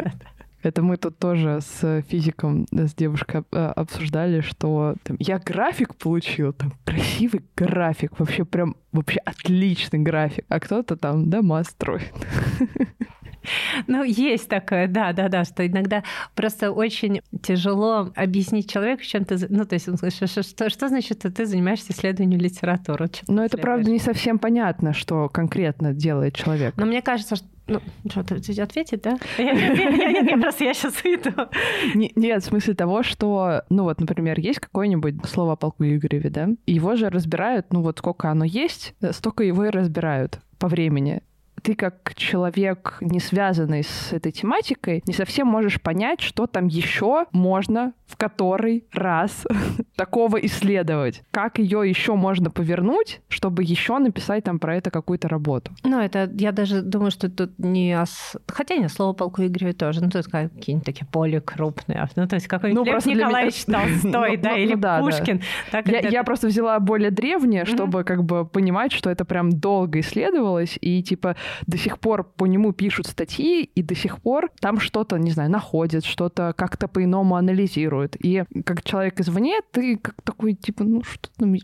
Это 0.67 0.83
мы 0.83 0.97
тут 0.97 1.19
тоже 1.19 1.61
с 1.61 2.03
физиком, 2.09 2.67
с 2.73 2.93
девушкой 2.95 3.45
э, 3.53 3.67
обсуждали, 3.77 4.41
что 4.41 4.97
там, 5.05 5.17
я 5.21 5.39
график 5.39 5.95
получил, 5.95 6.53
там 6.53 6.73
красивый 6.85 7.43
график, 7.57 8.19
вообще 8.19 8.45
прям 8.45 8.77
вообще 8.91 9.21
отличный 9.25 10.01
график, 10.01 10.45
а 10.49 10.59
кто-то 10.59 10.97
там 10.97 11.31
дома 11.31 11.63
строит. 11.63 12.13
Ну, 13.87 14.03
есть 14.03 14.49
такое, 14.49 14.89
да, 14.89 15.13
да, 15.13 15.29
да, 15.29 15.45
что 15.45 15.65
иногда 15.65 16.03
просто 16.35 16.73
очень 16.73 17.21
тяжело 17.45 18.11
объяснить 18.17 18.69
человеку, 18.69 19.03
чем 19.03 19.25
ты... 19.25 19.37
Ну, 19.49 19.65
то 19.65 19.75
есть, 19.75 19.87
что, 19.97 20.27
что, 20.27 20.43
что, 20.43 20.69
что 20.69 20.89
значит, 20.89 21.19
что 21.19 21.31
ты 21.31 21.47
занимаешься 21.47 21.93
исследованием 21.93 22.41
литературы? 22.41 23.09
Но 23.29 23.45
это, 23.45 23.57
правда, 23.57 23.89
не 23.89 24.01
совсем 24.01 24.41
понятно, 24.41 24.93
что 24.93 25.29
конкретно 25.29 25.93
делает 25.93 26.35
человек. 26.35 26.75
Но 26.77 26.87
мне 26.87 27.03
кажется, 27.03 27.37
что 27.37 27.47
ну, 27.67 27.81
что, 28.09 28.23
ты 28.23 28.63
ответить, 28.63 29.03
да? 29.03 29.19
Я 29.39 30.39
просто 30.39 30.65
я 30.65 30.75
сейчас 30.75 30.95
иду. 31.05 31.49
Нет, 31.95 32.43
в 32.43 32.47
смысле 32.47 32.75
того, 32.75 33.03
что, 33.03 33.63
ну 33.71 33.85
вот, 33.85 34.01
например, 34.01 34.39
есть 34.39 34.61
какое-нибудь 34.61 35.27
слово 35.27 35.53
о 35.53 35.57
полку 35.57 35.85
Игореве, 35.85 36.31
да? 36.31 36.49
Его 36.67 36.97
же 36.97 37.11
разбирают, 37.11 37.73
ну 37.73 37.83
вот 37.83 37.99
сколько 37.99 38.31
оно 38.31 38.45
есть, 38.45 38.95
столько 39.11 39.43
его 39.45 39.65
и 39.65 39.71
разбирают 39.71 40.41
по 40.59 40.69
времени 40.69 41.23
ты 41.67 41.75
как 41.75 42.15
человек, 42.15 42.99
не 43.01 43.19
связанный 43.19 43.83
с 43.83 44.13
этой 44.13 44.31
тематикой, 44.31 45.03
не 45.05 45.13
совсем 45.13 45.49
можешь 45.49 45.83
понять, 45.83 46.21
что 46.21 46.47
там 46.47 46.69
еще 46.69 47.27
можно 47.33 47.93
в 48.07 48.17
который 48.17 48.85
раз 48.93 49.47
такого 49.97 50.37
исследовать. 50.37 51.23
Как 51.33 51.59
ее 51.59 51.89
еще 51.89 52.15
можно 52.15 52.51
повернуть, 52.51 53.21
чтобы 53.29 53.65
еще 53.65 53.99
написать 53.99 54.45
там 54.45 54.61
про 54.61 54.77
это 54.77 54.91
какую-то 54.91 55.29
работу. 55.29 55.73
Ну, 55.83 56.01
это 56.01 56.31
я 56.35 56.53
даже 56.53 56.83
думаю, 56.83 57.11
что 57.11 57.29
тут 57.29 57.59
не 57.59 58.01
ос... 58.01 58.37
Хотя 58.47 58.77
не 58.77 58.89
слово 58.89 59.13
полку 59.13 59.43
Игореве 59.43 59.73
тоже. 59.73 60.01
Ну, 60.01 60.11
есть 60.15 60.31
какие-нибудь 60.31 60.87
такие 60.87 61.07
поле 61.07 61.41
крупные. 61.41 62.09
Ну, 62.15 62.29
то 62.29 62.37
есть 62.37 62.47
какой-нибудь 62.47 62.87
ну, 62.87 62.93
Лев 62.93 63.07
Николаевич 63.07 63.67
меня... 63.67 63.81
Толстой, 64.03 64.37
да, 64.37 64.51
ну, 64.51 64.57
или 64.57 64.75
ну 64.75 65.05
Пушкин. 65.05 65.43
Я 66.11 66.23
просто 66.23 66.47
взяла 66.47 66.79
более 66.79 67.11
древнее, 67.11 67.65
чтобы 67.65 68.05
как 68.05 68.23
бы 68.23 68.47
понимать, 68.47 68.93
что 68.93 69.11
это 69.11 69.25
прям 69.25 69.51
долго 69.51 69.99
исследовалось, 69.99 70.79
и 70.81 71.03
типа 71.03 71.35
до 71.67 71.77
сих 71.79 71.99
пор 71.99 72.25
по 72.25 72.47
нему 72.47 72.73
пишут 72.73 73.07
статьи, 73.07 73.65
и 73.65 73.83
до 73.83 73.95
сих 73.95 74.21
пор 74.21 74.51
там 74.61 74.81
что-то, 74.81 75.17
не 75.19 75.31
знаю, 75.31 75.51
находят, 75.51 76.05
что-то 76.05 76.55
как-то 76.57 76.89
по-иному 76.89 77.37
анализируют. 77.37 78.17
И 78.19 78.45
как 78.65 78.83
человек 78.83 79.21
извне, 79.21 79.61
ты 79.71 79.97
как 79.97 80.21
такой, 80.23 80.55
типа, 80.55 80.85
ну 80.85 81.03
что 81.03 81.29
там... 81.37 81.55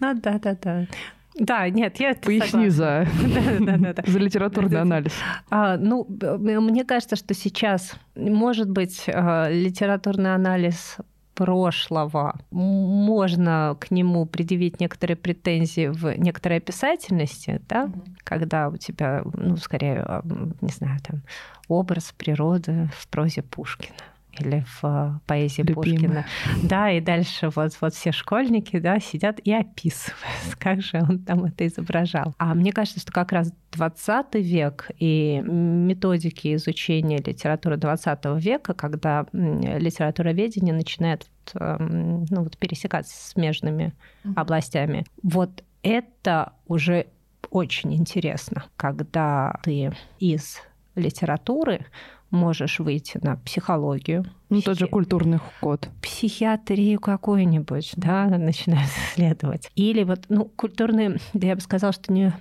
Ну 0.00 0.14
да, 0.14 0.38
да, 0.38 0.56
да. 0.60 0.86
Да, 1.36 1.68
нет, 1.68 1.98
я 1.98 2.14
Поясни 2.14 2.68
за, 2.68 3.08
да, 3.60 3.76
да, 3.76 3.92
да, 3.92 4.02
за 4.06 4.18
литературный 4.20 4.80
анализ. 4.80 5.12
А, 5.50 5.76
ну, 5.76 6.06
мне 6.08 6.84
кажется, 6.84 7.16
что 7.16 7.34
сейчас, 7.34 7.94
может 8.14 8.70
быть, 8.70 9.04
а, 9.08 9.50
литературный 9.50 10.32
анализ 10.32 10.96
прошлого, 11.34 12.38
можно 12.50 13.76
к 13.80 13.90
нему 13.90 14.26
предъявить 14.26 14.80
некоторые 14.80 15.16
претензии 15.16 15.88
в 15.88 16.16
некоторой 16.16 16.58
описательности, 16.58 17.60
да, 17.68 17.86
mm-hmm. 17.86 18.16
когда 18.24 18.68
у 18.68 18.76
тебя, 18.76 19.22
ну, 19.34 19.56
скорее, 19.56 20.00
а, 20.00 20.22
не 20.60 20.72
знаю, 20.72 21.00
там, 21.02 21.22
образ 21.68 22.14
природы 22.16 22.88
в 22.96 23.08
прозе 23.08 23.42
Пушкина 23.42 23.94
или 24.40 24.64
в 24.66 24.84
э, 24.84 25.18
поэзии 25.26 25.62
Любимая. 25.62 25.84
Пушкина. 25.84 26.26
Да, 26.62 26.90
и 26.90 27.00
дальше 27.00 27.50
вот, 27.54 27.72
вот 27.80 27.94
все 27.94 28.12
школьники 28.12 28.78
да, 28.78 29.00
сидят 29.00 29.40
и 29.40 29.52
описывают, 29.52 30.54
как 30.58 30.82
же 30.82 31.02
он 31.02 31.20
там 31.20 31.44
это 31.44 31.66
изображал. 31.66 32.34
А 32.38 32.54
мне 32.54 32.72
кажется, 32.72 33.00
что 33.00 33.12
как 33.12 33.32
раз 33.32 33.52
20 33.72 34.34
век 34.36 34.90
и 34.98 35.42
методики 35.44 36.54
изучения 36.54 37.18
литературы 37.18 37.76
20 37.76 38.24
века, 38.36 38.74
когда 38.74 39.26
литературоведение 39.32 40.74
начинает 40.74 41.28
эм, 41.54 42.24
ну, 42.30 42.42
вот, 42.44 42.56
пересекаться 42.58 43.14
с 43.16 43.32
смежными 43.32 43.92
mm-hmm. 44.24 44.32
областями, 44.36 45.04
вот 45.22 45.64
это 45.82 46.52
уже 46.66 47.06
очень 47.50 47.94
интересно, 47.94 48.64
когда 48.76 49.58
ты 49.62 49.92
из 50.18 50.60
литературы 50.94 51.86
можешь 52.34 52.78
выйти 52.80 53.18
на 53.22 53.36
психологию. 53.36 54.24
Ну, 54.48 54.56
психи... 54.56 54.66
тот 54.66 54.78
же 54.78 54.86
культурный 54.86 55.40
код. 55.60 55.88
Психиатрию 56.02 57.00
какую-нибудь, 57.00 57.92
да, 57.96 58.26
начинают 58.38 58.90
исследовать. 58.90 59.70
Или 59.74 60.04
вот, 60.04 60.26
ну, 60.28 60.44
культурный, 60.44 61.20
да 61.32 61.46
я 61.46 61.54
бы 61.54 61.60
сказала, 61.60 61.92
что 61.92 62.12
не, 62.12 62.32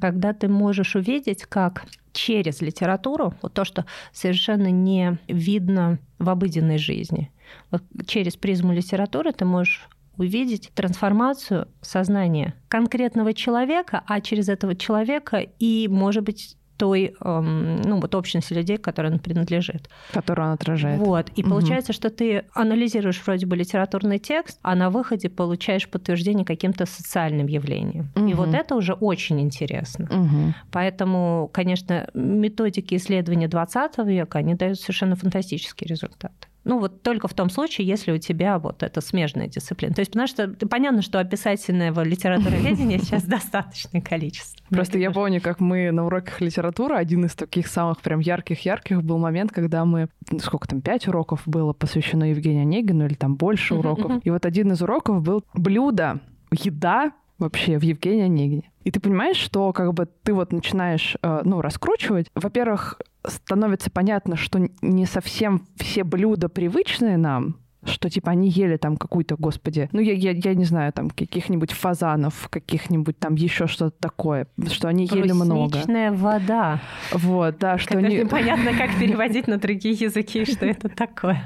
когда 0.00 0.32
ты 0.32 0.48
можешь 0.48 0.96
увидеть, 0.96 1.44
как 1.44 1.86
через 2.12 2.60
литературу, 2.60 3.34
вот 3.42 3.54
то, 3.54 3.64
что 3.64 3.84
совершенно 4.12 4.70
не 4.70 5.18
видно 5.28 5.98
в 6.18 6.28
обыденной 6.30 6.78
жизни. 6.78 7.30
Вот 7.70 7.82
через 8.06 8.36
призму 8.36 8.72
литературы 8.72 9.32
ты 9.32 9.44
можешь 9.44 9.88
увидеть 10.16 10.70
трансформацию 10.74 11.68
сознания 11.80 12.54
конкретного 12.68 13.34
человека, 13.34 14.02
а 14.06 14.20
через 14.20 14.48
этого 14.48 14.76
человека 14.76 15.38
и, 15.58 15.88
может 15.88 16.22
быть, 16.22 16.56
той, 16.84 17.14
эм, 17.18 17.80
ну, 17.80 17.98
вот 17.98 18.14
общности 18.14 18.52
людей, 18.52 18.76
к 18.76 18.84
которой 18.84 19.10
он 19.10 19.18
принадлежит. 19.18 19.88
Которую 20.12 20.48
он 20.48 20.52
отражает. 20.52 21.00
Вот. 21.00 21.30
И 21.34 21.40
угу. 21.40 21.52
получается, 21.52 21.94
что 21.94 22.10
ты 22.10 22.44
анализируешь 22.52 23.22
вроде 23.24 23.46
бы 23.46 23.56
литературный 23.56 24.18
текст, 24.18 24.58
а 24.60 24.74
на 24.74 24.90
выходе 24.90 25.30
получаешь 25.30 25.88
подтверждение 25.88 26.44
каким-то 26.44 26.84
социальным 26.84 27.46
явлением. 27.46 28.10
Угу. 28.16 28.26
И 28.26 28.34
вот 28.34 28.52
это 28.52 28.74
уже 28.74 28.92
очень 28.92 29.40
интересно. 29.40 30.04
Угу. 30.10 30.54
Поэтому, 30.72 31.48
конечно, 31.54 32.06
методики 32.12 32.96
исследования 32.96 33.48
20 33.48 33.96
века, 34.04 34.40
они 34.40 34.54
дают 34.54 34.78
совершенно 34.78 35.16
фантастические 35.16 35.88
результаты. 35.88 36.48
Ну, 36.64 36.78
вот 36.78 37.02
только 37.02 37.28
в 37.28 37.34
том 37.34 37.50
случае, 37.50 37.86
если 37.86 38.12
у 38.12 38.18
тебя 38.18 38.58
вот 38.58 38.82
эта 38.82 39.00
смежная 39.00 39.48
дисциплина. 39.48 39.94
То 39.94 40.00
есть, 40.00 40.12
потому 40.12 40.26
что 40.26 40.48
понятно, 40.66 41.02
что 41.02 41.20
описательного 41.20 42.02
литературоведения 42.02 42.98
сейчас 43.02 43.24
достаточное 43.24 44.00
количество. 44.00 44.64
Просто 44.70 44.98
я 44.98 45.10
помню, 45.10 45.40
как 45.40 45.60
мы 45.60 45.90
на 45.90 46.06
уроках 46.06 46.40
литературы, 46.40 46.96
один 46.96 47.24
из 47.26 47.34
таких 47.34 47.66
самых 47.66 48.00
прям 48.00 48.20
ярких-ярких 48.20 49.02
был 49.02 49.18
момент, 49.18 49.52
когда 49.52 49.84
мы, 49.84 50.08
ну, 50.30 50.38
сколько 50.38 50.66
там, 50.66 50.80
пять 50.80 51.06
уроков 51.06 51.42
было 51.46 51.72
посвящено 51.72 52.30
Евгению 52.30 52.62
Онегину, 52.62 53.06
или 53.06 53.14
там 53.14 53.36
больше 53.36 53.74
уроков. 53.74 54.20
И 54.24 54.30
вот 54.30 54.46
один 54.46 54.72
из 54.72 54.82
уроков 54.82 55.22
был 55.22 55.44
блюдо, 55.54 56.20
еда 56.50 57.12
вообще 57.38 57.78
в 57.78 57.82
Евгении 57.82 58.24
Онегине. 58.24 58.70
И 58.84 58.90
ты 58.90 59.00
понимаешь, 59.00 59.36
что 59.36 59.72
как 59.72 59.92
бы 59.92 60.06
ты 60.22 60.32
вот 60.32 60.52
начинаешь, 60.52 61.16
э, 61.22 61.40
ну, 61.44 61.60
раскручивать. 61.60 62.26
Во-первых, 62.34 63.00
становится 63.26 63.90
понятно, 63.90 64.36
что 64.36 64.60
не 64.82 65.06
совсем 65.06 65.66
все 65.76 66.04
блюда 66.04 66.48
привычные 66.48 67.16
нам, 67.16 67.56
что 67.84 68.08
типа 68.08 68.30
они 68.32 68.48
ели 68.48 68.76
там 68.76 68.96
какую-то, 68.96 69.36
господи, 69.38 69.88
ну 69.92 70.00
я, 70.00 70.12
я, 70.12 70.32
я 70.32 70.54
не 70.54 70.64
знаю, 70.64 70.92
там 70.92 71.10
каких-нибудь 71.10 71.72
фазанов, 71.72 72.48
каких-нибудь 72.50 73.18
там 73.18 73.34
еще 73.34 73.66
что-то 73.66 73.96
такое, 73.98 74.46
что 74.70 74.88
они 74.88 75.06
ели 75.06 75.32
много. 75.32 75.80
вода. 76.12 76.80
Вот, 77.12 77.58
да, 77.58 77.78
что 77.78 77.98
они... 77.98 78.16
Непонятно, 78.18 78.72
как 78.76 78.90
переводить 78.98 79.48
на 79.48 79.58
другие 79.58 79.94
языки, 79.94 80.44
что 80.44 80.66
это 80.66 80.88
такое. 80.88 81.44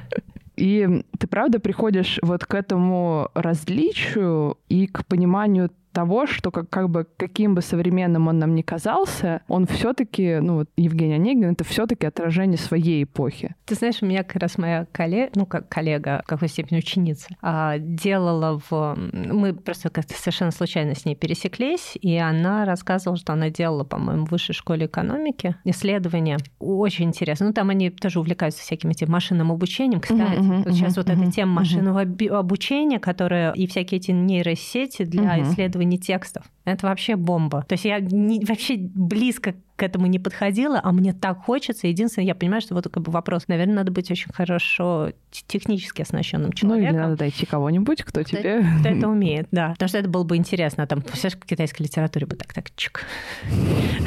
И 0.56 1.04
ты 1.18 1.28
правда 1.28 1.60
приходишь 1.60 2.18
вот 2.20 2.44
к 2.44 2.54
этому 2.54 3.28
различию 3.34 4.58
и 4.68 4.88
к 4.88 5.06
пониманию 5.06 5.70
того, 5.92 6.26
что 6.26 6.50
как, 6.50 6.70
как 6.70 6.90
бы 6.90 7.06
каким 7.16 7.54
бы 7.54 7.62
современным 7.62 8.28
он 8.28 8.38
нам 8.38 8.54
ни 8.54 8.62
казался, 8.62 9.42
он 9.48 9.66
все-таки, 9.66 10.38
ну 10.40 10.56
вот 10.56 10.70
Евгений 10.76 11.14
Онегин, 11.14 11.52
это 11.52 11.64
все-таки 11.64 12.06
отражение 12.06 12.58
своей 12.58 13.04
эпохи. 13.04 13.54
Ты 13.64 13.74
знаешь, 13.74 13.96
у 14.02 14.06
меня 14.06 14.22
как 14.22 14.42
раз 14.42 14.58
моя 14.58 14.86
коллега, 14.92 15.32
ну 15.34 15.46
как 15.46 15.68
коллега, 15.68 16.22
в 16.24 16.28
какой 16.28 16.48
степени 16.48 16.78
ученица, 16.78 17.28
а, 17.42 17.78
делала 17.78 18.60
в... 18.70 18.96
Мы 19.12 19.54
просто 19.54 19.90
как-то 19.90 20.14
совершенно 20.14 20.50
случайно 20.50 20.94
с 20.94 21.04
ней 21.04 21.14
пересеклись, 21.14 21.96
и 22.00 22.16
она 22.16 22.64
рассказывала, 22.64 23.16
что 23.16 23.32
она 23.32 23.50
делала, 23.50 23.84
по-моему, 23.84 24.26
в 24.26 24.30
высшей 24.30 24.54
школе 24.54 24.86
экономики 24.86 25.56
исследования. 25.64 26.38
Очень 26.58 27.06
интересно. 27.06 27.46
Ну 27.46 27.52
там 27.52 27.70
они 27.70 27.90
тоже 27.90 28.20
увлекаются 28.20 28.62
всяким 28.62 28.90
этим 28.90 29.10
машинным 29.10 29.52
обучением. 29.52 30.00
Кстати, 30.00 30.20
uh-huh, 30.20 30.64
вот 30.64 30.74
сейчас 30.74 30.96
uh-huh, 30.96 31.02
вот 31.04 31.10
эта 31.10 31.30
тема 31.30 31.52
машинного 31.54 32.04
uh-huh. 32.04 32.36
обучения, 32.36 32.98
которая 32.98 33.52
и 33.52 33.66
всякие 33.66 33.98
эти 33.98 34.10
нейросети 34.10 35.04
для 35.04 35.38
uh-huh. 35.38 35.42
исследования 35.42 35.77
не 35.84 35.98
текстов. 35.98 36.44
Это 36.64 36.86
вообще 36.86 37.16
бомба. 37.16 37.62
То 37.62 37.74
есть 37.74 37.84
я 37.84 38.00
не, 38.00 38.44
вообще 38.44 38.76
близко 38.76 39.54
к 39.78 39.82
этому 39.84 40.06
не 40.06 40.18
подходила, 40.18 40.80
а 40.82 40.90
мне 40.90 41.12
так 41.12 41.38
хочется. 41.38 41.86
Единственное, 41.86 42.26
я 42.26 42.34
понимаю, 42.34 42.60
что 42.60 42.74
вот 42.74 42.88
как 42.88 43.00
бы 43.00 43.12
вопрос, 43.12 43.46
наверное, 43.46 43.76
надо 43.76 43.92
быть 43.92 44.10
очень 44.10 44.32
хорошо 44.32 45.12
технически 45.30 46.02
оснащенным 46.02 46.52
человеком. 46.52 46.94
Ну 46.96 46.98
или 46.98 47.08
надо 47.08 47.20
найти 47.22 47.46
кого-нибудь, 47.46 48.02
кто, 48.02 48.22
кто 48.22 48.22
тебе... 48.24 48.60
Кто 48.80 48.88
это 48.88 49.08
умеет, 49.08 49.46
да. 49.52 49.70
Потому 49.70 49.88
что 49.88 49.98
это 49.98 50.08
было 50.08 50.24
бы 50.24 50.36
интересно. 50.36 50.84
Там, 50.88 51.00
все 51.12 51.28
в 51.28 51.36
китайской 51.36 51.82
литературе 51.82 52.26
бы 52.26 52.34
так, 52.34 52.52
так, 52.52 52.74
чик. 52.74 53.04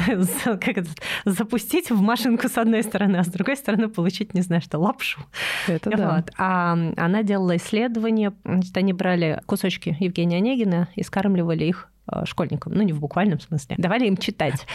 как 0.44 0.68
это, 0.68 0.90
запустить 1.24 1.90
в 1.90 2.02
машинку 2.02 2.48
с 2.50 2.58
одной 2.58 2.82
стороны, 2.82 3.16
а 3.16 3.24
с 3.24 3.28
другой 3.28 3.56
стороны 3.56 3.88
получить, 3.88 4.34
не 4.34 4.42
знаю, 4.42 4.60
что, 4.60 4.78
лапшу. 4.78 5.22
Это 5.68 5.88
да. 5.88 6.16
Вот. 6.16 6.30
А 6.36 6.72
она 6.98 7.22
делала 7.22 7.56
исследования, 7.56 8.34
значит, 8.44 8.76
они 8.76 8.92
брали 8.92 9.40
кусочки 9.46 9.96
Евгения 10.00 10.36
Онегина 10.36 10.88
и 10.96 11.02
скармливали 11.02 11.64
их 11.64 11.91
школьникам, 12.24 12.72
ну 12.74 12.82
не 12.82 12.92
в 12.92 13.00
буквальном 13.00 13.40
смысле, 13.40 13.76
давали 13.78 14.06
им 14.06 14.16
читать. 14.16 14.66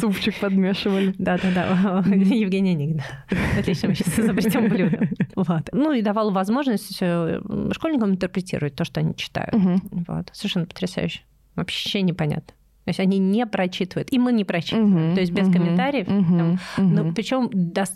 Супчик 0.00 0.38
подмешивали. 0.40 1.14
Да-да-да, 1.18 2.02
Евгения 2.14 2.74
Нигна. 2.74 3.04
Отлично, 3.58 3.88
мы 3.88 3.94
сейчас 3.94 4.18
изобретем 4.18 4.68
блюдо. 4.68 5.08
Вот. 5.36 5.68
Ну 5.72 5.92
и 5.92 6.00
давал 6.00 6.30
возможность 6.30 6.98
э, 7.00 7.40
школьникам 7.72 8.12
интерпретировать 8.12 8.76
то, 8.76 8.84
что 8.84 9.00
они 9.00 9.16
читают. 9.16 9.52
Вот. 10.06 10.30
Совершенно 10.32 10.66
потрясающе. 10.66 11.22
Вообще 11.56 12.02
непонятно. 12.02 12.54
То 12.84 12.90
есть 12.90 13.00
они 13.00 13.18
не 13.18 13.46
прочитывают, 13.46 14.12
и 14.12 14.18
мы 14.18 14.32
не 14.32 14.44
прочитываем. 14.44 15.12
Uh-huh, 15.12 15.14
то 15.14 15.20
есть 15.20 15.32
без 15.32 15.48
uh-huh, 15.48 15.52
комментариев. 15.52 16.06
Uh-huh, 16.06 16.38
там, 16.38 16.52
uh-huh. 16.76 17.04
Ну, 17.04 17.12
причем 17.14 17.50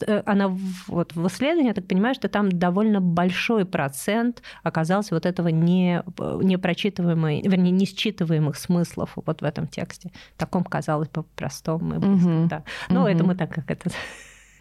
э, 0.06 0.22
она 0.24 0.56
вот 0.86 1.14
в 1.14 1.26
исследовании, 1.26 1.68
я 1.68 1.74
так 1.74 1.86
понимаю, 1.86 2.14
что 2.14 2.28
там 2.28 2.50
довольно 2.50 3.00
большой 3.00 3.66
процент 3.66 4.42
оказался 4.62 5.14
вот 5.14 5.26
этого 5.26 5.48
не, 5.48 6.02
не 6.42 6.56
прочитываемой, 6.56 7.42
вернее, 7.42 7.70
не 7.70 7.84
считываемых 7.84 8.56
смыслов 8.56 9.12
вот 9.16 9.42
в 9.42 9.44
этом 9.44 9.66
тексте. 9.66 10.10
Таком, 10.38 10.64
казалось 10.64 11.08
бы, 11.10 11.22
простом 11.36 11.94
и 11.94 11.98
близком. 11.98 12.44
Uh-huh, 12.44 12.48
да. 12.48 12.64
Ну, 12.88 13.06
uh-huh. 13.06 13.12
это 13.12 13.24
мы 13.24 13.34
так 13.34 13.52
как 13.52 13.70
это 13.70 13.90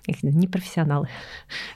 не 0.21 0.47
профессионалы, 0.47 1.07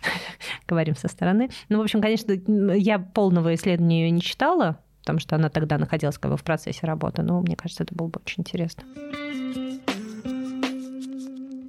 говорим 0.68 0.96
со 0.96 1.08
стороны. 1.08 1.50
Ну, 1.70 1.78
в 1.80 1.82
общем, 1.82 2.02
конечно, 2.02 2.34
я 2.74 3.00
полного 3.00 3.56
исследования 3.56 4.06
ее 4.06 4.12
не 4.12 4.22
читала, 4.22 4.80
потому 5.02 5.20
что 5.20 5.36
она 5.36 5.50
тогда 5.50 5.78
находилась 5.78 6.18
как 6.18 6.32
бы 6.32 6.38
в 6.38 6.44
процессе 6.44 6.88
работы. 6.88 7.22
Но 7.22 7.42
мне 7.42 7.56
кажется, 7.56 7.84
это 7.84 7.94
было 7.94 8.08
бы 8.08 8.22
очень 8.24 8.42
интересно. 8.42 8.84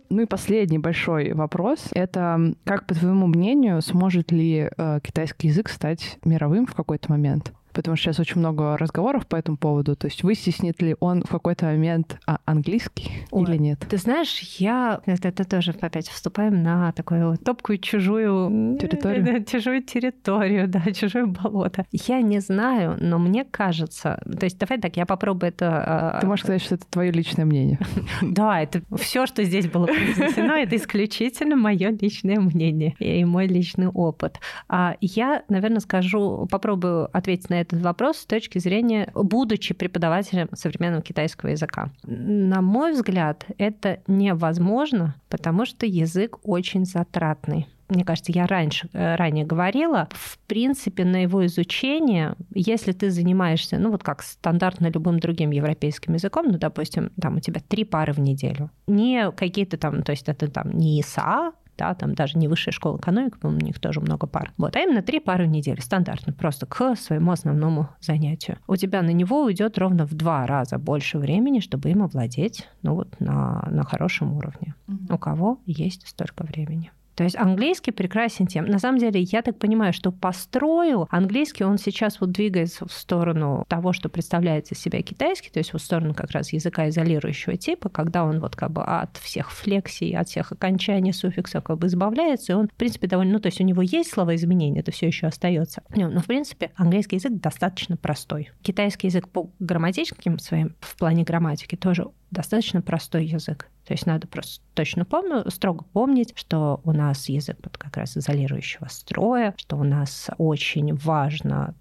Ну 0.09 0.20
и 0.20 0.26
последний 0.26 0.78
большой 0.78 1.32
вопрос— 1.32 1.88
это 1.92 2.54
как, 2.64 2.86
по 2.86 2.94
твоему 2.94 3.26
мнению, 3.26 3.80
сможет 3.80 4.30
ли 4.30 4.68
э, 4.76 5.00
китайский 5.02 5.48
язык 5.48 5.70
стать 5.70 6.18
мировым 6.22 6.66
в 6.66 6.74
какой-то 6.74 7.10
момент? 7.10 7.52
Потому 7.72 7.96
что 7.96 8.04
сейчас 8.04 8.20
очень 8.20 8.38
много 8.38 8.76
разговоров 8.76 9.26
по 9.26 9.36
этому 9.36 9.56
поводу. 9.56 9.96
То 9.96 10.06
есть 10.06 10.22
вытеснит 10.22 10.80
ли 10.82 10.96
он 11.00 11.22
в 11.22 11.30
какой-то 11.30 11.66
момент 11.66 12.18
а, 12.26 12.38
английский 12.44 13.10
Ой, 13.30 13.44
или 13.44 13.56
нет? 13.56 13.80
Ты 13.88 13.96
знаешь, 13.96 14.38
я... 14.58 15.00
Это, 15.06 15.28
это 15.28 15.44
тоже 15.44 15.72
опять 15.80 16.08
вступаем 16.08 16.62
на 16.62 16.92
такую 16.92 17.30
вот 17.30 17.44
топкую 17.44 17.78
чужую... 17.78 18.78
Территорию? 18.78 19.44
Чужую 19.52 19.82
территорию, 19.82 20.68
да, 20.68 20.80
чужое 20.92 21.26
болото. 21.26 21.84
Я 21.90 22.20
не 22.20 22.40
знаю, 22.40 22.96
но 23.00 23.18
мне 23.18 23.44
кажется... 23.44 24.22
То 24.38 24.44
есть 24.44 24.58
давай 24.58 24.78
так, 24.78 24.96
я 24.96 25.06
попробую 25.06 25.48
это... 25.48 26.16
А, 26.16 26.20
Ты 26.20 26.26
можешь 26.26 26.44
сказать, 26.44 26.62
что 26.62 26.74
это 26.76 26.86
твое 26.88 27.10
личное 27.10 27.44
мнение. 27.44 27.78
Да, 28.22 28.60
это 28.60 28.82
все, 28.96 29.26
что 29.26 29.44
здесь 29.44 29.66
было 29.66 29.86
произнесено, 29.86 30.54
это 30.54 30.76
исключительно 30.76 31.56
мое 31.56 31.90
личное 31.90 32.40
мнение 32.40 32.94
и 32.98 33.24
мой 33.24 33.46
личный 33.46 33.88
опыт. 33.88 34.40
А 34.68 34.96
я, 35.00 35.42
наверное, 35.48 35.80
скажу, 35.80 36.46
попробую 36.50 37.08
ответить 37.16 37.50
на 37.50 37.61
этот 37.62 37.80
вопрос 37.80 38.18
с 38.18 38.26
точки 38.26 38.59
зрения, 38.59 39.10
будучи 39.14 39.74
преподавателем 39.74 40.48
современного 40.52 41.02
китайского 41.02 41.51
языка. 41.51 41.90
На 42.05 42.60
мой 42.60 42.93
взгляд, 42.93 43.47
это 43.59 44.01
невозможно, 44.06 45.14
потому 45.28 45.64
что 45.64 45.86
язык 45.86 46.39
очень 46.43 46.84
затратный 46.84 47.66
мне 47.94 48.05
кажется, 48.05 48.32
я 48.32 48.47
раньше, 48.47 48.89
э, 48.93 49.16
ранее 49.16 49.44
говорила, 49.44 50.09
в 50.12 50.39
принципе, 50.47 51.05
на 51.05 51.22
его 51.22 51.44
изучение, 51.47 52.34
если 52.55 52.93
ты 52.93 53.10
занимаешься, 53.10 53.78
ну 53.78 53.90
вот 53.90 54.02
как 54.02 54.22
стандартно 54.22 54.90
любым 54.90 55.18
другим 55.18 55.51
европейским 55.51 56.14
языком, 56.14 56.47
ну, 56.48 56.59
допустим, 56.59 57.10
там 57.20 57.36
у 57.36 57.40
тебя 57.40 57.60
три 57.66 57.84
пары 57.84 58.12
в 58.12 58.18
неделю, 58.20 58.70
не 58.86 59.30
какие-то 59.32 59.76
там, 59.76 60.02
то 60.02 60.12
есть 60.12 60.28
это 60.28 60.51
там 60.51 60.70
не 60.70 61.01
ИСА, 61.01 61.52
да, 61.82 61.94
там 61.94 62.14
даже 62.14 62.38
не 62.38 62.46
высшая 62.46 62.70
школа 62.70 62.96
экономики, 62.96 63.38
по-моему, 63.38 63.64
у 63.64 63.66
них 63.66 63.80
тоже 63.80 64.00
много 64.00 64.28
пар. 64.28 64.52
Вот, 64.56 64.76
а 64.76 64.80
именно 64.80 65.02
три 65.02 65.18
пары 65.18 65.46
в 65.46 65.48
неделю, 65.48 65.82
стандартно, 65.82 66.32
просто 66.32 66.64
к 66.64 66.94
своему 66.94 67.32
основному 67.32 67.88
занятию. 68.00 68.59
У 68.68 68.76
тебя 68.76 69.02
на 69.02 69.10
него 69.10 69.42
уйдет 69.42 69.78
ровно 69.78 70.06
в 70.06 70.14
два 70.14 70.46
раза 70.46 70.78
больше 70.78 71.18
времени, 71.18 71.59
чтобы 71.59 71.90
им 71.90 72.04
овладеть, 72.04 72.68
ну 72.82 72.94
вот, 72.94 73.18
на, 73.18 73.66
на 73.68 73.82
хорошем 73.82 74.32
уровне. 74.36 74.76
Угу. 74.86 75.14
У 75.14 75.18
кого 75.18 75.59
есть 75.66 76.06
столько 76.06 76.44
времени. 76.44 76.92
То 77.14 77.24
есть 77.24 77.36
английский 77.36 77.90
прекрасен 77.90 78.47
тем. 78.47 78.66
На 78.66 78.78
самом 78.78 78.98
деле, 78.98 79.20
я 79.20 79.43
так 79.43 79.59
понимаю, 79.59 79.93
что 79.93 80.12
построил 80.12 81.09
английский, 81.10 81.64
он 81.64 81.78
сейчас 81.78 82.20
вот 82.20 82.32
двигается 82.32 82.86
в 82.86 82.93
сторону 82.93 83.64
того, 83.68 83.93
что 83.93 84.09
представляет 84.09 84.70
из 84.72 84.78
себя 84.78 85.02
китайский, 85.02 85.51
то 85.51 85.59
есть 85.59 85.72
в 85.72 85.78
сторону 85.78 86.14
как 86.14 86.30
раз 86.30 86.52
языка 86.52 86.89
изолирующего 86.89 87.56
типа, 87.56 87.89
когда 87.89 88.24
он 88.24 88.40
вот 88.40 88.56
как 88.56 88.70
бы 88.70 88.82
от 88.82 89.16
всех 89.18 89.52
флексий, 89.52 90.16
от 90.16 90.28
всех 90.28 90.52
окончаний, 90.52 91.12
суффиксов 91.12 91.64
как 91.64 91.78
бы 91.78 91.86
избавляется, 91.86 92.52
и 92.52 92.56
он, 92.56 92.68
в 92.68 92.74
принципе, 92.74 93.06
довольно, 93.06 93.34
ну, 93.34 93.40
то 93.40 93.47
есть 93.47 93.60
у 93.60 93.64
него 93.64 93.82
есть 93.82 94.10
словоизменение, 94.12 94.80
это 94.80 94.93
все 94.93 95.06
еще 95.06 95.26
остается. 95.26 95.82
Но, 95.94 96.20
в 96.20 96.26
принципе, 96.26 96.70
английский 96.76 97.16
язык 97.16 97.32
достаточно 97.32 97.97
простой. 97.97 98.51
Китайский 98.62 99.09
язык 99.09 99.28
по 99.28 99.51
грамматическим 99.59 100.39
своим, 100.39 100.76
в 100.80 100.97
плане 100.97 101.24
грамматики, 101.24 101.76
тоже 101.76 102.06
достаточно 102.32 102.82
простой 102.82 103.26
язык. 103.26 103.68
То 103.84 103.94
есть 103.94 104.06
надо 104.06 104.26
просто 104.26 104.64
точно 104.74 105.04
помню, 105.04 105.48
строго 105.50 105.84
помнить, 105.92 106.32
что 106.34 106.80
у 106.84 106.92
нас 106.92 107.28
язык 107.28 107.59
под 107.60 107.76
как 107.76 107.96
раз 107.96 108.16
изолирующего 108.16 108.86
строя, 108.88 109.54
что 109.56 109.76
у 109.76 109.84
нас 109.84 110.30
очень 110.38 110.94
важно 110.94 111.74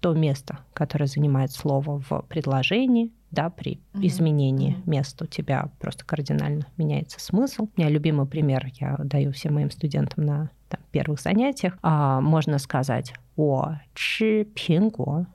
то 0.00 0.12
место, 0.12 0.58
которое 0.74 1.06
занимает 1.06 1.50
слово 1.50 2.02
в 2.06 2.26
предложении, 2.28 3.10
да, 3.30 3.48
при 3.48 3.76
mm-hmm. 3.76 4.06
изменении 4.06 4.76
mm-hmm. 4.76 4.90
места 4.90 5.24
у 5.24 5.26
тебя 5.26 5.70
просто 5.80 6.04
кардинально 6.04 6.66
меняется 6.76 7.18
смысл. 7.20 7.68
У 7.74 7.80
меня 7.80 7.88
любимый 7.88 8.26
пример 8.26 8.70
я 8.78 8.96
даю 8.98 9.32
всем 9.32 9.54
моим 9.54 9.70
студентам 9.70 10.26
на 10.26 10.50
там, 10.68 10.80
первых 10.92 11.20
занятиях. 11.20 11.78
А, 11.80 12.20
можно 12.20 12.58
сказать 12.58 13.14
«о 13.36 13.76
чи 13.94 14.44
пинго», 14.44 15.26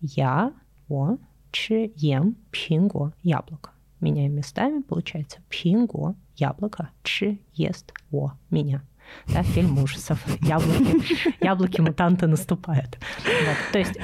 «я», 0.00 0.52
«о 0.88 1.18
чи 1.52 1.92
ем 1.94 2.36
пинго», 2.50 3.12
«яблоко» 3.22 3.73
меняем 4.04 4.34
местами, 4.34 4.82
получается 4.82 5.38
пинго, 5.48 6.14
яблоко, 6.36 6.90
чи 7.02 7.40
ест 7.54 7.92
о 8.12 8.32
меня. 8.50 8.82
Да, 9.26 9.42
фильм 9.42 9.78
ужасов. 9.78 10.24
Яблоки, 10.40 11.44
яблоки 11.44 11.80
мутанты 11.80 12.26
наступают. 12.26 12.98
Вот. 13.24 13.72
То 13.72 13.78
есть, 13.78 13.96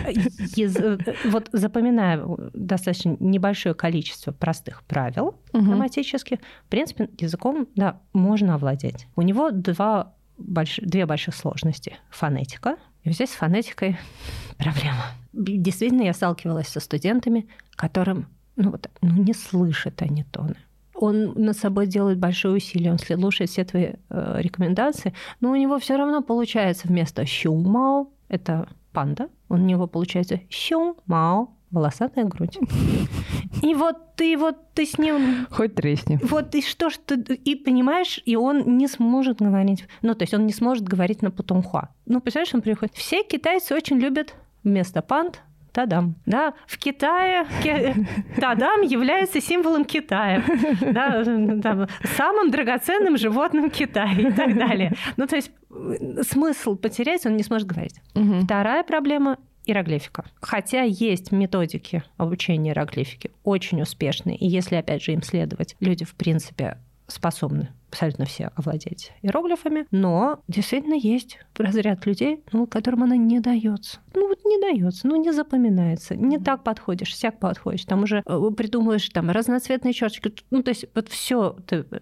из, 0.58 0.76
вот 1.24 1.48
запоминая 1.52 2.22
достаточно 2.52 3.16
небольшое 3.18 3.74
количество 3.74 4.32
простых 4.32 4.82
правил 4.84 5.38
угу. 5.52 5.64
грамматических, 5.64 6.38
в 6.66 6.68
принципе, 6.68 7.08
языком 7.18 7.66
да, 7.76 8.00
можно 8.12 8.54
овладеть. 8.54 9.06
У 9.16 9.22
него 9.22 9.50
два 9.50 10.14
больш... 10.38 10.78
две 10.82 11.06
больших 11.06 11.34
сложности. 11.34 11.96
Фонетика. 12.10 12.76
И 13.02 13.12
здесь 13.12 13.30
с 13.30 13.34
фонетикой 13.34 13.98
проблема. 14.58 15.04
Действительно, 15.32 16.02
я 16.02 16.12
сталкивалась 16.12 16.68
со 16.68 16.80
студентами, 16.80 17.48
которым 17.70 18.26
ну, 18.60 18.70
вот, 18.72 18.90
ну, 19.00 19.22
не 19.22 19.32
слышит 19.32 20.02
они 20.02 20.24
тоны. 20.24 20.56
Он 20.94 21.32
над 21.34 21.56
собой 21.56 21.86
делает 21.86 22.18
большое 22.18 22.54
усилие, 22.54 22.92
он 22.92 22.98
слушает 22.98 23.48
все 23.48 23.64
твои 23.64 23.92
э, 24.10 24.36
рекомендации, 24.40 25.14
но 25.40 25.50
у 25.50 25.56
него 25.56 25.78
все 25.78 25.96
равно 25.96 26.20
получается 26.20 26.88
вместо 26.88 27.24
щумао, 27.24 28.08
это 28.28 28.68
панда, 28.92 29.28
у 29.48 29.56
него 29.56 29.86
получается 29.86 30.40
щумао, 30.50 31.48
волосатая 31.70 32.26
грудь. 32.26 32.58
И 33.62 33.74
вот 33.74 34.14
ты 34.16 34.36
вот 34.36 34.56
ты 34.74 34.84
с 34.84 34.98
ним... 34.98 35.46
Хоть 35.50 35.74
тресни. 35.74 36.18
Вот 36.22 36.54
и 36.54 36.60
что 36.60 36.90
ж 36.90 36.98
ты... 37.06 37.14
И 37.16 37.54
понимаешь, 37.54 38.20
и 38.26 38.36
он 38.36 38.76
не 38.76 38.88
сможет 38.88 39.40
говорить... 39.40 39.86
Ну, 40.02 40.14
то 40.14 40.24
есть 40.24 40.34
он 40.34 40.46
не 40.46 40.52
сможет 40.52 40.84
говорить 40.84 41.22
на 41.22 41.30
путунхуа. 41.30 41.88
Ну, 42.06 42.20
представляешь, 42.20 42.54
он 42.54 42.60
приходит... 42.60 42.94
Все 42.94 43.22
китайцы 43.22 43.74
очень 43.74 43.98
любят 43.98 44.34
вместо 44.64 45.00
панд 45.00 45.40
Тадам. 45.72 46.16
Да, 46.26 46.54
в 46.66 46.78
Китае 46.78 47.46
Тадам 48.36 48.82
является 48.82 49.40
символом 49.40 49.84
Китая, 49.84 50.42
да, 50.80 51.22
да, 51.24 51.88
самым 52.16 52.50
драгоценным 52.50 53.16
животным 53.16 53.70
Китая 53.70 54.12
и 54.12 54.32
так 54.32 54.56
далее. 54.56 54.92
Ну, 55.16 55.26
то 55.26 55.36
есть 55.36 55.50
смысл 56.22 56.76
потерять 56.76 57.26
он 57.26 57.36
не 57.36 57.42
сможет 57.42 57.68
говорить. 57.68 58.00
Угу. 58.14 58.40
Вторая 58.44 58.82
проблема 58.82 59.38
иероглифика. 59.64 60.24
Хотя 60.40 60.82
есть 60.82 61.32
методики 61.32 62.02
обучения 62.16 62.70
иероглифики 62.70 63.30
очень 63.44 63.82
успешные, 63.82 64.36
и 64.36 64.46
если, 64.46 64.76
опять 64.76 65.02
же, 65.02 65.12
им 65.12 65.22
следовать, 65.22 65.76
люди, 65.80 66.04
в 66.04 66.14
принципе, 66.14 66.78
способны 67.06 67.70
абсолютно 67.90 68.24
все 68.24 68.50
овладеть 68.54 69.12
иероглифами, 69.22 69.86
но 69.90 70.42
действительно 70.48 70.94
есть 70.94 71.38
разряд 71.56 72.06
людей, 72.06 72.42
ну, 72.52 72.66
которым 72.66 73.02
она 73.02 73.16
не 73.16 73.40
дается. 73.40 73.98
Ну 74.14 74.28
вот 74.28 74.38
не 74.44 74.60
дается, 74.60 75.06
ну 75.06 75.16
не 75.16 75.32
запоминается, 75.32 76.14
не 76.14 76.38
так 76.38 76.62
подходишь, 76.62 77.12
всяк 77.12 77.38
подходишь, 77.38 77.84
там 77.84 78.04
уже 78.04 78.22
э, 78.24 78.50
придумываешь 78.56 79.08
там 79.08 79.30
разноцветные 79.30 79.92
черточки, 79.92 80.32
ну 80.50 80.62
то 80.62 80.70
есть 80.70 80.86
вот 80.94 81.08
все, 81.08 81.56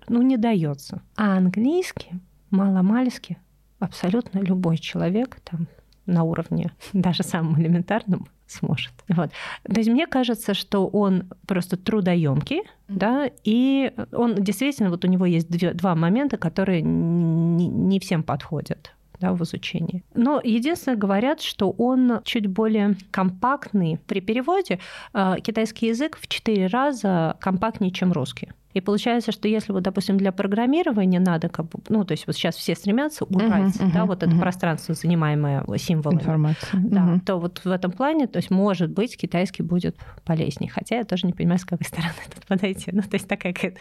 ну 0.08 0.22
не 0.22 0.36
дается. 0.36 1.02
А 1.16 1.36
английский 1.38 2.12
маломальски 2.50 3.38
абсолютно 3.78 4.40
любой 4.40 4.78
человек 4.78 5.40
там 5.44 5.68
на 6.08 6.24
уровне 6.24 6.72
даже 6.92 7.22
самым 7.22 7.60
элементарным 7.60 8.26
сможет. 8.46 8.92
Вот. 9.08 9.30
То 9.64 9.78
есть 9.78 9.90
мне 9.90 10.06
кажется, 10.06 10.54
что 10.54 10.86
он 10.86 11.24
просто 11.46 11.76
трудоемкий, 11.76 12.62
да, 12.88 13.30
и 13.44 13.92
он 14.12 14.34
действительно, 14.36 14.90
вот 14.90 15.04
у 15.04 15.08
него 15.08 15.26
есть 15.26 15.48
две, 15.50 15.74
два 15.74 15.94
момента, 15.94 16.38
которые 16.38 16.82
не, 16.82 17.68
не 17.68 18.00
всем 18.00 18.22
подходят. 18.22 18.94
да, 19.20 19.32
в 19.32 19.42
изучении. 19.42 20.02
Но 20.14 20.40
единственное, 20.42 20.96
говорят, 20.96 21.40
что 21.42 21.70
он 21.70 22.20
чуть 22.24 22.46
более 22.46 22.96
компактный. 23.10 23.98
При 24.06 24.20
переводе 24.20 24.78
э, 25.12 25.34
китайский 25.42 25.88
язык 25.88 26.16
в 26.20 26.28
четыре 26.28 26.68
раза 26.68 27.36
компактнее, 27.40 27.90
чем 27.90 28.12
русский. 28.12 28.48
И 28.78 28.80
получается, 28.80 29.32
что 29.32 29.48
если 29.48 29.72
вот, 29.72 29.82
допустим, 29.82 30.18
для 30.18 30.30
программирования 30.30 31.18
надо, 31.18 31.48
как 31.48 31.66
бы, 31.66 31.80
ну, 31.88 32.04
то 32.04 32.12
есть 32.12 32.28
вот 32.28 32.36
сейчас 32.36 32.54
все 32.54 32.76
стремятся 32.76 33.24
убрать, 33.24 33.74
uh-huh, 33.74 33.88
uh-huh, 33.88 33.92
да, 33.92 34.04
вот 34.04 34.22
uh-huh. 34.22 34.28
это 34.28 34.38
пространство, 34.38 34.94
занимаемое 34.94 35.64
символами. 35.78 36.20
Информация. 36.20 36.80
Да, 36.80 37.00
uh-huh. 37.00 37.20
то 37.26 37.36
вот 37.40 37.64
в 37.64 37.68
этом 37.68 37.90
плане, 37.90 38.28
то 38.28 38.36
есть, 38.36 38.50
может 38.50 38.90
быть, 38.90 39.16
китайский 39.16 39.64
будет 39.64 39.96
полезнее. 40.24 40.70
Хотя 40.70 40.98
я 40.98 41.04
тоже 41.04 41.26
не 41.26 41.32
понимаю, 41.32 41.58
с 41.58 41.64
какой 41.64 41.86
стороны 41.86 42.14
тут 42.32 42.46
подойти. 42.46 42.92
Ну, 42.92 43.02
то 43.02 43.14
есть 43.14 43.26
такая 43.26 43.52
какая-то 43.52 43.80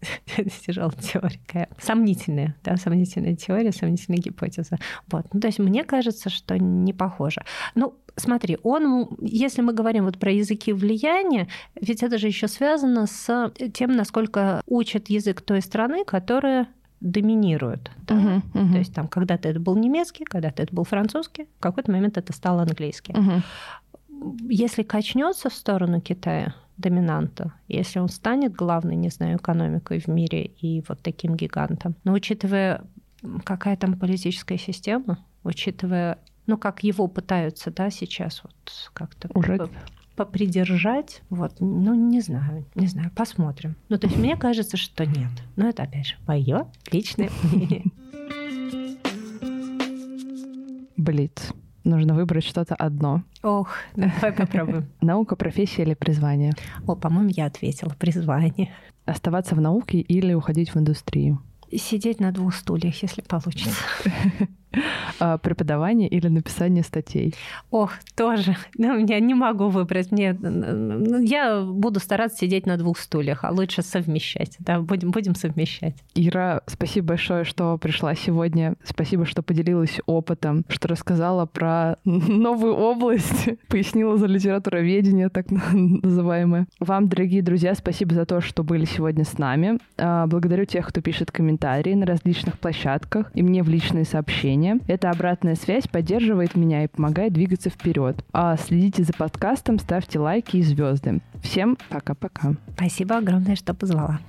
тяжелая 0.66 0.92
теория, 0.92 1.68
сомнительная, 1.80 2.54
да, 2.62 2.76
сомнительная 2.76 3.34
теория, 3.34 3.72
сомнительная 3.72 4.20
гипотеза. 4.20 4.78
Вот. 5.10 5.26
Ну, 5.32 5.40
то 5.40 5.48
есть 5.48 5.58
мне 5.58 5.82
кажется, 5.82 6.30
что 6.30 6.56
не 6.58 6.92
похоже. 6.92 7.42
Ну, 7.74 7.98
смотри, 8.18 8.58
он, 8.62 9.16
если 9.20 9.62
мы 9.62 9.72
говорим 9.72 10.04
вот 10.04 10.18
про 10.18 10.30
языки 10.30 10.72
влияния, 10.72 11.48
ведь 11.80 12.02
это 12.02 12.18
же 12.18 12.26
еще 12.26 12.48
связано 12.48 13.06
с 13.06 13.52
тем, 13.72 13.96
насколько 13.96 14.62
учат 14.66 15.08
язык 15.08 15.40
той 15.40 15.62
страны, 15.62 16.04
которая 16.04 16.68
доминирует. 17.00 17.90
Да? 18.06 18.14
Uh-huh, 18.14 18.42
uh-huh. 18.54 18.72
То 18.72 18.78
есть 18.78 18.94
там 18.94 19.08
когда-то 19.08 19.48
это 19.48 19.60
был 19.60 19.76
немецкий, 19.76 20.24
когда-то 20.24 20.62
это 20.62 20.74
был 20.74 20.84
французский, 20.84 21.46
в 21.58 21.60
какой-то 21.60 21.92
момент 21.92 22.18
это 22.18 22.32
стал 22.32 22.58
английский. 22.58 23.12
Uh-huh. 23.12 23.42
Если 24.48 24.82
качнется 24.82 25.48
в 25.48 25.54
сторону 25.54 26.00
Китая, 26.00 26.54
доминанта, 26.76 27.52
если 27.66 27.98
он 27.98 28.08
станет 28.08 28.52
главной, 28.54 28.96
не 28.96 29.10
знаю, 29.10 29.36
экономикой 29.36 30.00
в 30.00 30.06
мире 30.06 30.44
и 30.44 30.82
вот 30.88 31.00
таким 31.02 31.34
гигантом. 31.34 31.96
Но 32.04 32.12
учитывая, 32.12 32.84
какая 33.44 33.76
там 33.76 33.98
политическая 33.98 34.58
система, 34.58 35.18
учитывая, 35.42 36.18
ну, 36.48 36.56
как 36.56 36.82
его 36.82 37.06
пытаются, 37.06 37.70
да, 37.70 37.90
сейчас 37.90 38.42
вот 38.42 38.90
как-то... 38.94 39.28
Попридержать, 40.16 41.22
вот, 41.30 41.60
ну, 41.60 41.94
не 41.94 42.20
знаю, 42.20 42.64
не 42.74 42.88
знаю, 42.88 43.12
посмотрим. 43.14 43.76
Ну, 43.88 43.98
то 43.98 44.08
есть 44.08 44.18
мне 44.18 44.36
кажется, 44.36 44.76
что 44.76 45.06
нет. 45.06 45.30
Но 45.54 45.68
это, 45.68 45.84
опять 45.84 46.08
же, 46.08 46.16
мое 46.26 46.66
личное 46.90 47.30
мнение. 47.44 47.84
Блиц. 50.96 51.52
Нужно 51.84 52.14
выбрать 52.14 52.42
что-то 52.42 52.74
одно. 52.74 53.22
Ох, 53.44 53.76
давай 53.94 54.32
попробуем. 54.32 54.88
Наука, 55.00 55.36
профессия 55.36 55.82
или 55.82 55.94
призвание? 55.94 56.52
О, 56.84 56.96
по-моему, 56.96 57.30
я 57.30 57.46
ответила. 57.46 57.94
Призвание. 57.96 58.72
Оставаться 59.04 59.54
в 59.54 59.60
науке 59.60 60.00
или 60.00 60.34
уходить 60.34 60.74
в 60.74 60.78
индустрию? 60.78 61.40
Сидеть 61.70 62.18
на 62.18 62.32
двух 62.32 62.54
стульях, 62.54 63.00
если 63.02 63.20
получится. 63.20 63.76
А, 65.20 65.36
преподавание 65.38 66.08
или 66.08 66.28
написание 66.28 66.84
статей? 66.84 67.34
Ох, 67.70 67.92
тоже. 68.16 68.56
Ну, 68.78 69.04
я 69.04 69.18
не 69.18 69.34
могу 69.34 69.68
выбрать. 69.68 70.12
Мне, 70.12 70.32
ну, 70.32 71.20
я 71.20 71.62
буду 71.62 71.98
стараться 71.98 72.38
сидеть 72.38 72.66
на 72.66 72.76
двух 72.76 72.98
стульях, 72.98 73.42
а 73.42 73.50
лучше 73.50 73.82
совмещать. 73.82 74.56
Да, 74.60 74.80
будем, 74.80 75.10
будем 75.10 75.34
совмещать. 75.34 75.94
Ира, 76.14 76.62
спасибо 76.66 77.08
большое, 77.08 77.44
что 77.44 77.76
пришла 77.78 78.14
сегодня. 78.14 78.74
Спасибо, 78.84 79.26
что 79.26 79.42
поделилась 79.42 79.98
опытом, 80.06 80.64
что 80.68 80.86
рассказала 80.88 81.46
про 81.46 81.96
новую 82.04 82.74
область, 82.74 83.48
пояснила 83.68 84.16
за 84.16 84.26
литературоведение, 84.26 85.28
так 85.28 85.46
называемое. 85.50 86.68
Вам, 86.78 87.08
дорогие 87.08 87.42
друзья, 87.42 87.74
спасибо 87.74 88.14
за 88.14 88.24
то, 88.24 88.40
что 88.40 88.62
были 88.62 88.84
сегодня 88.84 89.24
с 89.24 89.38
нами. 89.38 89.78
А, 89.96 90.26
благодарю 90.28 90.64
тех, 90.64 90.86
кто 90.86 91.00
пишет 91.00 91.32
комментарии 91.32 91.94
на 91.94 92.06
различных 92.06 92.58
площадках 92.58 93.32
и 93.34 93.42
мне 93.42 93.64
в 93.64 93.68
личные 93.68 94.04
сообщения 94.04 94.57
общения. 94.58 94.80
Эта 94.86 95.10
обратная 95.10 95.54
связь 95.54 95.86
поддерживает 95.86 96.56
меня 96.56 96.84
и 96.84 96.88
помогает 96.88 97.32
двигаться 97.32 97.70
вперед. 97.70 98.24
А 98.32 98.56
следите 98.56 99.02
за 99.04 99.12
подкастом, 99.12 99.78
ставьте 99.78 100.18
лайки 100.18 100.56
и 100.56 100.62
звезды. 100.62 101.20
Всем 101.42 101.76
пока-пока. 101.88 102.54
Спасибо 102.74 103.18
огромное, 103.18 103.56
что 103.56 103.74
позвала. 103.74 104.20